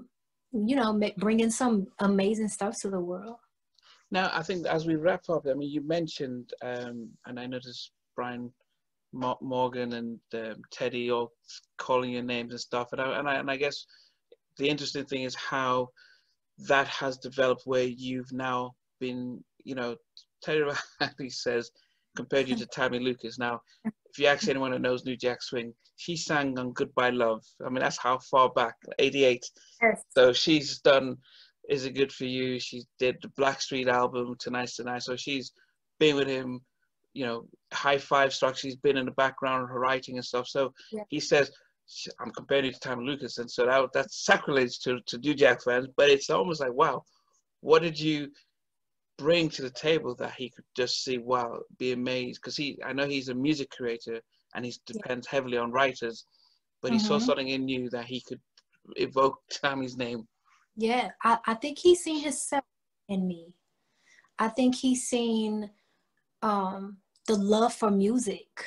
you 0.53 0.75
know, 0.75 0.99
bringing 1.17 1.49
some 1.49 1.87
amazing 1.99 2.47
stuff 2.47 2.79
to 2.81 2.89
the 2.89 2.99
world. 2.99 3.37
Now, 4.11 4.29
I 4.31 4.43
think 4.43 4.67
as 4.67 4.85
we 4.85 4.95
wrap 4.95 5.27
up, 5.29 5.47
I 5.49 5.55
mean, 5.55 5.71
you 5.71 5.81
mentioned, 5.81 6.53
um, 6.61 7.09
and 7.25 7.39
I 7.39 7.47
noticed 7.47 7.91
Brian 8.15 8.53
Morgan 9.13 9.93
and 9.93 10.19
um, 10.33 10.61
Teddy 10.71 11.11
all 11.11 11.31
calling 11.77 12.11
your 12.11 12.23
names 12.23 12.51
and 12.51 12.59
stuff. 12.59 12.89
And 12.91 13.01
I, 13.01 13.19
and 13.19 13.29
I, 13.29 13.35
and 13.35 13.49
I 13.49 13.57
guess 13.57 13.85
the 14.57 14.67
interesting 14.67 15.05
thing 15.05 15.23
is 15.23 15.35
how 15.35 15.89
that 16.67 16.87
has 16.87 17.17
developed 17.17 17.63
where 17.65 17.83
you've 17.83 18.31
now 18.31 18.71
been, 18.99 19.43
you 19.63 19.75
know, 19.75 19.95
Teddy 20.41 20.61
Riley 20.61 21.29
says, 21.29 21.71
compared 22.15 22.47
you 22.47 22.55
to 22.55 22.65
Tammy 22.71 22.99
Lucas. 22.99 23.39
Now, 23.39 23.61
if 23.85 24.19
you 24.19 24.27
ask 24.27 24.47
anyone 24.47 24.71
who 24.71 24.79
knows 24.79 25.05
New 25.05 25.17
Jack 25.17 25.41
Swing, 25.41 25.73
she 25.95 26.15
sang 26.15 26.57
on 26.57 26.73
Goodbye 26.73 27.11
Love. 27.11 27.43
I 27.65 27.69
mean, 27.69 27.81
that's 27.81 27.97
how 27.97 28.19
far 28.19 28.49
back, 28.49 28.75
88. 28.99 29.45
Yes. 29.81 30.01
So 30.15 30.33
she's 30.33 30.79
done 30.79 31.17
Is 31.69 31.85
It 31.85 31.95
Good 31.95 32.11
For 32.11 32.25
You? 32.25 32.59
She 32.59 32.83
did 32.99 33.17
the 33.21 33.29
Blackstreet 33.29 33.87
album, 33.87 34.35
Tonight's 34.39 34.75
Tonight. 34.75 35.03
So 35.03 35.15
she's 35.15 35.53
been 35.99 36.15
with 36.15 36.27
him 36.27 36.61
you 37.13 37.25
know, 37.25 37.45
high 37.73 37.97
five 37.97 38.33
structure. 38.33 38.67
He's 38.67 38.75
been 38.75 38.97
in 38.97 39.05
the 39.05 39.11
background 39.11 39.63
of 39.63 39.69
her 39.69 39.79
writing 39.79 40.15
and 40.17 40.25
stuff. 40.25 40.47
So 40.47 40.73
yeah. 40.91 41.03
he 41.09 41.19
says, 41.19 41.51
I'm 42.19 42.31
comparing 42.31 42.65
it 42.65 42.73
to 42.75 42.79
Tammy 42.79 43.05
Lucas. 43.05 43.37
And 43.37 43.49
so 43.49 43.65
that, 43.65 43.89
that's 43.93 44.25
sacrilege 44.25 44.79
to, 44.79 44.99
to 45.07 45.17
New 45.17 45.33
Jack 45.33 45.63
fans, 45.63 45.87
but 45.97 46.09
it's 46.09 46.29
almost 46.29 46.61
like, 46.61 46.73
wow, 46.73 47.03
what 47.61 47.81
did 47.81 47.99
you 47.99 48.29
bring 49.17 49.49
to 49.49 49.61
the 49.61 49.69
table 49.69 50.15
that 50.15 50.33
he 50.35 50.49
could 50.49 50.65
just 50.75 51.03
see, 51.03 51.17
wow, 51.17 51.59
be 51.77 51.91
amazed? 51.91 52.39
Because 52.41 52.57
he, 52.57 52.79
I 52.83 52.93
know 52.93 53.05
he's 53.05 53.29
a 53.29 53.35
music 53.35 53.69
creator 53.69 54.19
and 54.55 54.65
he 54.65 54.73
depends 54.85 55.27
yeah. 55.27 55.37
heavily 55.37 55.57
on 55.57 55.71
writers, 55.71 56.25
but 56.81 56.89
mm-hmm. 56.89 56.99
he 56.99 57.03
saw 57.03 57.15
mm-hmm. 57.17 57.25
something 57.25 57.49
in 57.49 57.67
you 57.67 57.89
that 57.89 58.05
he 58.05 58.21
could 58.27 58.39
evoke 58.95 59.37
Tammy's 59.51 59.97
name. 59.97 60.27
Yeah, 60.75 61.11
I, 61.23 61.37
I 61.45 61.53
think 61.53 61.77
he's 61.77 62.03
seen 62.03 62.23
himself 62.23 62.63
in 63.07 63.27
me. 63.27 63.53
I 64.39 64.47
think 64.47 64.75
he's 64.75 65.07
seen 65.07 65.69
um, 66.41 66.97
the 67.27 67.35
love 67.35 67.73
for 67.73 67.89
music 67.89 68.65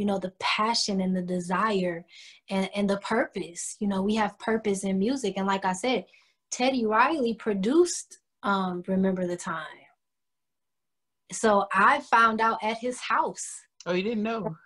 you 0.00 0.06
know 0.06 0.18
the 0.18 0.32
passion 0.40 1.02
and 1.02 1.14
the 1.14 1.20
desire 1.20 2.06
and, 2.48 2.70
and 2.74 2.88
the 2.88 2.96
purpose. 2.98 3.76
You 3.80 3.86
know 3.86 4.00
we 4.00 4.14
have 4.14 4.38
purpose 4.38 4.82
in 4.82 4.98
music. 4.98 5.34
And 5.36 5.46
like 5.46 5.66
i 5.66 5.74
said 5.74 6.06
teddy 6.50 6.86
riley 6.86 7.34
produced 7.34 8.18
um, 8.42 8.82
remember 8.86 9.26
the 9.26 9.36
time. 9.36 9.66
So 11.30 11.66
i 11.74 12.00
found 12.00 12.40
out 12.40 12.58
at 12.62 12.78
his 12.78 12.98
house. 12.98 13.46
Oh 13.84 13.92
you 13.92 14.02
didn't 14.02 14.22
know. 14.22 14.56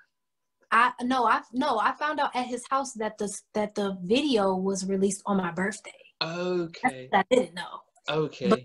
I 0.70 0.92
no 1.02 1.26
i 1.26 1.40
no 1.52 1.78
i 1.80 1.92
found 1.98 2.20
out 2.20 2.34
at 2.36 2.46
his 2.46 2.62
house 2.70 2.92
that 2.94 3.18
the 3.18 3.28
that 3.54 3.74
the 3.74 3.98
video 4.04 4.54
was 4.54 4.86
released 4.86 5.22
on 5.26 5.38
my 5.38 5.50
birthday. 5.50 5.90
Okay. 6.22 7.08
I 7.12 7.24
didn't 7.28 7.54
know. 7.54 7.80
Okay. 8.08 8.48
But 8.48 8.60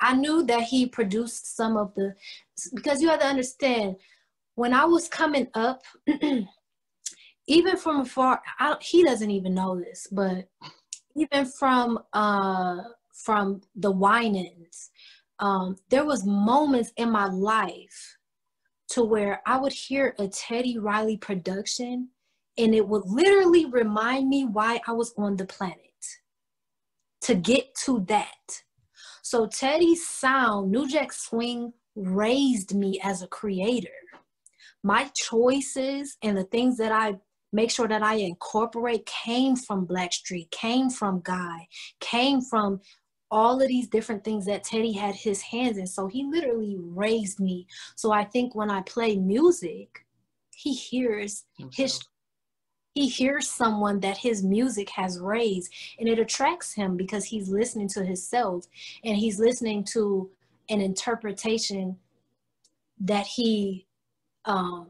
I 0.00 0.14
knew 0.14 0.42
that 0.44 0.62
he 0.62 0.86
produced 0.86 1.56
some 1.56 1.76
of 1.76 1.94
the, 1.94 2.14
because 2.74 3.00
you 3.00 3.08
have 3.08 3.20
to 3.20 3.26
understand, 3.26 3.96
when 4.54 4.74
I 4.74 4.84
was 4.84 5.08
coming 5.08 5.48
up, 5.54 5.82
even 7.46 7.76
from 7.76 8.00
afar, 8.00 8.42
I, 8.58 8.76
he 8.80 9.04
doesn't 9.04 9.30
even 9.30 9.54
know 9.54 9.78
this, 9.78 10.06
but 10.10 10.48
even 11.16 11.46
from 11.46 11.98
uh, 12.12 12.76
from 13.14 13.60
the 13.74 13.90
Winans, 13.90 14.90
um, 15.38 15.76
there 15.90 16.04
was 16.04 16.24
moments 16.24 16.92
in 16.96 17.10
my 17.10 17.26
life 17.26 18.16
to 18.88 19.04
where 19.04 19.42
I 19.46 19.58
would 19.58 19.72
hear 19.72 20.14
a 20.18 20.28
Teddy 20.28 20.78
Riley 20.78 21.16
production, 21.16 22.08
and 22.56 22.74
it 22.74 22.86
would 22.86 23.04
literally 23.06 23.66
remind 23.66 24.28
me 24.28 24.44
why 24.44 24.80
I 24.86 24.92
was 24.92 25.12
on 25.16 25.36
the 25.36 25.44
planet. 25.44 25.76
To 27.22 27.34
get 27.34 27.74
to 27.84 28.04
that, 28.08 28.62
so 29.28 29.46
Teddy's 29.46 30.08
sound, 30.08 30.70
New 30.70 30.88
Jack 30.88 31.12
Swing, 31.12 31.74
raised 31.94 32.74
me 32.74 32.98
as 33.04 33.20
a 33.20 33.26
creator. 33.26 34.00
My 34.82 35.10
choices 35.14 36.16
and 36.22 36.34
the 36.34 36.44
things 36.44 36.78
that 36.78 36.92
I 36.92 37.16
make 37.52 37.70
sure 37.70 37.86
that 37.88 38.02
I 38.02 38.14
incorporate 38.14 39.04
came 39.04 39.54
from 39.54 39.86
Blackstreet, 39.86 40.50
came 40.50 40.88
from 40.88 41.20
Guy, 41.22 41.68
came 42.00 42.40
from 42.40 42.80
all 43.30 43.60
of 43.60 43.68
these 43.68 43.86
different 43.88 44.24
things 44.24 44.46
that 44.46 44.64
Teddy 44.64 44.92
had 44.92 45.14
his 45.14 45.42
hands 45.42 45.76
in. 45.76 45.86
So 45.86 46.06
he 46.06 46.24
literally 46.24 46.78
raised 46.78 47.38
me. 47.38 47.66
So 47.96 48.12
I 48.12 48.24
think 48.24 48.54
when 48.54 48.70
I 48.70 48.80
play 48.80 49.16
music, 49.16 50.06
he 50.54 50.72
hears 50.72 51.44
Himself. 51.58 51.76
his 51.76 52.00
he 52.94 53.08
hears 53.08 53.48
someone 53.48 54.00
that 54.00 54.18
his 54.18 54.42
music 54.42 54.90
has 54.90 55.20
raised 55.20 55.72
and 55.98 56.08
it 56.08 56.18
attracts 56.18 56.74
him 56.74 56.96
because 56.96 57.24
he's 57.24 57.48
listening 57.48 57.88
to 57.88 58.04
himself 58.04 58.66
and 59.04 59.16
he's 59.16 59.38
listening 59.38 59.84
to 59.84 60.30
an 60.68 60.80
interpretation 60.80 61.96
that 63.00 63.26
he 63.26 63.86
um, 64.44 64.88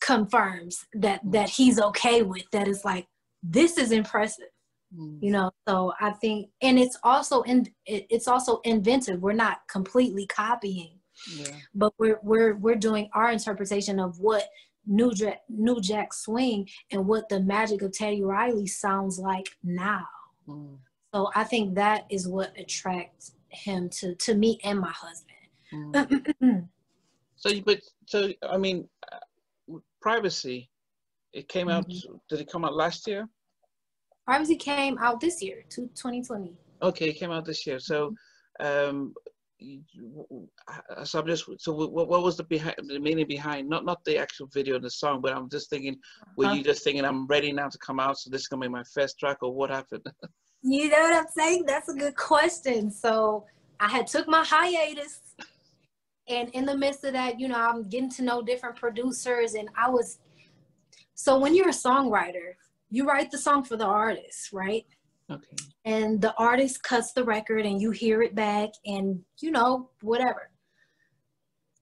confirms 0.00 0.86
that 0.94 1.20
that 1.24 1.48
he's 1.48 1.78
okay 1.78 2.22
with 2.22 2.44
that 2.50 2.66
is 2.66 2.84
like 2.84 3.06
this 3.42 3.78
is 3.78 3.92
impressive 3.92 4.50
mm. 4.96 5.16
you 5.22 5.30
know 5.30 5.50
so 5.68 5.92
i 6.00 6.10
think 6.10 6.48
and 6.60 6.78
it's 6.78 6.98
also 7.04 7.42
in 7.42 7.68
it, 7.86 8.04
it's 8.10 8.26
also 8.26 8.60
inventive 8.64 9.22
we're 9.22 9.32
not 9.32 9.58
completely 9.68 10.26
copying 10.26 10.98
yeah. 11.36 11.46
but 11.74 11.92
we're 11.98 12.18
we're 12.24 12.56
we're 12.56 12.74
doing 12.74 13.08
our 13.14 13.30
interpretation 13.30 14.00
of 14.00 14.18
what 14.18 14.44
New 14.86 15.12
Jack, 15.12 15.42
New 15.48 15.80
Jack 15.80 16.12
Swing 16.12 16.68
and 16.90 17.06
what 17.06 17.28
the 17.28 17.40
magic 17.40 17.82
of 17.82 17.92
Teddy 17.92 18.22
Riley 18.22 18.66
sounds 18.66 19.18
like 19.18 19.56
now. 19.62 20.06
Mm. 20.48 20.78
So 21.14 21.30
I 21.34 21.44
think 21.44 21.74
that 21.74 22.06
is 22.10 22.26
what 22.26 22.52
attracts 22.58 23.32
him 23.48 23.88
to 23.90 24.14
to 24.14 24.34
me 24.34 24.58
and 24.64 24.80
my 24.80 24.92
husband. 24.92 25.38
Mm. 25.72 26.68
so, 27.36 27.60
but 27.64 27.80
so 28.06 28.30
I 28.48 28.56
mean, 28.56 28.88
uh, 29.12 29.78
privacy. 30.00 30.68
It 31.32 31.48
came 31.48 31.68
out. 31.70 31.88
Mm-hmm. 31.88 32.16
Did 32.28 32.40
it 32.40 32.50
come 32.50 32.64
out 32.64 32.74
last 32.74 33.06
year? 33.06 33.26
Privacy 34.26 34.56
came 34.56 34.98
out 34.98 35.20
this 35.20 35.42
year, 35.42 35.64
to 35.70 35.82
2020. 35.94 36.54
Okay, 36.82 37.08
it 37.08 37.14
came 37.14 37.30
out 37.30 37.44
this 37.44 37.66
year. 37.66 37.78
So, 37.78 38.14
um, 38.60 39.14
so 41.04 41.20
I'm 41.20 41.26
just 41.26 41.44
so 41.58 41.72
what, 41.72 42.08
what 42.08 42.22
was 42.22 42.36
the 42.36 42.44
behind 42.44 42.76
the 42.86 42.98
meaning 42.98 43.26
behind 43.26 43.68
not 43.68 43.84
not 43.84 44.04
the 44.04 44.18
actual 44.18 44.48
video 44.52 44.76
and 44.76 44.84
the 44.84 44.90
song, 44.90 45.20
but 45.20 45.34
I'm 45.34 45.48
just 45.48 45.70
thinking, 45.70 45.96
were 46.36 46.46
uh-huh. 46.46 46.54
you 46.54 46.64
just 46.64 46.84
thinking 46.84 47.04
I'm 47.04 47.26
ready 47.26 47.52
now 47.52 47.68
to 47.68 47.78
come 47.78 48.00
out, 48.00 48.18
so 48.18 48.30
this 48.30 48.42
is 48.42 48.48
gonna 48.48 48.62
be 48.62 48.68
my 48.68 48.84
first 48.94 49.18
track, 49.18 49.38
or 49.42 49.52
what 49.52 49.70
happened? 49.70 50.04
you 50.62 50.88
know 50.88 51.00
what 51.00 51.14
I'm 51.14 51.26
saying? 51.36 51.64
That's 51.66 51.88
a 51.88 51.94
good 51.94 52.16
question. 52.16 52.90
So 52.90 53.44
I 53.80 53.88
had 53.88 54.06
took 54.06 54.28
my 54.28 54.44
hiatus, 54.44 55.20
and 56.28 56.48
in 56.50 56.64
the 56.66 56.76
midst 56.76 57.04
of 57.04 57.12
that, 57.12 57.40
you 57.40 57.48
know, 57.48 57.58
I'm 57.58 57.88
getting 57.88 58.10
to 58.10 58.22
know 58.22 58.42
different 58.42 58.76
producers, 58.76 59.54
and 59.54 59.68
I 59.76 59.90
was. 59.90 60.18
So 61.14 61.38
when 61.38 61.54
you're 61.54 61.68
a 61.68 61.72
songwriter, 61.72 62.54
you 62.90 63.06
write 63.06 63.30
the 63.30 63.38
song 63.38 63.64
for 63.64 63.76
the 63.76 63.86
artist, 63.86 64.52
right? 64.52 64.84
Okay. 65.32 65.56
And 65.84 66.20
the 66.20 66.34
artist 66.36 66.82
cuts 66.82 67.12
the 67.12 67.24
record 67.24 67.66
and 67.66 67.80
you 67.80 67.90
hear 67.90 68.22
it 68.22 68.34
back 68.34 68.70
and 68.86 69.20
you 69.40 69.50
know, 69.50 69.90
whatever. 70.00 70.50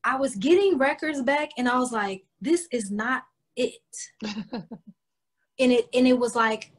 I 0.04 0.16
was 0.16 0.34
getting 0.36 0.78
records 0.78 1.20
back 1.22 1.50
and 1.58 1.68
I 1.68 1.78
was 1.78 1.92
like, 1.92 2.24
this 2.40 2.66
is 2.72 2.90
not 2.90 3.24
it. 3.56 3.74
and 4.22 5.72
it 5.72 5.88
and 5.92 6.06
it 6.06 6.18
was 6.18 6.34
like, 6.34 6.72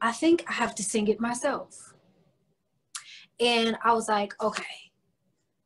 I 0.00 0.12
think 0.12 0.44
I 0.48 0.52
have 0.52 0.74
to 0.76 0.82
sing 0.82 1.08
it 1.08 1.20
myself. 1.20 1.94
And 3.40 3.76
I 3.82 3.92
was 3.92 4.08
like, 4.08 4.34
okay, 4.40 4.64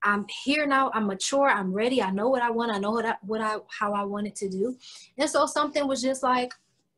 I'm 0.05 0.27
here 0.45 0.67
now. 0.67 0.91
I'm 0.95 1.07
mature. 1.07 1.49
I'm 1.49 1.73
ready. 1.73 2.03
I 2.03 2.11
know 2.11 2.29
what 2.29 2.43
I 2.43 2.51
want. 2.51 2.73
I 2.73 2.79
know 2.79 2.93
what 2.93 3.07
I, 3.07 3.17
what 3.23 3.41
I 3.41 3.57
how 3.69 3.93
I 3.95 4.05
wanted 4.05 4.37
to 4.37 4.49
do. 4.49 4.77
And 5.19 5.29
so 5.29 5.47
something 5.47 5.89
was 5.89 6.03
just 6.03 6.23
like, 6.23 6.53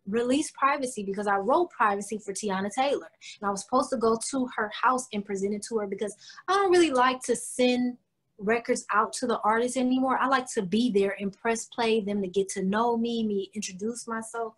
release 0.06 0.50
privacy 0.52 1.02
because 1.02 1.26
I 1.26 1.36
wrote 1.36 1.70
privacy 1.70 2.18
for 2.18 2.32
Teyana 2.32 2.70
Taylor. 2.72 3.10
And 3.40 3.48
I 3.48 3.50
was 3.50 3.62
supposed 3.62 3.90
to 3.90 3.96
go 3.96 4.18
to 4.30 4.48
her 4.56 4.70
house 4.80 5.06
and 5.12 5.24
present 5.24 5.54
it 5.54 5.64
to 5.68 5.78
her 5.78 5.86
because 5.86 6.14
I 6.48 6.54
don't 6.54 6.70
really 6.70 6.90
like 6.90 7.22
to 7.22 7.36
send 7.36 7.98
records 8.38 8.84
out 8.92 9.12
to 9.14 9.26
the 9.26 9.38
artists 9.40 9.76
anymore. 9.76 10.18
I 10.20 10.28
like 10.28 10.46
to 10.54 10.62
be 10.62 10.90
there 10.90 11.16
and 11.18 11.32
press 11.32 11.66
play 11.66 12.00
them 12.00 12.20
to 12.22 12.28
get 12.28 12.48
to 12.50 12.62
know 12.62 12.96
me, 12.96 13.24
me 13.24 13.50
introduce 13.54 14.06
myself. 14.06 14.54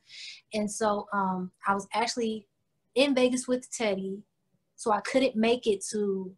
And 0.52 0.70
so 0.70 1.06
um, 1.12 1.52
I 1.66 1.74
was 1.74 1.86
actually 1.92 2.46
in 2.94 3.14
Vegas 3.14 3.46
with 3.46 3.70
Teddy, 3.70 4.22
so 4.76 4.92
I 4.92 5.00
couldn't 5.00 5.36
make 5.36 5.66
it 5.66 5.84
to 5.90 6.34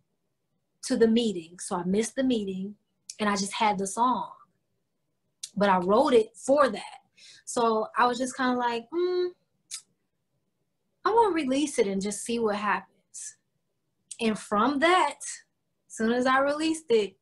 to 0.84 0.96
the 0.96 1.08
meeting. 1.08 1.58
So 1.58 1.76
I 1.76 1.84
missed 1.84 2.16
the 2.16 2.24
meeting 2.24 2.74
and 3.18 3.28
I 3.28 3.36
just 3.36 3.52
had 3.52 3.78
the 3.78 3.86
song. 3.86 4.30
But 5.54 5.68
I 5.68 5.78
wrote 5.78 6.14
it 6.14 6.34
for 6.34 6.68
that. 6.68 6.99
So 7.44 7.86
I 7.96 8.06
was 8.06 8.18
just 8.18 8.36
kind 8.36 8.52
of 8.52 8.58
like, 8.58 8.84
mm, 8.92 9.28
I'm 11.04 11.14
gonna 11.14 11.34
release 11.34 11.78
it 11.78 11.86
and 11.86 12.00
just 12.00 12.24
see 12.24 12.38
what 12.38 12.56
happens. 12.56 13.36
And 14.20 14.38
from 14.38 14.78
that, 14.80 15.16
as 15.20 15.96
soon 15.96 16.12
as 16.12 16.26
I 16.26 16.40
released 16.40 16.86
it, 16.90 17.16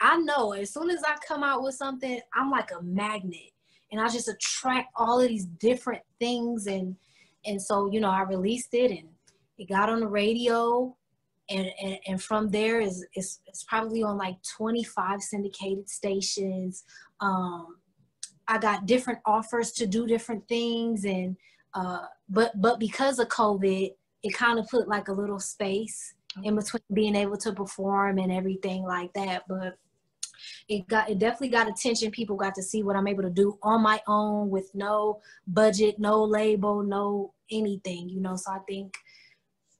I 0.00 0.16
know 0.16 0.52
as 0.52 0.72
soon 0.72 0.90
as 0.90 1.02
I 1.04 1.16
come 1.26 1.44
out 1.44 1.62
with 1.62 1.76
something, 1.76 2.20
I'm 2.34 2.50
like 2.50 2.70
a 2.72 2.82
magnet 2.82 3.52
and 3.92 4.00
I 4.00 4.08
just 4.08 4.28
attract 4.28 4.88
all 4.96 5.20
of 5.20 5.28
these 5.28 5.46
different 5.46 6.02
things. 6.18 6.66
And, 6.66 6.96
and 7.46 7.62
so, 7.62 7.90
you 7.92 8.00
know, 8.00 8.10
I 8.10 8.22
released 8.22 8.74
it 8.74 8.90
and 8.90 9.08
it 9.58 9.68
got 9.68 9.88
on 9.88 10.00
the 10.00 10.08
radio 10.08 10.96
and, 11.48 11.66
and, 11.80 11.98
and 12.06 12.22
from 12.22 12.48
there 12.48 12.80
is 12.80 13.06
it's, 13.14 13.40
it's 13.46 13.62
probably 13.64 14.02
on 14.02 14.16
like 14.16 14.36
25 14.56 15.22
syndicated 15.22 15.88
stations. 15.88 16.84
Um, 17.20 17.76
I 18.52 18.58
got 18.58 18.84
different 18.84 19.20
offers 19.24 19.72
to 19.72 19.86
do 19.86 20.06
different 20.06 20.46
things 20.46 21.06
and 21.06 21.38
uh, 21.72 22.04
but 22.28 22.52
but 22.60 22.78
because 22.78 23.18
of 23.18 23.28
COVID, 23.28 23.94
it 24.22 24.34
kind 24.34 24.58
of 24.58 24.68
put 24.68 24.88
like 24.88 25.08
a 25.08 25.12
little 25.12 25.40
space 25.40 26.12
in 26.42 26.54
between 26.56 26.82
being 26.92 27.16
able 27.16 27.38
to 27.38 27.52
perform 27.54 28.18
and 28.18 28.30
everything 28.30 28.82
like 28.82 29.10
that. 29.14 29.44
But 29.48 29.78
it 30.68 30.86
got 30.86 31.08
it 31.08 31.18
definitely 31.18 31.48
got 31.48 31.66
attention. 31.66 32.10
People 32.10 32.36
got 32.36 32.54
to 32.56 32.62
see 32.62 32.82
what 32.82 32.94
I'm 32.94 33.08
able 33.08 33.22
to 33.22 33.30
do 33.30 33.58
on 33.62 33.82
my 33.82 34.02
own 34.06 34.50
with 34.50 34.70
no 34.74 35.22
budget, 35.46 35.98
no 35.98 36.22
label, 36.22 36.82
no 36.82 37.32
anything, 37.50 38.10
you 38.10 38.20
know. 38.20 38.36
So 38.36 38.52
I 38.52 38.58
think 38.68 38.94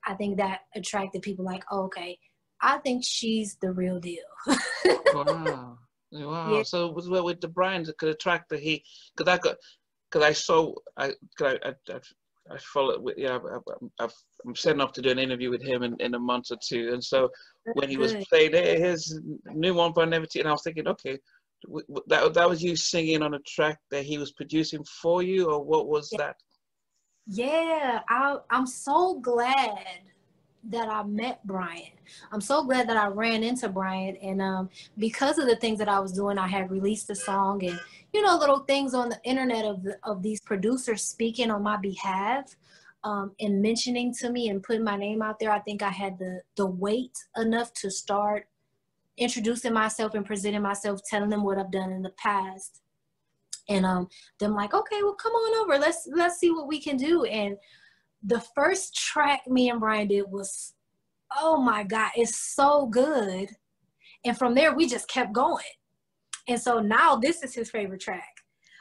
I 0.06 0.14
think 0.14 0.38
that 0.38 0.60
attracted 0.74 1.20
people 1.20 1.44
like, 1.44 1.64
oh, 1.70 1.82
okay, 1.82 2.18
I 2.62 2.78
think 2.78 3.04
she's 3.04 3.56
the 3.56 3.70
real 3.70 4.00
deal. 4.00 4.24
wow. 5.12 5.78
Wow. 6.12 6.56
Yeah. 6.56 6.62
So 6.62 6.86
it 6.86 6.94
was 6.94 7.08
well 7.08 7.24
with 7.24 7.40
the 7.40 7.48
Brian 7.48 7.82
that 7.84 7.98
could 7.98 8.10
attract 8.10 8.50
the 8.50 8.58
heat. 8.58 8.84
because 9.16 9.32
I 9.32 9.38
got 9.38 9.56
because 10.10 10.26
I 10.26 10.32
saw 10.32 10.74
I 10.96 11.12
cause 11.38 11.58
I, 11.64 11.70
I, 11.90 12.00
I 12.50 12.58
follow 12.58 13.00
with 13.00 13.16
yeah 13.16 13.38
I, 13.98 14.08
am 14.46 14.54
setting 14.54 14.80
up 14.80 14.92
to 14.94 15.02
do 15.02 15.10
an 15.10 15.18
interview 15.18 15.50
with 15.50 15.62
him 15.62 15.82
in, 15.82 15.96
in 16.00 16.14
a 16.14 16.18
month 16.18 16.50
or 16.50 16.58
two 16.62 16.92
and 16.92 17.02
so 17.02 17.30
That's 17.64 17.76
when 17.76 17.88
he 17.88 17.96
good. 17.96 18.14
was 18.14 18.26
playing 18.26 18.52
his 18.52 19.18
new 19.46 19.74
one 19.74 19.92
by 19.92 20.04
Nefertitti 20.04 20.40
and 20.40 20.48
I 20.48 20.52
was 20.52 20.62
thinking 20.62 20.88
okay 20.88 21.18
that 22.08 22.34
that 22.34 22.48
was 22.48 22.62
you 22.62 22.76
singing 22.76 23.22
on 23.22 23.34
a 23.34 23.38
track 23.40 23.78
that 23.90 24.04
he 24.04 24.18
was 24.18 24.32
producing 24.32 24.84
for 24.84 25.22
you 25.22 25.50
or 25.50 25.64
what 25.64 25.88
was 25.88 26.08
yeah. 26.12 26.18
that? 26.18 26.36
Yeah, 27.26 28.00
I 28.08 28.36
I'm 28.50 28.66
so 28.66 29.20
glad 29.20 30.00
that 30.64 30.88
I 30.88 31.02
met 31.02 31.44
Brian. 31.44 31.92
I'm 32.30 32.40
so 32.40 32.62
glad 32.64 32.88
that 32.88 32.96
I 32.96 33.08
ran 33.08 33.42
into 33.42 33.68
Brian. 33.68 34.16
And 34.16 34.40
um, 34.40 34.70
because 34.96 35.38
of 35.38 35.46
the 35.46 35.56
things 35.56 35.78
that 35.78 35.88
I 35.88 35.98
was 35.98 36.12
doing, 36.12 36.38
I 36.38 36.46
had 36.46 36.70
released 36.70 37.10
a 37.10 37.14
song 37.14 37.64
and, 37.64 37.78
you 38.12 38.22
know, 38.22 38.36
little 38.36 38.60
things 38.60 38.94
on 38.94 39.08
the 39.08 39.20
internet 39.24 39.64
of, 39.64 39.82
the, 39.82 39.98
of 40.04 40.22
these 40.22 40.40
producers 40.40 41.02
speaking 41.02 41.50
on 41.50 41.62
my 41.62 41.76
behalf 41.76 42.54
um, 43.04 43.32
and 43.40 43.60
mentioning 43.60 44.14
to 44.14 44.30
me 44.30 44.48
and 44.48 44.62
putting 44.62 44.84
my 44.84 44.96
name 44.96 45.22
out 45.22 45.40
there. 45.40 45.50
I 45.50 45.58
think 45.60 45.82
I 45.82 45.90
had 45.90 46.18
the, 46.18 46.42
the 46.56 46.66
weight 46.66 47.18
enough 47.36 47.72
to 47.74 47.90
start 47.90 48.46
introducing 49.18 49.72
myself 49.72 50.14
and 50.14 50.24
presenting 50.24 50.62
myself, 50.62 51.00
telling 51.08 51.30
them 51.30 51.42
what 51.42 51.58
I've 51.58 51.72
done 51.72 51.92
in 51.92 52.02
the 52.02 52.10
past. 52.10 52.80
And 53.68 53.86
um, 53.86 54.08
them 54.38 54.54
like, 54.54 54.74
okay, 54.74 55.02
well, 55.02 55.14
come 55.14 55.32
on 55.32 55.64
over. 55.64 55.78
Let's 55.78 56.08
let's 56.12 56.38
see 56.38 56.50
what 56.50 56.66
we 56.66 56.80
can 56.80 56.96
do. 56.96 57.24
And 57.24 57.56
the 58.24 58.40
first 58.54 58.94
track 58.94 59.42
me 59.48 59.70
and 59.70 59.80
Brian 59.80 60.08
did 60.08 60.24
was, 60.30 60.74
oh 61.36 61.60
my 61.60 61.82
God, 61.82 62.10
it's 62.16 62.36
so 62.36 62.86
good. 62.86 63.48
And 64.24 64.36
from 64.36 64.54
there, 64.54 64.74
we 64.74 64.86
just 64.86 65.08
kept 65.08 65.32
going. 65.32 65.64
And 66.48 66.60
so 66.60 66.80
now 66.80 67.16
this 67.16 67.42
is 67.42 67.54
his 67.54 67.70
favorite 67.70 68.00
track. 68.00 68.28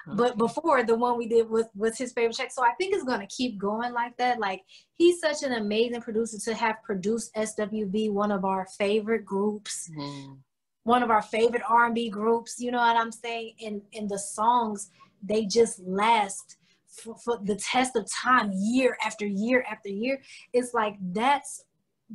Okay. 0.08 0.18
But 0.18 0.38
before 0.38 0.84
the 0.84 0.96
one 0.96 1.18
we 1.18 1.28
did 1.28 1.50
was, 1.50 1.66
was 1.76 1.98
his 1.98 2.12
favorite 2.12 2.36
track. 2.36 2.52
So 2.52 2.64
I 2.64 2.74
think 2.74 2.94
it's 2.94 3.04
gonna 3.04 3.28
keep 3.28 3.60
going 3.60 3.94
like 3.94 4.18
that. 4.18 4.40
Like 4.40 4.62
he's 4.96 5.20
such 5.20 5.44
an 5.44 5.54
amazing 5.54 6.02
producer 6.02 6.38
to 6.46 6.56
have 6.56 6.82
produced 6.84 7.34
SWV, 7.36 8.12
one 8.12 8.32
of 8.32 8.44
our 8.44 8.66
favorite 8.78 9.26
groups, 9.26 9.90
mm. 9.96 10.38
one 10.84 11.04
of 11.04 11.12
our 11.12 11.22
favorite 11.22 11.62
R&B 11.68 12.10
groups. 12.10 12.60
You 12.60 12.72
know 12.72 12.80
what 12.80 12.98
I'm 12.98 13.12
saying? 13.12 13.54
And 13.64 13.82
and 13.94 14.10
the 14.10 14.20
songs 14.20 14.90
they 15.24 15.46
just 15.46 15.80
last 15.82 16.58
for, 16.92 17.16
for 17.18 17.40
the 17.44 17.56
test 17.56 17.96
of 17.96 18.10
time 18.12 18.52
year 18.56 18.98
after 19.04 19.26
year 19.26 19.66
after 19.70 19.90
year 19.90 20.22
it's 20.54 20.74
like 20.74 20.96
that's 21.12 21.66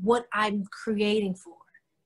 what 0.02 0.26
i'm 0.32 0.64
creating 0.70 1.34
for. 1.34 1.56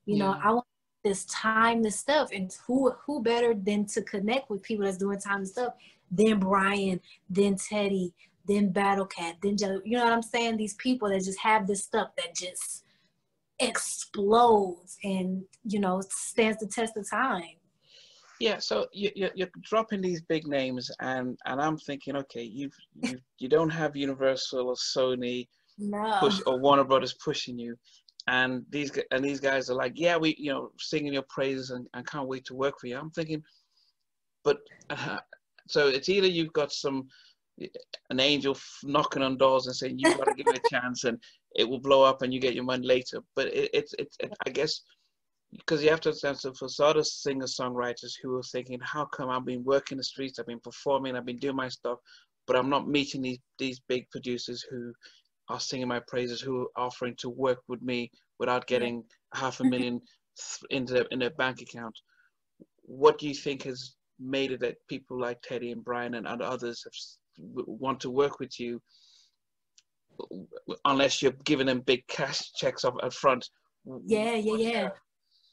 You 0.05 0.17
yeah. 0.17 0.23
know 0.23 0.39
i 0.43 0.51
want 0.51 0.65
this 1.03 1.25
time 1.25 1.81
this 1.81 1.99
stuff 1.99 2.29
and 2.31 2.51
who 2.65 2.91
who 3.05 3.21
better 3.21 3.53
than 3.53 3.85
to 3.85 4.01
connect 4.03 4.49
with 4.49 4.61
people 4.63 4.85
that's 4.85 4.97
doing 4.97 5.19
time 5.19 5.37
and 5.37 5.47
stuff 5.47 5.73
than 6.11 6.39
brian 6.39 6.99
than 7.29 7.55
teddy 7.55 8.13
than 8.47 8.71
Battlecat 8.71 9.35
then 9.41 9.57
you 9.85 9.97
know 9.97 10.03
what 10.03 10.13
i'm 10.13 10.21
saying? 10.21 10.57
These 10.57 10.75
people 10.75 11.09
that 11.09 11.23
just 11.23 11.39
have 11.39 11.67
this 11.67 11.83
stuff 11.83 12.09
that 12.17 12.35
just 12.35 12.83
explodes 13.59 14.97
and 15.03 15.43
you 15.63 15.79
know 15.79 16.01
stands 16.09 16.59
the 16.59 16.65
test 16.65 16.97
of 16.97 17.09
time 17.09 17.55
yeah, 18.41 18.57
so 18.59 18.87
you, 18.91 19.11
you're, 19.15 19.31
you're 19.35 19.51
dropping 19.61 20.01
these 20.01 20.21
big 20.21 20.47
names, 20.47 20.89
and 20.99 21.37
and 21.45 21.61
I'm 21.61 21.77
thinking, 21.77 22.15
okay, 22.15 22.41
you've, 22.41 22.75
you 23.01 23.19
you 23.37 23.47
don't 23.47 23.69
have 23.69 23.95
Universal 23.95 24.67
or 24.67 24.75
Sony 24.75 25.47
no. 25.77 26.17
push 26.19 26.39
or 26.47 26.59
Warner 26.59 26.83
Brothers 26.83 27.15
pushing 27.23 27.59
you, 27.59 27.75
and 28.27 28.65
these 28.69 28.91
and 29.11 29.23
these 29.23 29.39
guys 29.39 29.69
are 29.69 29.75
like, 29.75 29.93
yeah, 29.95 30.17
we 30.17 30.35
you 30.39 30.51
know 30.51 30.71
singing 30.79 31.13
your 31.13 31.25
praises 31.29 31.69
and, 31.69 31.87
and 31.93 32.07
can't 32.07 32.27
wait 32.27 32.45
to 32.45 32.55
work 32.55 32.79
for 32.79 32.87
you. 32.87 32.97
I'm 32.97 33.11
thinking, 33.11 33.43
but 34.43 34.57
uh, 34.89 35.19
so 35.67 35.87
it's 35.87 36.09
either 36.09 36.27
you've 36.27 36.53
got 36.53 36.71
some 36.71 37.07
an 38.09 38.19
angel 38.19 38.57
knocking 38.83 39.21
on 39.21 39.37
doors 39.37 39.67
and 39.67 39.75
saying 39.75 39.99
you've 39.99 40.17
got 40.17 40.25
to 40.25 40.33
give 40.33 40.47
it 40.47 40.61
a 40.65 40.69
chance 40.69 41.03
and 41.03 41.21
it 41.55 41.67
will 41.67 41.79
blow 41.79 42.01
up 42.01 42.23
and 42.23 42.33
you 42.33 42.39
get 42.39 42.55
your 42.55 42.63
money 42.63 42.87
later. 42.87 43.21
But 43.35 43.47
it, 43.47 43.69
it's 43.73 43.93
it's 43.99 44.17
it, 44.19 44.33
I 44.47 44.49
guess 44.49 44.81
because 45.57 45.83
you 45.83 45.89
have 45.89 45.99
to 46.01 46.09
understand 46.09 46.37
so 46.37 46.53
for 46.53 46.67
other 46.83 47.03
singer 47.03 47.45
songwriters 47.45 48.13
who 48.21 48.37
are 48.37 48.43
thinking 48.43 48.79
how 48.81 49.05
come 49.05 49.29
i've 49.29 49.45
been 49.45 49.63
working 49.63 49.97
the 49.97 50.03
streets 50.03 50.39
i've 50.39 50.45
been 50.45 50.59
performing 50.59 51.15
i've 51.15 51.25
been 51.25 51.39
doing 51.39 51.55
my 51.55 51.67
stuff 51.67 51.99
but 52.47 52.55
i'm 52.55 52.69
not 52.69 52.87
meeting 52.87 53.21
these 53.21 53.39
these 53.59 53.81
big 53.87 54.09
producers 54.11 54.65
who 54.69 54.93
are 55.51 55.59
singing 55.59 55.87
my 55.87 55.99
praises 56.07 56.39
who 56.39 56.61
are 56.61 56.85
offering 56.85 57.15
to 57.17 57.29
work 57.29 57.59
with 57.67 57.81
me 57.81 58.09
without 58.39 58.67
getting 58.67 59.03
half 59.33 59.59
a 59.59 59.63
million 59.63 60.01
into 60.69 60.93
their, 60.93 61.05
in 61.11 61.19
their 61.19 61.31
bank 61.31 61.61
account? 61.61 61.97
What 62.83 63.17
do 63.17 63.27
you 63.27 63.35
think 63.35 63.63
has 63.63 63.95
made 64.19 64.51
it 64.51 64.59
that 64.61 64.75
people 64.87 65.19
like 65.19 65.41
teddy 65.41 65.71
and 65.71 65.83
brian 65.83 66.13
and, 66.13 66.27
and 66.27 66.41
others 66.41 66.83
have, 66.83 67.65
want 67.65 67.99
to 67.99 68.09
work 68.09 68.39
with 68.39 68.59
you 68.59 68.81
unless 70.85 71.21
you're 71.21 71.33
giving 71.43 71.65
them 71.65 71.79
big 71.81 72.05
cash 72.07 72.51
checks 72.53 72.85
up, 72.85 72.95
up 73.01 73.13
front? 73.13 73.49
Yeah 74.05 74.35
yeah 74.35 74.55
yeah 74.55 74.89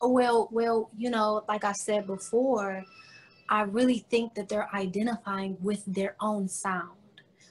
Well, 0.01 0.49
well, 0.53 0.91
you 0.97 1.11
know, 1.11 1.45
like 1.49 1.65
I 1.65 1.73
said 1.73 2.07
before, 2.07 2.85
I 3.49 3.63
really 3.63 4.05
think 4.11 4.35
that 4.35 4.49
they're 4.49 4.69
identifying 4.75 5.57
with 5.61 5.83
their 5.87 6.17
own 6.21 6.49
sound. 6.49 6.99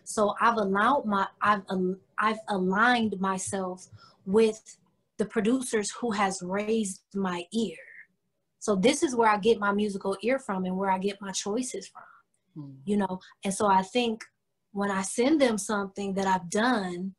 So 0.03 0.35
I've 0.39 0.57
allowed 0.57 1.05
my 1.05 1.27
I've 1.41 1.63
I've 2.17 2.39
aligned 2.47 3.19
myself 3.19 3.87
with 4.25 4.77
the 5.17 5.25
producers 5.25 5.91
who 5.91 6.11
has 6.11 6.41
raised 6.41 7.01
my 7.13 7.43
ear. 7.51 7.75
So 8.59 8.75
this 8.75 9.03
is 9.03 9.15
where 9.15 9.29
I 9.29 9.37
get 9.37 9.59
my 9.59 9.73
musical 9.73 10.17
ear 10.21 10.39
from 10.39 10.65
and 10.65 10.77
where 10.77 10.91
I 10.91 10.97
get 10.97 11.21
my 11.21 11.31
choices 11.31 11.87
from. 11.87 12.63
Mm. 12.63 12.75
You 12.85 12.97
know, 12.97 13.19
and 13.43 13.53
so 13.53 13.67
I 13.67 13.81
think 13.81 14.23
when 14.71 14.91
I 14.91 15.01
send 15.01 15.41
them 15.41 15.57
something 15.57 16.13
that 16.13 16.27
I've 16.27 16.49
done, 16.49 17.15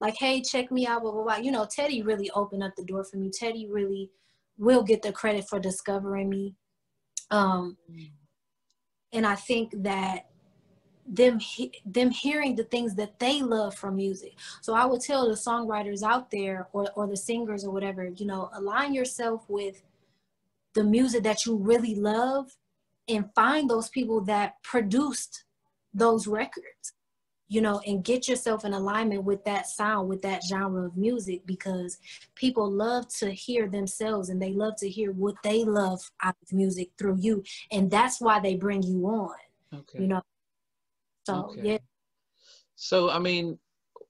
like, 0.00 0.16
hey, 0.18 0.42
check 0.42 0.70
me 0.70 0.86
out, 0.86 1.02
blah, 1.02 1.12
blah, 1.12 1.22
blah. 1.22 1.36
You 1.36 1.52
know, 1.52 1.66
Teddy 1.70 2.02
really 2.02 2.30
opened 2.32 2.62
up 2.62 2.74
the 2.76 2.84
door 2.84 3.04
for 3.04 3.16
me. 3.16 3.30
Teddy 3.30 3.66
really 3.70 4.10
will 4.58 4.82
get 4.82 5.02
the 5.02 5.12
credit 5.12 5.48
for 5.48 5.58
discovering 5.58 6.28
me. 6.28 6.54
Um, 7.30 7.76
and 9.12 9.26
I 9.26 9.34
think 9.34 9.72
that 9.82 10.26
them 11.08 11.38
them 11.84 12.10
hearing 12.10 12.56
the 12.56 12.64
things 12.64 12.94
that 12.96 13.18
they 13.18 13.40
love 13.40 13.74
from 13.74 13.96
music. 13.96 14.34
So 14.60 14.74
I 14.74 14.84
would 14.84 15.00
tell 15.00 15.28
the 15.28 15.34
songwriters 15.34 16.02
out 16.02 16.30
there 16.30 16.68
or 16.72 16.90
or 16.96 17.06
the 17.06 17.16
singers 17.16 17.64
or 17.64 17.70
whatever, 17.70 18.06
you 18.06 18.26
know, 18.26 18.50
align 18.54 18.92
yourself 18.92 19.44
with 19.48 19.82
the 20.74 20.84
music 20.84 21.22
that 21.22 21.46
you 21.46 21.56
really 21.56 21.94
love 21.94 22.56
and 23.08 23.32
find 23.34 23.70
those 23.70 23.88
people 23.88 24.20
that 24.22 24.60
produced 24.62 25.44
those 25.94 26.26
records 26.26 26.95
you 27.48 27.60
know, 27.60 27.80
and 27.86 28.04
get 28.04 28.28
yourself 28.28 28.64
in 28.64 28.72
alignment 28.72 29.22
with 29.24 29.44
that 29.44 29.66
sound, 29.66 30.08
with 30.08 30.22
that 30.22 30.42
genre 30.42 30.86
of 30.86 30.96
music, 30.96 31.46
because 31.46 31.98
people 32.34 32.70
love 32.70 33.06
to 33.18 33.30
hear 33.30 33.68
themselves 33.68 34.28
and 34.28 34.42
they 34.42 34.52
love 34.52 34.74
to 34.76 34.88
hear 34.88 35.12
what 35.12 35.36
they 35.44 35.64
love 35.64 36.10
out 36.22 36.34
of 36.42 36.52
music 36.52 36.90
through 36.98 37.16
you. 37.20 37.44
And 37.70 37.90
that's 37.90 38.20
why 38.20 38.40
they 38.40 38.56
bring 38.56 38.82
you 38.82 39.06
on. 39.06 39.34
Okay. 39.72 40.00
You 40.00 40.08
know. 40.08 40.22
So 41.24 41.50
okay. 41.50 41.60
yeah. 41.62 41.78
So 42.74 43.10
I 43.10 43.18
mean, 43.18 43.58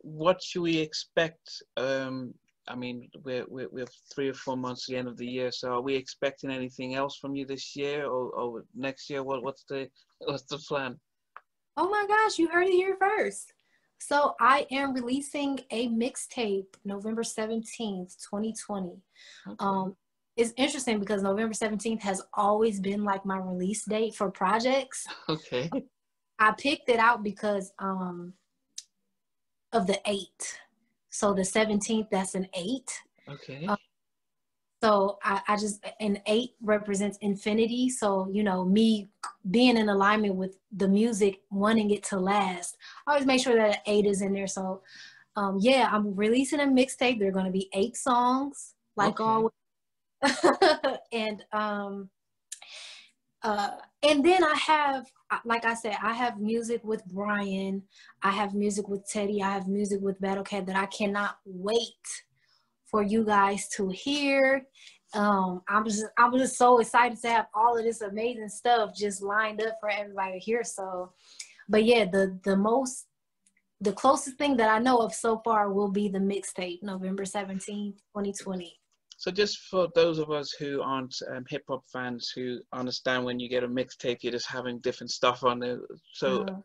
what 0.00 0.42
should 0.42 0.62
we 0.62 0.78
expect? 0.78 1.62
Um, 1.76 2.34
I 2.68 2.74
mean, 2.74 3.08
we're, 3.22 3.44
we're 3.48 3.68
we're 3.70 3.86
three 4.12 4.28
or 4.28 4.34
four 4.34 4.56
months 4.56 4.86
to 4.86 4.92
the 4.92 4.98
end 4.98 5.08
of 5.08 5.16
the 5.16 5.26
year. 5.26 5.52
So 5.52 5.72
are 5.72 5.82
we 5.82 5.94
expecting 5.94 6.50
anything 6.50 6.94
else 6.94 7.16
from 7.16 7.36
you 7.36 7.46
this 7.46 7.76
year 7.76 8.06
or, 8.06 8.30
or 8.30 8.64
next 8.74 9.08
year? 9.10 9.22
What 9.22 9.42
what's 9.42 9.64
the 9.64 9.88
what's 10.18 10.44
the 10.44 10.58
plan? 10.58 10.98
Oh 11.76 11.88
my 11.90 12.06
gosh, 12.08 12.38
you 12.38 12.48
heard 12.48 12.66
it 12.66 12.72
here 12.72 12.96
first. 12.98 13.52
So 13.98 14.34
I 14.40 14.66
am 14.70 14.94
releasing 14.94 15.60
a 15.70 15.88
mixtape 15.88 16.66
November 16.84 17.22
17th, 17.22 18.16
2020. 18.30 19.02
Okay. 19.46 19.56
Um, 19.58 19.96
it's 20.36 20.52
interesting 20.56 21.00
because 21.00 21.22
November 21.22 21.54
17th 21.54 22.00
has 22.00 22.22
always 22.34 22.78
been 22.78 23.04
like 23.04 23.24
my 23.24 23.38
release 23.38 23.84
date 23.84 24.14
for 24.14 24.30
projects. 24.30 25.06
Okay. 25.28 25.70
I 26.38 26.52
picked 26.52 26.90
it 26.90 26.98
out 26.98 27.22
because 27.22 27.72
um, 27.78 28.34
of 29.72 29.86
the 29.86 29.98
eight. 30.06 30.58
So 31.10 31.32
the 31.32 31.42
17th, 31.42 32.08
that's 32.10 32.34
an 32.34 32.46
eight. 32.54 32.92
Okay. 33.28 33.66
Um, 33.66 33.78
so 34.82 35.18
I, 35.22 35.40
I 35.48 35.56
just 35.56 35.84
an 36.00 36.20
eight 36.26 36.54
represents 36.60 37.18
infinity. 37.20 37.88
So 37.88 38.28
you 38.30 38.42
know 38.42 38.64
me 38.64 39.08
being 39.50 39.76
in 39.76 39.88
alignment 39.88 40.34
with 40.34 40.56
the 40.72 40.88
music, 40.88 41.40
wanting 41.50 41.90
it 41.90 42.02
to 42.04 42.18
last. 42.18 42.76
I 43.06 43.12
always 43.12 43.26
make 43.26 43.42
sure 43.42 43.56
that 43.56 43.82
eight 43.86 44.06
is 44.06 44.22
in 44.22 44.32
there. 44.32 44.46
So 44.46 44.82
um, 45.36 45.58
yeah, 45.60 45.88
I'm 45.90 46.14
releasing 46.14 46.60
a 46.60 46.64
mixtape. 46.64 47.18
There 47.18 47.28
are 47.28 47.32
going 47.32 47.46
to 47.46 47.50
be 47.50 47.68
eight 47.72 47.96
songs, 47.96 48.74
like 48.96 49.20
okay. 49.20 49.24
always. 49.24 49.52
and 51.12 51.44
um, 51.52 52.10
uh, 53.42 53.70
and 54.02 54.24
then 54.24 54.42
I 54.42 54.54
have, 54.54 55.06
like 55.44 55.64
I 55.64 55.74
said, 55.74 55.96
I 56.02 56.14
have 56.14 56.40
music 56.40 56.82
with 56.84 57.04
Brian. 57.06 57.82
I 58.22 58.30
have 58.30 58.54
music 58.54 58.88
with 58.88 59.08
Teddy. 59.08 59.42
I 59.42 59.52
have 59.52 59.68
music 59.68 60.00
with 60.00 60.20
Battlecat 60.20 60.66
that 60.66 60.76
I 60.76 60.86
cannot 60.86 61.38
wait 61.44 62.24
for 62.90 63.02
you 63.02 63.24
guys 63.24 63.68
to 63.76 63.88
hear. 63.88 64.66
Um, 65.14 65.62
I'm 65.68 65.84
just 65.84 66.04
I'm 66.18 66.36
just 66.36 66.56
so 66.56 66.78
excited 66.78 67.20
to 67.22 67.28
have 67.28 67.46
all 67.54 67.76
of 67.76 67.84
this 67.84 68.00
amazing 68.00 68.48
stuff 68.48 68.94
just 68.94 69.22
lined 69.22 69.62
up 69.62 69.76
for 69.80 69.88
everybody 69.88 70.32
to 70.32 70.38
hear. 70.38 70.64
So, 70.64 71.12
but 71.68 71.84
yeah, 71.84 72.04
the 72.04 72.38
the 72.44 72.56
most 72.56 73.06
the 73.80 73.92
closest 73.92 74.38
thing 74.38 74.56
that 74.56 74.70
I 74.70 74.78
know 74.78 74.98
of 74.98 75.14
so 75.14 75.40
far 75.44 75.72
will 75.72 75.90
be 75.90 76.08
the 76.08 76.18
mixtape, 76.18 76.82
November 76.82 77.24
17, 77.24 77.92
2020. 77.92 78.74
So 79.18 79.30
just 79.30 79.58
for 79.70 79.88
those 79.94 80.18
of 80.18 80.30
us 80.30 80.52
who 80.52 80.82
aren't 80.82 81.14
um, 81.30 81.44
hip 81.48 81.64
hop 81.68 81.84
fans 81.92 82.32
who 82.34 82.60
understand 82.72 83.24
when 83.24 83.38
you 83.38 83.48
get 83.48 83.64
a 83.64 83.68
mixtape, 83.68 84.18
you're 84.22 84.32
just 84.32 84.48
having 84.48 84.78
different 84.80 85.10
stuff 85.10 85.42
on 85.44 85.58
there. 85.58 85.80
So 86.12 86.42
uh-huh. 86.42 86.56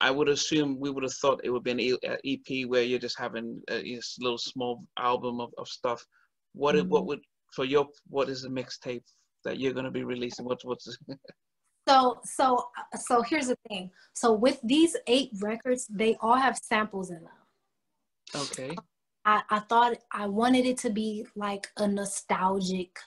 I 0.00 0.10
would 0.10 0.28
assume 0.28 0.78
we 0.78 0.90
would 0.90 1.02
have 1.02 1.14
thought 1.14 1.40
it 1.44 1.50
would 1.50 1.64
be 1.64 1.70
an 1.70 1.98
uh, 2.08 2.16
EP 2.24 2.68
where 2.68 2.82
you're 2.82 2.98
just 2.98 3.18
having 3.18 3.60
uh, 3.70 3.74
a, 3.74 3.94
a 3.94 4.00
little 4.20 4.38
small 4.38 4.84
album 4.98 5.40
of, 5.40 5.50
of 5.58 5.68
stuff. 5.68 6.04
What 6.52 6.74
mm-hmm. 6.74 6.88
what 6.88 7.06
would 7.06 7.20
for 7.54 7.64
your 7.64 7.86
what 8.08 8.28
is 8.28 8.42
the 8.42 8.48
mixtape 8.48 9.04
that 9.44 9.58
you're 9.58 9.72
going 9.72 9.84
to 9.84 9.90
be 9.90 10.04
releasing? 10.04 10.44
What's 10.44 10.64
what's 10.64 10.96
so 11.88 12.20
so 12.24 12.64
uh, 12.78 12.98
so 12.98 13.22
here's 13.22 13.48
the 13.48 13.56
thing. 13.68 13.90
So 14.14 14.32
with 14.32 14.60
these 14.62 14.96
eight 15.06 15.30
records, 15.40 15.86
they 15.88 16.16
all 16.20 16.36
have 16.36 16.58
samples 16.62 17.10
in 17.10 17.22
them. 17.22 18.42
Okay. 18.42 18.76
I, 19.24 19.42
I 19.50 19.58
thought 19.60 19.98
I 20.12 20.26
wanted 20.26 20.64
it 20.64 20.78
to 20.78 20.90
be 20.90 21.26
like 21.36 21.68
a 21.76 21.86
nostalgic 21.86 22.98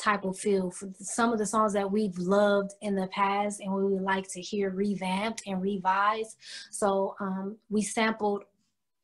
type 0.00 0.24
of 0.24 0.38
feel 0.38 0.70
for 0.70 0.88
some 0.98 1.32
of 1.32 1.38
the 1.38 1.46
songs 1.46 1.72
that 1.74 1.90
we've 1.90 2.16
loved 2.18 2.72
in 2.80 2.94
the 2.94 3.06
past 3.08 3.60
and 3.60 3.72
we 3.72 3.84
would 3.84 4.02
like 4.02 4.28
to 4.32 4.40
hear 4.40 4.70
revamped 4.70 5.42
and 5.46 5.60
revised. 5.60 6.36
So 6.70 7.14
um, 7.20 7.56
we 7.68 7.82
sampled 7.82 8.44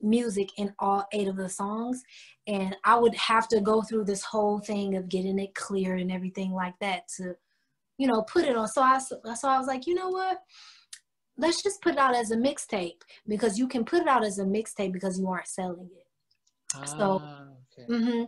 music 0.00 0.50
in 0.56 0.72
all 0.78 1.06
eight 1.12 1.28
of 1.28 1.36
the 1.36 1.48
songs. 1.48 2.02
And 2.46 2.76
I 2.84 2.96
would 2.98 3.14
have 3.14 3.48
to 3.48 3.60
go 3.60 3.82
through 3.82 4.04
this 4.04 4.22
whole 4.22 4.58
thing 4.58 4.96
of 4.96 5.08
getting 5.08 5.38
it 5.38 5.54
clear 5.54 5.96
and 5.96 6.10
everything 6.10 6.52
like 6.52 6.78
that 6.80 7.08
to 7.16 7.34
you 7.98 8.06
know 8.06 8.22
put 8.22 8.44
it 8.44 8.56
on. 8.56 8.68
So 8.68 8.82
I 8.82 8.98
so 8.98 9.48
I 9.48 9.58
was 9.58 9.66
like 9.66 9.86
you 9.86 9.94
know 9.94 10.10
what? 10.10 10.42
Let's 11.38 11.62
just 11.62 11.82
put 11.82 11.94
it 11.94 11.98
out 11.98 12.14
as 12.14 12.30
a 12.30 12.36
mixtape 12.36 13.02
because 13.28 13.58
you 13.58 13.68
can 13.68 13.84
put 13.84 14.02
it 14.02 14.08
out 14.08 14.24
as 14.24 14.38
a 14.38 14.44
mixtape 14.44 14.92
because 14.92 15.18
you 15.18 15.28
aren't 15.28 15.48
selling 15.48 15.90
it. 15.94 16.06
Ah, 16.74 16.84
so 16.84 17.22
okay. 17.78 17.92
mm-hmm 17.92 18.24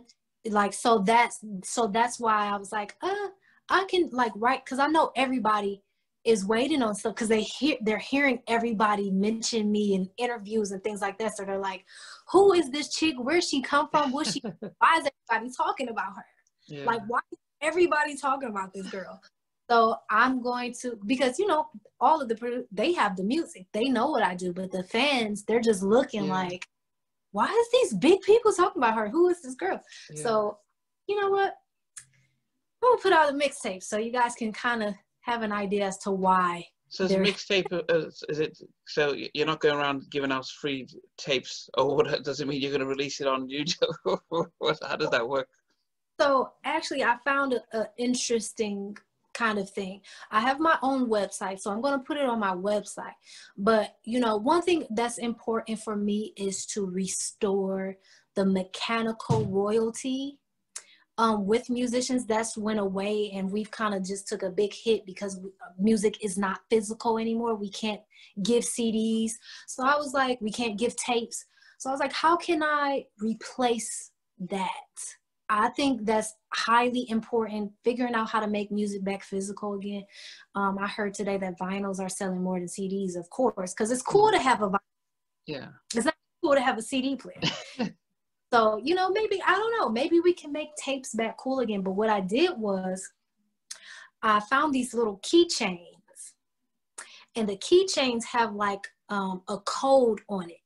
like 0.47 0.73
so 0.73 0.99
that's 0.99 1.43
so 1.63 1.87
that's 1.87 2.19
why 2.19 2.47
I 2.47 2.57
was 2.57 2.71
like, 2.71 2.95
uh, 3.01 3.27
I 3.69 3.85
can 3.89 4.09
like 4.11 4.31
write 4.35 4.65
because 4.65 4.79
I 4.79 4.87
know 4.87 5.11
everybody 5.15 5.81
is 6.25 6.45
waiting 6.45 6.81
on 6.81 6.95
stuff 6.95 7.15
because 7.15 7.29
they 7.29 7.41
hear 7.41 7.77
they're 7.81 7.97
hearing 7.97 8.39
everybody 8.47 9.09
mention 9.09 9.71
me 9.71 9.95
in 9.95 10.09
interviews 10.17 10.71
and 10.71 10.83
things 10.83 11.01
like 11.01 11.17
that. 11.19 11.35
So 11.35 11.45
they're 11.45 11.57
like, 11.57 11.85
who 12.31 12.53
is 12.53 12.69
this 12.71 12.93
chick? 12.93 13.15
Where 13.17 13.41
she 13.41 13.61
come 13.61 13.89
from? 13.89 14.11
What 14.11 14.27
she 14.27 14.41
why 14.79 14.99
is 14.99 15.09
everybody 15.31 15.53
talking 15.55 15.89
about 15.89 16.15
her? 16.15 16.25
Yeah. 16.67 16.85
Like 16.85 17.01
why 17.07 17.19
is 17.31 17.39
everybody 17.61 18.15
talking 18.15 18.49
about 18.49 18.73
this 18.73 18.89
girl? 18.89 19.21
So 19.69 19.97
I'm 20.09 20.41
going 20.41 20.73
to 20.81 20.97
because 21.05 21.37
you 21.37 21.47
know 21.47 21.67
all 21.99 22.21
of 22.21 22.27
the 22.27 22.65
they 22.71 22.93
have 22.93 23.15
the 23.15 23.23
music, 23.23 23.67
they 23.71 23.89
know 23.89 24.07
what 24.07 24.23
I 24.23 24.35
do, 24.35 24.51
but 24.51 24.71
the 24.71 24.83
fans 24.83 25.43
they're 25.43 25.59
just 25.59 25.83
looking 25.83 26.25
yeah. 26.25 26.33
like 26.33 26.67
why 27.31 27.45
is 27.45 27.67
these 27.71 27.93
big 27.99 28.21
people 28.21 28.51
talking 28.51 28.81
about 28.81 28.95
her? 28.95 29.09
Who 29.09 29.29
is 29.29 29.41
this 29.41 29.55
girl? 29.55 29.81
Yeah. 30.11 30.23
So, 30.23 30.57
you 31.07 31.19
know 31.19 31.29
what? 31.29 31.53
I'm 32.81 32.91
gonna 32.91 33.01
put 33.01 33.13
out 33.13 33.29
a 33.29 33.33
mixtape 33.33 33.83
so 33.83 33.97
you 33.97 34.11
guys 34.11 34.35
can 34.35 34.51
kind 34.53 34.83
of 34.83 34.93
have 35.21 35.41
an 35.41 35.51
idea 35.51 35.85
as 35.85 35.97
to 35.99 36.11
why. 36.11 36.65
So 36.89 37.03
is 37.03 37.11
mixtape 37.11 37.71
uh, 37.71 38.07
is 38.29 38.39
it? 38.39 38.57
So 38.87 39.15
you're 39.33 39.45
not 39.45 39.59
going 39.59 39.77
around 39.77 40.09
giving 40.09 40.31
out 40.31 40.47
free 40.47 40.87
tapes, 41.17 41.69
or 41.77 41.95
what? 41.95 42.23
Does 42.23 42.41
it 42.41 42.47
mean 42.47 42.61
you're 42.61 42.71
going 42.71 42.81
to 42.81 42.87
release 42.87 43.21
it 43.21 43.27
on 43.27 43.47
YouTube? 43.47 43.93
How 44.81 44.95
does 44.95 45.11
that 45.11 45.27
work? 45.27 45.47
So 46.19 46.51
actually, 46.63 47.03
I 47.03 47.17
found 47.23 47.59
an 47.73 47.85
interesting 47.97 48.97
kind 49.39 49.57
of 49.57 49.69
thing. 49.69 50.01
I 50.31 50.41
have 50.41 50.59
my 50.59 50.77
own 50.81 51.09
website, 51.09 51.59
so 51.59 51.71
I'm 51.71 51.81
going 51.81 51.97
to 51.97 52.05
put 52.05 52.17
it 52.17 52.25
on 52.25 52.39
my 52.39 52.53
website. 52.53 53.17
But, 53.57 53.95
you 54.03 54.19
know, 54.19 54.35
one 54.37 54.61
thing 54.61 54.85
that's 54.91 55.17
important 55.17 55.79
for 55.79 55.95
me 55.95 56.33
is 56.35 56.65
to 56.67 56.85
restore 56.85 57.95
the 58.35 58.45
mechanical 58.45 59.45
royalty 59.45 60.37
um, 61.17 61.45
with 61.45 61.69
musicians. 61.69 62.25
That's 62.25 62.57
went 62.57 62.79
away 62.79 63.31
and 63.35 63.51
we've 63.51 63.71
kind 63.71 63.93
of 63.93 64.05
just 64.05 64.27
took 64.27 64.43
a 64.43 64.49
big 64.49 64.73
hit 64.73 65.05
because 65.05 65.39
music 65.77 66.23
is 66.23 66.37
not 66.37 66.61
physical 66.69 67.17
anymore. 67.17 67.55
We 67.55 67.69
can't 67.69 68.01
give 68.43 68.63
cds 68.63 69.31
so 69.67 69.83
i 69.83 69.95
was 69.95 70.13
like 70.13 70.39
we 70.41 70.51
can't 70.51 70.77
give 70.77 70.95
tapes. 70.95 71.45
So 71.77 71.89
i 71.89 71.93
was 71.93 71.99
like 71.99 72.13
how 72.13 72.37
can 72.37 72.63
i 72.63 73.05
replace 73.19 74.11
that 74.49 74.69
I 75.49 75.69
think 75.69 76.05
that's 76.05 76.35
highly 76.53 77.09
important. 77.09 77.71
Figuring 77.83 78.13
out 78.13 78.29
how 78.29 78.39
to 78.39 78.47
make 78.47 78.71
music 78.71 79.03
back 79.03 79.23
physical 79.23 79.73
again. 79.73 80.03
Um, 80.55 80.77
I 80.79 80.87
heard 80.87 81.13
today 81.13 81.37
that 81.37 81.59
vinyls 81.59 81.99
are 81.99 82.09
selling 82.09 82.43
more 82.43 82.59
than 82.59 82.67
CDs, 82.67 83.15
of 83.15 83.29
course, 83.29 83.73
because 83.73 83.91
it's 83.91 84.01
cool 84.01 84.31
to 84.31 84.39
have 84.39 84.61
a 84.61 84.69
vinyl. 84.69 84.79
Yeah. 85.47 85.67
It's 85.95 86.05
not 86.05 86.15
cool 86.43 86.53
to 86.53 86.61
have 86.61 86.77
a 86.77 86.81
CD 86.81 87.15
player. 87.15 87.41
So, 88.51 88.81
you 88.83 88.95
know, 88.95 89.09
maybe, 89.09 89.41
I 89.45 89.53
don't 89.53 89.77
know, 89.77 89.89
maybe 89.89 90.19
we 90.19 90.33
can 90.33 90.51
make 90.51 90.75
tapes 90.75 91.13
back 91.13 91.37
cool 91.37 91.59
again. 91.59 91.81
But 91.81 91.91
what 91.91 92.09
I 92.09 92.19
did 92.19 92.57
was 92.57 93.07
I 94.23 94.39
found 94.39 94.73
these 94.73 94.93
little 94.93 95.19
keychains. 95.19 95.85
And 97.35 97.47
the 97.47 97.57
keychains 97.57 98.23
have 98.25 98.55
like 98.55 98.87
um, 99.09 99.43
a 99.47 99.59
code 99.59 100.21
on 100.29 100.49
it 100.49 100.57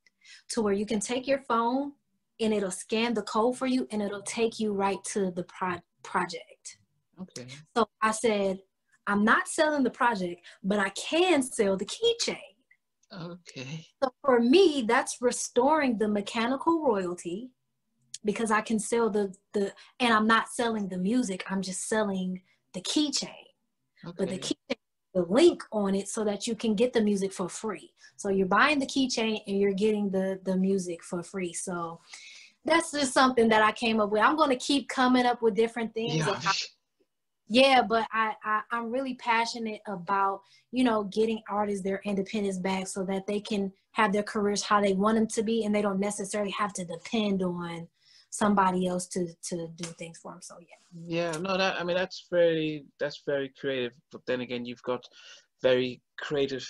to 0.51 0.61
where 0.61 0.73
you 0.73 0.85
can 0.85 0.99
take 0.99 1.27
your 1.27 1.39
phone 1.39 1.91
and 2.39 2.53
it'll 2.53 2.71
scan 2.71 3.13
the 3.13 3.21
code 3.23 3.57
for 3.57 3.67
you 3.67 3.87
and 3.91 4.01
it'll 4.01 4.21
take 4.23 4.59
you 4.59 4.73
right 4.73 5.03
to 5.05 5.31
the 5.31 5.43
pro- 5.43 5.81
project. 6.03 6.77
Okay. 7.21 7.47
So 7.75 7.87
I 8.01 8.11
said, 8.11 8.59
I'm 9.07 9.23
not 9.23 9.47
selling 9.47 9.83
the 9.83 9.89
project, 9.89 10.45
but 10.63 10.79
I 10.79 10.89
can 10.89 11.43
sell 11.43 11.77
the 11.77 11.85
keychain. 11.85 12.37
Okay. 13.13 13.85
So 14.01 14.11
for 14.21 14.39
me, 14.39 14.85
that's 14.87 15.17
restoring 15.21 15.97
the 15.97 16.07
mechanical 16.07 16.83
royalty 16.83 17.51
because 18.25 18.49
I 18.49 18.61
can 18.61 18.79
sell 18.79 19.09
the 19.09 19.33
the 19.53 19.73
and 19.99 20.13
I'm 20.13 20.25
not 20.25 20.49
selling 20.49 20.87
the 20.87 20.97
music, 20.97 21.43
I'm 21.49 21.61
just 21.61 21.87
selling 21.87 22.41
the 22.73 22.81
keychain. 22.81 23.29
Okay. 24.05 24.15
But 24.17 24.29
the 24.29 24.39
keychain 24.39 24.77
the 25.13 25.23
link 25.23 25.63
on 25.71 25.95
it 25.95 26.07
so 26.07 26.23
that 26.23 26.47
you 26.47 26.55
can 26.55 26.75
get 26.75 26.93
the 26.93 27.01
music 27.01 27.31
for 27.31 27.47
free. 27.47 27.91
So 28.15 28.29
you're 28.29 28.47
buying 28.47 28.79
the 28.79 28.85
keychain 28.85 29.41
and 29.47 29.59
you're 29.59 29.73
getting 29.73 30.09
the 30.09 30.39
the 30.43 30.55
music 30.55 31.03
for 31.03 31.23
free. 31.23 31.53
So 31.53 31.99
that's 32.65 32.91
just 32.91 33.13
something 33.13 33.49
that 33.49 33.61
I 33.61 33.71
came 33.71 33.99
up 33.99 34.09
with. 34.09 34.21
I'm 34.21 34.35
going 34.35 34.49
to 34.49 34.55
keep 34.55 34.87
coming 34.87 35.25
up 35.25 35.41
with 35.41 35.55
different 35.55 35.93
things. 35.93 36.15
Yeah, 36.15 36.39
yeah 37.53 37.81
but 37.81 38.07
I, 38.11 38.33
I 38.43 38.61
i'm 38.71 38.91
really 38.91 39.15
passionate 39.15 39.81
about 39.87 40.41
you 40.71 40.83
know 40.83 41.03
getting 41.03 41.41
artists 41.49 41.83
their 41.83 42.01
independence 42.05 42.57
back 42.57 42.87
so 42.87 43.03
that 43.05 43.27
they 43.27 43.39
can 43.39 43.71
have 43.91 44.11
their 44.11 44.23
careers 44.23 44.63
how 44.63 44.81
they 44.81 44.93
want 44.93 45.17
them 45.17 45.27
to 45.27 45.43
be 45.43 45.65
and 45.65 45.73
they 45.73 45.81
don't 45.81 45.99
necessarily 45.99 46.51
have 46.51 46.73
to 46.73 46.85
depend 46.85 47.43
on 47.43 47.87
somebody 48.33 48.87
else 48.87 49.05
to 49.05 49.27
to 49.43 49.67
do 49.75 49.87
things 49.99 50.17
for 50.17 50.31
them 50.31 50.41
so 50.41 50.55
yeah. 50.59 51.31
Yeah 51.31 51.37
no 51.37 51.55
that 51.55 51.79
i 51.79 51.83
mean 51.83 51.95
that's 51.95 52.25
very 52.31 52.85
that's 52.99 53.21
very 53.27 53.49
creative. 53.59 53.93
But 54.11 54.21
then 54.25 54.41
again 54.41 54.65
you've 54.65 54.81
got 54.81 55.03
very 55.61 56.01
creative 56.17 56.67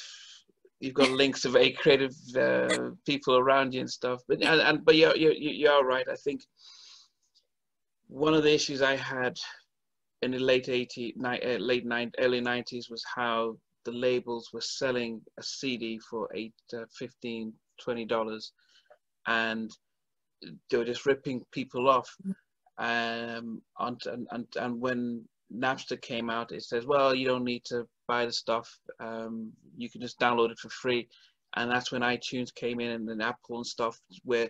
you've 0.82 0.94
got 0.94 1.10
links 1.12 1.46
of 1.46 1.54
very 1.54 1.72
creative 1.72 2.16
uh, 2.36 2.90
people 3.06 3.38
around 3.38 3.74
you 3.74 3.80
and 3.80 3.90
stuff. 3.90 4.20
But 4.28 4.44
and, 4.44 4.60
and 4.60 4.86
but 4.86 4.98
you're, 4.98 5.16
you're 5.16 5.32
you're 5.34 5.86
right. 5.86 6.06
I 6.12 6.16
think 6.16 6.42
one 8.08 8.34
of 8.34 8.44
the 8.44 8.54
issues 8.54 8.82
i 8.82 8.98
had 8.98 9.38
in 10.22 10.32
the 10.32 10.40
late 10.40 10.68
80s, 10.68 11.14
uh, 11.24 11.58
late 11.60 11.86
90s, 11.86 12.12
early 12.20 12.42
90s 12.42 12.90
was 12.90 13.04
how 13.16 13.58
the 13.86 13.92
labels 13.92 14.50
were 14.54 14.62
selling 14.80 15.22
a 15.40 15.44
CD 15.44 16.00
for 16.10 16.30
eight, 16.34 16.54
uh, 16.74 16.86
15, 16.98 17.54
20 17.82 18.06
dollars, 18.06 18.52
and 19.28 19.72
they 20.70 20.78
were 20.78 20.86
just 20.86 21.06
ripping 21.06 21.44
people 21.52 21.90
off. 21.90 22.16
Um, 22.78 23.62
and, 23.80 24.02
and, 24.32 24.48
and 24.60 24.82
when 24.82 25.24
Napster 25.56 26.02
came 26.02 26.30
out, 26.30 26.52
it 26.52 26.64
says, 26.64 26.86
well, 26.86 27.14
you 27.14 27.28
don't 27.28 27.44
need 27.44 27.64
to 27.66 27.88
buy 28.08 28.26
the 28.26 28.34
stuff. 28.34 28.80
Um, 29.00 29.52
you 29.78 29.90
can 29.90 30.02
just 30.02 30.20
download 30.20 30.52
it 30.52 30.60
for 30.60 30.70
free. 30.70 31.08
And 31.56 31.70
that's 31.70 31.92
when 31.92 32.02
iTunes 32.02 32.54
came 32.54 32.80
in 32.80 32.92
and 32.92 33.08
then 33.08 33.22
Apple 33.22 33.58
and 33.58 33.66
stuff 33.66 34.00
where, 34.24 34.50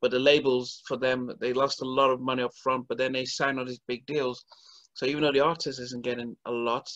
but 0.00 0.10
the 0.12 0.18
labels 0.18 0.82
for 0.86 0.96
them, 0.96 1.30
they 1.40 1.52
lost 1.52 1.82
a 1.82 1.84
lot 1.84 2.10
of 2.10 2.20
money 2.20 2.42
up 2.42 2.54
front, 2.62 2.86
but 2.88 2.98
then 2.98 3.12
they 3.12 3.24
signed 3.24 3.58
all 3.58 3.64
these 3.64 3.80
big 3.88 4.06
deals. 4.06 4.44
So 4.92 5.06
even 5.06 5.22
though 5.22 5.32
the 5.32 5.40
artist 5.40 5.80
isn't 5.80 6.04
getting 6.04 6.36
a 6.46 6.52
lot, 6.52 6.88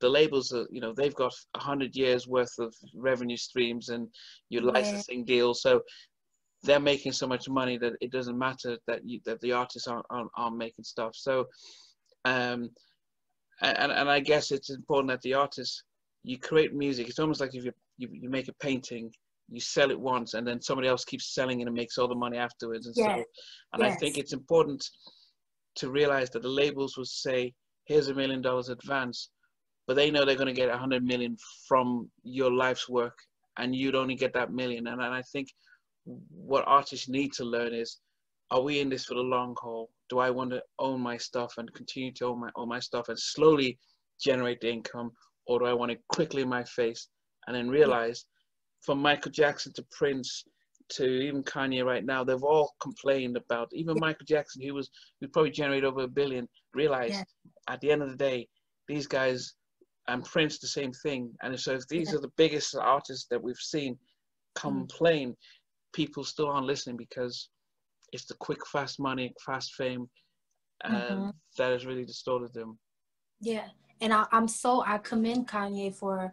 the 0.00 0.08
labels 0.08 0.52
are, 0.52 0.66
you 0.70 0.80
know, 0.80 0.92
they've 0.92 1.14
got 1.14 1.34
a 1.54 1.58
hundred 1.58 1.96
years 1.96 2.28
worth 2.28 2.52
of 2.58 2.74
revenue 2.94 3.36
streams 3.36 3.88
and 3.88 4.08
your 4.50 4.62
yeah. 4.62 4.70
licensing 4.72 5.24
deals. 5.24 5.62
So 5.62 5.80
they're 6.62 6.80
making 6.80 7.12
so 7.12 7.26
much 7.26 7.48
money 7.48 7.78
that 7.78 7.94
it 8.00 8.10
doesn't 8.10 8.38
matter 8.38 8.78
that 8.86 9.04
you, 9.04 9.20
that 9.24 9.40
the 9.40 9.52
artists 9.52 9.86
aren't, 9.86 10.06
aren't, 10.10 10.30
aren't 10.36 10.56
making 10.56 10.84
stuff. 10.84 11.14
So, 11.14 11.46
um, 12.24 12.70
and, 13.62 13.92
and 13.92 14.10
I 14.10 14.20
guess 14.20 14.50
it's 14.50 14.70
important 14.70 15.10
that 15.10 15.22
the 15.22 15.34
artists, 15.34 15.82
you 16.24 16.38
create 16.38 16.74
music. 16.74 17.08
It's 17.08 17.18
almost 17.18 17.40
like 17.40 17.54
if 17.54 17.64
you, 17.64 17.72
you, 17.96 18.08
you 18.12 18.28
make 18.28 18.48
a 18.48 18.52
painting, 18.54 19.12
you 19.48 19.60
sell 19.60 19.90
it 19.90 19.98
once 19.98 20.34
and 20.34 20.46
then 20.46 20.60
somebody 20.60 20.88
else 20.88 21.04
keeps 21.04 21.34
selling 21.34 21.60
it 21.60 21.66
and 21.66 21.74
makes 21.74 21.96
all 21.96 22.08
the 22.08 22.14
money 22.14 22.36
afterwards. 22.36 22.86
And 22.86 22.94
yeah. 22.96 23.16
so, 23.16 23.24
and 23.72 23.82
yes. 23.82 23.92
I 23.92 23.96
think 23.96 24.18
it's 24.18 24.32
important 24.32 24.84
to 25.76 25.90
realize 25.90 26.30
that 26.30 26.42
the 26.42 26.48
labels 26.48 26.96
will 26.96 27.04
say, 27.04 27.54
here's 27.86 28.08
a 28.08 28.14
million 28.14 28.42
dollars 28.42 28.68
advance, 28.68 29.30
but 29.86 29.94
they 29.94 30.10
know 30.10 30.24
they're 30.24 30.34
going 30.34 30.48
to 30.48 30.52
get 30.52 30.68
a 30.68 30.76
hundred 30.76 31.04
million 31.04 31.36
from 31.66 32.10
your 32.24 32.52
life's 32.52 32.88
work 32.88 33.16
and 33.58 33.74
you'd 33.74 33.94
only 33.94 34.14
get 34.14 34.34
that 34.34 34.52
million. 34.52 34.86
And, 34.86 35.00
and 35.00 35.14
I 35.14 35.22
think 35.22 35.48
what 36.30 36.64
artists 36.66 37.08
need 37.08 37.32
to 37.34 37.44
learn 37.44 37.74
is, 37.74 37.98
are 38.50 38.62
we 38.62 38.80
in 38.80 38.88
this 38.88 39.04
for 39.04 39.14
the 39.14 39.20
long 39.20 39.54
haul? 39.58 39.90
Do 40.08 40.18
I 40.18 40.30
want 40.30 40.50
to 40.50 40.62
own 40.78 41.00
my 41.00 41.16
stuff 41.16 41.54
and 41.58 41.72
continue 41.74 42.12
to 42.14 42.26
own 42.26 42.40
my, 42.40 42.50
own 42.56 42.68
my 42.68 42.80
stuff 42.80 43.08
and 43.08 43.18
slowly 43.18 43.78
generate 44.20 44.60
the 44.60 44.70
income? 44.70 45.10
Or 45.46 45.58
do 45.58 45.66
I 45.66 45.74
want 45.74 45.92
it 45.92 46.00
quickly 46.08 46.42
in 46.42 46.48
my 46.48 46.64
face 46.64 47.08
and 47.46 47.56
then 47.56 47.68
realize 47.68 48.24
from 48.82 49.00
Michael 49.00 49.32
Jackson 49.32 49.72
to 49.74 49.84
Prince 49.90 50.44
to 50.90 51.04
even 51.04 51.42
Kanye 51.42 51.84
right 51.84 52.04
now, 52.04 52.24
they've 52.24 52.42
all 52.42 52.74
complained 52.80 53.36
about 53.36 53.68
even 53.72 53.96
yeah. 53.96 54.00
Michael 54.00 54.26
Jackson, 54.26 54.62
who 54.62 54.74
was 54.74 54.90
who 55.20 55.28
probably 55.28 55.50
generated 55.50 55.84
over 55.84 56.02
a 56.02 56.08
billion, 56.08 56.48
realized 56.74 57.14
yeah. 57.14 57.74
at 57.74 57.80
the 57.80 57.90
end 57.90 58.02
of 58.02 58.10
the 58.10 58.16
day, 58.16 58.48
these 58.86 59.06
guys 59.06 59.54
and 60.08 60.24
Prince 60.24 60.58
the 60.58 60.66
same 60.66 60.92
thing. 60.92 61.30
And 61.42 61.58
so 61.58 61.72
if 61.72 61.86
these 61.88 62.10
yeah. 62.10 62.18
are 62.18 62.22
the 62.22 62.32
biggest 62.36 62.74
artists 62.74 63.26
that 63.30 63.42
we've 63.42 63.56
seen 63.56 63.94
mm. 63.94 63.98
complain. 64.60 65.36
People 65.98 66.22
still 66.22 66.46
aren't 66.46 66.64
listening 66.64 66.96
because 66.96 67.48
it's 68.12 68.26
the 68.26 68.34
quick, 68.34 68.64
fast 68.68 69.00
money, 69.00 69.34
fast 69.44 69.74
fame, 69.74 70.08
and 70.84 70.94
mm-hmm. 70.94 71.30
that 71.56 71.72
has 71.72 71.84
really 71.86 72.04
distorted 72.04 72.54
them. 72.54 72.78
Yeah, 73.40 73.66
and 74.00 74.12
I, 74.12 74.24
am 74.30 74.46
so 74.46 74.84
I 74.86 74.98
commend 74.98 75.48
Kanye 75.48 75.92
for 75.92 76.32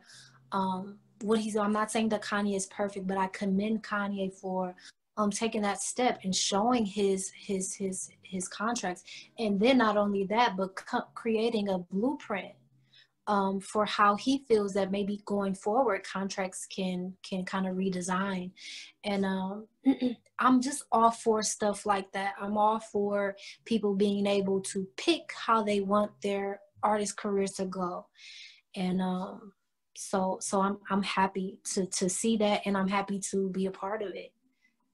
um, 0.51 0.99
what 1.21 1.39
he's 1.39 1.57
I'm 1.57 1.73
not 1.73 1.91
saying 1.91 2.09
that 2.09 2.21
Kanye 2.21 2.55
is 2.55 2.67
perfect, 2.67 3.07
but 3.07 3.17
I 3.17 3.27
commend 3.27 3.81
Kanye 3.81 4.31
for 4.31 4.75
um 5.17 5.31
taking 5.31 5.63
that 5.63 5.81
step 5.81 6.19
and 6.23 6.35
showing 6.35 6.85
his 6.85 7.31
his 7.47 7.73
his 7.73 8.09
his 8.21 8.49
contracts 8.49 9.01
and 9.39 9.57
then 9.57 9.77
not 9.77 9.95
only 9.95 10.25
that 10.25 10.57
but 10.57 10.75
co- 10.75 11.07
creating 11.13 11.69
a 11.69 11.77
blueprint 11.77 12.51
um, 13.27 13.59
for 13.59 13.85
how 13.85 14.15
he 14.15 14.39
feels 14.47 14.73
that 14.73 14.91
maybe 14.91 15.21
going 15.25 15.55
forward 15.55 16.03
contracts 16.03 16.65
can 16.65 17.13
can 17.27 17.43
kind 17.43 17.67
of 17.67 17.75
redesign. 17.75 18.51
And 19.03 19.25
um, 19.25 19.67
i'm 20.39 20.61
just 20.61 20.83
all 20.91 21.11
for 21.11 21.41
stuff 21.43 21.85
like 21.85 22.11
that. 22.11 22.33
I'm 22.39 22.57
all 22.57 22.79
for 22.79 23.35
people 23.65 23.95
being 23.95 24.27
able 24.27 24.61
to 24.61 24.87
pick 24.97 25.31
how 25.33 25.63
they 25.63 25.81
want 25.81 26.11
their 26.21 26.59
artist 26.83 27.17
careers 27.17 27.53
to 27.53 27.65
go. 27.65 28.05
And 28.75 29.01
um, 29.01 29.53
so 29.97 30.37
so 30.41 30.61
i'm 30.61 30.77
i'm 30.89 31.03
happy 31.03 31.57
to 31.63 31.85
to 31.85 32.09
see 32.09 32.35
that 32.35 32.61
and 32.65 32.75
i'm 32.75 32.87
happy 32.87 33.17
to 33.17 33.49
be 33.49 33.65
a 33.65 33.71
part 33.71 34.01
of 34.01 34.13
it. 34.13 34.31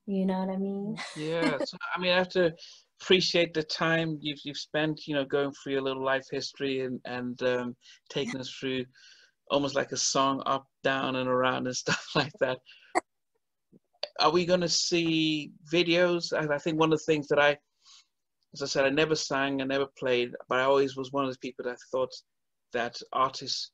You 0.05 0.25
know 0.25 0.39
what 0.39 0.49
i 0.49 0.57
mean? 0.57 0.97
Yeah 1.15 1.57
so, 1.63 1.77
i 1.95 1.99
mean 1.99 2.25
to 2.31 2.53
appreciate 3.01 3.53
the 3.53 3.63
time 3.63 4.17
you've 4.21 4.39
you've 4.43 4.57
spent 4.57 5.07
you 5.07 5.15
know 5.15 5.25
going 5.25 5.51
through 5.51 5.73
your 5.73 5.81
little 5.81 6.05
life 6.05 6.25
history 6.31 6.81
and 6.81 6.99
and 7.05 7.41
um, 7.43 7.75
taking 8.09 8.39
us 8.39 8.49
through 8.49 8.85
almost 9.49 9.75
like 9.75 9.91
a 9.91 9.97
song 9.97 10.41
up 10.45 10.65
down 10.83 11.15
and 11.15 11.27
around 11.27 11.67
and 11.67 11.75
stuff 11.85 12.05
like 12.15 12.33
that. 12.39 12.57
Are 14.19 14.31
we 14.31 14.45
going 14.45 14.61
to 14.61 14.69
see 14.69 15.51
videos? 15.71 16.31
I, 16.31 16.53
I 16.53 16.57
think 16.57 16.79
one 16.79 16.93
of 16.93 16.99
the 16.99 17.05
things 17.05 17.27
that 17.29 17.39
i 17.39 17.57
as 18.53 18.61
i 18.61 18.65
said 18.65 18.85
i 18.85 18.89
never 18.89 19.15
sang 19.15 19.61
i 19.61 19.65
never 19.65 19.87
played 19.97 20.31
but 20.49 20.59
i 20.59 20.63
always 20.63 20.97
was 20.97 21.11
one 21.11 21.23
of 21.23 21.29
those 21.29 21.37
people 21.37 21.63
that 21.63 21.77
thought 21.91 22.13
that 22.73 22.97
artists 23.13 23.71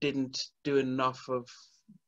didn't 0.00 0.40
do 0.62 0.76
enough 0.76 1.28
of 1.28 1.44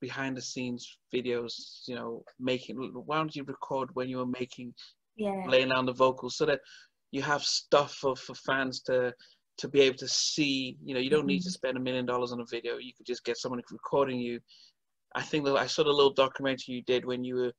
behind 0.00 0.36
the 0.36 0.40
scenes 0.40 0.98
videos 1.12 1.80
you 1.88 1.96
know 1.96 2.22
making 2.38 2.76
why 3.06 3.16
don't 3.16 3.34
you 3.34 3.42
record 3.44 3.88
when 3.94 4.08
you 4.08 4.18
were 4.18 4.26
making 4.26 4.72
yeah 5.16 5.44
laying 5.46 5.68
down 5.68 5.86
the 5.86 5.92
vocals 5.92 6.36
so 6.36 6.46
that 6.46 6.60
you 7.10 7.20
have 7.22 7.42
stuff 7.42 7.94
for, 7.94 8.16
for 8.16 8.34
fans 8.34 8.80
to 8.80 9.12
to 9.58 9.68
be 9.68 9.80
able 9.80 9.96
to 9.96 10.08
see 10.08 10.76
you 10.82 10.94
know 10.94 11.00
you 11.00 11.10
don't 11.10 11.20
mm-hmm. 11.20 11.28
need 11.28 11.42
to 11.42 11.48
mm-hmm. 11.48 11.52
spend 11.52 11.76
a 11.76 11.80
million 11.80 12.06
dollars 12.06 12.32
on 12.32 12.40
a 12.40 12.46
video 12.50 12.78
you 12.78 12.92
could 12.96 13.06
just 13.06 13.24
get 13.24 13.36
someone 13.36 13.60
recording 13.70 14.18
you 14.18 14.40
i 15.14 15.22
think 15.22 15.44
that 15.44 15.56
i 15.56 15.66
saw 15.66 15.84
the 15.84 15.90
little 15.90 16.12
documentary 16.12 16.74
you 16.74 16.82
did 16.82 17.04
when 17.04 17.22
you 17.22 17.34
were 17.36 17.52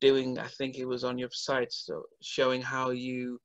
doing 0.00 0.38
i 0.38 0.46
think 0.46 0.76
it 0.76 0.84
was 0.84 1.04
on 1.04 1.16
your 1.16 1.30
site 1.32 1.72
so 1.72 2.02
showing 2.20 2.60
how 2.60 2.90
you 2.90 3.38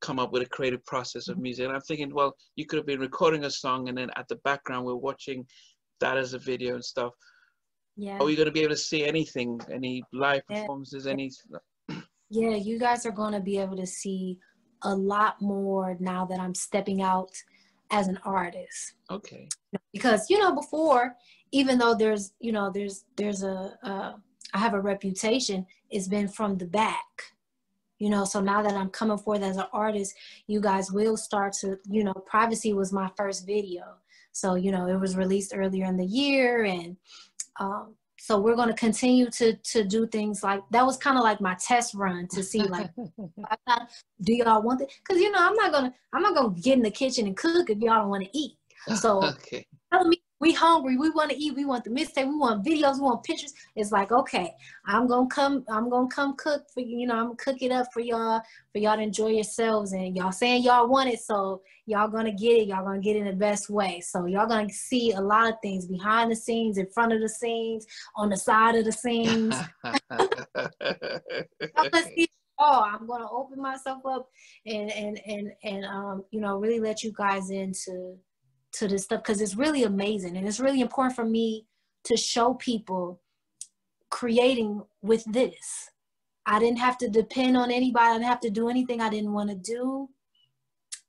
come 0.00 0.18
up 0.18 0.32
with 0.32 0.42
a 0.42 0.46
creative 0.46 0.84
process 0.84 1.28
of 1.28 1.38
music. 1.38 1.66
And 1.66 1.74
I'm 1.74 1.80
thinking, 1.82 2.14
well, 2.14 2.36
you 2.56 2.66
could 2.66 2.76
have 2.76 2.86
been 2.86 3.00
recording 3.00 3.44
a 3.44 3.50
song 3.50 3.88
and 3.88 3.96
then 3.96 4.10
at 4.16 4.28
the 4.28 4.36
background 4.36 4.86
we're 4.86 4.94
watching 4.94 5.46
that 6.00 6.16
as 6.16 6.34
a 6.34 6.38
video 6.38 6.74
and 6.74 6.84
stuff. 6.84 7.12
Yeah. 7.96 8.18
Are 8.18 8.24
we 8.24 8.36
going 8.36 8.46
to 8.46 8.52
be 8.52 8.60
able 8.60 8.74
to 8.74 8.80
see 8.80 9.04
anything, 9.04 9.60
any 9.72 10.02
live 10.12 10.46
performances, 10.46 11.06
yeah. 11.06 11.12
any? 11.12 11.32
Yeah, 12.30 12.54
you 12.56 12.78
guys 12.78 13.06
are 13.06 13.12
going 13.12 13.32
to 13.32 13.40
be 13.40 13.58
able 13.58 13.76
to 13.76 13.86
see 13.86 14.38
a 14.82 14.94
lot 14.94 15.40
more 15.40 15.96
now 15.98 16.24
that 16.26 16.38
I'm 16.38 16.54
stepping 16.54 17.02
out 17.02 17.30
as 17.90 18.06
an 18.06 18.18
artist. 18.24 18.94
Okay. 19.10 19.48
Because 19.92 20.28
you 20.28 20.38
know 20.38 20.54
before, 20.54 21.16
even 21.52 21.78
though 21.78 21.94
there's 21.94 22.32
you 22.40 22.52
know 22.52 22.70
there's 22.70 23.04
there's 23.16 23.42
a 23.42 23.78
uh, 23.82 24.12
I 24.54 24.58
have 24.58 24.74
a 24.74 24.80
reputation, 24.80 25.66
it's 25.90 26.08
been 26.08 26.28
from 26.28 26.56
the 26.56 26.66
back 26.66 27.34
you 27.98 28.08
know 28.08 28.24
so 28.24 28.40
now 28.40 28.62
that 28.62 28.74
i'm 28.74 28.88
coming 28.90 29.18
forth 29.18 29.42
as 29.42 29.56
an 29.56 29.66
artist 29.72 30.14
you 30.46 30.60
guys 30.60 30.90
will 30.90 31.16
start 31.16 31.52
to 31.52 31.78
you 31.88 32.04
know 32.04 32.14
privacy 32.26 32.72
was 32.72 32.92
my 32.92 33.10
first 33.16 33.46
video 33.46 33.82
so 34.32 34.54
you 34.54 34.70
know 34.70 34.86
it 34.86 34.98
was 34.98 35.16
released 35.16 35.52
earlier 35.54 35.84
in 35.84 35.96
the 35.96 36.06
year 36.06 36.64
and 36.64 36.96
um, 37.60 37.94
so 38.18 38.38
we're 38.38 38.56
going 38.56 38.68
to 38.68 38.74
continue 38.74 39.30
to 39.30 39.54
to 39.64 39.84
do 39.84 40.06
things 40.06 40.42
like 40.42 40.60
that 40.70 40.84
was 40.84 40.96
kind 40.96 41.16
of 41.16 41.24
like 41.24 41.40
my 41.40 41.56
test 41.60 41.94
run 41.94 42.26
to 42.28 42.42
see 42.42 42.62
like 42.62 42.90
do 44.22 44.34
y'all 44.34 44.62
want 44.62 44.80
it 44.80 44.92
because 44.98 45.20
you 45.20 45.30
know 45.30 45.38
i'm 45.40 45.54
not 45.54 45.72
gonna 45.72 45.92
i'm 46.12 46.22
not 46.22 46.34
gonna 46.34 46.54
get 46.60 46.76
in 46.76 46.82
the 46.82 46.90
kitchen 46.90 47.26
and 47.26 47.36
cook 47.36 47.70
if 47.70 47.78
y'all 47.78 48.00
don't 48.00 48.08
want 48.08 48.24
to 48.24 48.38
eat 48.38 48.52
so 48.96 49.24
okay. 49.24 49.66
telling 49.92 50.10
me 50.10 50.22
we 50.40 50.52
hungry, 50.52 50.96
we 50.96 51.10
want 51.10 51.30
to 51.30 51.36
eat, 51.36 51.54
we 51.56 51.64
want 51.64 51.84
the 51.84 51.90
mixtape, 51.90 52.28
we 52.28 52.36
want 52.36 52.64
videos, 52.64 52.94
we 52.94 53.02
want 53.02 53.24
pictures. 53.24 53.52
It's 53.74 53.90
like, 53.90 54.12
okay, 54.12 54.54
I'm 54.86 55.06
gonna 55.06 55.28
come, 55.28 55.64
I'm 55.68 55.90
gonna 55.90 56.08
come 56.08 56.36
cook 56.36 56.64
for 56.72 56.80
you, 56.80 56.98
you 56.98 57.06
know, 57.06 57.16
I'm 57.16 57.24
gonna 57.24 57.36
cook 57.36 57.56
it 57.60 57.72
up 57.72 57.88
for 57.92 58.00
y'all, 58.00 58.40
for 58.72 58.78
y'all 58.78 58.96
to 58.96 59.02
enjoy 59.02 59.28
yourselves. 59.28 59.92
And 59.92 60.16
y'all 60.16 60.32
saying 60.32 60.62
y'all 60.62 60.88
want 60.88 61.10
it, 61.10 61.20
so 61.20 61.62
y'all 61.86 62.08
gonna 62.08 62.32
get 62.32 62.52
it, 62.52 62.68
y'all 62.68 62.84
gonna 62.84 63.00
get 63.00 63.16
it 63.16 63.20
in 63.20 63.26
the 63.26 63.32
best 63.32 63.68
way. 63.68 64.00
So 64.00 64.26
y'all 64.26 64.46
gonna 64.46 64.70
see 64.70 65.12
a 65.12 65.20
lot 65.20 65.48
of 65.48 65.56
things 65.60 65.86
behind 65.86 66.30
the 66.30 66.36
scenes, 66.36 66.78
in 66.78 66.86
front 66.86 67.12
of 67.12 67.20
the 67.20 67.28
scenes, 67.28 67.86
on 68.16 68.28
the 68.28 68.36
side 68.36 68.76
of 68.76 68.84
the 68.84 68.92
scenes. 68.92 69.56
oh, 72.58 72.82
I'm 72.84 73.06
gonna 73.06 73.30
open 73.30 73.60
myself 73.60 74.04
up 74.06 74.28
and 74.66 74.90
and 74.92 75.20
and 75.26 75.52
and 75.64 75.84
um, 75.84 76.24
you 76.30 76.40
know, 76.40 76.58
really 76.58 76.80
let 76.80 77.02
you 77.02 77.12
guys 77.12 77.50
into 77.50 78.16
to 78.72 78.88
this 78.88 79.04
stuff 79.04 79.22
because 79.22 79.40
it's 79.40 79.56
really 79.56 79.84
amazing 79.84 80.36
and 80.36 80.46
it's 80.46 80.60
really 80.60 80.80
important 80.80 81.16
for 81.16 81.24
me 81.24 81.66
to 82.04 82.16
show 82.16 82.54
people 82.54 83.20
creating 84.10 84.82
with 85.02 85.24
this. 85.32 85.90
I 86.46 86.58
didn't 86.58 86.78
have 86.78 86.96
to 86.98 87.08
depend 87.08 87.56
on 87.56 87.70
anybody. 87.70 88.06
I 88.06 88.12
didn't 88.14 88.26
have 88.26 88.40
to 88.40 88.50
do 88.50 88.68
anything 88.68 89.00
I 89.00 89.10
didn't 89.10 89.32
want 89.32 89.50
to 89.50 89.56
do. 89.56 90.08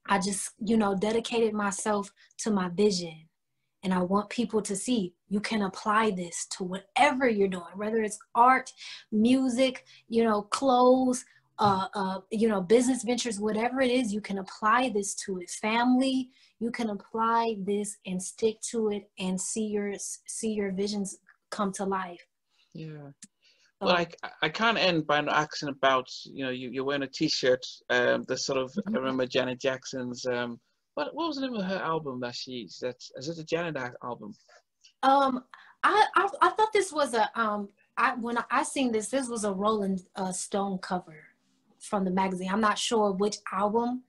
I 0.08 0.20
just, 0.20 0.52
you 0.60 0.76
know, 0.76 0.96
dedicated 0.96 1.54
myself 1.54 2.12
to 2.40 2.52
my 2.52 2.70
vision. 2.70 3.16
And 3.84 3.94
I 3.94 4.02
want 4.02 4.30
people 4.30 4.62
to 4.62 4.76
see 4.76 5.14
you 5.30 5.40
can 5.40 5.62
apply 5.62 6.12
this 6.12 6.46
to 6.58 6.66
whatever 6.66 7.30
you're 7.30 7.48
doing, 7.48 7.64
whether 7.76 8.02
it's 8.02 8.20
art, 8.36 8.74
music, 9.12 9.86
you 10.10 10.26
know, 10.26 10.42
clothes, 10.42 11.24
uh, 11.60 11.88
uh, 11.94 12.20
you 12.32 12.48
know, 12.48 12.62
business 12.62 13.04
ventures, 13.04 13.40
whatever 13.40 13.82
it 13.82 13.92
is, 13.92 14.14
you 14.14 14.22
can 14.22 14.40
apply 14.40 14.90
this 14.90 15.14
to 15.14 15.40
it. 15.40 15.50
Family, 15.50 16.30
you 16.60 16.72
can 16.72 16.90
apply 16.90 17.56
this 17.60 17.98
and 18.06 18.22
stick 18.22 18.60
to 18.62 18.90
it 18.90 19.10
and 19.18 19.40
see 19.40 19.66
your 19.66 19.94
see 19.98 20.52
your 20.52 20.72
visions 20.72 21.18
come 21.50 21.72
to 21.72 21.86
life 21.86 22.26
yeah 22.74 23.10
so, 23.82 23.88
well, 23.88 23.96
I, 23.96 24.08
I 24.42 24.50
can't 24.50 24.78
end 24.78 25.08
by 25.08 25.22
not 25.22 25.38
asking 25.38 25.70
about, 25.70 26.10
you 26.26 26.44
know, 26.44 26.50
you, 26.50 26.70
you're 26.70 26.84
wearing 26.84 27.04
a 27.04 27.08
t-shirt, 27.08 27.66
um, 27.90 28.26
the 28.28 28.38
sort 28.38 28.60
of, 28.60 28.74
I 28.76 28.82
mm-hmm. 28.82 28.98
remember 28.98 29.26
Janet 29.26 29.62
Jackson's, 29.62 30.26
um, 30.26 30.60
what, 30.96 31.16
what 31.16 31.28
was 31.30 31.38
the 31.38 31.44
name 31.44 31.56
of 31.56 31.64
her 31.64 31.78
album 31.78 32.20
that 32.20 32.36
she, 32.36 32.68
that's, 32.82 33.10
it 33.16 33.38
a 33.38 33.44
Janet 33.46 33.78
album? 34.04 34.34
Um, 35.02 35.46
I, 35.82 36.06
I, 36.14 36.28
I 36.42 36.50
thought 36.50 36.74
this 36.74 36.92
was 36.92 37.14
a, 37.14 37.30
um, 37.40 37.70
I, 37.96 38.16
when 38.16 38.38
I, 38.38 38.44
I 38.52 38.64
seen 38.64 38.92
this, 38.92 39.08
this 39.08 39.30
was 39.30 39.46
a 39.46 39.54
Rolling 39.54 40.02
uh, 40.18 40.34
Stone 40.34 40.80
cover 40.80 41.29
from 41.80 42.06
the 42.06 42.12
magazine. 42.12 42.50
I'm 42.52 42.62
not 42.62 42.78
sure 42.78 43.12
which 43.12 43.38
album 43.52 44.04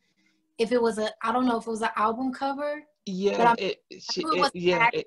if 0.58 0.72
it 0.72 0.80
was 0.80 0.98
a 0.98 1.10
I 1.22 1.32
don't 1.32 1.46
know 1.46 1.56
if 1.56 1.66
it 1.66 1.70
was 1.70 1.82
an 1.82 1.88
album 1.96 2.32
cover. 2.32 2.82
Yeah, 3.06 3.54
it, 3.58 3.82
she, 3.98 4.20
it, 4.22 4.44
it 4.44 4.50
yeah, 4.54 4.90
it, 4.92 5.06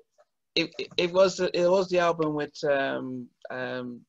it, 0.56 0.88
it 0.96 1.12
was 1.12 1.40
it 1.40 1.70
was 1.70 1.88
the 1.88 2.00
album 2.00 2.34
with 2.34 2.52
um 2.64 3.28
um 3.50 4.00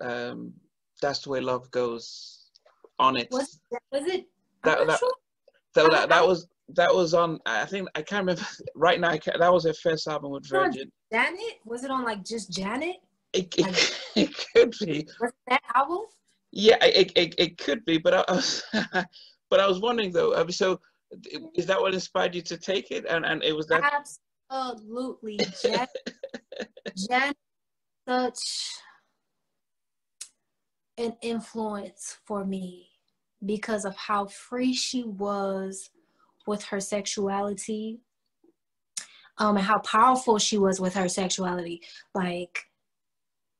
um 0.00 0.52
that's 1.00 1.20
the 1.20 1.30
way 1.30 1.40
love 1.40 1.70
goes 1.70 2.50
on 2.98 3.16
it. 3.16 3.28
Was 3.30 3.60
was 3.92 4.06
it? 4.06 4.26
That 4.64 4.86
that, 4.86 4.98
sure. 4.98 5.12
that, 5.74 5.90
that, 5.90 6.08
that 6.08 6.26
was 6.26 6.48
that 6.70 6.94
was 6.94 7.14
on. 7.14 7.40
I 7.46 7.66
think 7.66 7.88
I 7.94 8.02
can't 8.02 8.22
remember 8.22 8.42
right 8.74 8.98
now. 8.98 9.10
that 9.10 9.52
was 9.52 9.64
her 9.64 9.74
first 9.74 10.08
album 10.08 10.32
with 10.32 10.48
Virgin. 10.48 10.90
Janet 11.12 11.60
was 11.64 11.84
it 11.84 11.90
on 11.90 12.04
like 12.04 12.24
just 12.24 12.50
Janet? 12.50 12.96
It, 13.32 13.54
it, 13.58 14.00
it 14.16 14.46
could 14.54 14.74
be. 14.80 15.06
Was 15.20 15.32
that 15.48 15.62
album? 15.74 16.06
Yeah, 16.58 16.82
it, 16.82 17.12
it, 17.16 17.34
it 17.36 17.58
could 17.58 17.84
be, 17.84 17.98
but 17.98 18.14
I 18.14 18.24
was 18.32 18.64
But 19.50 19.60
I 19.60 19.68
was 19.68 19.80
wondering 19.80 20.10
though, 20.10 20.46
so 20.48 20.80
is 21.54 21.66
that 21.66 21.80
what 21.80 21.94
inspired 21.94 22.34
you 22.34 22.42
to 22.42 22.56
take 22.56 22.90
it? 22.90 23.04
And 23.08 23.24
and 23.24 23.42
it 23.44 23.54
was 23.54 23.66
that 23.68 24.04
absolutely 24.50 25.38
Jen, 25.62 25.86
Jen 27.08 27.34
such 28.08 28.72
an 30.98 31.16
influence 31.22 32.16
for 32.24 32.44
me 32.44 32.88
because 33.44 33.84
of 33.84 33.94
how 33.96 34.26
free 34.26 34.72
she 34.72 35.04
was 35.04 35.90
with 36.46 36.64
her 36.64 36.80
sexuality 36.80 38.00
um, 39.38 39.56
and 39.56 39.66
how 39.66 39.78
powerful 39.80 40.38
she 40.38 40.56
was 40.56 40.80
with 40.80 40.94
her 40.94 41.08
sexuality. 41.08 41.82
Like 42.14 42.58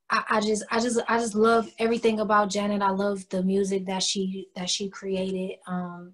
I, 0.08 0.24
I, 0.30 0.40
just 0.40 0.64
I 0.70 0.80
just 0.80 1.00
I 1.08 1.18
just 1.18 1.34
love 1.34 1.68
everything 1.78 2.20
about 2.20 2.50
Janet. 2.50 2.82
I 2.82 2.90
love 2.90 3.28
the 3.28 3.42
music 3.42 3.86
that 3.86 4.02
she 4.02 4.48
that 4.54 4.70
she 4.70 4.88
created. 4.88 5.58
Um 5.66 6.12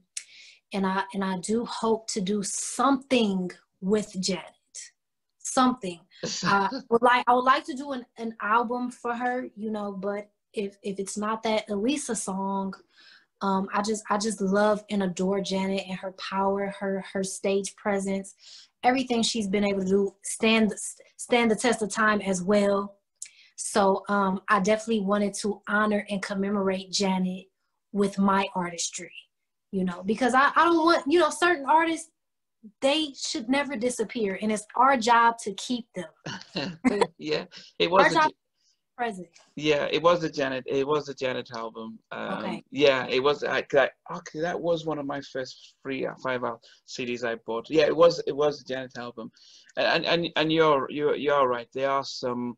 and 0.72 0.86
I 0.86 1.02
and 1.12 1.22
I 1.22 1.38
do 1.38 1.64
hope 1.64 2.08
to 2.08 2.20
do 2.20 2.42
something 2.42 3.50
with 3.80 4.18
Janet. 4.20 4.46
Something. 5.38 6.00
I 6.44 6.68
would 6.88 7.02
like 7.02 7.24
I 7.26 7.34
would 7.34 7.44
like 7.44 7.64
to 7.66 7.74
do 7.74 7.92
an, 7.92 8.06
an 8.16 8.34
album 8.40 8.90
for 8.90 9.14
her, 9.14 9.48
you 9.56 9.70
know, 9.70 9.92
but 9.92 10.30
if 10.54 10.76
if 10.82 10.98
it's 10.98 11.18
not 11.18 11.42
that 11.42 11.68
Elisa 11.68 12.14
song, 12.14 12.74
um, 13.42 13.68
I 13.74 13.82
just 13.82 14.04
I 14.08 14.18
just 14.18 14.40
love 14.40 14.84
and 14.90 15.02
adore 15.02 15.40
Janet 15.40 15.84
and 15.88 15.98
her 15.98 16.12
power, 16.12 16.74
her 16.78 17.04
her 17.12 17.24
stage 17.24 17.74
presence, 17.76 18.34
everything 18.82 19.22
she's 19.22 19.48
been 19.48 19.64
able 19.64 19.80
to 19.82 19.88
do 19.88 20.14
stand 20.22 20.72
stand 21.16 21.50
the 21.50 21.56
test 21.56 21.82
of 21.82 21.90
time 21.90 22.20
as 22.20 22.42
well. 22.42 22.96
So 23.64 24.02
um, 24.08 24.42
I 24.48 24.58
definitely 24.58 25.04
wanted 25.04 25.34
to 25.34 25.62
honor 25.68 26.04
and 26.10 26.20
commemorate 26.20 26.90
Janet 26.90 27.46
with 27.92 28.18
my 28.18 28.44
artistry, 28.56 29.12
you 29.70 29.84
know, 29.84 30.02
because 30.02 30.34
I, 30.34 30.50
I 30.56 30.64
don't 30.64 30.84
want, 30.84 31.04
you 31.06 31.20
know, 31.20 31.30
certain 31.30 31.64
artists, 31.66 32.10
they 32.80 33.14
should 33.14 33.48
never 33.48 33.76
disappear. 33.76 34.36
And 34.42 34.50
it's 34.50 34.66
our 34.74 34.96
job 34.96 35.38
to 35.44 35.54
keep 35.54 35.86
them. 35.94 37.06
yeah, 37.18 37.44
it 37.78 37.88
was. 37.88 38.16
Our 38.16 38.28
present. 38.96 39.28
Yeah, 39.54 39.86
it 39.92 40.02
was 40.02 40.24
a 40.24 40.30
Janet. 40.30 40.64
It 40.66 40.86
was 40.86 41.08
a 41.08 41.14
Janet 41.14 41.48
album. 41.54 42.00
Um, 42.10 42.44
okay. 42.44 42.64
Yeah, 42.72 43.06
it 43.08 43.22
was. 43.22 43.44
I, 43.44 43.64
I, 43.74 43.90
okay, 44.16 44.40
that 44.40 44.60
was 44.60 44.84
one 44.84 44.98
of 44.98 45.06
my 45.06 45.20
first 45.32 45.74
three 45.82 46.06
five 46.22 46.42
out 46.42 46.60
CDs 46.88 47.24
I 47.24 47.36
bought. 47.46 47.70
Yeah, 47.70 47.84
it 47.84 47.96
was. 47.96 48.20
It 48.26 48.36
was 48.36 48.60
a 48.60 48.64
Janet 48.64 48.98
album, 48.98 49.30
and 49.76 50.04
and 50.04 50.28
and 50.34 50.52
you're 50.52 50.90
you're 50.90 51.14
you're 51.14 51.46
right. 51.48 51.68
There 51.72 51.90
are 51.90 52.04
some 52.04 52.56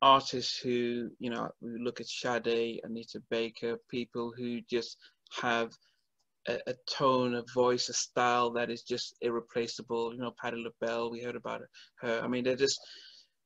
artists 0.00 0.58
who, 0.58 1.10
you 1.18 1.30
know, 1.30 1.48
we 1.60 1.78
look 1.78 2.00
at 2.00 2.06
Sade, 2.06 2.80
Anita 2.84 3.20
Baker, 3.30 3.78
people 3.90 4.32
who 4.36 4.60
just 4.70 4.96
have 5.40 5.72
a, 6.46 6.58
a, 6.66 6.74
tone, 6.90 7.34
a 7.34 7.42
voice, 7.54 7.88
a 7.88 7.92
style 7.92 8.52
that 8.52 8.70
is 8.70 8.82
just 8.82 9.16
irreplaceable. 9.20 10.12
You 10.14 10.20
know, 10.20 10.34
Patti 10.40 10.56
LaBelle, 10.56 11.10
we 11.10 11.22
heard 11.22 11.36
about 11.36 11.62
her. 12.00 12.20
I 12.22 12.28
mean, 12.28 12.44
they're 12.44 12.56
just, 12.56 12.80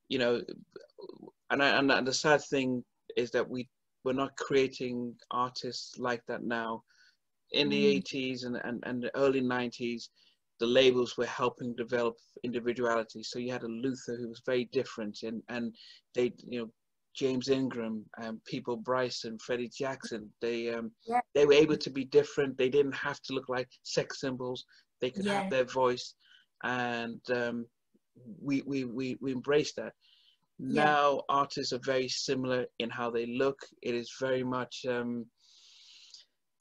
you 0.08 0.18
know, 0.18 0.42
and, 1.50 1.62
I, 1.62 1.78
and 1.78 2.06
the 2.06 2.12
sad 2.12 2.42
thing 2.42 2.84
is 3.16 3.30
that 3.32 3.48
we 3.48 3.68
we're 4.04 4.12
not 4.12 4.36
creating 4.36 5.14
artists 5.30 5.98
like 5.98 6.22
that 6.26 6.42
now. 6.42 6.82
In 7.52 7.68
the 7.68 7.96
mm. 7.96 8.02
80s 8.02 8.46
and, 8.46 8.56
and, 8.56 8.82
and 8.84 9.02
the 9.02 9.14
early 9.14 9.42
90s, 9.42 10.08
the 10.60 10.66
labels 10.66 11.16
were 11.16 11.26
helping 11.26 11.74
develop 11.74 12.16
individuality. 12.44 13.22
So 13.22 13.38
you 13.38 13.52
had 13.52 13.62
a 13.62 13.68
Luther 13.68 14.16
who 14.16 14.28
was 14.28 14.42
very 14.46 14.66
different, 14.72 15.22
and 15.22 15.42
and 15.48 15.74
they 16.14 16.32
you 16.48 16.60
know 16.60 16.70
James 17.14 17.48
Ingram, 17.48 18.04
um, 18.22 18.40
Peabo 18.46 18.76
Bryson, 18.76 19.38
Freddie 19.38 19.70
Jackson. 19.76 20.30
They 20.40 20.72
um, 20.72 20.92
yeah. 21.06 21.20
they 21.34 21.46
were 21.46 21.52
able 21.52 21.76
to 21.76 21.90
be 21.90 22.04
different. 22.04 22.56
They 22.56 22.68
didn't 22.68 22.94
have 22.94 23.20
to 23.22 23.34
look 23.34 23.48
like 23.48 23.68
sex 23.82 24.20
symbols. 24.20 24.64
They 25.00 25.10
could 25.10 25.26
yeah. 25.26 25.42
have 25.42 25.50
their 25.50 25.64
voice, 25.64 26.14
and 26.62 27.20
um, 27.30 27.66
we, 28.40 28.62
we 28.62 28.84
we 28.84 29.16
we 29.20 29.32
embrace 29.32 29.72
that. 29.74 29.92
Yeah. 30.58 30.84
Now 30.84 31.22
artists 31.28 31.72
are 31.72 31.80
very 31.84 32.08
similar 32.08 32.66
in 32.78 32.88
how 32.88 33.10
they 33.10 33.26
look. 33.26 33.58
It 33.82 33.94
is 33.94 34.14
very 34.20 34.44
much 34.44 34.84
um, 34.88 35.26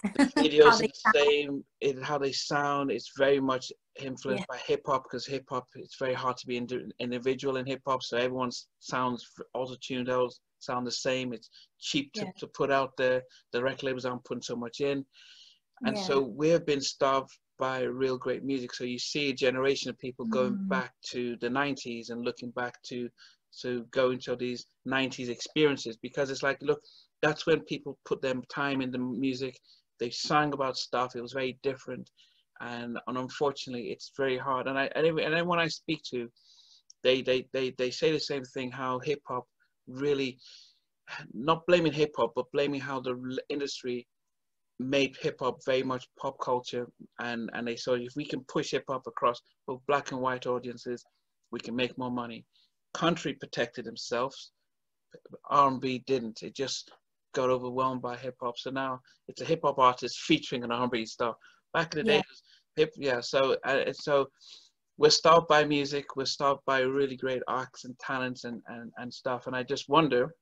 the 0.04 0.10
videos 0.38 0.74
are 0.74 0.78
the 0.78 0.92
same. 1.16 1.64
It, 1.80 2.02
how 2.04 2.18
they 2.18 2.32
sound. 2.32 2.92
It's 2.92 3.12
very 3.18 3.40
much 3.40 3.72
influenced 4.02 4.46
yeah. 4.50 4.56
by 4.56 4.58
hip 4.58 4.82
hop 4.86 5.04
because 5.04 5.26
hip 5.26 5.46
hop 5.50 5.68
it's 5.76 5.98
very 6.00 6.14
hard 6.14 6.38
to 6.38 6.48
be 6.48 6.58
ind- 6.58 6.94
individual 7.00 7.58
in 7.58 7.66
hip 7.66 7.82
hop. 7.86 8.04
So 8.04 8.18
everyone 8.18 8.52
sounds 8.80 9.28
auto 9.54 9.76
tuned 9.82 10.10
out, 10.10 10.34
sound 10.60 10.88
the 10.88 10.92
same. 10.92 11.34
It's 11.34 11.50
cheap 11.80 12.14
to, 12.14 12.22
yeah. 12.22 12.32
to 12.40 12.48
put 12.48 12.72
out 12.72 12.92
there. 12.98 13.22
The 13.54 13.64
record 13.64 13.84
labels 13.84 14.06
aren't 14.06 14.26
putting 14.26 14.44
so 14.44 14.56
much 14.56 14.82
in, 14.82 15.06
and 15.86 15.98
yeah. 15.98 16.04
so 16.04 16.22
we 16.22 16.50
have 16.50 16.66
been 16.66 16.82
starved 16.82 17.32
by 17.60 17.82
real 17.82 18.18
great 18.18 18.44
music. 18.44 18.74
So 18.74 18.84
you 18.84 19.00
see 19.00 19.30
a 19.30 19.34
generation 19.34 19.90
of 19.90 20.00
people 20.00 20.26
going 20.26 20.54
mm. 20.54 20.70
back 20.70 20.94
to 21.12 21.38
the 21.42 21.50
'90s 21.50 22.10
and 22.10 22.24
looking 22.26 22.52
back 22.52 22.82
to 22.84 23.10
to 23.60 23.86
go 23.92 24.12
into 24.12 24.36
these 24.36 24.66
90s 24.88 25.30
experiences 25.30 25.98
because 25.98 26.30
it's 26.30 26.44
like, 26.44 26.58
look, 26.62 26.82
that's 27.22 27.46
when 27.46 27.60
people 27.62 27.98
put 28.06 28.22
their 28.22 28.36
time 28.54 28.82
in 28.82 28.92
the 28.92 28.98
music. 28.98 29.60
They 30.02 30.10
sang 30.10 30.52
about 30.52 30.78
stuff. 30.78 31.16
It 31.16 31.22
was 31.22 31.32
very 31.32 31.60
different. 31.62 32.10
And, 32.60 32.98
and 33.08 33.18
unfortunately, 33.18 33.92
it's 33.92 34.12
very 34.18 34.38
hard. 34.38 34.68
And 34.68 34.78
I 34.78 34.90
and 34.96 35.06
then 35.18 35.48
when 35.48 35.60
I 35.60 35.68
speak 35.68 36.02
to, 36.10 36.28
they 37.04 37.22
they 37.22 37.48
they 37.54 37.70
they 37.78 37.92
say 37.92 38.12
the 38.12 38.20
same 38.20 38.44
thing. 38.44 38.72
How 38.72 39.00
hip 39.00 39.22
hop 39.28 39.46
really, 39.88 40.40
not 41.34 41.66
blaming 41.68 41.94
hip 41.94 42.14
hop, 42.18 42.34
but 42.36 42.52
blaming 42.52 42.82
how 42.82 43.00
the 43.00 43.16
industry 43.50 44.08
made 44.80 45.16
hip 45.22 45.38
hop 45.40 45.60
very 45.66 45.84
much 45.84 46.08
pop 46.20 46.36
culture. 46.42 46.88
And 47.20 47.52
and 47.54 47.68
they 47.68 47.76
saw 47.76 47.94
if 47.94 48.16
we 48.16 48.26
can 48.26 48.44
push 48.48 48.72
hip 48.72 48.86
hop 48.90 49.06
across 49.06 49.40
both 49.68 49.82
black 49.88 50.12
and 50.12 50.20
white 50.20 50.48
audiences, 50.48 51.06
we 51.52 51.60
can 51.60 51.76
make 51.76 51.98
more 51.98 52.12
money. 52.12 52.46
Country 52.96 53.34
protected 53.34 53.86
themselves. 53.86 54.52
R&B 55.50 56.04
didn't. 56.08 56.42
It 56.42 56.56
just 56.56 56.92
got 57.34 57.50
overwhelmed 57.50 58.02
by 58.02 58.18
hip 58.18 58.36
hop. 58.42 58.58
So 58.58 58.70
now 58.70 59.00
it's 59.28 59.42
a 59.42 59.46
hip 59.46 59.62
hop 59.64 59.80
artist 59.80 60.20
featuring 60.20 60.64
an 60.64 60.72
R&B 60.72 61.06
star. 61.06 61.36
Back 61.74 61.96
in 61.96 62.06
the 62.06 62.12
yeah. 62.12 62.18
days, 62.18 62.44
hip 62.76 62.92
yeah. 62.98 63.22
So 63.22 63.58
uh, 63.66 63.94
so 63.94 64.28
we're 64.98 65.10
stopped 65.10 65.48
by 65.48 65.64
music. 65.64 66.16
We're 66.16 66.26
stopped 66.26 66.66
by 66.66 66.82
really 66.82 67.16
great 67.16 67.42
acts 67.50 67.86
and 67.86 67.98
talents 68.00 68.44
and, 68.44 68.62
and 68.68 68.92
and 68.98 69.14
stuff. 69.14 69.48
And 69.48 69.56
I 69.56 69.64
just 69.64 69.90
wonder 69.90 70.36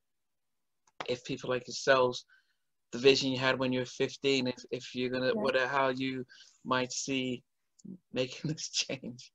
if 1.07 1.23
people 1.23 1.49
like 1.49 1.67
yourselves, 1.67 2.25
the 2.91 2.97
vision 2.97 3.31
you 3.31 3.37
had 3.37 3.57
when 3.59 3.71
you 3.71 3.79
were 3.79 3.85
15, 3.85 4.47
if 4.47 4.55
if 4.71 4.95
you're 4.95 5.09
gonna 5.09 5.27
yeah. 5.27 5.33
what 5.33 5.55
how 5.57 5.89
you 5.89 6.25
might 6.65 6.91
see 6.91 7.43
making 8.11 8.41
this 8.49 8.69
change. 8.69 9.31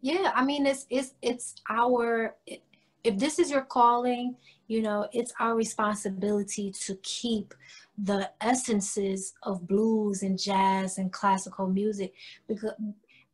Yeah, 0.00 0.32
I 0.34 0.44
mean 0.44 0.66
it's 0.66 0.86
it's 0.90 1.14
it's 1.22 1.54
our 1.70 2.34
if 3.04 3.18
this 3.18 3.38
is 3.38 3.50
your 3.50 3.62
calling, 3.62 4.36
you 4.68 4.82
know, 4.82 5.08
it's 5.12 5.32
our 5.40 5.54
responsibility 5.54 6.70
to 6.70 6.96
keep 7.02 7.54
the 7.98 8.30
essences 8.40 9.34
of 9.42 9.66
blues 9.66 10.22
and 10.22 10.38
jazz 10.38 10.98
and 10.98 11.12
classical 11.12 11.66
music 11.66 12.14
because 12.48 12.72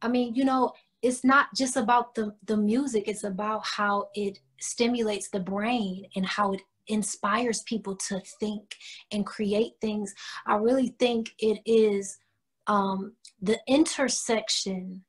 I 0.01 0.09
mean, 0.09 0.35
you 0.35 0.45
know, 0.45 0.73
it's 1.03 1.25
not 1.25 1.55
just 1.55 1.77
about 1.77 2.15
the 2.15 2.35
the 2.45 2.57
music, 2.57 3.05
it's 3.07 3.25
about 3.25 3.65
how 3.65 4.09
it 4.15 4.41
stimulates 4.61 5.29
the 5.29 5.41
brain 5.41 6.07
and 6.17 6.27
how 6.27 6.53
it 6.53 6.63
inspires 6.89 7.63
people 7.63 7.95
to 7.95 8.21
think 8.41 8.75
and 9.13 9.27
create 9.27 9.75
things. 9.81 10.15
I 10.47 10.57
really 10.57 10.95
think 10.99 11.35
it 11.39 11.61
is 11.67 12.19
um, 12.67 13.13
the 13.41 13.59
intersection 13.69 15.03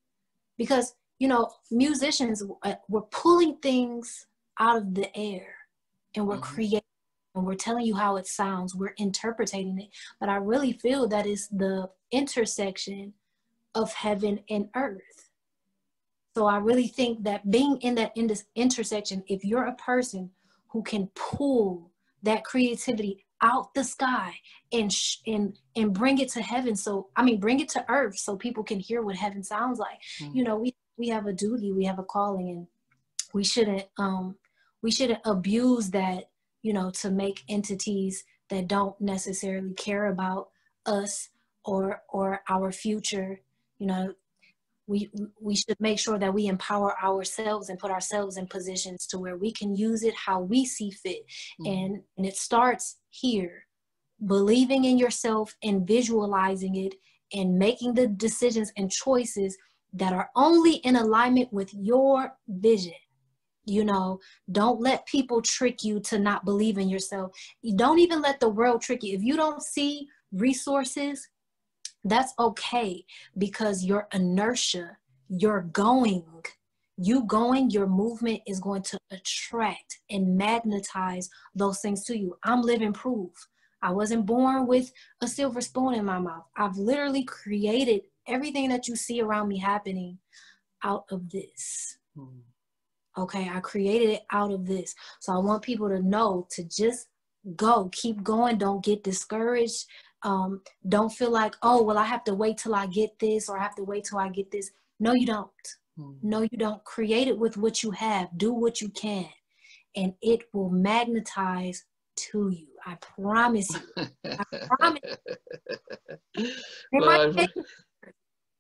because 0.57 0.94
you 1.18 1.27
know 1.27 1.49
musicians 1.72 2.44
uh, 2.64 2.76
we're 2.88 3.02
pulling 3.02 3.57
things 3.57 4.27
out 4.60 4.77
of 4.77 4.94
the 4.94 5.15
air 5.18 5.56
and 6.15 6.27
we're 6.27 6.36
mm-hmm. 6.36 6.56
creating 6.56 6.81
and 7.36 7.45
we're 7.45 7.56
telling 7.56 7.86
you 7.86 7.95
how 7.95 8.15
it 8.18 8.27
sounds 8.27 8.76
we're 8.76 8.94
interpreting 8.98 9.80
it 9.80 9.90
but 10.19 10.30
i 10.30 10.36
really 10.36 10.73
feel 10.73 11.07
that 11.07 11.26
is 11.26 11.48
the 11.49 11.88
intersection 12.11 13.14
of 13.76 13.94
heaven 13.94 14.40
and 14.49 14.68
earth 14.76 15.30
so 16.36 16.45
i 16.45 16.57
really 16.57 16.88
think 16.88 17.23
that 17.23 17.49
being 17.49 17.77
in 17.81 17.95
that 17.95 18.11
in 18.15 18.27
this 18.27 18.45
intersection 18.56 19.23
if 19.27 19.44
you're 19.44 19.68
a 19.68 19.76
person 19.76 20.30
who 20.69 20.81
can 20.84 21.10
pull 21.15 21.91
that 22.23 22.44
creativity 22.44 23.26
out 23.41 23.73
the 23.73 23.84
sky 23.84 24.34
and 24.73 24.91
sh- 24.91 25.18
and 25.27 25.57
and 25.76 25.94
bring 25.94 26.18
it 26.18 26.30
to 26.30 26.41
heaven 26.41 26.76
so 26.76 27.07
i 27.15 27.23
mean 27.23 27.40
bring 27.40 27.60
it 27.60 27.69
to 27.69 27.86
earth 27.90 28.18
so 28.18 28.36
people 28.36 28.64
can 28.64 28.80
hear 28.80 29.02
what 29.02 29.15
heaven 29.15 29.44
sounds 29.44 29.80
like 29.80 29.99
mm-hmm. 30.22 30.36
you 30.36 30.44
know 30.44 30.57
we 30.57 30.73
we 30.98 31.07
have 31.07 31.27
a 31.27 31.34
duty 31.34 31.72
we 31.72 31.86
have 31.86 31.99
a 31.99 32.03
calling 32.03 32.49
and 32.49 32.68
we 33.34 33.44
shouldn't 33.44 33.86
um 33.98 34.36
we 34.81 34.91
shouldn't 34.91 35.22
abuse 35.26 35.91
that, 35.91 36.30
you 36.61 36.73
know, 36.73 36.91
to 36.91 37.10
make 37.10 37.43
entities 37.49 38.23
that 38.49 38.68
don't 38.68 38.99
necessarily 38.99 39.73
care 39.73 40.07
about 40.07 40.49
us 40.85 41.30
or 41.65 42.01
or 42.10 42.41
our 42.49 42.72
future, 42.72 43.41
you 43.77 43.88
know, 43.88 44.14
we 44.88 45.10
we 45.39 45.56
should 45.56 45.80
make 45.80 45.99
sure 45.99 46.18
that 46.18 46.34
we 46.34 46.47
empower 46.47 47.01
ourselves 47.01 47.69
and 47.69 47.80
put 47.80 47.91
ourselves 47.91 48.38
in 48.38 48.47
positions 48.47 49.06
to 49.07 49.19
where 49.19 49.38
we 49.38 49.51
can 49.51 49.76
use 49.76 50.03
it 50.03 50.15
how 50.15 50.41
we 50.41 50.65
see 50.65 50.91
fit. 50.91 51.26
Mm-hmm. 51.61 51.65
and 51.68 52.03
and 52.18 52.26
it 52.26 52.35
starts 52.35 52.97
here. 53.10 53.65
Believing 54.26 54.84
in 54.84 54.97
yourself 54.97 55.56
and 55.64 55.88
visualizing 55.88 56.76
it 56.76 56.95
and 57.31 57.57
making 57.57 57.93
the 57.93 58.07
decisions 58.07 58.72
and 58.76 58.91
choices 58.91 59.57
that 59.93 60.11
are 60.11 60.30
only 60.35 60.76
in 60.77 60.95
alignment 60.97 61.53
with 61.53 61.73
your 61.73 62.34
vision 62.47 62.93
you 63.65 63.84
know 63.84 64.19
don't 64.52 64.80
let 64.80 65.06
people 65.06 65.41
trick 65.41 65.84
you 65.84 65.99
to 65.99 66.18
not 66.19 66.45
believe 66.45 66.77
in 66.77 66.90
yourself. 66.90 67.31
You 67.61 67.76
don't 67.76 67.99
even 67.99 68.22
let 68.22 68.40
the 68.40 68.49
world 68.49 68.81
trick 68.81 69.03
you. 69.03 69.15
If 69.15 69.23
you 69.23 69.36
don't 69.36 69.61
see 69.61 70.07
resources 70.31 71.27
that's 72.06 72.34
okay 72.40 73.03
because 73.38 73.84
your 73.84 74.07
inertia 74.14 74.98
your 75.27 75.61
going 75.61 76.23
you 77.02 77.23
going 77.23 77.69
your 77.69 77.88
movement 77.88 78.41
is 78.45 78.60
going 78.60 78.81
to 78.81 78.99
attract 79.11 79.99
and 80.10 80.38
magnetize 80.38 81.30
those 81.56 81.80
things 81.80 82.03
to 82.03 82.18
you. 82.18 82.38
I'm 82.44 82.61
living 82.61 82.91
proof. 82.91 83.31
I 83.81 83.91
wasn't 83.91 84.26
born 84.26 84.68
with 84.68 84.91
a 85.22 85.27
silver 85.27 85.61
spoon 85.61 85.94
in 85.94 86.03
my 86.03 86.19
mouth. 86.19 86.44
I've 86.57 86.76
literally 86.76 87.23
created 87.23 88.02
everything 88.27 88.68
that 88.69 88.90
you 88.90 88.98
see 88.98 89.22
around 89.22 89.48
me 89.48 89.57
happening 89.57 90.18
out 90.84 91.06
of 91.10 91.30
this. 91.30 91.98
Mm. 92.18 92.41
Okay, 93.19 93.49
I 93.53 93.59
created 93.59 94.09
it 94.11 94.21
out 94.31 94.51
of 94.51 94.65
this. 94.65 94.95
So 95.19 95.33
I 95.33 95.37
want 95.37 95.61
people 95.61 95.89
to 95.89 96.01
know 96.01 96.47
to 96.51 96.63
just 96.63 97.07
go, 97.55 97.89
keep 97.91 98.23
going, 98.23 98.57
don't 98.57 98.83
get 98.83 99.03
discouraged. 99.03 99.85
Um, 100.23 100.61
don't 100.87 101.11
feel 101.11 101.31
like, 101.31 101.55
oh, 101.61 101.83
well, 101.83 101.97
I 101.97 102.05
have 102.05 102.23
to 102.25 102.33
wait 102.33 102.57
till 102.57 102.75
I 102.75 102.87
get 102.87 103.17
this 103.19 103.49
or 103.49 103.57
I 103.57 103.63
have 103.63 103.75
to 103.75 103.83
wait 103.83 104.05
till 104.05 104.19
I 104.19 104.29
get 104.29 104.51
this. 104.51 104.71
No, 104.99 105.13
you 105.13 105.25
don't. 105.25 105.49
Mm-hmm. 105.99 106.29
No, 106.29 106.41
you 106.41 106.57
don't. 106.57 106.83
Create 106.85 107.27
it 107.27 107.37
with 107.37 107.57
what 107.57 107.83
you 107.83 107.91
have. 107.91 108.29
Do 108.37 108.53
what 108.53 108.79
you 108.81 108.89
can, 108.89 109.29
and 109.95 110.13
it 110.21 110.41
will 110.53 110.69
magnetize 110.69 111.83
to 112.15 112.49
you. 112.49 112.67
I 112.85 112.95
promise 112.95 113.69
you. 113.69 114.07
I 114.25 114.43
promise. 114.77 115.01
It 116.35 117.01
well, 117.01 117.33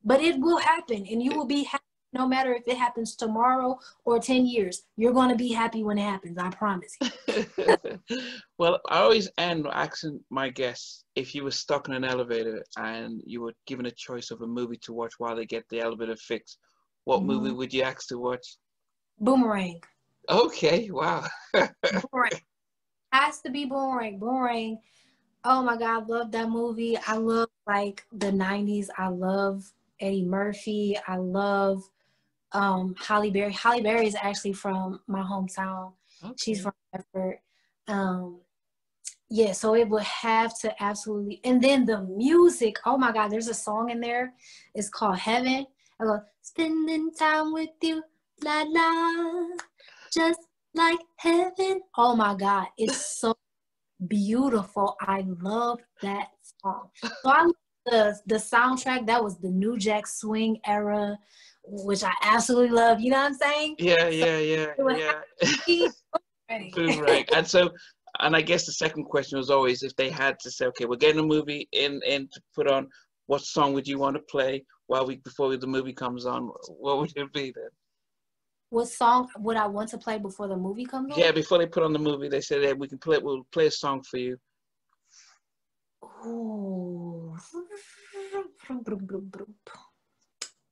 but 0.03 0.21
it 0.21 0.39
will 0.39 0.57
happen, 0.57 1.05
and 1.09 1.21
you 1.23 1.31
will 1.31 1.45
be 1.45 1.63
happy 1.63 1.83
no 2.13 2.27
matter 2.27 2.53
if 2.53 2.67
it 2.67 2.77
happens 2.77 3.15
tomorrow 3.15 3.77
or 4.05 4.19
10 4.19 4.45
years 4.45 4.83
you're 4.97 5.13
going 5.13 5.29
to 5.29 5.35
be 5.35 5.51
happy 5.51 5.83
when 5.83 5.97
it 5.97 6.03
happens 6.03 6.37
i 6.37 6.49
promise 6.49 6.95
you. 7.01 7.99
Well 8.57 8.79
i 8.89 8.99
always 8.99 9.29
end 9.37 9.67
asking 9.71 10.19
my 10.29 10.49
guests 10.49 11.05
if 11.15 11.33
you 11.33 11.43
were 11.43 11.51
stuck 11.51 11.87
in 11.87 11.93
an 11.93 12.03
elevator 12.03 12.63
and 12.77 13.21
you 13.25 13.41
were 13.41 13.53
given 13.67 13.85
a 13.85 13.91
choice 13.91 14.31
of 14.31 14.41
a 14.41 14.47
movie 14.47 14.79
to 14.83 14.93
watch 14.93 15.13
while 15.17 15.35
they 15.35 15.45
get 15.45 15.63
the 15.69 15.79
elevator 15.79 16.15
fixed 16.15 16.57
what 17.05 17.19
mm-hmm. 17.19 17.27
movie 17.27 17.51
would 17.51 17.73
you 17.73 17.83
ask 17.83 18.07
to 18.09 18.19
watch? 18.19 18.57
Boomerang. 19.19 19.81
Okay 20.29 20.89
wow. 20.91 21.25
Boomerang. 21.53 22.41
has 23.11 23.41
to 23.41 23.49
be 23.49 23.65
boomerang. 23.65 24.19
Boomerang. 24.19 24.79
Oh 25.43 25.63
my 25.63 25.77
god 25.77 26.09
love 26.09 26.31
that 26.31 26.49
movie. 26.49 26.97
I 27.07 27.15
love 27.15 27.49
like 27.67 28.03
the 28.11 28.31
90s 28.31 28.87
i 28.97 29.07
love 29.07 29.71
eddie 29.99 30.25
murphy. 30.25 30.97
I 31.07 31.17
love 31.17 31.83
um, 32.51 32.95
Halle 32.99 33.31
Berry. 33.31 33.53
Halle 33.53 33.81
Berry 33.81 34.07
is 34.07 34.15
actually 34.21 34.53
from 34.53 34.99
my 35.07 35.21
hometown. 35.21 35.93
Okay. 36.23 36.33
She's 36.37 36.61
from 36.61 36.73
Bedford. 36.91 37.39
Um, 37.87 38.41
yeah, 39.29 39.51
so 39.51 39.75
it 39.75 39.87
would 39.87 40.03
have 40.03 40.57
to 40.61 40.83
absolutely. 40.83 41.39
And 41.43 41.61
then 41.61 41.85
the 41.85 42.01
music. 42.01 42.77
Oh 42.85 42.97
my 42.97 43.11
God, 43.11 43.29
there's 43.29 43.47
a 43.47 43.53
song 43.53 43.89
in 43.89 43.99
there. 43.99 44.33
It's 44.73 44.89
called 44.89 45.17
Heaven. 45.17 45.65
I 45.99 46.03
go 46.03 46.21
spending 46.41 47.11
time 47.13 47.53
with 47.53 47.69
you, 47.81 48.01
la 48.43 48.63
la, 48.65 49.47
just 50.13 50.39
like 50.73 50.99
heaven. 51.17 51.81
Oh 51.97 52.15
my 52.15 52.35
God, 52.35 52.67
it's 52.77 53.19
so 53.19 53.35
beautiful. 54.07 54.95
I 55.01 55.25
love 55.41 55.79
that 56.01 56.29
song. 56.63 56.89
So 57.03 57.09
I 57.25 57.51
the 57.85 58.19
the 58.25 58.35
soundtrack. 58.35 59.05
That 59.07 59.23
was 59.23 59.37
the 59.37 59.49
New 59.49 59.77
Jack 59.77 60.07
Swing 60.07 60.59
era 60.65 61.17
which 61.69 62.03
I 62.03 62.11
absolutely 62.23 62.75
love. 62.75 62.99
You 62.99 63.11
know 63.11 63.17
what 63.17 63.27
I'm 63.27 63.33
saying? 63.35 63.75
Yeah, 63.79 64.07
yeah, 64.07 64.37
yeah, 64.37 64.67
yeah. 66.49 66.61
right. 67.01 67.29
And 67.33 67.47
so, 67.47 67.69
and 68.19 68.35
I 68.35 68.41
guess 68.41 68.65
the 68.65 68.71
second 68.71 69.05
question 69.05 69.37
was 69.37 69.49
always 69.49 69.83
if 69.83 69.95
they 69.95 70.09
had 70.09 70.39
to 70.39 70.51
say, 70.51 70.65
okay, 70.67 70.85
we're 70.85 70.97
getting 70.97 71.19
a 71.19 71.25
movie 71.25 71.67
in 71.71 72.01
in 72.05 72.27
to 72.33 72.41
put 72.55 72.67
on, 72.67 72.87
what 73.27 73.41
song 73.41 73.73
would 73.73 73.87
you 73.87 73.99
want 73.99 74.15
to 74.15 74.21
play 74.23 74.63
while 74.87 75.05
we 75.05 75.17
before 75.17 75.55
the 75.55 75.67
movie 75.67 75.93
comes 75.93 76.25
on? 76.25 76.51
What 76.67 76.97
would 76.99 77.11
it 77.15 77.33
be 77.33 77.53
then? 77.55 77.69
What 78.71 78.87
song 78.87 79.27
would 79.39 79.57
I 79.57 79.65
want 79.67 79.89
to 79.89 79.97
play 79.97 80.19
before 80.19 80.47
the 80.47 80.55
movie 80.57 80.85
comes 80.85 81.13
on? 81.13 81.19
Yeah, 81.19 81.31
before 81.31 81.57
they 81.57 81.65
put 81.65 81.83
on 81.83 81.93
the 81.93 81.99
movie, 81.99 82.29
they 82.29 82.41
said, 82.41 82.63
hey, 82.63 82.73
we 82.73 82.87
can 82.87 82.99
play. 82.99 83.17
We'll 83.17 83.47
play 83.51 83.67
a 83.67 83.71
song 83.71 84.03
for 84.03 84.17
you. 84.17 84.37
Ooh. 86.25 87.35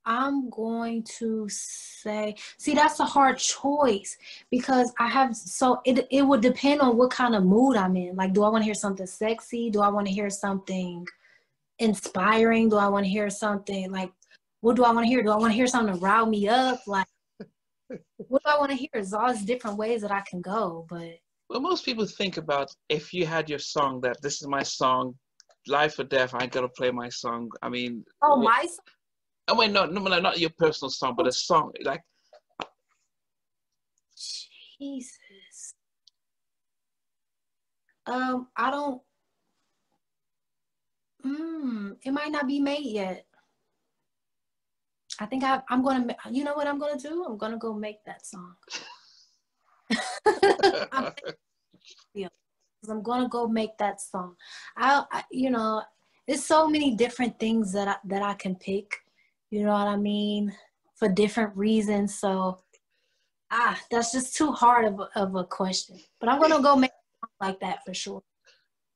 I'm 0.07 0.49
going 0.49 1.03
to 1.19 1.47
say, 1.49 2.35
see, 2.57 2.73
that's 2.73 3.01
a 3.01 3.05
hard 3.05 3.37
choice 3.37 4.17
because 4.49 4.93
I 4.97 5.07
have 5.09 5.35
so 5.35 5.81
it 5.85 6.07
it 6.09 6.21
would 6.21 6.41
depend 6.41 6.79
on 6.79 6.95
what 6.95 7.11
kind 7.11 7.35
of 7.35 7.43
mood 7.43 7.75
I'm 7.75 7.97
in. 7.97 8.15
Like, 8.15 8.33
do 8.33 8.43
I 8.43 8.49
want 8.49 8.61
to 8.61 8.65
hear 8.65 8.73
something 8.73 9.05
sexy? 9.05 9.69
Do 9.69 9.81
I 9.81 9.89
want 9.89 10.07
to 10.07 10.13
hear 10.13 10.29
something 10.29 11.05
inspiring? 11.79 12.69
Do 12.69 12.77
I 12.77 12.87
want 12.87 13.05
to 13.05 13.09
hear 13.09 13.29
something 13.29 13.91
like 13.91 14.11
what 14.61 14.77
do 14.77 14.85
I 14.85 14.91
want 14.91 15.05
to 15.05 15.09
hear? 15.09 15.21
Do 15.21 15.31
I 15.31 15.35
want 15.35 15.51
to 15.51 15.57
hear 15.57 15.67
something 15.67 15.93
to 15.93 15.99
rile 15.99 16.25
me 16.25 16.47
up? 16.47 16.79
Like, 16.87 17.07
what 17.89 18.41
do 18.43 18.49
I 18.49 18.57
want 18.57 18.71
to 18.71 18.77
hear? 18.77 18.89
There's 18.93 19.13
all 19.13 19.31
these 19.31 19.45
different 19.45 19.77
ways 19.77 20.01
that 20.01 20.11
I 20.11 20.21
can 20.21 20.41
go, 20.41 20.87
but 20.89 21.19
well, 21.49 21.61
most 21.61 21.85
people 21.85 22.05
think 22.05 22.37
about 22.37 22.69
if 22.87 23.13
you 23.13 23.25
had 23.25 23.49
your 23.49 23.59
song 23.59 24.01
that 24.01 24.21
this 24.21 24.41
is 24.41 24.47
my 24.47 24.63
song, 24.63 25.15
life 25.67 25.99
or 25.99 26.05
death. 26.05 26.33
I 26.33 26.47
gotta 26.47 26.69
play 26.69 26.91
my 26.91 27.09
song. 27.09 27.49
I 27.61 27.69
mean, 27.69 28.05
oh, 28.21 28.37
my 28.37 28.61
song 28.61 28.96
I 29.47 29.55
mean, 29.55 29.71
no, 29.71 29.85
no, 29.85 30.01
no, 30.01 30.19
not 30.19 30.39
your 30.39 30.49
personal 30.49 30.89
song, 30.89 31.15
but 31.15 31.27
a 31.27 31.31
song 31.31 31.71
like. 31.83 32.03
Jesus. 34.79 35.73
Um, 38.05 38.47
I 38.55 38.71
don't. 38.71 39.01
Hmm, 41.23 41.91
it 42.03 42.11
might 42.11 42.31
not 42.31 42.47
be 42.47 42.59
made 42.59 42.85
yet. 42.85 43.25
I 45.19 45.25
think 45.25 45.43
I, 45.43 45.61
I'm 45.69 45.83
gonna. 45.83 46.15
You 46.29 46.43
know 46.43 46.53
what 46.53 46.67
I'm 46.67 46.79
gonna 46.79 46.99
do? 46.99 47.25
I'm 47.25 47.37
gonna 47.37 47.57
go 47.57 47.73
make 47.73 48.03
that 48.05 48.25
song. 48.25 48.55
I'm, 50.91 51.13
I'm 52.89 53.01
gonna 53.01 53.29
go 53.29 53.47
make 53.47 53.77
that 53.77 54.01
song. 54.01 54.35
I, 54.75 55.03
I, 55.11 55.23
you 55.31 55.49
know, 55.49 55.81
there's 56.27 56.45
so 56.45 56.67
many 56.67 56.95
different 56.95 57.39
things 57.39 57.71
that 57.73 57.87
I, 57.87 57.95
that 58.05 58.21
I 58.21 58.33
can 58.33 58.55
pick 58.55 58.91
you 59.49 59.63
know 59.63 59.71
what 59.71 59.87
I 59.87 59.95
mean? 59.95 60.53
For 60.95 61.07
different 61.07 61.55
reasons. 61.55 62.15
So, 62.15 62.59
ah, 63.51 63.79
that's 63.91 64.11
just 64.11 64.35
too 64.35 64.51
hard 64.51 64.85
of 64.85 64.99
a, 64.99 65.09
of 65.19 65.35
a 65.35 65.43
question. 65.43 65.99
But 66.19 66.29
I'm 66.29 66.41
gonna 66.41 66.61
go 66.61 66.75
make 66.75 66.91
like 67.41 67.59
that 67.59 67.83
for 67.85 67.93
sure. 67.93 68.21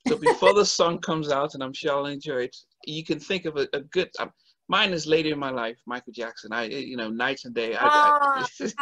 so 0.08 0.18
before 0.18 0.54
the 0.54 0.66
song 0.66 1.00
comes 1.00 1.32
out, 1.32 1.54
and 1.54 1.64
I'm 1.64 1.74
sure 1.74 1.92
I'll 1.92 2.06
enjoy 2.08 2.44
it, 2.44 2.56
you 2.86 3.04
can 3.06 3.20
think 3.20 3.46
of 3.46 3.58
a, 3.58 3.68
a 3.74 3.82
good. 3.82 4.10
Um, 4.20 4.32
mine 4.68 4.94
is 4.94 5.06
Lady 5.08 5.32
in 5.32 5.40
My 5.40 5.52
Life," 5.52 5.78
Michael 5.86 6.14
Jackson. 6.14 6.52
I, 6.52 6.66
you 6.66 6.98
know, 6.98 7.10
night 7.10 7.42
and 7.46 7.54
day. 7.54 7.76
I, 7.76 7.86
oh, 7.86 8.46
I, 8.62 8.72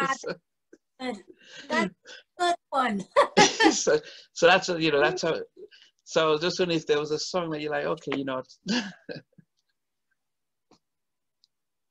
that's 0.99 1.25
a 1.69 1.89
good 2.39 2.55
one. 2.69 3.03
so, 3.71 3.99
so 4.33 4.47
that's 4.47 4.69
a, 4.69 4.81
you 4.81 4.91
know 4.91 5.01
that's 5.01 5.21
how. 5.21 5.39
So 6.03 6.39
just 6.39 6.59
wondering 6.59 6.79
if 6.79 6.87
there 6.87 6.99
was 6.99 7.11
a 7.11 7.19
song 7.19 7.51
that 7.51 7.61
you're 7.61 7.71
like, 7.71 7.85
okay, 7.85 8.17
you 8.17 8.25
know, 8.25 8.41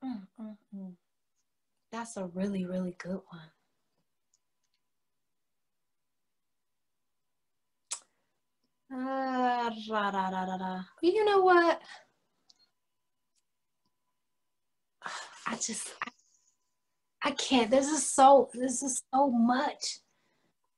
Mm, 0.05 0.27
mm, 0.41 0.57
mm. 0.75 0.93
That's 1.91 2.17
a 2.17 2.27
really, 2.27 2.67
really 2.67 2.95
good 2.99 3.21
one. 3.31 3.51
Uh, 8.91 9.71
da, 9.89 10.11
da, 10.11 10.31
da, 10.31 10.57
da, 10.57 10.81
You 11.03 11.25
know 11.25 11.41
what? 11.43 11.81
I 15.47 15.57
just, 15.57 15.89
I, 16.05 16.11
I 17.25 17.31
can't. 17.33 17.71
This 17.71 17.89
is 17.89 18.09
so, 18.09 18.51
this 18.55 18.83
is 18.83 19.03
so 19.15 19.31
much. 19.31 20.01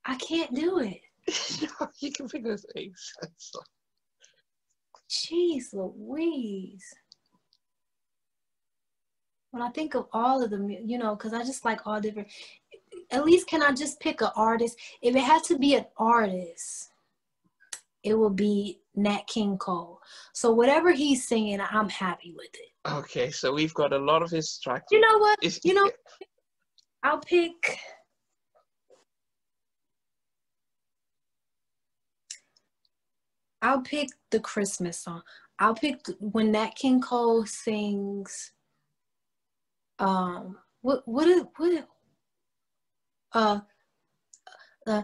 I 0.05 0.16
can't 0.16 0.55
do 0.55 0.78
it. 0.80 1.01
you 2.01 2.10
can 2.12 2.28
figure 2.28 2.56
things. 2.56 3.12
Out. 3.22 3.64
Jeez 5.09 5.72
Louise 5.72 6.94
when 9.51 9.62
I 9.62 9.70
think 9.70 9.94
of 9.94 10.06
all 10.12 10.43
of 10.43 10.51
them, 10.51 10.70
you 10.70 10.98
know, 10.98 11.14
because 11.16 11.32
I 11.32 11.43
just 11.43 11.64
like 11.64 11.86
all 11.86 12.01
different. 12.01 12.28
At 13.10 13.24
least, 13.24 13.48
can 13.48 13.62
I 13.62 13.72
just 13.72 14.01
pick 14.01 14.20
an 14.20 14.31
artist? 14.36 14.78
If 15.02 15.16
it 15.16 15.22
had 15.22 15.43
to 15.44 15.59
be 15.59 15.74
an 15.74 15.86
artist, 15.97 16.90
it 18.02 18.14
would 18.14 18.36
be 18.36 18.81
Nat 18.94 19.27
King 19.27 19.59
Cole. 19.59 20.01
So 20.32 20.52
whatever 20.52 20.93
he's 20.93 21.27
singing, 21.27 21.60
I'm 21.60 21.89
happy 21.89 22.32
with 22.36 22.51
it. 22.55 22.89
Okay, 22.90 23.31
so 23.31 23.52
we've 23.52 23.74
got 23.74 23.93
a 23.93 23.98
lot 23.98 24.22
of 24.22 24.31
his 24.31 24.59
tracks. 24.62 24.86
You 24.90 25.01
know 25.01 25.18
what? 25.18 25.64
you 25.64 25.74
know, 25.74 25.90
I'll 27.02 27.20
pick. 27.20 27.78
I'll 33.62 33.82
pick 33.82 34.09
the 34.31 34.40
Christmas 34.40 34.98
song. 34.98 35.22
I'll 35.59 35.74
pick 35.74 36.01
when 36.20 36.52
Nat 36.52 36.77
King 36.77 37.02
Cole 37.02 37.44
sings 37.44 38.52
um 40.01 40.56
what 40.81 41.06
what 41.06 41.27
is 41.28 41.44
what 41.56 41.89
uh 43.32 43.60
uh 44.86 45.02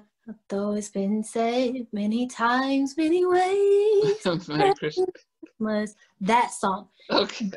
though 0.49 0.73
it's 0.75 0.89
been 0.89 1.23
said 1.23 1.87
many 1.93 2.27
times 2.27 2.97
many 2.97 3.25
ways 3.25 4.17
Christmas. 5.57 5.95
That 6.21 6.53
song. 6.53 6.89
Okay. 7.11 7.51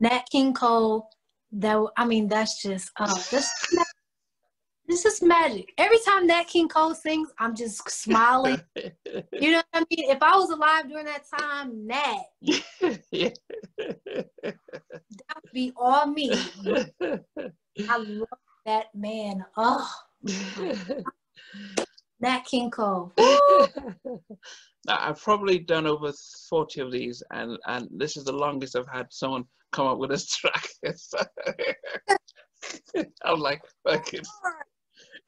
Nat 0.00 0.26
King 0.30 0.52
Cole 0.54 1.08
that 1.52 1.78
I 1.96 2.04
mean 2.04 2.28
that's 2.28 2.62
just 2.62 2.90
uh 2.98 3.14
this 3.30 3.50
this 4.88 5.04
is 5.04 5.22
magic. 5.22 5.72
Every 5.78 5.98
time 6.06 6.26
Nat 6.26 6.44
King 6.44 6.68
Cole 6.68 6.94
sings, 6.94 7.30
I'm 7.38 7.54
just 7.54 7.88
smiling. 7.90 8.60
you 8.76 9.52
know 9.52 9.58
what 9.58 9.66
I 9.74 9.80
mean? 9.90 10.10
If 10.10 10.22
I 10.22 10.36
was 10.36 10.50
alive 10.50 10.88
during 10.88 11.06
that 11.06 11.24
time, 11.38 11.86
Nat. 11.86 12.22
yeah 13.10 13.30
that 13.76 15.36
would 15.42 15.52
be 15.52 15.72
all 15.76 16.06
me. 16.06 16.30
I 17.88 17.96
love 17.98 18.28
that 18.64 18.86
man. 18.94 19.44
Oh, 19.56 19.88
Nat 22.20 22.40
King 22.44 22.70
Cole. 22.70 23.12
I've 24.88 25.20
probably 25.20 25.58
done 25.58 25.86
over 25.86 26.12
40 26.48 26.80
of 26.80 26.92
these, 26.92 27.22
and, 27.32 27.58
and 27.66 27.88
this 27.90 28.16
is 28.16 28.24
the 28.24 28.32
longest 28.32 28.76
I've 28.76 28.88
had 28.88 29.06
someone 29.10 29.44
come 29.72 29.86
up 29.86 29.98
with 29.98 30.12
a 30.12 30.18
track. 30.30 30.68
I'm 33.24 33.40
like, 33.40 33.62
fuck 33.86 34.14
it. 34.14 34.26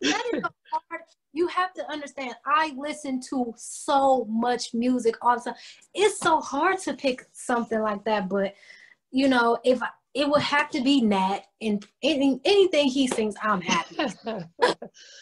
That 0.01 0.25
is 0.33 0.43
hard. 0.73 1.03
You 1.33 1.47
have 1.49 1.73
to 1.75 1.91
understand, 1.91 2.35
I 2.47 2.75
listen 2.77 3.21
to 3.31 3.53
so 3.57 4.25
much 4.29 4.75
music 4.75 5.17
all 5.23 5.37
the 5.37 5.51
time. 5.51 5.55
It's 5.95 6.19
so 6.19 6.41
hard 6.41 6.79
to 6.81 6.95
pick 6.95 7.27
something 7.33 7.81
like 7.81 8.05
that, 8.05 8.29
but 8.29 8.55
you 9.11 9.29
know, 9.29 9.59
if 9.65 9.81
it 10.15 10.29
would 10.29 10.43
have 10.43 10.71
to 10.71 10.83
be 10.83 11.01
Nat, 11.01 11.41
and 11.61 11.85
any, 12.03 12.41
anything 12.45 12.89
he 12.89 13.07
sings, 13.07 13.35
I'm 13.43 13.61
happy. 13.61 13.97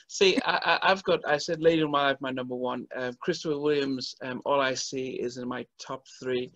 see, 0.09 0.39
I, 0.44 0.78
have 0.82 1.03
got, 1.03 1.20
I 1.27 1.39
said 1.39 1.61
Lady 1.61 1.82
in 1.82 1.90
My 1.90 2.09
Life, 2.09 2.16
my 2.20 2.31
number 2.31 2.55
one. 2.55 2.86
Um, 2.97 3.15
Christopher 3.20 3.59
Williams, 3.59 4.15
um, 4.23 4.40
All 4.44 4.61
I 4.61 4.74
See 4.74 5.19
is 5.20 5.36
in 5.36 5.48
my 5.48 5.66
top 5.85 6.05
three. 6.23 6.51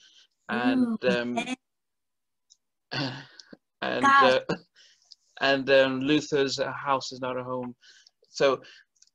And, 0.48 0.98
Ooh, 1.04 1.08
um, 1.08 1.38
and, 3.82 4.04
uh, 4.04 4.40
and 5.40 5.70
um, 5.70 6.00
Luther's 6.00 6.58
House 6.58 7.12
is 7.12 7.20
Not 7.20 7.36
a 7.36 7.44
Home. 7.44 7.74
So 8.30 8.60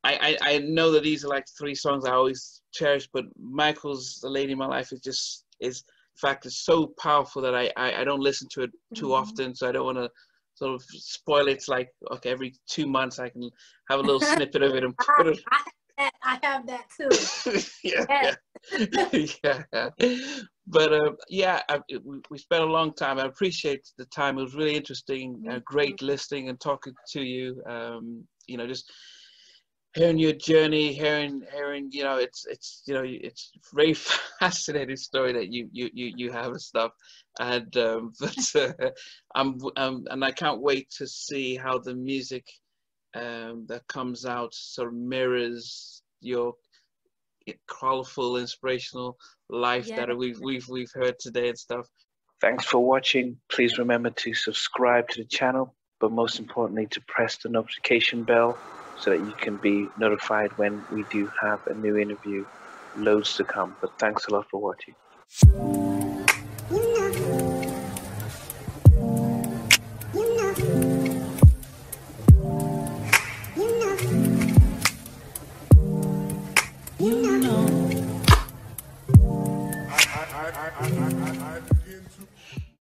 I, 0.04 0.38
I, 0.42 0.54
I 0.54 0.58
know 0.60 0.92
that 0.92 1.04
these 1.04 1.26
are 1.26 1.30
like 1.30 1.46
three 1.58 1.76
songs 1.76 2.06
I 2.06 2.12
always 2.12 2.62
cherish, 2.74 3.10
but 3.12 3.26
Michael's 3.40 4.20
The 4.22 4.30
Lady 4.30 4.52
in 4.52 4.58
My 4.60 4.68
Life 4.68 4.92
is 4.92 5.00
just, 5.00 5.46
is, 5.60 5.84
fact 6.18 6.46
it's 6.46 6.64
so 6.64 6.88
powerful 7.00 7.42
that 7.42 7.56
I, 7.56 7.72
I, 7.76 8.02
I 8.02 8.04
don't 8.04 8.22
listen 8.22 8.48
to 8.54 8.64
it 8.64 8.72
too 8.96 9.08
mm-hmm. 9.08 9.14
often, 9.14 9.56
so 9.56 9.68
I 9.68 9.72
don't 9.72 9.86
want 9.86 9.98
to 9.98 10.10
sort 10.56 10.74
of 10.74 10.84
spoil 10.84 11.48
it. 11.48 11.54
It's 11.54 11.68
like 11.68 11.90
okay, 12.12 12.30
every 12.30 12.56
two 12.68 12.88
months 12.88 13.20
I 13.20 13.30
can 13.30 13.50
have 13.90 14.00
a 14.00 14.04
little 14.04 14.22
snippet 14.36 14.64
of 14.64 14.76
it 14.76 14.84
and 14.84 14.98
put 14.98 15.28
it. 15.28 15.40
I, 15.98 16.10
I 16.24 16.40
have 16.44 16.68
that 16.68 16.88
too. 16.96 17.62
yeah, 17.84 18.34
yeah, 18.72 19.26
yeah, 19.74 19.90
But 20.68 20.94
uh, 20.94 21.12
yeah, 21.30 21.62
I, 21.70 21.80
we, 22.04 22.22
we 22.30 22.38
spent 22.38 22.64
a 22.64 22.68
long 22.68 22.94
time. 22.94 23.20
I 23.20 23.26
appreciate 23.26 23.88
the 23.98 24.06
time. 24.06 24.38
It 24.38 24.44
was 24.44 24.56
really 24.56 24.76
interesting. 24.76 25.44
Uh, 25.50 25.60
great 25.64 26.02
listening 26.02 26.50
and 26.50 26.60
talking 26.60 26.94
to 27.14 27.22
you. 27.22 27.62
Um, 27.70 28.26
you 28.48 28.58
know, 28.58 28.68
just 28.68 28.92
hearing 29.96 30.18
your 30.18 30.34
journey, 30.34 30.94
hearing 30.94 31.42
hearing 31.54 31.90
you 31.92 32.04
know 32.04 32.18
it's 32.18 32.46
it's 32.46 32.84
you 32.86 32.94
know 32.94 33.04
it's 33.06 33.52
very 33.74 33.94
fascinating 34.40 34.98
story 34.98 35.34
that 35.34 35.52
you 35.52 35.70
you 35.72 35.90
you, 35.94 36.14
you 36.16 36.32
have 36.32 36.52
and 36.52 36.62
stuff, 36.62 36.92
and 37.40 37.76
um, 37.78 38.14
but 38.20 38.56
uh, 38.56 38.90
I'm 39.34 39.60
um, 39.78 40.06
and 40.10 40.24
I 40.24 40.32
can't 40.32 40.62
wait 40.62 40.90
to 40.98 41.08
see 41.08 41.56
how 41.56 41.80
the 41.80 41.96
music 41.96 42.46
um, 43.16 43.66
that 43.68 43.88
comes 43.88 44.26
out 44.26 44.54
sort 44.54 44.90
of 44.90 44.94
mirrors 44.94 46.02
your 46.22 46.54
colorful, 47.68 48.38
inspirational 48.38 49.18
life 49.50 49.88
yeah. 49.88 50.06
that 50.06 50.18
we've 50.18 50.40
we've 50.40 50.68
we've 50.68 50.92
heard 50.94 51.18
today 51.20 51.50
and 51.50 51.58
stuff. 51.58 51.88
Thanks 52.42 52.66
for 52.66 52.80
watching. 52.80 53.38
Please 53.50 53.78
remember 53.78 54.10
to 54.10 54.34
subscribe 54.34 55.08
to 55.10 55.24
the 55.24 55.28
channel, 55.28 55.74
but 56.00 56.12
most 56.12 56.40
importantly 56.40 56.88
to 56.88 57.02
press 57.02 57.38
the 57.38 57.50
notification 57.50 58.24
bell 58.24 58.58
so 58.98 59.12
that 59.12 59.20
you 59.20 59.34
can 59.34 59.58
be 59.58 59.88
notified 59.98 60.52
when 60.58 60.84
we 60.92 61.04
do 61.04 61.32
have 61.42 61.66
a 61.68 61.74
new 61.74 61.98
interview. 61.98 62.46
Loads 62.98 63.36
to 63.36 63.44
come, 63.44 63.76
but 63.82 63.98
thanks 64.00 64.28
a 64.28 64.32
lot 64.34 64.50
for 64.50 64.62
watching. 64.62 64.96
You 76.98 77.40
know. 77.40 77.66
I, 79.90 80.52
I, 80.80 80.80
I, 80.80 81.75